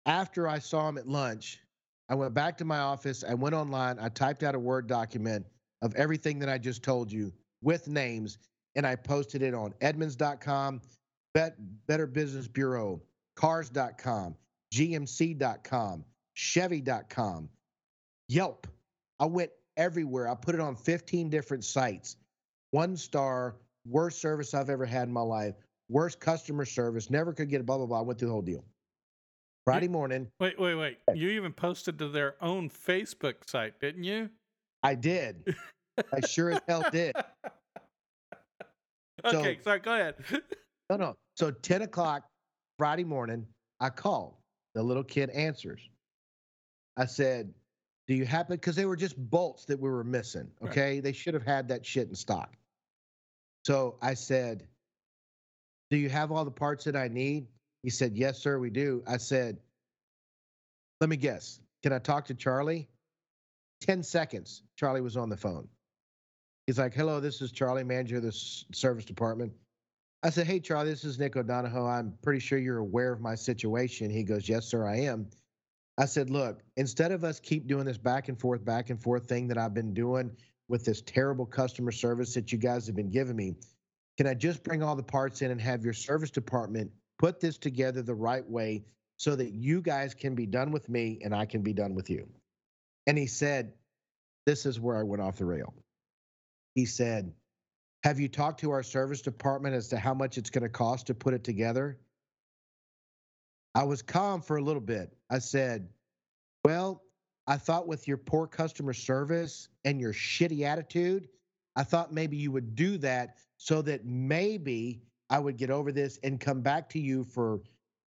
after 0.06 0.46
I 0.48 0.58
saw 0.58 0.88
him 0.88 0.98
at 0.98 1.08
lunch, 1.08 1.60
I 2.08 2.14
went 2.14 2.34
back 2.34 2.56
to 2.58 2.64
my 2.64 2.78
office. 2.78 3.24
I 3.28 3.34
went 3.34 3.54
online. 3.54 3.98
I 3.98 4.08
typed 4.08 4.42
out 4.42 4.54
a 4.54 4.58
Word 4.58 4.86
document 4.86 5.46
of 5.82 5.94
everything 5.96 6.38
that 6.38 6.48
I 6.48 6.58
just 6.58 6.82
told 6.82 7.10
you 7.10 7.32
with 7.62 7.88
names, 7.88 8.38
and 8.76 8.86
I 8.86 8.94
posted 8.94 9.42
it 9.42 9.54
on 9.54 9.74
Edmunds.com, 9.80 10.80
Bet, 11.32 11.56
Better 11.86 12.06
Business 12.06 12.46
Bureau, 12.46 13.00
Cars.com, 13.36 14.36
GMC.com, 14.72 16.04
Chevy.com, 16.34 17.48
Yelp. 18.28 18.66
I 19.20 19.26
went 19.26 19.50
everywhere. 19.76 20.28
I 20.28 20.34
put 20.34 20.54
it 20.54 20.60
on 20.60 20.76
15 20.76 21.30
different 21.30 21.64
sites. 21.64 22.16
One 22.70 22.96
star, 22.96 23.56
worst 23.86 24.20
service 24.20 24.54
I've 24.54 24.70
ever 24.70 24.84
had 24.84 25.08
in 25.08 25.12
my 25.12 25.20
life, 25.20 25.54
worst 25.88 26.20
customer 26.20 26.64
service, 26.64 27.10
never 27.10 27.32
could 27.32 27.48
get 27.48 27.60
a 27.60 27.64
blah, 27.64 27.76
blah, 27.76 27.86
blah. 27.86 27.98
I 27.98 28.02
went 28.02 28.18
through 28.18 28.28
the 28.28 28.32
whole 28.32 28.42
deal. 28.42 28.64
Friday 29.64 29.88
morning. 29.88 30.28
Wait, 30.40 30.60
wait, 30.60 30.74
wait. 30.74 30.98
You 31.14 31.30
even 31.30 31.52
posted 31.52 31.98
to 32.00 32.08
their 32.08 32.34
own 32.42 32.68
Facebook 32.68 33.34
site, 33.46 33.80
didn't 33.80 34.04
you? 34.04 34.28
I 34.82 34.94
did. 34.94 35.56
I 36.12 36.20
sure 36.26 36.50
as 36.50 36.60
hell 36.68 36.84
did. 36.92 37.16
okay, 39.24 39.56
so, 39.56 39.62
sorry, 39.62 39.78
go 39.78 39.94
ahead. 39.94 40.16
no, 40.90 40.96
no. 40.96 41.14
So 41.36 41.50
10 41.50 41.82
o'clock 41.82 42.24
Friday 42.78 43.04
morning, 43.04 43.46
I 43.80 43.90
called. 43.90 44.34
The 44.74 44.82
little 44.82 45.04
kid 45.04 45.30
answers. 45.30 45.80
I 46.96 47.06
said, 47.06 47.52
Do 48.08 48.14
you 48.14 48.24
happen? 48.24 48.56
Because 48.56 48.76
they 48.76 48.86
were 48.86 48.96
just 48.96 49.16
bolts 49.16 49.64
that 49.66 49.78
we 49.78 49.88
were 49.88 50.04
missing. 50.04 50.50
Okay. 50.64 50.94
Right. 50.94 51.02
They 51.02 51.12
should 51.12 51.34
have 51.34 51.44
had 51.44 51.68
that 51.68 51.86
shit 51.86 52.08
in 52.08 52.14
stock. 52.14 52.56
So 53.64 53.96
I 54.02 54.14
said, 54.14 54.66
Do 55.90 55.96
you 55.96 56.08
have 56.08 56.32
all 56.32 56.44
the 56.44 56.50
parts 56.50 56.84
that 56.84 56.96
I 56.96 57.08
need? 57.08 57.46
He 57.82 57.90
said, 57.90 58.16
Yes, 58.16 58.38
sir, 58.38 58.58
we 58.58 58.70
do. 58.70 59.02
I 59.06 59.16
said, 59.16 59.58
Let 61.00 61.10
me 61.10 61.16
guess. 61.16 61.60
Can 61.82 61.92
I 61.92 61.98
talk 61.98 62.24
to 62.26 62.34
Charlie? 62.34 62.88
10 63.82 64.02
seconds, 64.02 64.62
Charlie 64.76 65.02
was 65.02 65.16
on 65.16 65.28
the 65.28 65.36
phone. 65.36 65.68
He's 66.66 66.78
like, 66.78 66.94
Hello, 66.94 67.20
this 67.20 67.40
is 67.42 67.52
Charlie, 67.52 67.84
manager 67.84 68.16
of 68.16 68.22
the 68.22 68.32
service 68.32 69.04
department. 69.04 69.52
I 70.24 70.30
said, 70.30 70.46
Hey, 70.46 70.58
Charlie, 70.58 70.88
this 70.88 71.04
is 71.04 71.18
Nick 71.18 71.36
O'Donohue. 71.36 71.84
I'm 71.84 72.14
pretty 72.22 72.40
sure 72.40 72.58
you're 72.58 72.78
aware 72.78 73.12
of 73.12 73.20
my 73.20 73.34
situation. 73.34 74.08
He 74.08 74.24
goes, 74.24 74.48
Yes, 74.48 74.66
sir, 74.66 74.86
I 74.86 75.00
am. 75.00 75.28
I 75.98 76.06
said, 76.06 76.30
Look, 76.30 76.62
instead 76.78 77.12
of 77.12 77.24
us 77.24 77.38
keep 77.38 77.66
doing 77.66 77.84
this 77.84 77.98
back 77.98 78.28
and 78.28 78.40
forth, 78.40 78.64
back 78.64 78.88
and 78.88 79.00
forth 79.00 79.28
thing 79.28 79.46
that 79.48 79.58
I've 79.58 79.74
been 79.74 79.92
doing 79.92 80.34
with 80.66 80.82
this 80.82 81.02
terrible 81.02 81.44
customer 81.44 81.92
service 81.92 82.32
that 82.34 82.50
you 82.50 82.56
guys 82.56 82.86
have 82.86 82.96
been 82.96 83.10
giving 83.10 83.36
me, 83.36 83.54
can 84.16 84.26
I 84.26 84.32
just 84.32 84.62
bring 84.62 84.82
all 84.82 84.96
the 84.96 85.02
parts 85.02 85.42
in 85.42 85.50
and 85.50 85.60
have 85.60 85.84
your 85.84 85.92
service 85.92 86.30
department 86.30 86.90
put 87.18 87.38
this 87.38 87.58
together 87.58 88.00
the 88.00 88.14
right 88.14 88.48
way 88.48 88.82
so 89.18 89.36
that 89.36 89.52
you 89.52 89.82
guys 89.82 90.14
can 90.14 90.34
be 90.34 90.46
done 90.46 90.72
with 90.72 90.88
me 90.88 91.20
and 91.22 91.34
I 91.34 91.44
can 91.44 91.60
be 91.60 91.74
done 91.74 91.94
with 91.94 92.08
you? 92.08 92.26
And 93.06 93.18
he 93.18 93.26
said, 93.26 93.74
This 94.46 94.64
is 94.64 94.80
where 94.80 94.96
I 94.96 95.02
went 95.02 95.20
off 95.20 95.36
the 95.36 95.44
rail. 95.44 95.74
He 96.74 96.86
said, 96.86 97.30
have 98.04 98.20
you 98.20 98.28
talked 98.28 98.60
to 98.60 98.70
our 98.70 98.82
service 98.82 99.22
department 99.22 99.74
as 99.74 99.88
to 99.88 99.98
how 99.98 100.12
much 100.12 100.36
it's 100.36 100.50
going 100.50 100.62
to 100.62 100.68
cost 100.68 101.06
to 101.06 101.14
put 101.14 101.32
it 101.32 101.42
together? 101.42 101.98
I 103.74 103.84
was 103.84 104.02
calm 104.02 104.42
for 104.42 104.58
a 104.58 104.62
little 104.62 104.82
bit. 104.82 105.16
I 105.30 105.38
said, 105.38 105.88
Well, 106.66 107.02
I 107.46 107.56
thought 107.56 107.88
with 107.88 108.06
your 108.06 108.18
poor 108.18 108.46
customer 108.46 108.92
service 108.92 109.68
and 109.86 109.98
your 109.98 110.12
shitty 110.12 110.64
attitude, 110.64 111.28
I 111.76 111.82
thought 111.82 112.12
maybe 112.12 112.36
you 112.36 112.52
would 112.52 112.76
do 112.76 112.98
that 112.98 113.38
so 113.56 113.80
that 113.82 114.04
maybe 114.04 115.00
I 115.30 115.38
would 115.38 115.56
get 115.56 115.70
over 115.70 115.90
this 115.90 116.18
and 116.22 116.38
come 116.38 116.60
back 116.60 116.90
to 116.90 117.00
you 117.00 117.24
for 117.24 117.62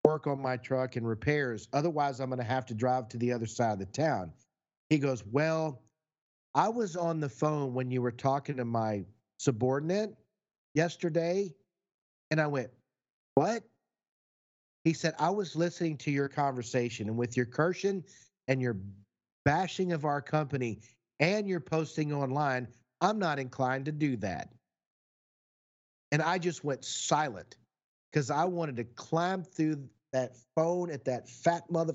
work 0.05 0.26
on 0.26 0.40
my 0.42 0.59
truck 0.59 0.97
and 0.97 1.09
repairs. 1.09 1.68
Otherwise, 1.72 2.20
I'm 2.20 2.28
going 2.28 2.38
to 2.38 2.44
have 2.44 2.66
to 2.66 2.74
drive 2.74 3.09
to 3.09 3.16
the 3.16 3.32
other 3.32 3.47
side 3.47 3.72
of 3.72 3.78
the 3.78 3.86
town. 3.86 4.30
He 4.90 4.99
goes, 4.99 5.24
Well, 5.24 5.80
I 6.55 6.68
was 6.68 6.97
on 6.97 7.18
the 7.18 7.30
phone 7.30 7.72
when 7.72 7.90
you 7.90 8.03
were 8.03 8.12
talking 8.12 8.59
to 8.59 8.64
my 8.66 9.07
subordinate 9.39 10.14
yesterday. 10.74 11.55
And 12.30 12.41
I 12.41 12.47
went, 12.47 12.70
What? 13.34 13.62
He 14.84 14.93
said, 14.93 15.14
I 15.18 15.30
was 15.30 15.57
listening 15.57 15.97
to 15.99 16.12
your 16.12 16.28
conversation, 16.28 17.09
and 17.09 17.16
with 17.16 17.37
your 17.37 17.47
cursing 17.47 18.05
and 18.47 18.62
your 18.62 18.76
bashing 19.45 19.93
of 19.93 20.05
our 20.05 20.22
company 20.22 20.80
and 21.18 21.49
your 21.49 21.61
posting 21.61 22.12
online, 22.12 22.68
I'm 23.01 23.18
not 23.18 23.39
inclined 23.39 23.87
to 23.87 23.93
do 23.93 24.16
that. 24.18 24.53
And 26.12 26.22
I 26.22 26.39
just 26.39 26.62
went 26.62 26.84
silent 26.84 27.57
because 28.12 28.30
I 28.30 28.45
wanted 28.45 28.76
to 28.76 28.84
climb 28.84 29.43
through 29.43 29.89
that 30.12 30.37
phone 30.55 30.91
at 30.91 31.05
that 31.07 31.28
fat 31.28 31.70
mother. 31.70 31.95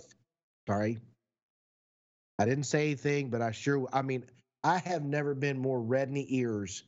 Sorry. 0.68 1.00
I 2.40 2.46
didn't 2.46 2.66
say 2.66 2.86
anything, 2.88 3.30
but 3.30 3.42
I 3.42 3.52
sure, 3.52 3.88
I 3.94 4.02
mean, 4.02 4.26
I 4.64 4.80
have 4.80 5.04
never 5.04 5.34
been 5.34 5.58
more 5.58 5.82
red 5.82 6.08
in 6.08 6.14
the 6.14 6.38
ears 6.38 6.84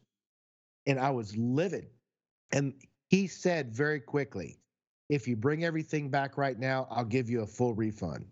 and 0.86 1.00
I 1.00 1.10
was 1.10 1.36
livid. 1.38 1.88
And 2.52 2.74
he 3.10 3.28
said 3.28 3.74
very 3.74 4.00
quickly, 4.00 4.60
if 5.10 5.28
you 5.28 5.36
bring 5.36 5.64
everything 5.64 6.10
back 6.10 6.38
right 6.38 6.58
now, 6.58 6.88
I'll 6.90 7.06
give 7.06 7.30
you 7.30 7.42
a 7.42 7.48
full 7.48 7.74
refund. 7.74 8.26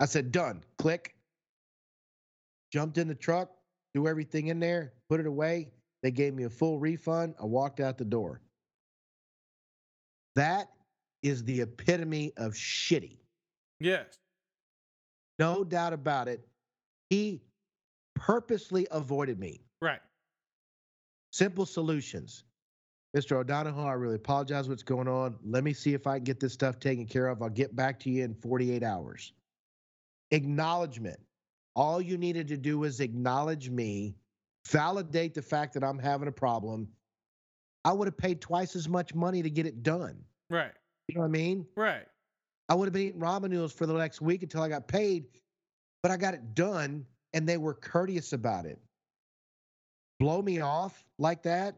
I 0.00 0.06
said, 0.06 0.32
done. 0.32 0.62
Click. 0.78 1.14
Jumped 2.72 2.98
in 2.98 3.08
the 3.08 3.14
truck, 3.14 3.50
threw 3.92 4.08
everything 4.08 4.48
in 4.48 4.58
there, 4.58 4.94
put 5.08 5.20
it 5.20 5.26
away. 5.26 5.70
They 6.02 6.10
gave 6.10 6.34
me 6.34 6.44
a 6.44 6.50
full 6.50 6.78
refund. 6.78 7.34
I 7.40 7.44
walked 7.44 7.80
out 7.80 7.96
the 7.96 8.04
door. 8.04 8.40
That 10.34 10.68
is 11.22 11.44
the 11.44 11.62
epitome 11.62 12.32
of 12.36 12.52
shitty. 12.52 13.18
Yes. 13.80 14.18
No 15.38 15.64
doubt 15.64 15.92
about 15.92 16.28
it. 16.28 16.46
He 17.10 17.42
purposely 18.14 18.86
avoided 18.90 19.38
me. 19.38 19.63
Simple 21.34 21.66
solutions. 21.66 22.44
Mr. 23.16 23.32
O'Donohoe, 23.32 23.86
I 23.86 23.94
really 23.94 24.14
apologize 24.14 24.68
what's 24.68 24.84
going 24.84 25.08
on. 25.08 25.34
Let 25.44 25.64
me 25.64 25.72
see 25.72 25.92
if 25.92 26.06
I 26.06 26.18
can 26.18 26.22
get 26.22 26.38
this 26.38 26.52
stuff 26.52 26.78
taken 26.78 27.06
care 27.06 27.26
of. 27.26 27.42
I'll 27.42 27.48
get 27.48 27.74
back 27.74 27.98
to 28.00 28.08
you 28.10 28.22
in 28.22 28.36
48 28.36 28.84
hours. 28.84 29.32
Acknowledgement. 30.30 31.18
All 31.74 32.00
you 32.00 32.16
needed 32.18 32.46
to 32.46 32.56
do 32.56 32.78
was 32.78 33.00
acknowledge 33.00 33.68
me, 33.68 34.14
validate 34.68 35.34
the 35.34 35.42
fact 35.42 35.74
that 35.74 35.82
I'm 35.82 35.98
having 35.98 36.28
a 36.28 36.32
problem. 36.32 36.86
I 37.84 37.92
would 37.92 38.06
have 38.06 38.16
paid 38.16 38.40
twice 38.40 38.76
as 38.76 38.88
much 38.88 39.12
money 39.12 39.42
to 39.42 39.50
get 39.50 39.66
it 39.66 39.82
done. 39.82 40.22
Right. 40.50 40.70
You 41.08 41.16
know 41.16 41.22
what 41.22 41.26
I 41.26 41.30
mean? 41.30 41.66
Right. 41.74 42.06
I 42.68 42.74
would 42.74 42.86
have 42.86 42.92
been 42.92 43.08
eating 43.08 43.20
ramen 43.20 43.50
noodles 43.50 43.72
for 43.72 43.86
the 43.86 43.94
next 43.94 44.20
week 44.20 44.44
until 44.44 44.62
I 44.62 44.68
got 44.68 44.86
paid, 44.86 45.24
but 46.00 46.12
I 46.12 46.16
got 46.16 46.34
it 46.34 46.54
done 46.54 47.04
and 47.32 47.44
they 47.44 47.56
were 47.56 47.74
courteous 47.74 48.32
about 48.32 48.66
it. 48.66 48.78
Blow 50.20 50.42
me 50.42 50.60
off 50.60 51.04
like 51.18 51.42
that 51.42 51.76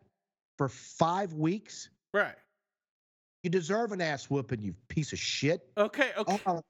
for 0.58 0.68
five 0.68 1.32
weeks? 1.32 1.90
Right. 2.12 2.34
You 3.42 3.50
deserve 3.50 3.92
an 3.92 4.00
ass 4.00 4.28
whooping, 4.28 4.62
you 4.62 4.74
piece 4.88 5.12
of 5.12 5.18
shit. 5.18 5.68
Okay. 5.76 6.10
Oh, 6.16 6.22
okay. 6.22 6.40
Oh, 6.46 6.62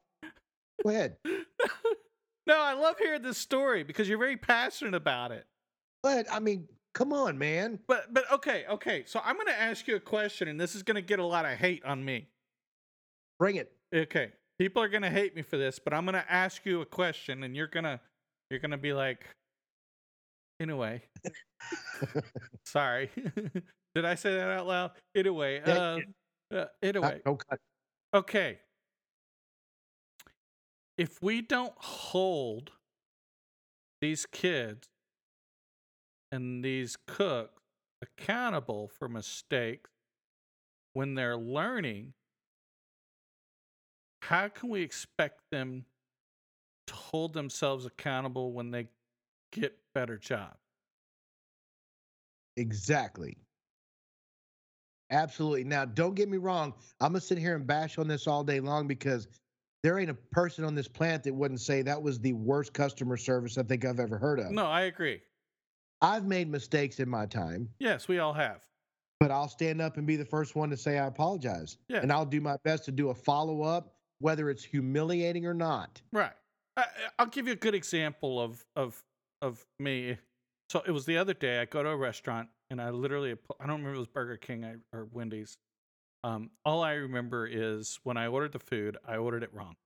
go 0.84 0.90
ahead. 0.90 1.16
no, 1.24 2.60
I 2.60 2.74
love 2.74 2.96
hearing 2.98 3.22
this 3.22 3.38
story 3.38 3.82
because 3.82 4.08
you're 4.08 4.18
very 4.18 4.36
passionate 4.36 4.94
about 4.94 5.32
it. 5.32 5.46
But 6.02 6.26
I 6.30 6.38
mean, 6.38 6.68
come 6.94 7.12
on, 7.12 7.38
man. 7.38 7.78
But 7.86 8.12
but 8.12 8.30
okay, 8.32 8.64
okay. 8.70 9.04
So 9.06 9.20
I'm 9.24 9.36
going 9.36 9.46
to 9.46 9.60
ask 9.60 9.86
you 9.88 9.96
a 9.96 10.00
question, 10.00 10.48
and 10.48 10.60
this 10.60 10.74
is 10.74 10.82
going 10.82 10.96
to 10.96 11.02
get 11.02 11.18
a 11.18 11.24
lot 11.24 11.44
of 11.44 11.52
hate 11.52 11.84
on 11.84 12.04
me. 12.04 12.28
Bring 13.38 13.56
it. 13.56 13.72
Okay, 13.94 14.32
people 14.58 14.82
are 14.82 14.88
going 14.88 15.02
to 15.02 15.10
hate 15.10 15.34
me 15.34 15.42
for 15.42 15.56
this, 15.56 15.78
but 15.78 15.92
I'm 15.92 16.04
going 16.04 16.14
to 16.14 16.32
ask 16.32 16.64
you 16.64 16.80
a 16.80 16.86
question, 16.86 17.42
and 17.42 17.56
you're 17.56 17.66
gonna 17.66 18.00
you're 18.50 18.60
gonna 18.60 18.78
be 18.78 18.92
like, 18.92 19.26
anyway. 20.60 21.02
Sorry, 22.64 23.10
did 23.94 24.04
I 24.04 24.14
say 24.14 24.34
that 24.34 24.50
out 24.50 24.66
loud? 24.66 24.90
Anyway, 25.14 25.60
uh, 25.60 25.98
uh, 26.54 26.66
anyway. 26.82 27.20
No 27.24 27.36
cut. 27.36 27.58
Okay. 28.14 28.58
If 30.98 31.22
we 31.22 31.42
don't 31.42 31.74
hold 31.76 32.72
these 34.00 34.24
kids 34.26 34.88
and 36.32 36.64
these 36.64 36.96
cooks 37.06 37.60
accountable 38.02 38.90
for 38.98 39.08
mistakes 39.08 39.90
when 40.94 41.14
they're 41.14 41.36
learning, 41.36 42.14
how 44.22 44.48
can 44.48 44.70
we 44.70 44.80
expect 44.80 45.40
them 45.50 45.84
to 46.86 46.94
hold 46.94 47.34
themselves 47.34 47.84
accountable 47.84 48.52
when 48.52 48.70
they 48.70 48.86
get 49.52 49.76
better 49.96 50.18
job. 50.18 50.54
Exactly. 52.58 53.36
Absolutely. 55.10 55.64
Now, 55.64 55.86
don't 55.86 56.14
get 56.14 56.28
me 56.28 56.36
wrong. 56.36 56.74
I'm 57.00 57.12
going 57.12 57.20
to 57.20 57.26
sit 57.26 57.38
here 57.38 57.54
and 57.56 57.66
bash 57.66 57.96
on 57.96 58.06
this 58.08 58.26
all 58.26 58.44
day 58.44 58.60
long 58.60 58.86
because 58.86 59.26
there 59.82 59.98
ain't 59.98 60.10
a 60.10 60.14
person 60.32 60.64
on 60.64 60.74
this 60.74 60.88
planet 60.88 61.22
that 61.24 61.32
wouldn't 61.34 61.60
say 61.62 61.80
that 61.82 62.02
was 62.02 62.18
the 62.18 62.32
worst 62.34 62.74
customer 62.74 63.16
service 63.16 63.56
I 63.56 63.62
think 63.62 63.84
I've 63.86 64.00
ever 64.00 64.18
heard 64.18 64.38
of. 64.40 64.50
No, 64.50 64.66
I 64.66 64.82
agree. 64.82 65.22
I've 66.02 66.26
made 66.26 66.50
mistakes 66.50 67.00
in 67.00 67.08
my 67.08 67.24
time, 67.24 67.70
Yes, 67.78 68.06
we 68.06 68.18
all 68.18 68.34
have. 68.34 68.60
but 69.18 69.30
I'll 69.30 69.48
stand 69.48 69.80
up 69.80 69.96
and 69.96 70.06
be 70.06 70.16
the 70.16 70.26
first 70.26 70.54
one 70.54 70.68
to 70.70 70.76
say 70.76 70.98
I 70.98 71.06
apologize. 71.06 71.78
Yeah. 71.88 72.00
And 72.00 72.12
I'll 72.12 72.26
do 72.26 72.40
my 72.42 72.56
best 72.64 72.84
to 72.84 72.92
do 72.92 73.08
a 73.08 73.14
follow 73.14 73.62
up, 73.62 73.94
whether 74.18 74.50
it's 74.50 74.62
humiliating 74.62 75.46
or 75.46 75.54
not. 75.54 76.02
Right. 76.12 76.32
I, 76.76 76.82
I- 76.82 76.86
I'll 77.18 77.26
give 77.26 77.46
you 77.46 77.54
a 77.54 77.56
good 77.56 77.74
example 77.74 78.38
of 78.42 78.62
of 78.76 79.02
of 79.42 79.64
me. 79.78 80.18
So 80.70 80.82
it 80.86 80.90
was 80.90 81.06
the 81.06 81.18
other 81.18 81.34
day. 81.34 81.60
I 81.60 81.64
go 81.64 81.82
to 81.82 81.90
a 81.90 81.96
restaurant 81.96 82.48
and 82.70 82.80
I 82.80 82.90
literally 82.90 83.32
I 83.60 83.66
don't 83.66 83.78
remember 83.78 83.94
it 83.94 83.98
was 83.98 84.08
Burger 84.08 84.36
King 84.36 84.82
or 84.92 85.06
Wendy's. 85.12 85.58
Um, 86.24 86.50
all 86.64 86.82
I 86.82 86.94
remember 86.94 87.46
is 87.46 88.00
when 88.02 88.16
I 88.16 88.26
ordered 88.26 88.52
the 88.52 88.58
food, 88.58 88.96
I 89.06 89.16
ordered 89.16 89.42
it 89.42 89.54
wrong. 89.54 89.76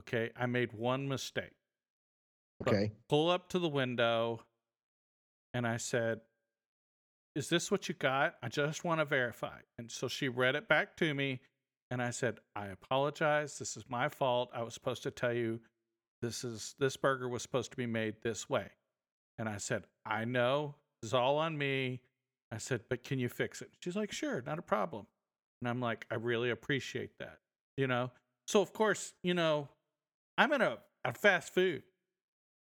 Okay, 0.00 0.30
I 0.36 0.46
made 0.46 0.72
one 0.72 1.08
mistake. 1.08 1.52
But 2.60 2.74
Okay. 2.74 2.92
Pull 3.08 3.30
up 3.30 3.48
to 3.50 3.58
the 3.58 3.68
window, 3.68 4.42
and 5.54 5.66
I 5.66 5.76
said, 5.76 6.20
"Is 7.34 7.48
this 7.48 7.70
what 7.70 7.88
you 7.88 7.94
got? 7.94 8.36
I 8.42 8.48
just 8.48 8.84
want 8.84 9.00
to 9.00 9.04
verify." 9.04 9.60
And 9.78 9.90
so 9.90 10.08
she 10.08 10.28
read 10.28 10.54
it 10.56 10.68
back 10.68 10.96
to 10.98 11.14
me, 11.14 11.40
and 11.90 12.02
I 12.02 12.10
said, 12.10 12.40
"I 12.54 12.66
apologize. 12.66 13.58
This 13.58 13.76
is 13.76 13.88
my 13.88 14.08
fault. 14.08 14.50
I 14.52 14.62
was 14.62 14.74
supposed 14.74 15.02
to 15.04 15.10
tell 15.10 15.32
you 15.32 15.60
this 16.24 16.44
is 16.44 16.74
this 16.78 16.96
burger 16.96 17.28
was 17.28 17.42
supposed 17.42 17.70
to 17.72 17.76
be 17.76 17.86
made 17.86 18.16
this 18.22 18.48
way." 18.48 18.70
And 19.38 19.48
I 19.48 19.58
said, 19.58 19.86
"I 20.04 20.24
know. 20.24 20.76
Is 21.02 21.14
all 21.14 21.38
on 21.38 21.56
me." 21.58 22.00
I 22.50 22.58
said, 22.58 22.82
"But 22.88 23.04
can 23.04 23.18
you 23.18 23.28
fix 23.28 23.62
it?" 23.62 23.70
She's 23.80 23.96
like, 23.96 24.12
"Sure, 24.12 24.42
not 24.42 24.58
a 24.58 24.62
problem." 24.62 25.06
And 25.60 25.68
I'm 25.68 25.80
like, 25.80 26.06
"I 26.10 26.14
really 26.16 26.50
appreciate 26.50 27.18
that." 27.18 27.40
You 27.76 27.86
know? 27.86 28.10
So 28.46 28.60
of 28.60 28.72
course, 28.72 29.12
you 29.22 29.34
know, 29.34 29.68
I'm 30.38 30.52
in 30.52 30.62
a, 30.62 30.78
a 31.04 31.12
fast 31.14 31.52
food. 31.54 31.82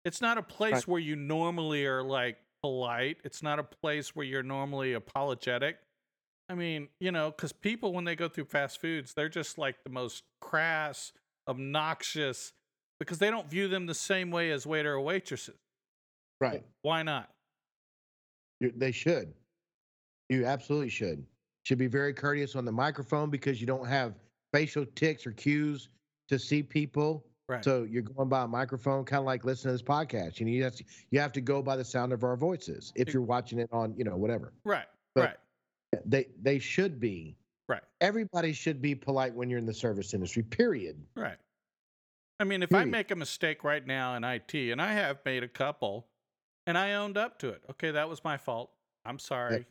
It's 0.04 0.20
not 0.20 0.38
a 0.38 0.42
place 0.42 0.86
Right. 0.86 0.88
where 0.88 1.00
you 1.00 1.16
normally 1.16 1.86
are 1.86 2.02
like 2.02 2.38
polite. 2.62 3.18
It's 3.24 3.42
not 3.42 3.58
a 3.58 3.64
place 3.64 4.14
where 4.16 4.24
you're 4.26 4.42
normally 4.42 4.92
apologetic. 4.94 5.78
I 6.48 6.54
mean, 6.54 6.88
you 6.98 7.12
know, 7.12 7.30
because 7.30 7.52
people, 7.52 7.92
when 7.92 8.04
they 8.04 8.16
go 8.16 8.28
through 8.28 8.46
fast 8.46 8.80
foods, 8.80 9.12
they're 9.14 9.28
just 9.28 9.58
like 9.58 9.84
the 9.84 9.90
most 9.90 10.24
crass, 10.40 11.12
obnoxious, 11.46 12.52
because 13.00 13.18
they 13.18 13.30
don't 13.30 13.48
view 13.48 13.68
them 13.68 13.86
the 13.86 13.94
same 13.94 14.30
way 14.30 14.50
as 14.50 14.66
waiter 14.66 14.94
or 14.94 15.00
waitresses. 15.00 15.54
Right. 16.40 16.62
Why 16.82 17.02
not? 17.02 17.28
You, 18.60 18.72
they 18.76 18.92
should. 18.92 19.32
You 20.28 20.44
absolutely 20.44 20.90
should. 20.90 21.24
Should 21.64 21.78
be 21.78 21.86
very 21.86 22.12
courteous 22.14 22.56
on 22.56 22.64
the 22.64 22.72
microphone 22.72 23.30
because 23.30 23.60
you 23.60 23.66
don't 23.66 23.86
have 23.86 24.14
facial 24.52 24.86
tics 24.94 25.26
or 25.26 25.32
cues 25.32 25.88
to 26.28 26.38
see 26.38 26.62
people. 26.62 27.24
Right. 27.48 27.64
So 27.64 27.84
you're 27.84 28.02
going 28.02 28.28
by 28.28 28.42
a 28.42 28.46
microphone, 28.48 29.04
kind 29.04 29.20
of 29.20 29.26
like 29.26 29.44
listening 29.44 29.76
to 29.76 29.82
this 29.82 29.82
podcast. 29.82 30.38
You 30.38 30.46
know, 30.46 30.52
you 30.52 30.64
have 30.64 30.76
to, 30.76 30.84
you 31.10 31.20
have 31.20 31.32
to 31.32 31.40
go 31.40 31.62
by 31.62 31.76
the 31.76 31.84
sound 31.84 32.12
of 32.12 32.22
our 32.24 32.36
voices 32.36 32.92
if 32.94 33.12
you're 33.12 33.22
watching 33.22 33.58
it 33.58 33.68
on, 33.72 33.94
you 33.96 34.04
know, 34.04 34.16
whatever. 34.16 34.52
right. 34.64 34.86
but- 35.14 35.24
right. 35.24 35.36
They 36.04 36.26
they 36.42 36.58
should 36.58 37.00
be. 37.00 37.34
Right. 37.66 37.80
Everybody 38.02 38.52
should 38.52 38.82
be 38.82 38.94
polite 38.94 39.34
when 39.34 39.48
you're 39.48 39.58
in 39.58 39.64
the 39.64 39.72
service 39.72 40.12
industry. 40.12 40.42
Period. 40.42 41.02
Right. 41.16 41.36
I 42.40 42.44
mean, 42.44 42.62
if 42.62 42.72
I 42.72 42.84
hmm. 42.84 42.90
make 42.90 43.10
a 43.10 43.16
mistake 43.16 43.64
right 43.64 43.84
now 43.84 44.14
in 44.14 44.24
IT, 44.24 44.54
and 44.54 44.80
I 44.80 44.92
have 44.92 45.18
made 45.24 45.42
a 45.42 45.48
couple, 45.48 46.06
and 46.66 46.78
I 46.78 46.94
owned 46.94 47.16
up 47.16 47.38
to 47.40 47.48
it. 47.48 47.62
Okay, 47.70 47.90
that 47.90 48.08
was 48.08 48.22
my 48.22 48.36
fault. 48.36 48.70
I'm 49.04 49.18
sorry. 49.18 49.66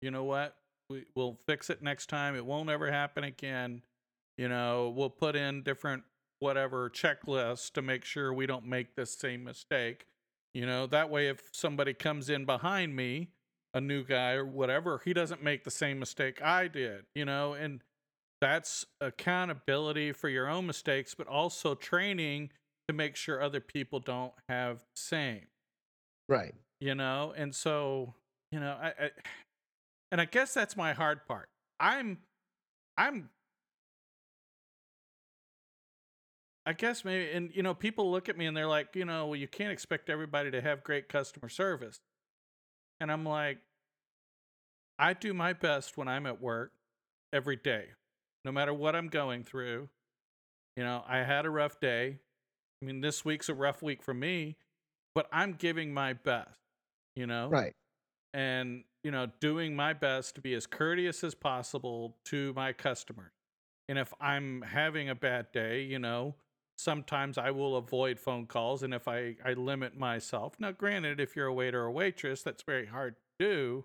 You 0.00 0.10
know 0.10 0.24
what? 0.24 0.56
We, 0.88 1.04
we'll 1.14 1.38
fix 1.46 1.68
it 1.70 1.82
next 1.82 2.08
time. 2.08 2.34
It 2.34 2.46
won't 2.46 2.70
ever 2.70 2.90
happen 2.90 3.24
again. 3.24 3.82
You 4.38 4.48
know, 4.48 4.92
we'll 4.96 5.10
put 5.10 5.36
in 5.36 5.62
different 5.62 6.04
whatever 6.38 6.90
checklists 6.90 7.72
to 7.72 7.82
make 7.82 8.04
sure 8.04 8.32
we 8.32 8.46
don't 8.46 8.66
make 8.66 8.94
the 8.94 9.06
same 9.06 9.44
mistake. 9.44 10.06
You 10.54 10.66
know, 10.66 10.86
that 10.88 11.10
way 11.10 11.28
if 11.28 11.40
somebody 11.52 11.94
comes 11.94 12.28
in 12.28 12.44
behind 12.44 12.96
me, 12.96 13.28
a 13.74 13.80
new 13.80 14.04
guy 14.04 14.32
or 14.32 14.44
whatever, 14.44 15.00
he 15.04 15.12
doesn't 15.12 15.42
make 15.42 15.64
the 15.64 15.70
same 15.70 15.98
mistake 15.98 16.42
I 16.42 16.68
did, 16.68 17.04
you 17.14 17.24
know, 17.24 17.54
and 17.54 17.82
that's 18.42 18.84
accountability 19.00 20.12
for 20.12 20.28
your 20.28 20.48
own 20.48 20.66
mistakes, 20.66 21.14
but 21.14 21.28
also 21.28 21.76
training 21.76 22.50
to 22.88 22.92
make 22.94 23.14
sure 23.16 23.40
other 23.40 23.60
people 23.60 24.00
don't 24.00 24.34
have 24.48 24.80
the 24.80 25.00
same, 25.00 25.46
Right. 26.28 26.54
you 26.80 26.94
know? 26.94 27.32
And 27.36 27.54
so, 27.54 28.14
you 28.50 28.60
know, 28.60 28.78
I, 28.80 28.88
I 28.88 29.10
and 30.10 30.20
I 30.20 30.24
guess 30.24 30.54
that's 30.54 30.76
my 30.76 30.92
hard 30.92 31.26
part. 31.26 31.48
I'm 31.80 32.18
I'm 32.98 33.30
I 36.64 36.72
guess 36.72 37.04
maybe 37.04 37.32
and 37.32 37.54
you 37.54 37.62
know, 37.62 37.74
people 37.74 38.10
look 38.10 38.28
at 38.28 38.36
me 38.36 38.46
and 38.46 38.56
they're 38.56 38.68
like, 38.68 38.94
you 38.94 39.04
know, 39.04 39.26
well, 39.26 39.36
you 39.36 39.48
can't 39.48 39.72
expect 39.72 40.08
everybody 40.08 40.50
to 40.50 40.60
have 40.60 40.84
great 40.84 41.08
customer 41.08 41.48
service. 41.48 42.00
And 43.00 43.10
I'm 43.10 43.24
like, 43.24 43.58
I 44.98 45.12
do 45.12 45.34
my 45.34 45.52
best 45.52 45.96
when 45.98 46.08
I'm 46.08 46.26
at 46.26 46.40
work 46.40 46.72
every 47.32 47.56
day, 47.56 47.92
no 48.44 48.52
matter 48.52 48.72
what 48.74 48.94
I'm 48.96 49.08
going 49.08 49.44
through. 49.44 49.88
You 50.76 50.84
know, 50.84 51.04
I 51.06 51.18
had 51.18 51.44
a 51.46 51.50
rough 51.50 51.80
day. 51.80 52.18
I 52.80 52.84
mean, 52.84 53.00
this 53.00 53.24
week's 53.24 53.48
a 53.48 53.54
rough 53.54 53.82
week 53.82 54.02
for 54.02 54.14
me, 54.14 54.56
but 55.14 55.28
I'm 55.32 55.52
giving 55.52 55.92
my 55.94 56.14
best, 56.14 56.58
you 57.14 57.26
know? 57.26 57.48
Right. 57.48 57.74
and 58.34 58.84
you 59.04 59.10
know 59.10 59.26
doing 59.40 59.74
my 59.76 59.92
best 59.92 60.36
to 60.36 60.40
be 60.40 60.54
as 60.54 60.66
courteous 60.66 61.24
as 61.24 61.34
possible 61.34 62.16
to 62.26 62.52
my 62.54 62.72
customers 62.72 63.32
and 63.88 63.98
if 63.98 64.14
i'm 64.20 64.62
having 64.62 65.08
a 65.10 65.14
bad 65.14 65.46
day 65.52 65.82
you 65.82 65.98
know 65.98 66.34
sometimes 66.78 67.36
i 67.36 67.50
will 67.50 67.76
avoid 67.76 68.18
phone 68.20 68.46
calls 68.46 68.82
and 68.82 68.94
if 68.94 69.08
i 69.08 69.34
i 69.44 69.52
limit 69.54 69.96
myself 69.98 70.54
now 70.60 70.70
granted 70.70 71.20
if 71.20 71.34
you're 71.36 71.48
a 71.48 71.52
waiter 71.52 71.82
or 71.82 71.90
waitress 71.90 72.42
that's 72.42 72.62
very 72.62 72.86
hard 72.86 73.16
to 73.16 73.44
do 73.44 73.84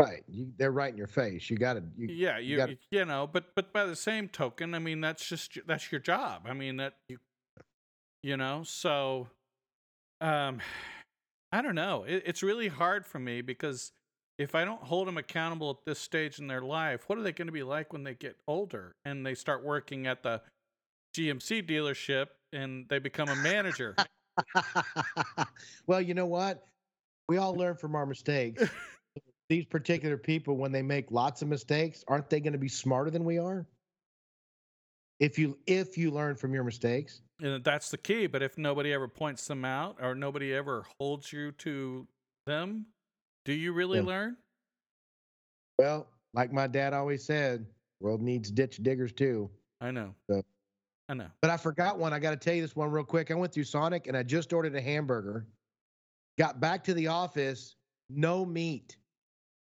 Right. 0.00 0.22
You, 0.28 0.52
they're 0.56 0.70
right 0.70 0.92
in 0.92 0.96
your 0.96 1.08
face. 1.08 1.50
You 1.50 1.56
got 1.56 1.74
to. 1.74 1.82
You, 1.96 2.08
yeah 2.08 2.38
you 2.38 2.56
gotta- 2.56 2.78
you 2.90 3.04
know 3.04 3.28
but 3.30 3.54
but 3.56 3.72
by 3.72 3.84
the 3.84 3.96
same 3.96 4.28
token 4.28 4.74
i 4.74 4.78
mean 4.78 5.00
that's 5.00 5.26
just 5.28 5.58
that's 5.66 5.90
your 5.90 6.00
job 6.00 6.42
i 6.46 6.52
mean 6.52 6.76
that 6.76 6.94
you 7.08 7.18
you 8.22 8.36
know 8.36 8.62
so 8.64 9.28
um 10.20 10.60
i 11.52 11.60
don't 11.62 11.74
know 11.74 12.04
it, 12.04 12.22
it's 12.26 12.42
really 12.42 12.68
hard 12.68 13.06
for 13.06 13.18
me 13.18 13.40
because 13.40 13.92
if 14.38 14.54
i 14.54 14.64
don't 14.64 14.82
hold 14.82 15.08
them 15.08 15.18
accountable 15.18 15.70
at 15.70 15.76
this 15.84 15.98
stage 15.98 16.38
in 16.38 16.46
their 16.46 16.62
life 16.62 17.08
what 17.08 17.18
are 17.18 17.22
they 17.22 17.32
going 17.32 17.46
to 17.46 17.52
be 17.52 17.62
like 17.62 17.92
when 17.92 18.04
they 18.04 18.14
get 18.14 18.36
older 18.46 18.94
and 19.04 19.24
they 19.26 19.34
start 19.34 19.64
working 19.64 20.06
at 20.06 20.22
the 20.22 20.40
gmc 21.16 21.68
dealership 21.68 22.26
and 22.52 22.86
they 22.88 22.98
become 22.98 23.28
a 23.28 23.36
manager 23.36 23.94
well, 25.86 26.00
you 26.00 26.14
know 26.14 26.26
what? 26.26 26.64
We 27.28 27.38
all 27.38 27.54
learn 27.54 27.76
from 27.76 27.94
our 27.94 28.06
mistakes. 28.06 28.62
These 29.48 29.64
particular 29.64 30.18
people, 30.18 30.56
when 30.56 30.72
they 30.72 30.82
make 30.82 31.10
lots 31.10 31.40
of 31.40 31.48
mistakes, 31.48 32.04
aren't 32.06 32.28
they 32.28 32.40
going 32.40 32.52
to 32.52 32.58
be 32.58 32.68
smarter 32.68 33.10
than 33.10 33.24
we 33.24 33.38
are? 33.38 33.66
If 35.20 35.38
you 35.38 35.58
if 35.66 35.98
you 35.98 36.10
learn 36.12 36.36
from 36.36 36.54
your 36.54 36.62
mistakes, 36.62 37.22
and 37.40 37.64
that's 37.64 37.90
the 37.90 37.98
key 37.98 38.28
but 38.28 38.40
if 38.40 38.56
nobody 38.56 38.92
ever 38.92 39.08
points 39.08 39.46
them 39.48 39.64
out 39.64 39.96
or 40.00 40.14
nobody 40.14 40.54
ever 40.54 40.84
holds 41.00 41.32
you 41.32 41.50
to 41.52 42.06
them 42.46 42.86
do 43.44 43.52
you 43.52 43.72
really 43.72 43.98
Yeah. 43.98 44.04
learn 44.04 44.36
well, 45.78 46.08
like 46.34 46.52
my 46.52 46.66
dad 46.68 46.92
always 46.92 47.24
said, 47.24 47.66
world 48.00 48.20
needs 48.22 48.50
ditch 48.50 48.80
diggers 48.82 49.12
too. 49.12 49.50
i 49.80 49.90
know 49.90 50.14
So- 50.30 50.44
i 51.08 51.14
know 51.14 51.30
But 51.40 51.50
I 51.50 51.56
forgot 51.56 51.98
one. 51.98 52.12
I 52.12 52.20
got 52.20 52.30
to 52.30 52.36
tell 52.36 52.54
you 52.54 52.62
this 52.62 52.76
one 52.76 52.90
real 52.90 53.04
quick. 53.04 53.30
I 53.32 53.34
went 53.34 53.52
through 53.52 53.64
Sonic 53.64 54.06
and 54.06 54.16
I 54.16 54.22
just 54.22 54.52
ordered 54.52 54.74
a 54.76 54.80
hamburger. 54.80 55.46
Got 56.38 56.60
back 56.60 56.84
to 56.84 56.94
the 56.94 57.08
office, 57.08 57.74
no 58.08 58.44
meat. 58.46 58.96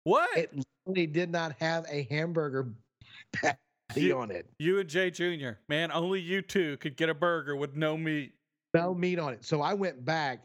What 0.04 0.28
It 0.36 0.52
literally 0.86 1.06
did 1.06 1.30
not 1.30 1.54
have 1.60 1.84
a 1.90 2.04
hamburger 2.10 2.68
patty 3.32 3.56
You- 3.96 4.18
on 4.18 4.30
it. 4.30 4.46
You 4.58 4.78
and 4.80 4.88
Jay 4.88 5.10
Jr. 5.10 5.50
Man, 5.68 5.90
only 5.92 6.20
you 6.20 6.42
two 6.42 6.76
could 6.78 6.96
get 6.96 7.08
a 7.08 7.14
burger 7.14 7.56
with 7.56 7.76
no 7.76 7.96
meat. 7.96 8.32
no 8.74 8.94
meat 8.94 9.18
on 9.18 9.32
it. 9.34 9.44
So 9.44 9.60
I 9.62 9.74
went 9.74 10.04
back 10.04 10.44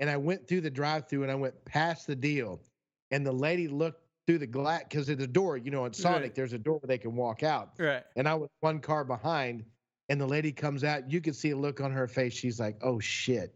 and 0.00 0.08
I 0.08 0.16
went 0.16 0.48
through 0.48 0.62
the 0.62 0.70
drive 0.70 1.08
through 1.08 1.22
and 1.22 1.30
I 1.32 1.34
went 1.34 1.62
past 1.64 2.06
the 2.06 2.16
deal. 2.16 2.60
And 3.10 3.26
the 3.26 3.32
lady 3.32 3.68
looked 3.68 4.02
through 4.26 4.38
the 4.38 4.46
glass 4.46 4.84
because 4.88 5.06
there's 5.06 5.22
a 5.22 5.26
door, 5.26 5.56
you 5.56 5.70
know, 5.70 5.84
in 5.84 5.92
Sonic, 5.92 6.22
Right. 6.22 6.34
there's 6.34 6.52
a 6.52 6.58
door 6.58 6.78
where 6.78 6.86
they 6.88 6.98
can 6.98 7.16
walk 7.16 7.42
out. 7.42 7.72
Right. 7.78 8.04
And 8.16 8.28
I 8.28 8.34
was 8.34 8.48
one 8.60 8.78
car 8.80 9.04
behind. 9.04 9.64
And 10.08 10.20
the 10.20 10.26
lady 10.26 10.50
comes 10.52 10.82
out. 10.84 11.10
You 11.10 11.20
can 11.20 11.34
see 11.34 11.50
a 11.50 11.56
look 11.56 11.80
on 11.80 11.92
her 11.92 12.08
face. 12.08 12.32
She's 12.34 12.58
like, 12.58 12.76
oh 12.82 12.98
shit. 12.98 13.54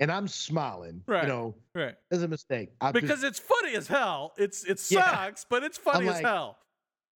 And 0.00 0.10
I'm 0.10 0.26
smiling. 0.28 1.02
Right. 1.06 1.22
You 1.24 1.28
know, 1.28 1.54
Right. 1.74 1.94
it's 2.10 2.22
a 2.22 2.28
mistake. 2.28 2.70
I 2.80 2.90
just- 2.90 3.02
Because 3.02 3.22
it's 3.22 3.38
funny 3.38 3.74
as 3.76 3.86
hell. 3.86 4.32
It's 4.38 4.64
it 4.64 4.80
Yeah. 4.90 5.04
sucks, 5.26 5.44
but 5.48 5.62
it's 5.62 5.78
funny 5.78 6.08
as 6.08 6.20
hell. 6.20 6.56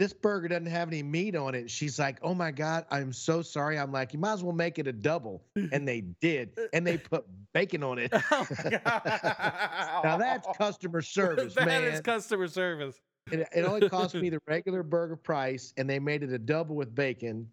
this 0.01 0.13
burger 0.13 0.49
doesn't 0.49 0.67
have 0.67 0.89
any 0.89 1.03
meat 1.03 1.35
on 1.37 1.55
it. 1.55 1.71
She's 1.71 1.99
like, 1.99 2.19
oh 2.21 2.35
my 2.35 2.51
God, 2.51 2.85
I'm 2.91 3.13
so 3.13 3.43
sorry. 3.43 3.79
I'm 3.79 3.93
like, 3.93 4.13
you 4.13 4.19
might 4.19 4.33
as 4.35 4.43
well 4.45 4.53
make 4.55 4.79
it 4.79 4.87
a 4.87 4.93
double. 4.93 5.45
And 5.73 5.87
they 5.89 6.01
did. 6.21 6.59
And 6.73 6.87
they 6.87 6.99
put 6.99 7.25
bacon 7.55 7.83
on 7.83 7.99
it. 7.99 8.13
Oh 8.31 8.47
now 10.05 10.17
that's 10.19 10.47
customer 10.59 11.01
service, 11.03 11.55
That 11.55 11.67
man. 11.67 11.85
is 11.85 12.01
customer 12.01 12.49
service. 12.49 13.01
it, 13.31 13.49
it 13.55 13.63
only 13.65 13.89
cost 13.89 14.15
me 14.15 14.29
the 14.31 14.41
regular 14.47 14.83
burger 14.83 15.17
price, 15.17 15.73
and 15.77 15.89
they 15.89 15.99
made 15.99 16.23
it 16.23 16.33
a 16.33 16.39
double 16.39 16.77
with 16.77 16.95
bacon. 16.95 17.49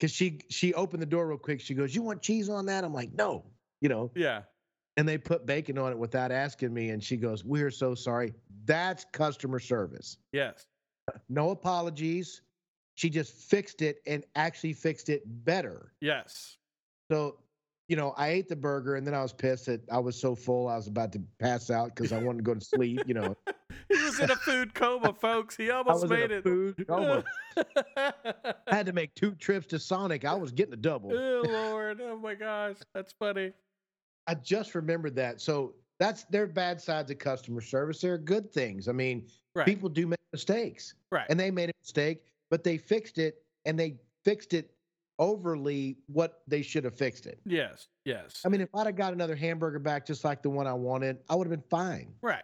Cause 0.00 0.10
she 0.10 0.40
she 0.50 0.74
opened 0.74 1.00
the 1.02 1.06
door 1.06 1.28
real 1.28 1.38
quick. 1.38 1.60
She 1.60 1.72
goes, 1.74 1.94
"You 1.94 2.02
want 2.02 2.20
cheese 2.20 2.48
on 2.48 2.66
that?" 2.66 2.82
I'm 2.82 2.92
like, 2.92 3.12
"No," 3.12 3.44
you 3.80 3.88
know. 3.88 4.10
Yeah. 4.16 4.42
And 4.96 5.08
they 5.08 5.18
put 5.18 5.44
bacon 5.46 5.76
on 5.78 5.90
it 5.90 5.98
without 5.98 6.30
asking 6.30 6.72
me. 6.72 6.90
And 6.90 7.02
she 7.02 7.16
goes, 7.16 7.44
"We're 7.44 7.70
so 7.70 7.94
sorry." 7.94 8.32
That's 8.64 9.04
customer 9.12 9.58
service. 9.58 10.18
Yes. 10.32 10.66
No 11.28 11.50
apologies. 11.50 12.42
She 12.94 13.10
just 13.10 13.32
fixed 13.34 13.82
it 13.82 13.98
and 14.06 14.24
actually 14.36 14.72
fixed 14.72 15.08
it 15.08 15.22
better. 15.44 15.92
Yes. 16.00 16.58
So, 17.10 17.38
you 17.88 17.96
know, 17.96 18.14
I 18.16 18.28
ate 18.28 18.48
the 18.48 18.54
burger 18.56 18.94
and 18.94 19.04
then 19.06 19.14
I 19.14 19.20
was 19.20 19.32
pissed 19.32 19.66
that 19.66 19.80
I 19.90 19.98
was 19.98 20.18
so 20.18 20.34
full 20.36 20.68
I 20.68 20.76
was 20.76 20.86
about 20.86 21.12
to 21.12 21.22
pass 21.40 21.70
out 21.70 21.94
because 21.94 22.12
I 22.12 22.18
wanted 22.22 22.38
to 22.38 22.44
go 22.44 22.54
to 22.54 22.64
sleep. 22.64 23.00
You 23.06 23.14
know, 23.14 23.36
He 23.90 24.00
was 24.02 24.18
in 24.20 24.30
a 24.30 24.36
food 24.36 24.74
coma, 24.74 25.12
folks. 25.12 25.56
He 25.56 25.70
I 25.72 25.76
almost 25.78 26.02
was 26.02 26.10
made 26.10 26.30
in 26.30 26.32
a 26.32 26.34
it. 26.36 26.44
food 26.44 26.86
coma. 26.88 27.24
I 27.96 28.12
had 28.68 28.86
to 28.86 28.92
make 28.92 29.14
two 29.16 29.32
trips 29.34 29.66
to 29.68 29.78
Sonic. 29.80 30.24
I 30.24 30.34
was 30.34 30.52
getting 30.52 30.72
a 30.74 30.78
double. 30.78 31.12
oh 31.12 31.42
Lord. 31.46 32.00
Oh 32.00 32.16
my 32.16 32.34
gosh. 32.34 32.76
That's 32.94 33.12
funny. 33.12 33.52
I 34.26 34.34
just 34.34 34.74
remembered 34.74 35.14
that. 35.16 35.40
So 35.40 35.74
that's 35.98 36.24
their 36.24 36.46
bad 36.46 36.80
sides 36.80 37.10
of 37.10 37.18
customer 37.18 37.60
service. 37.60 38.00
There 38.00 38.14
are 38.14 38.18
good 38.18 38.52
things. 38.52 38.88
I 38.88 38.92
mean, 38.92 39.26
Right. 39.54 39.66
people 39.66 39.88
do 39.88 40.06
make 40.06 40.18
mistakes, 40.32 40.94
right. 41.10 41.26
and 41.30 41.38
they 41.38 41.50
made 41.50 41.70
a 41.70 41.72
mistake, 41.80 42.24
but 42.50 42.64
they 42.64 42.76
fixed 42.78 43.18
it, 43.18 43.44
and 43.64 43.78
they 43.78 44.00
fixed 44.24 44.52
it 44.54 44.74
overly 45.20 45.96
what 46.06 46.42
they 46.48 46.60
should 46.62 46.82
have 46.84 46.96
fixed 46.96 47.26
it. 47.26 47.38
yes. 47.44 47.86
Yes. 48.04 48.42
I 48.44 48.48
mean, 48.48 48.60
if 48.60 48.68
I'd 48.74 48.86
have 48.86 48.96
got 48.96 49.12
another 49.12 49.36
hamburger 49.36 49.78
back 49.78 50.04
just 50.04 50.24
like 50.24 50.42
the 50.42 50.50
one 50.50 50.66
I 50.66 50.72
wanted, 50.74 51.18
I 51.30 51.34
would 51.36 51.46
have 51.46 51.50
been 51.58 51.68
fine. 51.68 52.14
right. 52.22 52.42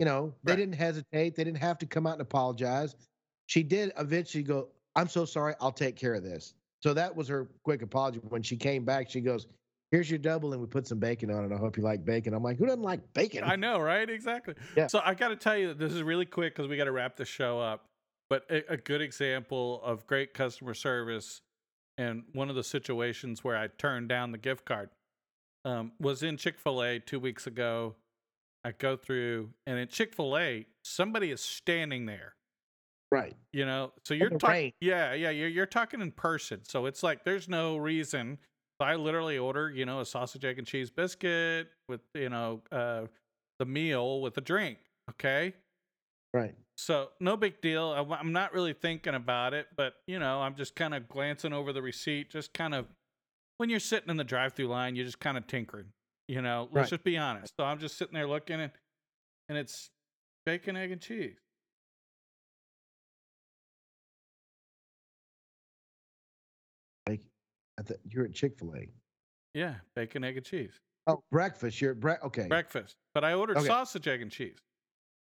You 0.00 0.06
know, 0.06 0.34
they 0.42 0.52
Right. 0.52 0.56
didn't 0.56 0.74
hesitate. 0.74 1.36
They 1.36 1.44
didn't 1.44 1.58
have 1.60 1.78
to 1.78 1.86
come 1.86 2.04
out 2.04 2.14
and 2.14 2.22
apologize. 2.22 2.96
She 3.46 3.62
did 3.62 3.92
eventually 3.96 4.42
go, 4.42 4.70
I'm 4.96 5.06
so 5.06 5.24
sorry. 5.24 5.54
I'll 5.60 5.70
take 5.72 5.94
care 5.94 6.14
of 6.14 6.24
this. 6.24 6.54
So 6.82 6.92
that 6.94 7.14
was 7.14 7.28
her 7.28 7.44
quick 7.62 7.80
apology. 7.80 8.18
When 8.28 8.42
she 8.42 8.56
came 8.56 8.84
back, 8.84 9.08
she 9.08 9.20
goes, 9.20 9.46
Here's 9.94 10.10
your 10.10 10.18
double, 10.18 10.52
and 10.52 10.60
we 10.60 10.66
put 10.66 10.88
some 10.88 10.98
bacon 10.98 11.30
on 11.30 11.44
it. 11.44 11.54
I 11.54 11.56
hope 11.56 11.76
you 11.76 11.84
like 11.84 12.04
bacon. 12.04 12.34
I'm 12.34 12.42
like, 12.42 12.58
Who 12.58 12.66
doesn't 12.66 12.82
like 12.82 13.12
bacon? 13.12 13.44
I 13.44 13.54
know, 13.54 13.78
right? 13.78 14.10
Exactly. 14.10 14.54
Yeah. 14.76 14.88
So 14.88 15.00
I 15.04 15.14
got 15.14 15.28
to 15.28 15.36
tell 15.36 15.56
you 15.56 15.68
that 15.68 15.78
this 15.78 15.92
is 15.92 16.02
really 16.02 16.26
quick 16.26 16.52
because 16.52 16.68
we 16.68 16.76
got 16.76 16.86
to 16.86 16.90
wrap 16.90 17.14
the 17.14 17.24
show 17.24 17.60
up. 17.60 17.84
But 18.28 18.44
a, 18.50 18.72
a 18.72 18.76
good 18.76 19.00
example 19.00 19.80
of 19.84 20.04
great 20.08 20.34
customer 20.34 20.74
service 20.74 21.42
and 21.96 22.24
one 22.32 22.50
of 22.50 22.56
the 22.56 22.64
situations 22.64 23.44
where 23.44 23.56
I 23.56 23.68
turned 23.68 24.08
down 24.08 24.32
the 24.32 24.38
gift 24.38 24.64
card 24.64 24.90
um, 25.64 25.92
was 26.00 26.24
in 26.24 26.38
Chick 26.38 26.58
fil 26.58 26.82
A 26.82 26.98
two 26.98 27.20
weeks 27.20 27.46
ago. 27.46 27.94
I 28.64 28.72
go 28.72 28.96
through, 28.96 29.50
and 29.64 29.78
in 29.78 29.86
Chick 29.86 30.12
fil 30.12 30.36
A, 30.36 30.66
somebody 30.82 31.30
is 31.30 31.40
standing 31.40 32.06
there. 32.06 32.34
Right. 33.12 33.36
You 33.52 33.64
know, 33.64 33.92
so 34.02 34.14
you're 34.14 34.30
talking, 34.30 34.72
yeah, 34.80 35.14
yeah, 35.14 35.30
you're 35.30 35.48
you're 35.48 35.66
talking 35.66 36.00
in 36.00 36.10
person, 36.10 36.64
so 36.64 36.86
it's 36.86 37.04
like 37.04 37.22
there's 37.22 37.48
no 37.48 37.76
reason. 37.76 38.38
I 38.80 38.96
literally 38.96 39.38
order, 39.38 39.70
you 39.70 39.86
know, 39.86 40.00
a 40.00 40.04
sausage, 40.06 40.44
egg, 40.44 40.58
and 40.58 40.66
cheese 40.66 40.90
biscuit 40.90 41.68
with, 41.88 42.00
you 42.14 42.28
know, 42.28 42.62
uh, 42.72 43.06
the 43.58 43.64
meal 43.66 44.20
with 44.20 44.36
a 44.36 44.40
drink. 44.40 44.78
Okay, 45.10 45.54
Right. 46.32 46.54
so 46.76 47.12
no 47.20 47.36
big 47.36 47.60
deal. 47.60 47.90
I'm- 47.90 48.12
I'm 48.12 48.32
not 48.32 48.52
really 48.52 48.72
thinking 48.72 49.14
about 49.14 49.54
it, 49.54 49.68
but 49.76 50.02
you 50.06 50.18
know, 50.18 50.40
I'm 50.42 50.56
just 50.56 50.74
kind 50.74 50.94
of 50.94 51.08
glancing 51.08 51.52
over 51.52 51.72
the 51.72 51.82
receipt, 51.82 52.30
just 52.30 52.52
kind 52.54 52.74
of 52.74 52.88
when 53.58 53.68
you're 53.70 53.78
sitting 53.80 54.08
in 54.10 54.16
the 54.16 54.24
drive-through 54.24 54.66
line, 54.66 54.96
you're 54.96 55.04
just 55.04 55.20
kind 55.20 55.36
of 55.38 55.46
tinkering. 55.46 55.92
You 56.26 56.42
know, 56.42 56.64
let's 56.72 56.86
Right. 56.86 56.90
just 56.90 57.04
be 57.04 57.16
honest. 57.18 57.54
So 57.56 57.64
I'm 57.64 57.78
just 57.78 57.96
sitting 57.96 58.14
there 58.14 58.26
looking, 58.26 58.60
and 58.60 58.72
and 59.48 59.58
it's 59.58 59.90
bacon, 60.46 60.74
egg, 60.76 60.90
and 60.90 61.00
cheese. 61.02 61.38
I 67.78 67.82
th- 67.82 68.00
you're 68.08 68.24
at 68.24 68.32
Chick 68.34 68.58
Fil 68.58 68.74
A. 68.76 68.88
Yeah, 69.54 69.74
bacon, 69.94 70.24
egg, 70.24 70.36
and 70.36 70.44
cheese. 70.46 70.80
Oh, 71.06 71.22
breakfast. 71.30 71.80
You're 71.80 71.92
at 71.92 72.00
bre- 72.00 72.24
okay. 72.24 72.46
Breakfast. 72.48 72.96
But 73.14 73.24
I 73.24 73.34
ordered 73.34 73.58
Okay. 73.58 73.66
sausage, 73.66 74.08
egg, 74.08 74.22
and 74.22 74.30
cheese 74.30 74.56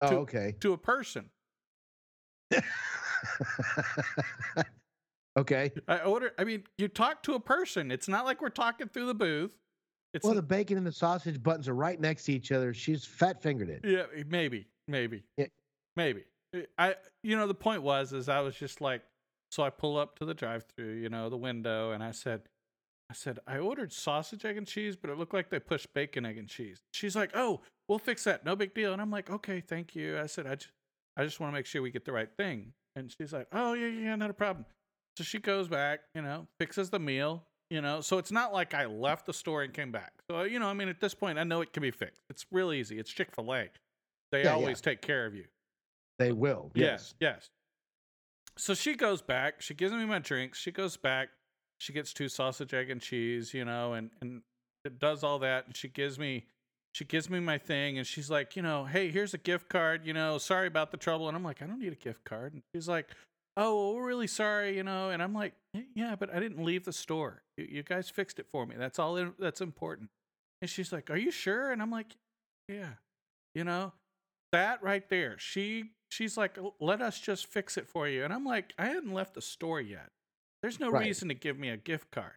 oh, 0.03 0.17
okay. 0.19 0.55
to 0.61 0.73
a 0.75 0.79
person. 0.79 1.31
okay. 5.39 5.73
I 5.89 5.99
ordered. 6.01 6.33
I 6.39 6.45
mean, 6.45 6.65
you 6.79 6.89
talk 6.89 7.23
to 7.25 7.35
a 7.35 7.41
person. 7.41 7.91
It's 7.91 8.09
not 8.09 8.25
like 8.25 8.41
we're 8.43 8.49
talking 8.51 8.89
through 8.89 9.07
the 9.07 9.15
booth. 9.15 9.57
It's 10.13 10.25
Well, 10.25 10.35
the 10.35 10.43
bacon 10.43 10.77
and 10.77 10.87
the 10.87 10.93
sausage 10.93 11.41
buttons 11.43 11.69
are 11.69 11.75
right 11.75 12.01
next 12.01 12.25
to 12.25 12.33
each 12.33 12.51
other. 12.51 12.75
She's 12.75 13.05
fat 13.05 13.41
fingered 13.41 13.71
it. 13.71 13.81
yeah, 13.85 14.07
maybe, 14.27 14.67
maybe, 14.89 15.23
Yeah. 15.37 15.47
maybe. 15.97 16.25
I, 16.77 16.97
you 17.23 17.37
know, 17.37 17.47
the 17.47 17.55
point 17.55 17.83
was, 17.83 18.13
is 18.13 18.29
I 18.29 18.41
was 18.41 18.57
just 18.57 18.81
like, 18.81 19.03
so 19.51 19.63
I 19.63 19.71
pull 19.71 19.97
up 19.99 20.19
to 20.19 20.25
the 20.25 20.35
drive-through, 20.35 20.95
you 20.95 21.09
know, 21.09 21.29
the 21.29 21.37
window, 21.37 21.93
and 21.93 22.03
I 22.03 22.11
said, 22.13 22.43
I 23.11 23.15
said, 23.15 23.41
I 23.47 23.59
ordered 23.59 23.93
sausage, 23.93 24.45
egg, 24.45 24.57
and 24.57 24.67
cheese, 24.67 24.97
but 24.97 25.11
it 25.11 25.19
looked 25.19 25.35
like 25.35 25.51
they 25.51 25.59
pushed 25.59 25.93
bacon, 25.95 26.25
egg, 26.25 26.39
and 26.39 26.49
cheese. 26.49 26.79
She's 26.93 27.17
like, 27.17 27.33
oh, 27.35 27.61
we'll 27.89 27.99
fix 27.99 28.25
that, 28.25 28.45
no 28.45 28.55
big 28.55 28.73
deal. 28.73 28.93
And 28.93 29.03
I'm 29.03 29.11
like, 29.11 29.31
okay, 29.31 29.61
thank 29.61 29.97
you. 29.97 30.19
I 30.19 30.27
said, 30.27 30.47
I 30.47 30.55
just, 30.55 30.71
I 31.17 31.25
just 31.25 31.41
want 31.41 31.53
to 31.53 31.55
make 31.55 31.67
sure 31.67 31.83
we 31.83 31.91
get 31.91 32.05
the 32.05 32.13
right 32.13 32.31
thing. 32.39 32.73
And 32.97 33.13
she's 33.17 33.33
like, 33.33 33.47
oh 33.53 33.75
yeah, 33.75 33.87
yeah, 33.89 34.17
not 34.17 34.31
a 34.31 34.35
problem. 34.35 34.65
So 35.17 35.25
she 35.25 35.39
goes 35.39 35.69
back, 35.69 36.01
you 36.15 36.23
know, 36.23 36.47
fixes 36.59 36.91
the 36.91 36.99
meal, 36.99 37.45
you 37.69 37.81
know. 37.81 38.01
So 38.01 38.19
it's 38.19 38.33
not 38.33 38.53
like 38.53 38.75
I 38.75 38.87
left 38.87 39.27
the 39.27 39.33
store 39.33 39.63
and 39.63 39.73
came 39.73 39.93
back. 39.93 40.13
So 40.31 40.43
you 40.43 40.59
know, 40.59 40.67
I 40.67 40.73
mean, 40.73 40.89
at 40.89 41.01
this 41.01 41.15
point, 41.15 41.39
I 41.39 41.45
know 41.45 41.61
it 41.61 41.73
can 41.73 41.83
be 41.83 41.91
fixed. 41.91 42.23
It's 42.31 42.47
real 42.51 42.73
easy. 42.73 42.99
It's 42.99 43.11
Chick 43.11 43.35
Fil 43.35 43.53
A. 43.55 43.69
They 44.33 44.39
Yeah, 44.41 44.45
yeah. 44.45 44.55
always 44.55 44.81
take 44.81 45.03
care 45.03 45.27
of 45.27 45.35
you. 45.35 45.45
They 46.19 46.33
will. 46.33 46.71
Yes, 46.75 47.15
yes. 47.21 47.49
So 48.61 48.74
she 48.74 48.95
goes 48.95 49.23
back. 49.23 49.62
She 49.62 49.73
gives 49.74 49.93
me 49.95 50.05
my 50.05 50.19
drinks. 50.19 50.59
She 50.59 50.70
goes 50.70 50.97
back. 50.97 51.31
She 51.78 51.93
gets 51.95 52.12
two 52.12 52.28
sausage, 52.28 52.74
egg, 52.74 52.91
and 52.91 53.01
cheese, 53.01 53.55
you 53.55 53.65
know, 53.65 53.95
and 53.95 54.11
and 54.20 54.43
it 54.85 54.99
does 54.99 55.24
all 55.24 55.39
that. 55.39 55.66
And 55.66 55.74
she 55.77 55.89
gives 55.89 56.19
me, 56.19 56.45
she 56.93 57.05
gives 57.07 57.31
me 57.31 57.41
my 57.41 57.57
thing, 57.57 57.97
and 57.97 58.07
she's 58.07 58.31
like, 58.31 58.57
you 58.57 58.62
know, 58.62 58.85
hey, 58.85 59.11
here's 59.11 59.32
a 59.32 59.39
gift 59.39 59.69
card. 59.70 60.05
You 60.07 60.12
know, 60.12 60.37
sorry 60.39 60.66
about 60.66 60.91
the 60.91 60.99
trouble. 60.99 61.27
And 61.28 61.37
I'm 61.37 61.43
like, 61.45 61.62
I 61.62 61.66
don't 61.66 61.78
need 61.81 61.93
a 61.93 61.97
gift 61.97 62.24
card. 62.24 62.53
And 62.53 62.62
she's 62.74 62.87
like, 62.89 63.07
oh, 63.57 63.74
well, 63.74 63.95
we're 63.95 64.07
really 64.07 64.27
sorry, 64.27 64.77
you 64.77 64.82
know. 64.82 65.09
And 65.11 65.23
I'm 65.23 65.32
like, 65.32 65.55
yeah, 65.95 66.16
but 66.16 66.35
I 66.35 66.39
didn't 66.39 66.62
leave 66.62 66.85
the 66.85 66.93
store. 66.93 67.43
You, 67.57 67.66
you 67.70 67.82
guys 67.82 68.11
fixed 68.11 68.39
it 68.39 68.47
for 68.51 68.66
me. 68.66 68.77
That's 68.78 68.99
all. 68.99 69.16
in- 69.16 69.35
That's 69.39 69.62
important. 69.62 70.11
And 70.61 70.70
she's 70.70 70.93
like, 70.93 71.09
are 71.11 71.16
you 71.16 71.31
sure? 71.31 71.73
And 71.73 71.81
I'm 71.81 71.91
like, 71.91 72.15
yeah, 72.69 72.91
you 73.55 73.65
know 73.65 73.93
that 74.53 74.82
right 74.82 75.09
there 75.09 75.37
she 75.39 75.91
she's 76.11 76.37
like 76.37 76.59
let 76.81 77.01
us 77.01 77.19
just 77.19 77.47
fix 77.47 77.77
it 77.78 77.89
for 77.89 78.07
you. 78.09 78.24
And 78.24 78.32
i'm 78.32 78.45
like 78.45 78.74
i 78.78 78.87
hadn't 78.87 79.15
left 79.15 79.35
the 79.35 79.43
store 79.43 79.81
yet. 79.81 80.11
There's 80.62 80.78
no 80.78 80.91
Right. 80.91 81.07
reason 81.07 81.28
to 81.28 81.35
give 81.35 81.59
me 81.59 81.70
a 81.70 81.77
gift 81.78 82.11
card. 82.11 82.35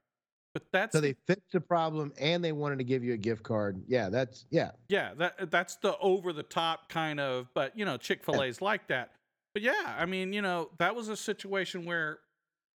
But 0.54 0.64
that's 0.72 0.94
So 0.94 1.02
they 1.02 1.16
fixed 1.28 1.52
the 1.52 1.60
problem 1.62 2.14
and 2.20 2.44
they 2.44 2.52
wanted 2.52 2.78
to 2.78 2.84
give 2.86 3.04
you 3.04 3.14
a 3.14 3.18
gift 3.18 3.44
card. 3.44 3.84
Yeah, 3.88 4.10
that's 4.10 4.46
yeah. 4.52 4.72
yeah 4.88 5.14
that 5.16 5.36
uh, 5.40 5.46
that's 5.50 5.76
the 5.78 5.98
over 5.98 6.32
the 6.32 6.44
top 6.44 6.90
kind 6.90 7.20
of 7.20 7.48
but 7.54 7.78
you 7.78 7.86
know 7.86 7.98
chick-fil-a's 7.98 8.62
like 8.62 8.88
that. 8.88 9.12
But 9.54 9.64
yeah 9.64 9.96
i 10.00 10.06
mean 10.06 10.32
you 10.34 10.42
know 10.42 10.70
that 10.80 10.96
was 10.96 11.10
a 11.10 11.18
situation 11.18 11.86
where 11.86 12.20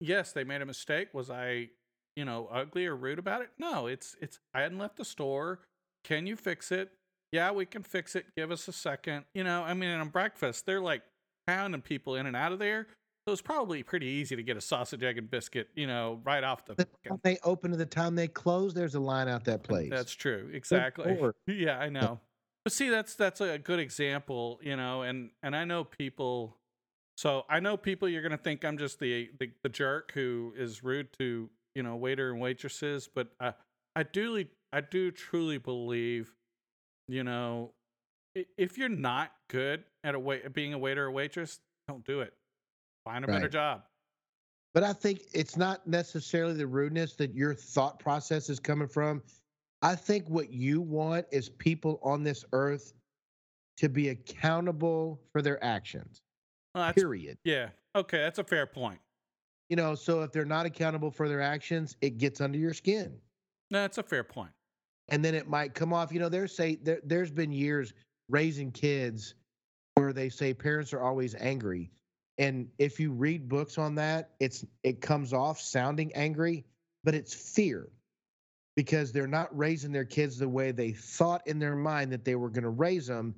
yes 0.01 0.33
they 0.33 0.45
made 0.45 0.61
a 0.61 0.67
mistake. 0.67 1.15
Was 1.15 1.31
i 1.31 1.69
you 2.17 2.25
know 2.25 2.49
ugly 2.53 2.87
or 2.87 2.97
rude 2.97 3.19
about 3.21 3.43
it? 3.43 3.51
No 3.59 3.87
it's 3.87 4.17
it's 4.21 4.41
i 4.55 4.61
hadn't 4.61 4.79
left 4.79 4.97
the 4.97 5.05
store. 5.05 5.61
Can 6.05 6.27
you 6.27 6.35
fix 6.37 6.73
it 6.73 6.91
yeah 7.33 7.51
we 7.51 7.67
can 7.67 7.83
fix 7.83 8.17
it 8.17 8.27
give 8.37 8.51
us 8.51 8.69
a 8.69 8.73
second 8.73 9.25
you 9.35 9.45
know 9.45 9.63
i 9.63 9.75
mean 9.75 9.91
on 9.91 10.09
breakfast 10.09 10.67
they're 10.67 10.81
like 10.81 11.03
pounding 11.47 11.83
people 11.83 12.15
in 12.17 12.27
and 12.27 12.37
out 12.37 12.53
of 12.53 12.59
there 12.59 12.87
so 13.29 13.33
it's 13.33 13.43
probably 13.43 13.83
pretty 13.83 14.07
easy 14.07 14.37
to 14.37 14.43
get 14.43 14.57
a 14.57 14.61
sausage 14.61 15.03
egg 15.03 15.19
and 15.19 15.31
biscuit 15.31 15.69
you 15.75 15.87
know 15.87 16.19
right 16.25 16.43
off 16.43 16.65
the 16.65 16.75
The 16.75 16.87
time 17.07 17.21
they 17.23 17.39
open 17.45 17.73
to 17.73 17.77
the 17.77 17.85
time 17.85 18.15
they 18.15 18.27
close, 18.27 18.73
there's 18.73 18.95
a 18.95 19.01
line 19.01 19.29
out 19.29 19.45
that 19.45 19.63
place. 19.63 19.91
that's 19.91 20.15
true. 20.15 20.51
Exactly. 20.53 21.19
Yeah, 21.47 21.79
I 21.79 21.91
know. 21.91 22.21
But 22.65 22.73
see, 22.73 22.89
that's 22.89 23.15
that's 23.17 23.43
a 23.43 23.59
good 23.59 23.81
example, 23.81 24.61
you 24.63 24.77
know, 24.77 25.03
and 25.03 25.31
and 25.43 25.55
I 25.55 25.67
know 25.67 25.85
people. 25.85 26.57
So 27.19 27.45
I 27.51 27.61
know 27.61 27.77
people. 27.77 28.09
You're 28.09 28.23
gonna 28.23 28.39
think 28.39 28.65
I'm 28.65 28.79
just 28.79 28.99
the 28.99 29.31
the, 29.39 29.51
the 29.63 29.69
jerk 29.69 30.13
who 30.13 30.55
is 30.57 30.83
rude 30.83 31.09
to 31.19 31.51
you 31.75 31.83
know 31.83 31.97
waiter 31.97 32.31
and 32.31 32.41
waitresses, 32.41 33.11
but 33.15 33.29
uh, 33.41 33.53
I 33.95 34.01
I 34.01 34.03
do 34.05 34.45
I 34.73 34.81
do 34.81 35.11
truly 35.11 35.59
believe, 35.59 36.35
you 37.09 37.25
know, 37.25 37.73
if 38.57 38.79
you're 38.79 38.89
not 38.89 39.33
good 39.49 39.85
at 40.05 40.15
a 40.15 40.19
wait 40.19 40.53
being 40.53 40.75
a 40.75 40.79
waiter 40.79 41.07
or 41.07 41.11
waitress, 41.11 41.59
don't 41.89 42.05
do 42.05 42.21
it. 42.21 42.35
Find 43.05 43.25
a 43.25 43.29
better 43.29 43.49
job. 43.49 43.83
But 44.75 44.85
I 44.85 44.93
think 44.93 45.23
it's 45.33 45.57
not 45.57 45.87
necessarily 45.87 46.53
the 46.53 46.67
rudeness 46.67 47.15
that 47.15 47.35
your 47.35 47.55
thought 47.55 47.99
process 47.99 48.51
is 48.51 48.61
coming 48.61 48.87
from. 48.87 49.23
I 49.81 49.95
think 49.95 50.29
what 50.29 50.53
you 50.53 50.81
want 50.81 51.27
is 51.33 51.49
people 51.49 51.99
on 52.03 52.23
this 52.23 52.45
earth 52.53 52.93
to 53.79 53.89
be 53.89 54.11
accountable 54.11 55.21
for 55.33 55.41
their 55.41 55.63
actions. 55.65 56.21
Well, 56.75 56.93
Period. 56.93 57.39
yeah. 57.45 57.71
Okay, 57.97 58.19
that's 58.19 58.39
a 58.39 58.45
fair 58.45 58.67
point. 58.67 58.99
You 59.71 59.77
know, 59.77 59.95
so 59.95 60.23
if 60.23 60.33
they're 60.33 60.45
not 60.45 60.67
accountable 60.67 61.11
for 61.11 61.29
their 61.29 61.41
actions, 61.41 61.97
it 62.01 62.19
gets 62.19 62.41
under 62.41 62.59
your 62.59 62.75
skin. 62.75 63.17
No, 63.71 63.81
that's 63.81 63.99
a 63.99 64.03
fair 64.03 64.25
point. 64.25 64.51
And 65.09 65.25
then 65.25 65.35
it 65.35 65.49
might 65.49 65.75
come 65.75 65.93
off. 65.93 66.13
You 66.13 66.21
know, 66.21 66.29
there's 66.29 66.55
say 66.55 66.77
there 66.83 67.01
there's 67.05 67.31
been 67.31 67.53
years 67.53 67.93
raising 68.29 68.71
kids 68.71 69.35
where 69.95 70.13
they 70.13 70.29
say 70.29 70.55
parents 70.55 70.93
are 70.93 71.01
always 71.01 71.35
angry, 71.35 71.91
and 72.39 72.69
if 72.79 73.01
you 73.01 73.13
read 73.13 73.49
books 73.49 73.79
on 73.79 73.95
that, 73.97 74.31
it's 74.41 74.65
it 74.83 75.01
comes 75.01 75.33
off 75.33 75.61
sounding 75.61 76.13
angry, 76.15 76.65
but 77.05 77.15
it's 77.15 77.35
fear 77.35 77.89
because 78.77 79.11
they're 79.11 79.27
not 79.27 79.57
raising 79.57 79.91
their 79.91 80.05
kids 80.05 80.39
the 80.39 80.49
way 80.49 80.71
they 80.71 80.93
thought 80.93 81.45
in 81.47 81.59
their 81.59 81.75
mind 81.75 82.13
that 82.13 82.25
they 82.25 82.37
were 82.37 82.49
going 82.49 82.63
to 82.63 82.69
raise 82.69 83.09
them 83.09 83.35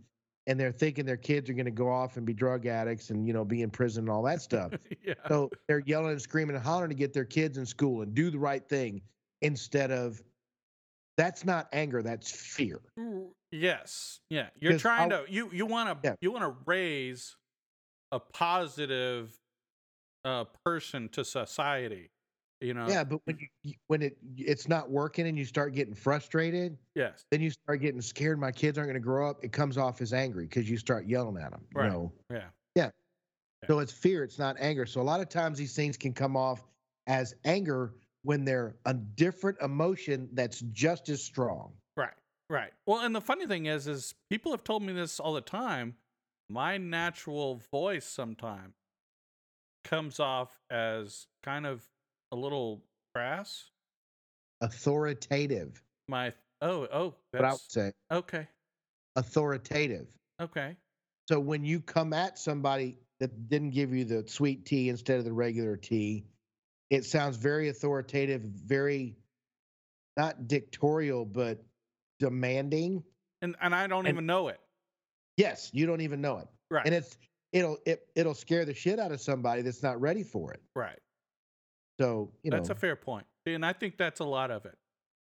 and 0.47 0.59
they're 0.59 0.73
thinking 0.73 1.07
their 1.07 1.17
kids 1.17 1.49
are 1.49 1.55
going 1.55 1.65
to 1.65 1.71
go 1.71 1.89
off 1.89 2.17
and 2.17 2.27
be 2.27 2.35
drug 2.35 2.67
addicts 2.67 3.09
and 3.09 3.27
you 3.27 3.33
know 3.33 3.45
be 3.45 3.63
in 3.63 3.71
prison 3.71 4.03
and 4.03 4.11
all 4.11 4.23
that 4.23 4.43
stuff 4.43 4.73
yeah. 5.05 5.15
so 5.29 5.49
they're 5.67 5.83
yelling 5.87 6.11
and 6.11 6.21
screaming 6.21 6.57
and 6.57 6.65
hollering 6.65 6.91
to 6.91 6.95
get 6.95 7.15
their 7.15 7.25
kids 7.25 7.57
in 7.57 7.65
school 7.65 8.03
and 8.03 8.15
do 8.15 8.31
the 8.31 8.39
right 8.39 8.69
thing 8.69 9.01
instead 9.41 9.91
of 9.91 10.23
that's 11.21 11.45
not 11.45 11.69
anger, 11.73 12.03
that's 12.03 12.31
fear. 12.31 12.81
Mm, 12.99 13.29
Yes. 13.53 14.21
Yeah. 14.31 14.49
You're 14.61 14.79
trying 14.79 15.13
I'll- 15.13 15.27
to 15.27 15.33
you 15.33 15.51
you 15.53 15.67
want 15.67 16.03
to 16.03 16.09
Yeah. 16.09 16.15
you 16.21 16.31
want 16.33 16.45
to 16.45 16.57
raise 16.67 17.37
a 18.13 18.21
positive 18.21 19.37
uh 20.25 20.45
person 20.65 21.09
to 21.11 21.25
society. 21.25 22.11
You 22.61 22.75
know. 22.75 22.87
Yeah, 22.89 23.05
but 23.05 23.21
when 23.25 23.39
you 23.39 23.47
you- 23.63 23.75
when 23.89 24.03
it 24.03 24.17
it's 24.37 24.69
not 24.69 24.91
working 24.91 25.27
and 25.27 25.37
you 25.39 25.45
start 25.45 25.75
getting 25.75 25.95
frustrated, 25.95 26.77
Yes. 26.95 27.25
then 27.31 27.41
you 27.41 27.51
start 27.51 27.81
getting 27.81 28.01
scared. 28.03 28.39
My 28.39 28.53
kids 28.53 28.77
aren't 28.79 28.89
going 28.89 28.95
to 29.01 29.05
grow 29.05 29.29
up. 29.31 29.43
It 29.45 29.51
comes 29.53 29.77
off 29.79 30.01
as 30.01 30.13
angry 30.13 30.45
because 30.47 30.69
you 30.71 30.77
start 30.77 31.07
yelling 31.07 31.37
at 31.43 31.51
them. 31.51 31.67
You 31.75 31.81
Right. 31.81 31.91
know, 31.93 32.13
Yeah. 32.31 32.51
Yeah. 32.77 32.91
So 33.67 33.79
it's 33.81 33.93
fear. 33.93 34.23
It's 34.25 34.39
not 34.39 34.57
anger. 34.59 34.87
So 34.87 35.01
a 35.01 35.03
lot 35.03 35.21
of 35.21 35.29
times 35.29 35.59
these 35.59 35.75
things 35.75 35.97
can 35.97 36.13
come 36.15 36.37
off 36.37 36.63
as 37.07 37.35
anger 37.45 37.95
when 38.23 38.45
they're 38.45 38.77
a 38.85 38.95
different 38.95 39.59
emotion 39.61 40.29
that's 40.33 40.61
just 40.73 41.09
as 41.09 41.23
strong. 41.23 41.73
Right. 41.97 42.13
Right. 42.49 42.73
Well, 42.87 43.01
and 43.01 43.15
the 43.15 43.21
funny 43.21 43.47
thing 43.47 43.67
is 43.67 43.87
is 43.87 44.15
people 44.29 44.53
have 44.53 44.65
told 44.65 44.83
me 44.83 44.93
this 44.93 45.21
all 45.21 45.35
the 45.35 45.41
time. 45.41 45.95
My 46.49 46.79
natural 46.79 47.61
voice 47.71 48.05
sometimes 48.05 48.75
comes 49.85 50.19
off 50.21 50.59
as 50.71 51.27
kind 51.43 51.65
of 51.65 51.83
a 52.33 52.37
little 52.37 52.83
crass. 53.15 53.71
Authoritative. 54.61 55.83
My 56.09 56.33
oh 56.61 56.89
oh 56.93 57.15
What 57.31 57.45
I 57.45 57.53
would 57.53 57.61
say 57.69 57.93
okay. 58.11 58.49
authoritative. 59.17 60.09
Okay. 60.41 60.77
So 61.29 61.39
when 61.39 61.65
you 61.65 61.81
come 61.81 62.13
at 62.13 62.39
somebody 62.39 62.99
that 63.21 63.49
didn't 63.49 63.71
give 63.71 63.95
you 63.95 64.05
the 64.05 64.25
sweet 64.27 64.67
tea 64.67 64.89
instead 64.89 65.19
of 65.19 65.25
the 65.25 65.33
regular 65.33 65.77
tea, 65.77 66.25
it 66.91 67.05
sounds 67.05 67.37
very 67.37 67.69
authoritative, 67.69 68.43
very 68.43 69.17
not 70.17 70.49
dictatorial, 70.49 71.25
but 71.25 71.63
demanding. 72.19 73.03
And 73.43 73.57
and 73.61 73.75
I 73.75 73.87
don't 73.87 74.07
And- 74.07 74.15
even 74.15 74.27
know 74.27 74.49
it. 74.49 74.61
Yes, 75.37 75.71
you 75.73 75.87
don't 75.87 76.01
even 76.03 76.21
know 76.21 76.39
it. 76.39 76.49
Right. 76.71 76.85
And 76.85 76.95
it's 76.95 77.17
it'll 77.53 77.79
it, 77.87 78.07
it'll 78.15 78.35
scare 78.35 78.65
the 78.65 78.75
shit 78.75 78.99
out 78.99 79.13
of 79.13 79.21
somebody 79.21 79.63
that's 79.63 79.83
not 79.83 80.01
ready 80.01 80.23
for 80.23 80.53
it. 80.53 80.61
right. 80.75 80.99
So, 82.01 82.33
you 82.43 82.51
know 82.51 82.57
That's 82.57 82.71
a 82.71 82.75
fair 82.75 82.97
point. 82.97 83.27
And 83.47 83.65
I 83.65 83.73
think 83.75 83.99
that's 83.99 84.21
a 84.21 84.25
lot 84.25 84.51
of 84.51 84.65
it. 84.65 84.77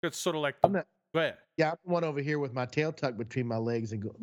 It's 0.02 0.16
sort 0.18 0.36
of 0.36 0.42
like 0.42 0.56
I'm 0.64 0.72
the, 0.72 0.78
not 0.78 0.86
go 1.14 1.20
ahead. 1.20 1.36
yeah, 1.58 1.70
I'm 1.72 1.76
one 1.84 2.02
over 2.04 2.20
here 2.20 2.38
with 2.38 2.54
my 2.54 2.64
tail 2.66 2.92
tucked 2.92 3.18
between 3.18 3.46
my 3.46 3.58
legs 3.58 3.92
and 3.92 4.02
go, 4.02 4.14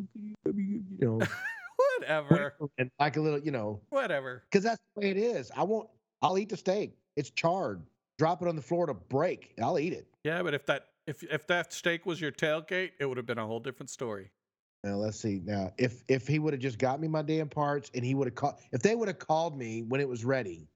you 0.44 0.82
know, 1.00 1.20
Whatever. 1.98 2.54
and 2.78 2.90
like 2.98 3.16
a 3.16 3.20
little, 3.20 3.38
you 3.38 3.50
know, 3.52 3.80
Whatever. 3.90 4.42
because 4.50 4.64
that's 4.64 4.80
the 4.96 5.00
way 5.00 5.10
it 5.10 5.16
is. 5.16 5.50
I 5.56 5.62
won't. 5.62 5.88
I'll 6.22 6.38
eat 6.38 6.48
the 6.48 6.56
steak. 6.56 6.96
It's 7.16 7.30
charred. 7.30 7.82
Drop 8.18 8.42
it 8.42 8.48
on 8.48 8.56
the 8.56 8.62
floor 8.62 8.86
to 8.86 8.94
break. 8.94 9.54
I'll 9.62 9.78
eat 9.78 9.92
it. 9.92 10.06
Yeah, 10.24 10.42
but 10.42 10.54
if 10.54 10.66
that 10.66 10.86
if 11.06 11.22
if 11.22 11.46
that 11.46 11.72
steak 11.72 12.06
was 12.06 12.20
your 12.20 12.32
tailgate, 12.32 12.90
it 13.00 13.06
would 13.06 13.16
have 13.16 13.26
been 13.26 13.38
a 13.38 13.46
whole 13.46 13.60
different 13.60 13.90
story. 13.90 14.30
Now 14.84 14.96
let's 14.96 15.18
see. 15.20 15.40
Now, 15.44 15.72
if 15.78 16.02
if 16.08 16.26
he 16.26 16.38
would 16.38 16.52
have 16.52 16.60
just 16.62 16.78
got 16.78 17.00
me 17.00 17.08
my 17.08 17.22
damn 17.22 17.48
parts 17.48 17.90
and 17.94 18.04
he 18.04 18.14
would 18.14 18.26
have 18.28 18.34
called, 18.34 18.54
if 18.72 18.82
they 18.82 18.94
would 18.94 19.08
have 19.08 19.18
called 19.18 19.56
me 19.56 19.82
when 19.82 20.00
it 20.00 20.08
was 20.08 20.24
ready, 20.24 20.68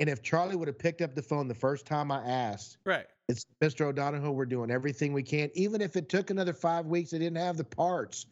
And 0.00 0.08
if 0.08 0.22
Charlie 0.22 0.56
would 0.56 0.66
have 0.68 0.78
picked 0.78 1.00
up 1.02 1.14
the 1.14 1.22
phone 1.22 1.46
the 1.46 1.54
first 1.54 1.86
time 1.86 2.10
I 2.10 2.24
asked, 2.24 2.78
Right. 2.84 3.06
it's 3.28 3.46
Mr. 3.62 3.82
O'Donohue. 3.86 4.32
we're 4.32 4.46
doing 4.46 4.70
everything 4.72 5.12
we 5.12 5.22
can. 5.22 5.50
Even 5.54 5.80
if 5.80 5.94
it 5.96 6.08
took 6.08 6.30
another 6.30 6.52
five 6.52 6.86
weeks, 6.86 7.10
they 7.12 7.18
didn't 7.18 7.36
have 7.38 7.56
the 7.56 7.62
parts. 7.64 8.26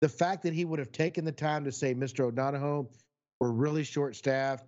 The 0.00 0.08
fact 0.08 0.42
that 0.44 0.54
he 0.54 0.64
would 0.64 0.78
have 0.78 0.90
taken 0.92 1.24
the 1.26 1.32
time 1.32 1.64
to 1.64 1.72
say, 1.72 1.94
Mr. 1.94 2.20
O'Donohue, 2.20 2.86
we're 3.40 3.50
really 3.50 3.84
short 3.84 4.16
staffed. 4.16 4.66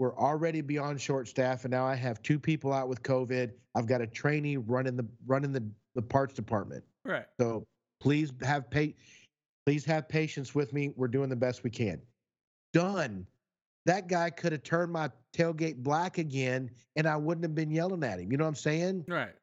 We're 0.00 0.16
already 0.16 0.62
beyond 0.62 0.98
short 0.98 1.28
staff, 1.28 1.66
and 1.66 1.70
now 1.70 1.84
I 1.84 1.94
have 1.94 2.22
two 2.22 2.38
people 2.38 2.72
out 2.72 2.88
with 2.88 3.02
COVID. 3.02 3.50
I've 3.74 3.86
got 3.86 4.00
a 4.00 4.06
trainee 4.06 4.56
running 4.56 4.96
the 4.96 5.06
running 5.26 5.52
the, 5.52 5.62
the 5.94 6.00
parts 6.00 6.32
department. 6.32 6.82
Right. 7.04 7.26
So 7.38 7.66
please 8.00 8.32
have 8.40 8.70
pa- 8.70 8.94
please 9.66 9.84
have 9.84 10.08
patience 10.08 10.54
with 10.54 10.72
me. 10.72 10.94
We're 10.96 11.08
doing 11.08 11.28
the 11.28 11.36
best 11.36 11.62
we 11.62 11.68
can. 11.68 12.00
Done. 12.72 13.26
That 13.84 14.08
guy 14.08 14.30
could 14.30 14.52
have 14.52 14.62
turned 14.62 14.90
my 14.90 15.10
tailgate 15.36 15.76
black 15.76 16.16
again, 16.16 16.70
and 16.96 17.06
I 17.06 17.16
wouldn't 17.18 17.44
have 17.44 17.54
been 17.54 17.70
yelling 17.70 18.02
at 18.02 18.20
him. 18.20 18.32
You 18.32 18.38
know 18.38 18.44
what 18.44 18.48
I'm 18.48 18.54
saying? 18.54 19.04
Right. 19.06 19.34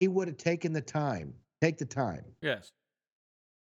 He 0.00 0.08
would 0.08 0.28
have 0.28 0.38
taken 0.38 0.72
the 0.72 0.80
time. 0.80 1.34
Take 1.60 1.76
the 1.76 1.84
time. 1.84 2.24
Yes. 2.40 2.72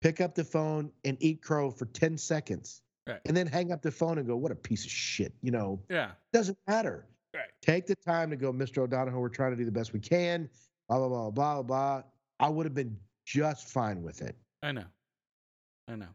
Pick 0.02 0.20
up 0.20 0.34
the 0.34 0.44
phone 0.44 0.92
and 1.06 1.16
eat 1.20 1.40
crow 1.40 1.70
for 1.70 1.86
10 1.86 2.18
seconds. 2.18 2.82
Right. 3.08 3.20
And 3.26 3.36
then 3.36 3.46
hang 3.46 3.72
up 3.72 3.82
the 3.82 3.90
phone 3.90 4.18
and 4.18 4.26
go, 4.26 4.36
what 4.36 4.52
a 4.52 4.54
piece 4.54 4.84
of 4.84 4.90
shit. 4.90 5.32
You 5.42 5.50
know, 5.50 5.80
Yeah. 5.90 6.12
doesn't 6.32 6.58
matter. 6.68 7.06
Right. 7.34 7.48
Take 7.62 7.86
the 7.86 7.96
time 7.96 8.30
to 8.30 8.36
go, 8.36 8.52
Mr. 8.52 8.78
O'Donoghue, 8.82 9.18
we're 9.18 9.28
trying 9.28 9.50
to 9.52 9.56
do 9.56 9.64
the 9.64 9.72
best 9.72 9.92
we 9.92 10.00
can. 10.00 10.48
Blah, 10.88 10.98
blah, 10.98 11.08
blah, 11.08 11.30
blah, 11.30 11.62
blah. 11.62 12.02
I 12.40 12.48
would 12.48 12.66
have 12.66 12.74
been 12.74 12.96
just 13.26 13.68
fine 13.68 14.02
with 14.02 14.20
it. 14.22 14.36
I 14.62 14.72
know. 14.72 14.84
I 15.88 15.96
know. 15.96 16.08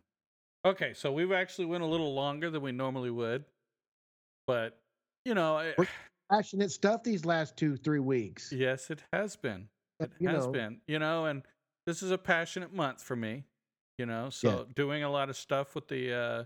Okay, 0.65 0.93
so 0.93 1.11
we've 1.11 1.31
actually 1.31 1.65
went 1.65 1.83
a 1.83 1.87
little 1.87 2.13
longer 2.13 2.49
than 2.49 2.61
we 2.61 2.71
normally 2.71 3.09
would, 3.11 3.45
but 4.47 4.77
you 5.25 5.33
know, 5.33 5.57
I, 5.57 5.73
We're- 5.77 5.89
Passionate 6.29 6.71
stuff 6.71 7.03
these 7.03 7.23
last 7.23 7.55
two, 7.55 7.77
three 7.77 7.99
weeks. 8.01 8.51
yes, 8.51 8.89
it 8.91 9.01
has 9.13 9.37
been. 9.37 9.69
It 10.01 10.11
You 10.19 10.27
has 10.27 10.45
know. 10.45 10.51
been. 10.51 10.81
You 10.85 10.99
know, 10.99 11.25
and 11.25 11.41
this 11.85 12.03
is 12.03 12.11
a 12.11 12.17
passionate 12.17 12.73
month 12.73 13.01
for 13.01 13.15
me. 13.15 13.45
You 13.97 14.05
know, 14.07 14.29
so 14.29 14.67
doing 14.75 15.03
a 15.03 15.09
lot 15.09 15.29
of 15.29 15.37
stuff 15.37 15.73
with 15.73 15.87
the, 15.87 16.13
uh, 16.13 16.43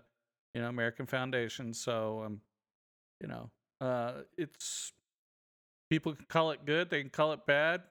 you 0.54 0.62
know, 0.62 0.70
American 0.70 1.06
Foundation. 1.06 1.74
So 1.74 2.24
um, 2.26 2.42
you 3.22 3.28
know, 3.28 3.50
uh, 3.80 4.14
it's 4.38 4.92
people 5.90 6.14
can 6.14 6.26
call 6.28 6.52
it 6.52 6.66
good, 6.66 6.90
they 6.90 7.02
can 7.02 7.10
call 7.10 7.34
it 7.34 7.46
bad. 7.46 7.82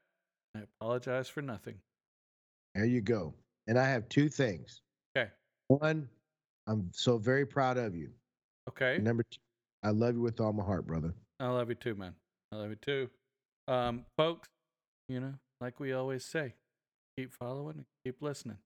I 0.57 0.61
apologize 0.61 1.29
for 1.29 1.43
nothing. 1.43 1.77
There 2.75 2.85
you 2.85 3.01
go. 3.01 3.35
And 3.67 3.79
I 3.79 3.89
have 3.89 4.09
two 4.09 4.29
things. 4.29 4.81
Okay. 5.17 5.31
One, 5.69 6.09
I'm 6.67 6.91
so 6.93 7.19
very 7.19 7.47
proud 7.47 7.77
of 7.77 7.95
you. 7.95 8.11
Okay. 8.69 8.97
And 8.97 9.05
number 9.05 9.23
two, 9.31 9.39
I 9.83 9.91
love 9.91 10.15
you 10.15 10.21
with 10.21 10.41
all 10.41 10.53
my 10.53 10.65
heart, 10.65 10.87
brother. 10.87 11.15
I 11.39 11.49
love 11.49 11.69
you 11.69 11.75
too, 11.75 11.95
man. 11.95 12.15
I 12.53 12.57
love 12.57 12.71
you 12.71 12.77
too. 12.77 13.11
Um, 13.69 14.05
folks, 14.17 14.49
you 15.09 15.21
know, 15.21 15.35
like 15.61 15.79
we 15.79 15.93
always 15.93 16.25
say, 16.25 16.55
keep 17.17 17.33
following 17.33 17.77
and 17.77 17.85
keep 18.05 18.21
listening. 18.21 18.59